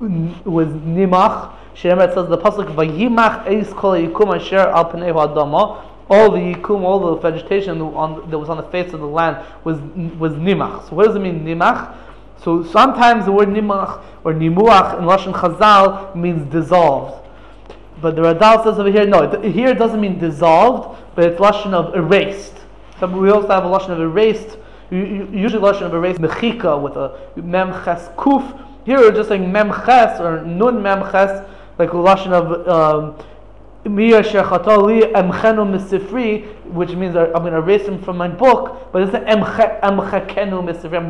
was 0.00 0.68
nimach. 0.68 1.54
Shneimar 1.74 2.12
says 2.14 2.28
the 2.28 2.38
pasuk 2.38 2.74
Vayimach 2.74 3.46
Eis 3.46 3.72
Kol 3.72 3.92
Yakum 3.92 4.34
Asher 4.34 4.58
Al 4.58 4.90
Pnei 4.90 5.12
Adama. 5.12 5.84
All 6.08 6.32
the 6.32 6.38
yikum, 6.38 6.80
all 6.80 7.14
the 7.14 7.20
vegetation 7.20 7.80
on, 7.80 8.28
that 8.30 8.38
was 8.38 8.48
on 8.48 8.56
the 8.56 8.64
face 8.64 8.92
of 8.92 9.00
the 9.00 9.06
land 9.06 9.46
was 9.62 9.78
was 10.18 10.32
nimach. 10.32 10.88
So 10.88 10.96
what 10.96 11.06
does 11.06 11.16
it 11.16 11.20
mean 11.20 11.44
nimach? 11.44 11.96
So 12.42 12.64
sometimes 12.64 13.26
the 13.26 13.32
word 13.32 13.48
nimach 13.48 14.02
or 14.24 14.32
nimuach 14.32 14.98
in 14.98 15.04
Russian 15.04 15.32
Chazal 15.32 16.16
means 16.16 16.50
dissolved. 16.50 17.28
But 18.00 18.16
the 18.16 18.22
Radal 18.22 18.64
says 18.64 18.78
over 18.78 18.90
here, 18.90 19.06
no, 19.06 19.40
here 19.42 19.68
it 19.68 19.78
doesn't 19.78 20.00
mean 20.00 20.18
dissolved, 20.18 20.98
but 21.20 21.26
but 21.26 21.32
it's 21.32 21.40
lashon 21.40 21.74
of 21.74 21.94
erased. 21.94 22.54
So 22.98 23.06
we 23.06 23.30
also 23.30 23.48
have 23.48 23.64
a 23.64 23.68
lashon 23.68 23.90
of 23.90 24.00
erased. 24.00 24.56
Usually 24.90 25.62
lashon 25.62 25.82
of 25.82 25.92
erased 25.94 26.18
mechika 26.18 26.80
with 26.80 26.96
a 26.96 27.18
mem 27.36 27.72
ches 27.84 28.08
kuf. 28.16 28.58
Here 28.86 28.98
we're 28.98 29.12
just 29.12 29.28
saying 29.28 29.52
mem 29.52 29.70
ches 29.70 30.18
or 30.18 30.42
nun 30.44 30.82
mem 30.82 31.00
ches, 31.12 31.46
like 31.78 31.90
lashon 31.90 32.32
of. 32.32 32.66
Um, 32.68 33.26
which 33.82 33.96
means 36.90 37.16
I'm 37.16 37.32
going 37.32 37.52
to 37.52 37.58
erase 37.58 37.88
him 37.88 38.02
from 38.02 38.18
my 38.18 38.28
book, 38.28 38.92
but 38.92 39.00
it's 39.00 39.12
misifri. 39.12 39.82
I'm 39.82 39.96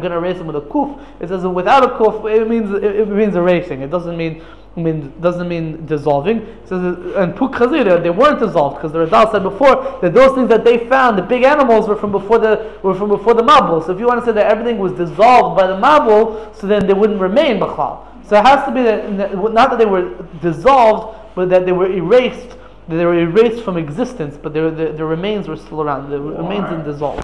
going 0.00 0.12
to 0.12 0.18
erase 0.18 0.36
him 0.36 0.46
with 0.46 0.56
a 0.56 0.60
kuf. 0.60 1.04
It 1.18 1.28
says 1.28 1.44
without 1.44 1.82
a 1.82 1.88
kuf, 1.88 2.24
it 2.32 2.48
means 2.48 2.70
it, 2.70 3.08
means 3.08 3.34
erasing. 3.34 3.82
It 3.82 3.90
doesn't 3.90 4.16
mean 4.16 4.42
mean 4.76 5.12
doesn't 5.20 5.48
mean 5.48 5.84
dissolving. 5.86 6.46
Says 6.64 6.80
and 7.16 7.34
puk 7.36 7.52
chazira 7.52 8.02
they 8.02 8.10
weren't 8.10 8.40
dissolved 8.40 8.76
because 8.76 8.92
the 8.92 8.98
Radal 9.06 9.30
said 9.32 9.42
before 9.42 9.98
that 10.00 10.14
those 10.14 10.34
things 10.34 10.48
that 10.48 10.64
they 10.64 10.88
found, 10.88 11.18
the 11.18 11.22
big 11.22 11.42
animals, 11.42 11.88
were 11.88 11.96
from 11.96 12.12
before 12.12 12.38
the 12.38 12.72
were 12.82 12.94
from 12.94 13.08
before 13.08 13.34
the 13.34 13.42
mabul. 13.42 13.84
So 13.84 13.92
if 13.92 13.98
you 13.98 14.06
want 14.06 14.20
to 14.20 14.26
say 14.26 14.32
that 14.32 14.46
everything 14.46 14.78
was 14.78 14.92
dissolved 14.92 15.58
by 15.58 15.66
the 15.66 15.76
mabul, 15.76 16.54
so 16.56 16.66
then 16.66 16.86
they 16.86 16.94
wouldn't 16.94 17.20
remain 17.20 17.58
bachal. 17.58 18.06
So 18.26 18.38
it 18.38 18.46
has 18.46 18.64
to 18.66 18.72
be 18.72 18.82
that 18.82 19.34
not 19.52 19.70
that 19.70 19.78
they 19.78 19.86
were 19.86 20.14
dissolved, 20.40 21.18
but 21.34 21.48
that 21.50 21.66
they 21.66 21.72
were 21.72 21.90
erased 21.90 22.56
they 22.98 23.04
were 23.04 23.18
erased 23.18 23.62
from 23.62 23.76
existence, 23.76 24.36
but 24.36 24.52
their, 24.52 24.70
their, 24.70 24.92
their 24.92 25.06
remains 25.06 25.46
were 25.46 25.56
still 25.56 25.80
around. 25.80 26.10
The 26.10 26.20
remains 26.20 26.64
didn't 26.64 26.84
dissolve. 26.84 27.20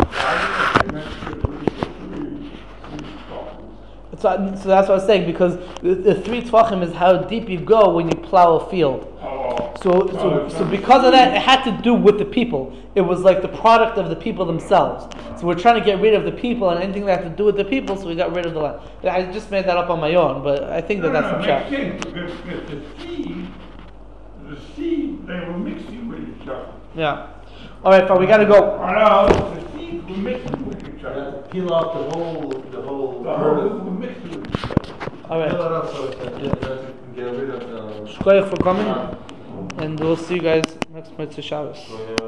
So, 4.19 4.55
so 4.63 4.69
that's 4.69 4.89
what 4.89 4.91
I 4.91 4.95
was 4.95 5.07
saying 5.07 5.27
because 5.27 5.59
the, 5.83 5.95
the 5.95 6.15
three 6.23 6.41
tvachim 6.41 6.83
is 6.83 6.95
how 6.95 7.19
deep 7.19 7.49
you 7.49 7.61
go 7.61 7.95
when 7.95 8.09
you 8.09 8.17
plow 8.17 8.57
a 8.57 8.71
field. 8.71 9.13
So, 9.83 10.09
so, 10.13 10.49
so 10.49 10.65
because 10.65 11.05
of 11.05 11.13
that, 11.13 11.37
it 11.37 11.43
had 11.43 11.63
to 11.65 11.83
do 11.83 11.93
with 11.93 12.19
the 12.19 12.25
people. 12.25 12.77
It 12.95 13.03
was 13.03 13.21
like 13.21 13.43
the 13.43 13.49
product 13.49 13.99
of 13.99 14.09
the 14.09 14.17
people 14.17 14.47
themselves. 14.47 15.15
So 15.39 15.47
we're 15.47 15.55
trying 15.55 15.79
to 15.79 15.85
get 15.85 16.01
rid 16.01 16.15
of 16.15 16.25
the 16.25 16.33
people 16.33 16.71
and 16.71 16.83
anything 16.83 17.05
that 17.07 17.23
had 17.23 17.31
to 17.31 17.37
do 17.37 17.45
with 17.45 17.57
the 17.57 17.65
people. 17.65 17.97
So 17.97 18.09
we 18.09 18.15
got 18.15 18.35
rid 18.35 18.47
of 18.47 18.55
the 18.55 18.61
land. 18.61 18.81
I 19.05 19.31
just 19.31 19.51
made 19.51 19.67
that 19.67 19.77
up 19.77 19.91
on 19.91 20.01
my 20.01 20.15
own, 20.15 20.43
but 20.43 20.65
I 20.65 20.81
think 20.81 21.03
that 21.03 21.13
that's 21.13 21.45
track. 21.45 21.69
sense, 21.69 22.03
because, 22.05 22.33
because 22.41 22.71
the 22.71 23.01
seed, 23.03 23.47
the 24.49 24.61
seed, 24.75 25.27
they 25.27 25.41
were 25.41 25.59
mixing 25.59 26.09
with 26.09 26.41
each 26.41 26.49
other. 26.49 26.73
Yeah. 26.95 27.29
All 27.85 27.93
right, 27.93 28.09
fine. 28.09 28.19
We 28.19 28.27
got 28.27 28.39
to 28.39 28.47
go. 28.47 28.79
I 30.07 30.11
know, 30.11 30.25
the 30.25 30.31
seeds 30.31 30.51
were 30.51 30.57
mixing 30.57 30.67
with 30.67 30.89
each 30.89 31.03
You 31.03 31.09
other. 31.09 31.25
have 31.25 31.51
peel 31.51 31.73
off 31.73 31.95
the 31.95 32.19
whole, 32.19 32.49
the 32.71 32.81
whole. 32.83 33.23
The 33.23 33.37
whole 33.37 33.69
were 33.79 33.91
mixing 33.91 34.31
with 34.43 34.49
each 34.49 34.65
other. 34.65 35.11
All 35.31 35.39
right. 35.41 35.51
Peel 35.51 35.63
it 35.63 35.73
off 35.73 35.93
so 35.93 36.07
that 36.09 36.43
you 36.43 36.51
can 36.51 37.15
get 37.15 37.25
rid 37.25 37.51
of 37.51 37.61
the. 37.61 38.13
Shkoyach 38.13 38.49
for 38.51 38.57
coming, 38.63 38.87
and 39.79 39.99
we'll 40.01 40.17
see 40.17 40.35
you 40.37 40.41
guys 40.43 40.65
next 40.93 41.17
Mitzvah 41.19 41.43
Shabbos. 41.43 41.79
So, 41.87 41.95
yeah. 41.99 42.27